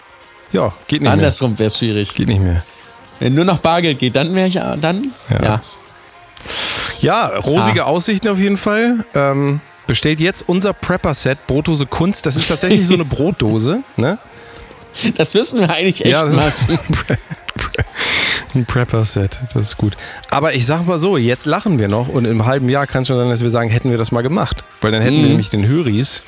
Ja, 0.53 0.72
geht 0.88 1.03
nicht 1.03 1.11
Andersrum 1.11 1.59
wäre 1.59 1.68
es 1.68 1.78
schwierig. 1.78 2.14
Geht 2.14 2.28
nicht 2.28 2.40
mehr. 2.42 2.64
Wenn 3.20 3.34
nur 3.34 3.44
noch 3.44 3.59
Bargeld 3.59 3.98
geht, 3.98 4.16
dann 4.16 4.34
wäre 4.34 4.48
ich 4.48 4.55
ja, 4.55 4.76
dann, 4.76 5.07
Ja. 5.30 5.42
ja. 5.42 5.61
Ja, 7.01 7.26
rosige 7.38 7.84
Ah. 7.84 7.86
Aussichten 7.86 8.28
auf 8.28 8.38
jeden 8.38 8.57
Fall. 8.59 9.05
Ähm, 9.14 9.61
bestellt 9.86 10.20
jetzt 10.20 10.44
unser 10.48 10.72
Prepper-Set 10.74 11.46
Brotdose 11.46 11.86
Kunst. 11.86 12.26
Das 12.26 12.36
ist 12.36 12.48
tatsächlich 12.48 12.86
so 12.86 12.94
eine 12.94 13.05
Brotdose. 13.07 13.82
Ne? 13.96 14.18
Das 15.16 15.34
müssen 15.34 15.61
wir 15.61 15.70
eigentlich 15.70 16.05
echt 16.05 16.12
Ja, 16.12 16.24
mal. 16.26 16.53
Ein 18.55 18.64
Prepper-Set, 18.64 19.38
das 19.55 19.66
ist 19.68 19.76
gut. 19.76 19.97
Aber 20.30 20.55
ich 20.55 20.66
sag 20.66 20.84
mal 20.86 20.99
so, 20.99 21.16
jetzt 21.16 21.47
lachen 21.47 21.78
wir 21.78 21.86
noch 21.88 22.09
und 22.09 22.24
im 22.24 22.47
halben 22.47 22.68
Jahr 22.68 22.86
kann 22.86 23.03
es 23.03 23.09
schon 23.09 23.16
sein, 23.16 23.28
dass 23.30 23.43
wir 23.43 23.51
sagen, 23.51 23.70
hätten 23.70 23.91
wir 23.91 23.99
das 23.99 24.11
mal 24.11 24.22
gemacht. 24.22 24.64
Weil 24.80 24.91
dann 24.91 25.03
hätten 25.03 25.16
wir 25.16 25.22
Mhm. 25.24 25.28
nämlich 25.28 25.51
den 25.51 25.66
Höris 25.66 26.22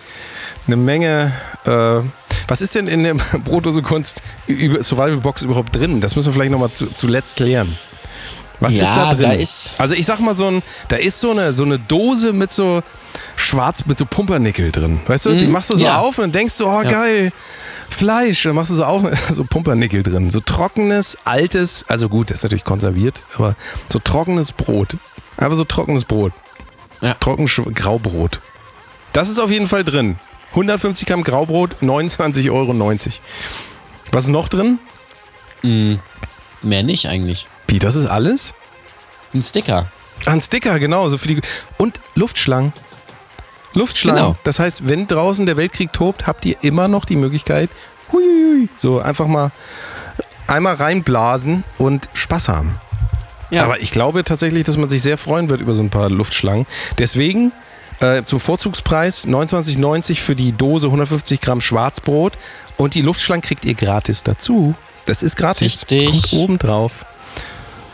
eine 0.66 0.76
Menge. 0.76 1.32
Äh, 1.64 2.02
was 2.46 2.60
ist 2.60 2.74
denn 2.76 2.86
in 2.86 3.02
der 3.02 3.14
Brotdose 3.44 3.82
Kunst 3.82 4.22
über 4.46 4.82
Survival 4.82 5.16
Box 5.16 5.42
überhaupt 5.42 5.74
drin? 5.74 6.00
Das 6.00 6.14
müssen 6.14 6.26
wir 6.28 6.32
vielleicht 6.34 6.52
nochmal 6.52 6.70
zu, 6.70 6.86
zuletzt 6.86 7.36
klären. 7.36 7.76
Was 8.62 8.76
Ja, 8.76 8.84
ist 8.84 8.96
da 8.96 9.14
drin? 9.14 9.22
da 9.22 9.32
ist- 9.32 9.74
also 9.78 9.94
ich 9.94 10.06
sag 10.06 10.20
mal 10.20 10.34
so 10.34 10.46
ein, 10.46 10.62
da 10.88 10.96
ist 10.96 11.20
so 11.20 11.30
eine, 11.30 11.52
so 11.54 11.64
eine 11.64 11.78
Dose 11.78 12.32
mit 12.32 12.52
so 12.52 12.82
schwarz, 13.36 13.84
mit 13.86 13.98
so 13.98 14.06
Pumpernickel 14.06 14.70
drin. 14.72 15.00
Weißt 15.06 15.26
du, 15.26 15.34
die 15.36 15.46
machst 15.46 15.70
du 15.70 15.74
so 15.76 15.80
Mhm. 15.80 15.86
ja. 15.86 15.98
auf 15.98 16.18
und 16.18 16.24
dann 16.24 16.32
denkst 16.32 16.58
du, 16.58 16.66
oh 16.66 16.82
Ja. 16.82 16.90
geil. 16.90 17.32
Fleisch, 17.88 18.42
da 18.44 18.52
machst 18.52 18.70
du 18.70 18.74
so 18.76 18.84
auf, 18.84 19.02
so 19.30 19.44
Pumpernickel 19.44 20.02
drin. 20.02 20.30
So 20.30 20.40
trockenes, 20.40 21.18
altes, 21.24 21.84
also 21.88 22.08
gut, 22.08 22.30
das 22.30 22.38
ist 22.38 22.42
natürlich 22.44 22.64
konserviert, 22.64 23.22
aber 23.36 23.54
so 23.88 23.98
trockenes 23.98 24.52
Brot. 24.52 24.96
Einfach 25.36 25.56
so 25.56 25.64
trockenes 25.64 26.04
Brot. 26.04 26.32
Ja. 27.00 27.14
Trocken 27.14 27.46
Graubrot. 27.74 28.40
Das 29.12 29.28
ist 29.28 29.38
auf 29.40 29.50
jeden 29.50 29.66
Fall 29.66 29.82
drin. 29.84 30.18
150 30.52 31.06
Gramm 31.06 31.24
Graubrot, 31.24 31.76
29,90 31.82 32.50
Euro. 32.52 32.74
Was 34.12 34.24
ist 34.24 34.30
noch 34.30 34.48
drin? 34.48 34.78
Mehr 35.62 36.82
nicht 36.82 37.06
eigentlich. 37.08 37.48
Wie, 37.72 37.78
das 37.78 37.94
ist 37.94 38.04
alles? 38.04 38.52
Ein 39.32 39.40
Sticker. 39.40 39.90
Ah, 40.26 40.32
ein 40.32 40.42
Sticker, 40.42 40.78
genau. 40.78 41.08
So 41.08 41.16
für 41.16 41.28
die 41.28 41.40
und 41.78 41.98
Luftschlangen. 42.14 42.74
Luftschlangen. 43.72 44.22
Genau. 44.22 44.36
Das 44.44 44.58
heißt, 44.58 44.86
wenn 44.88 45.06
draußen 45.06 45.46
der 45.46 45.56
Weltkrieg 45.56 45.90
tobt, 45.90 46.26
habt 46.26 46.44
ihr 46.44 46.56
immer 46.60 46.86
noch 46.86 47.06
die 47.06 47.16
Möglichkeit, 47.16 47.70
hui, 48.12 48.68
so 48.76 49.00
einfach 49.00 49.26
mal 49.26 49.52
einmal 50.46 50.74
reinblasen 50.74 51.64
und 51.78 52.10
Spaß 52.12 52.48
haben. 52.48 52.78
Ja. 53.48 53.64
Aber 53.64 53.80
ich 53.80 53.90
glaube 53.90 54.22
tatsächlich, 54.22 54.64
dass 54.64 54.76
man 54.76 54.90
sich 54.90 55.00
sehr 55.00 55.16
freuen 55.16 55.48
wird 55.48 55.62
über 55.62 55.72
so 55.72 55.82
ein 55.82 55.88
paar 55.88 56.10
Luftschlangen. 56.10 56.66
Deswegen 56.98 57.52
äh, 58.00 58.22
zum 58.24 58.38
Vorzugspreis 58.38 59.26
29,90 59.26 60.20
für 60.20 60.36
die 60.36 60.52
Dose 60.52 60.88
150 60.88 61.40
Gramm 61.40 61.62
Schwarzbrot 61.62 62.34
und 62.76 62.94
die 62.94 63.00
Luftschlangen 63.00 63.40
kriegt 63.40 63.64
ihr 63.64 63.74
gratis 63.74 64.22
dazu. 64.22 64.74
Das 65.06 65.22
ist 65.22 65.36
gratis. 65.36 65.86
Richtig. 65.90 66.10
Kommt 66.10 66.32
oben 66.34 66.58
drauf. 66.58 67.06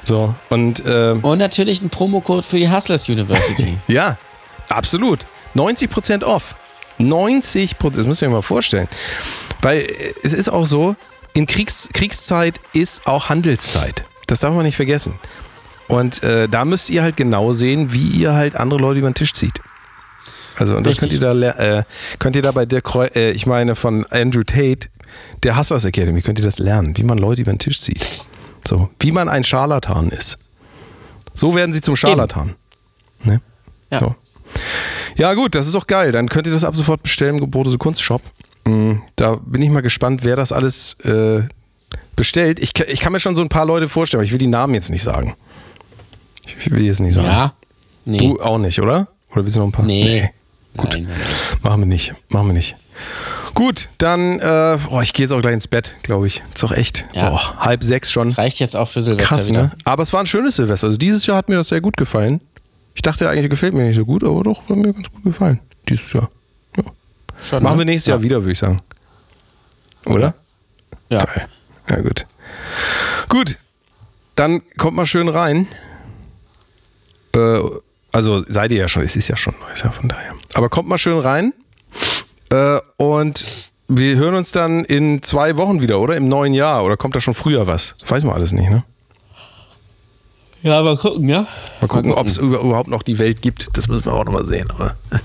So, 0.09 0.35
und 0.49 0.83
ähm, 0.87 1.21
Und 1.21 1.37
natürlich 1.37 1.83
ein 1.83 1.91
Promocode 1.91 2.43
für 2.43 2.57
die 2.57 2.71
Hustlers 2.71 3.11
University. 3.11 3.77
ja, 3.89 4.17
absolut. 4.71 5.27
90% 5.55 6.25
off. 6.25 6.57
90%, 6.99 7.91
das 7.95 8.07
müsst 8.07 8.23
ihr 8.23 8.29
euch 8.29 8.33
mal 8.33 8.41
vorstellen. 8.41 8.89
Weil 9.61 9.81
äh, 9.81 10.15
es 10.23 10.33
ist 10.33 10.49
auch 10.49 10.65
so, 10.65 10.97
in 11.35 11.45
Kriegs, 11.45 11.91
Kriegszeit 11.93 12.59
ist 12.73 13.07
auch 13.07 13.29
Handelszeit. 13.29 14.03
Das 14.27 14.41
darf 14.41 14.55
man 14.55 14.65
nicht 14.65 14.77
vergessen. 14.77 15.13
Und 15.89 16.23
äh, 16.23 16.49
da 16.49 16.65
müsst 16.65 16.89
ihr 16.89 17.03
halt 17.03 17.19
genau 17.19 17.53
sehen, 17.53 17.93
wie 17.93 18.09
ihr 18.09 18.33
halt 18.33 18.57
andere 18.57 18.81
Leute 18.81 19.01
über 19.01 19.11
den 19.11 19.15
Tisch 19.15 19.35
zieht. 19.35 19.61
Also 20.57 20.75
und 20.75 20.87
das 20.87 20.97
könnt 20.97 21.13
Richtig. 21.13 21.23
ihr 21.23 21.35
da 21.35 21.79
äh, 21.79 21.85
könnt 22.19 22.35
ihr 22.35 22.43
da 22.43 22.53
bei 22.53 22.65
der 22.65 22.81
Kreu 22.81 23.09
äh, 23.15 23.33
ich 23.33 23.45
meine 23.45 23.75
von 23.75 24.07
Andrew 24.07 24.43
Tate, 24.43 24.89
der 25.43 25.59
Hustlers 25.59 25.85
Academy, 25.85 26.23
könnt 26.23 26.39
ihr 26.39 26.45
das 26.47 26.59
lernen, 26.59 26.97
wie 26.97 27.03
man 27.03 27.19
Leute 27.19 27.43
über 27.43 27.53
den 27.53 27.59
Tisch 27.59 27.79
zieht. 27.79 28.27
So, 28.67 28.89
wie 29.01 29.13
man 29.13 29.29
ein 29.29 29.45
Scharlatan 29.45 30.11
ist. 30.11 30.39
So 31.35 31.55
werden 31.55 31.73
sie 31.73 31.81
zum 31.81 31.97
Scharlatan. 31.97 32.57
Ne? 33.23 33.41
Ja. 33.91 34.01
So. 34.01 34.15
Ja, 35.17 35.35
gut, 35.35 35.55
das 35.55 35.67
ist 35.67 35.75
auch 35.75 35.87
geil. 35.87 36.13
Dann 36.13 36.29
könnt 36.29 36.47
ihr 36.47 36.53
das 36.53 36.65
ab 36.65 36.75
sofort 36.75 37.03
bestellen 37.03 37.37
im 37.37 37.41
Gebotese 37.41 37.79
Kunstshop. 37.79 38.23
Mm, 38.65 38.97
Da 39.17 39.37
bin 39.37 39.63
ich 39.63 39.71
mal 39.71 39.81
gespannt, 39.83 40.25
wer 40.25 40.37
das 40.37 40.53
alles 40.53 40.95
äh, 41.05 41.43
bestellt. 42.17 42.59
Ich, 42.61 42.79
ich 42.79 43.01
kann 43.01 43.13
mir 43.13 43.21
schon 43.21 43.35
so 43.35 43.43
ein 43.43 43.49
paar 43.49 43.65
Leute 43.67 43.89
vorstellen, 43.89 44.21
aber 44.21 44.25
ich 44.27 44.33
will 44.33 44.39
die 44.39 44.47
Namen 44.47 44.75
jetzt 44.75 44.91
nicht 44.91 45.03
sagen. 45.03 45.35
Ich 46.47 46.71
will 46.71 46.85
jetzt 46.85 47.01
nicht 47.01 47.15
sagen. 47.15 47.27
Ja? 47.29 47.53
Nee. 48.05 48.19
Du 48.19 48.41
auch 48.41 48.59
nicht, 48.59 48.81
oder? 48.81 49.09
Oder 49.33 49.45
willst 49.45 49.57
du 49.57 49.61
noch 49.61 49.67
ein 49.69 49.73
paar? 49.73 49.85
Nee. 49.85 50.31
Gut. 50.77 50.93
Nein, 50.93 51.05
nein, 51.05 51.17
nein. 51.19 51.61
Machen 51.63 51.81
wir 51.83 51.87
nicht. 51.87 52.15
Machen 52.29 52.47
wir 52.49 52.55
nicht. 52.55 52.77
Gut, 53.59 53.89
dann, 53.99 54.39
äh, 54.39 54.79
oh, 54.89 55.01
ich 55.01 55.13
gehe 55.13 55.25
jetzt 55.25 55.33
auch 55.33 55.41
gleich 55.41 55.55
ins 55.55 55.67
Bett, 55.67 55.93
glaube 56.05 56.29
ich. 56.29 56.45
Ist 56.55 56.63
auch 56.63 56.71
echt. 56.71 57.07
Ja. 57.13 57.33
Oh, 57.33 57.41
halb 57.59 57.83
sechs 57.83 58.09
schon. 58.13 58.31
Reicht 58.31 58.61
jetzt 58.61 58.77
auch 58.77 58.87
für 58.87 59.03
Silvester 59.03 59.35
Krass, 59.35 59.49
wieder. 59.49 59.63
ne? 59.65 59.73
Aber 59.83 60.05
es 60.05 60.13
war 60.13 60.21
ein 60.21 60.27
schönes 60.27 60.55
Silvester. 60.55 60.87
Also 60.87 60.97
dieses 60.97 61.27
Jahr 61.27 61.39
hat 61.39 61.49
mir 61.49 61.57
das 61.57 61.67
sehr 61.67 61.81
gut 61.81 61.97
gefallen. 61.97 62.41
Ich 62.95 63.03
dachte 63.03 63.29
eigentlich, 63.29 63.51
gefällt 63.51 63.75
mir 63.75 63.83
nicht 63.83 63.97
so 63.97 64.05
gut, 64.05 64.23
aber 64.23 64.45
doch, 64.45 64.61
hat 64.69 64.77
mir 64.77 64.93
ganz 64.93 65.11
gut 65.11 65.25
gefallen. 65.25 65.59
Dieses 65.89 66.13
Jahr. 66.13 66.31
Ja. 66.77 66.85
Schon, 67.43 67.65
Machen 67.65 67.73
ne? 67.73 67.81
wir 67.81 67.85
nächstes 67.87 68.07
ja. 68.07 68.15
Jahr 68.15 68.23
wieder, 68.23 68.43
würde 68.43 68.53
ich 68.53 68.59
sagen. 68.61 68.81
Oder? 70.07 70.35
Ja. 71.09 71.25
Geil. 71.25 71.49
Ja, 71.91 72.01
gut. 72.01 72.27
Gut, 73.29 73.59
dann 74.37 74.63
kommt 74.77 74.97
mal 74.97 75.05
schön 75.05 75.27
rein. 75.27 75.67
Äh, 77.35 77.59
also 78.13 78.45
seid 78.47 78.71
ihr 78.71 78.79
ja 78.79 78.87
schon, 78.87 79.03
es 79.03 79.17
ist 79.17 79.27
ja 79.27 79.37
schon 79.37 79.55
neues 79.67 79.83
Jahr, 79.83 79.91
von 79.91 80.09
daher. 80.09 80.33
Aber 80.55 80.69
kommt 80.69 80.89
mal 80.89 80.97
schön 80.97 81.19
rein. 81.19 81.53
Äh, 82.51 82.79
und 82.97 83.71
wir 83.89 84.17
hören 84.17 84.35
uns 84.35 84.53
dann 84.53 84.85
in 84.85 85.23
zwei 85.23 85.57
Wochen 85.57 85.81
wieder, 85.83 86.01
oder? 86.01 86.17
Im 86.17 86.29
neuen 86.29 86.55
Jahr. 86.55 86.85
Oder 86.85 86.97
kommt 86.97 87.17
da 87.17 87.21
schon 87.21 87.35
früher 87.35 87.67
was? 87.67 87.95
Das 88.01 88.11
weiß 88.11 88.25
man 88.25 88.35
alles 88.35 88.53
nicht, 88.53 88.69
ne? 88.71 88.85
Ja, 90.63 90.83
mal 90.83 90.97
gucken, 90.97 91.29
ja? 91.29 91.47
Mal 91.81 91.87
gucken, 91.87 92.13
ob 92.13 92.27
es 92.27 92.37
überhaupt 92.39 92.89
noch 92.89 93.05
die 93.05 93.21
Welt 93.21 93.43
gibt. 93.43 93.69
Das 93.75 93.87
müssen 93.87 94.07
wir 94.07 94.13
auch 94.13 94.25
nochmal 94.25 94.45
sehen. 94.45 94.69
Aber. 94.71 94.97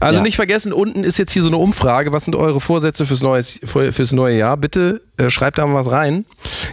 Also 0.00 0.18
Ja. 0.18 0.22
nicht 0.22 0.36
vergessen, 0.36 0.72
unten 0.72 1.04
ist 1.04 1.18
jetzt 1.18 1.32
hier 1.32 1.42
so 1.42 1.48
eine 1.48 1.58
Umfrage. 1.58 2.12
Was 2.14 2.24
sind 2.24 2.34
eure 2.34 2.58
Vorsätze 2.60 3.04
fürs, 3.04 3.22
neues, 3.22 3.60
fürs 3.64 4.12
neue 4.12 4.38
Jahr? 4.38 4.56
Bitte 4.56 5.02
äh, 5.18 5.28
schreibt 5.28 5.58
da 5.58 5.66
mal 5.66 5.74
was 5.74 5.90
rein. 5.90 6.24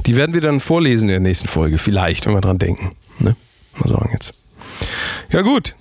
Die 0.06 0.16
werden 0.16 0.34
wir 0.34 0.40
dann 0.40 0.62
vorlesen 0.62 1.04
in 1.10 1.14
der 1.14 1.20
nächsten 1.20 1.50
Folge. 1.50 1.78
Vielleicht, 1.78 2.26
wenn 2.26 2.34
wir 2.34 2.40
dran 2.42 2.58
denken. 2.58 2.94
Ne? 3.20 3.36
Mal 3.78 3.90
sagen 3.90 4.10
jetzt. 4.14 4.34
Ja 5.32 5.42
gut, 5.42 5.76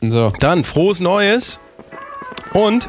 So. 0.00 0.32
dann 0.38 0.62
frohes 0.62 1.00
Neues 1.00 1.58
und 2.54 2.88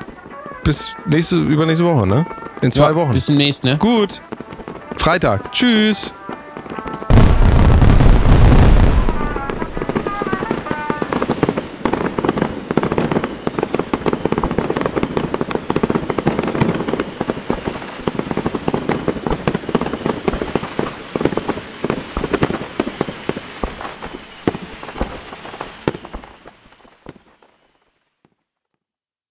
bis 0.64 0.96
nächste, 1.06 1.38
übernächste 1.38 1.86
Woche, 1.86 2.08
ne? 2.08 2.26
In 2.62 2.72
zwei 2.72 2.90
ja, 2.90 2.96
Wochen. 2.96 3.14
Bis 3.14 3.26
demnächst, 3.26 3.64
ne? 3.64 3.78
Gut. 3.78 4.22
Freitag. 4.98 5.52
Tschüss. 5.52 6.14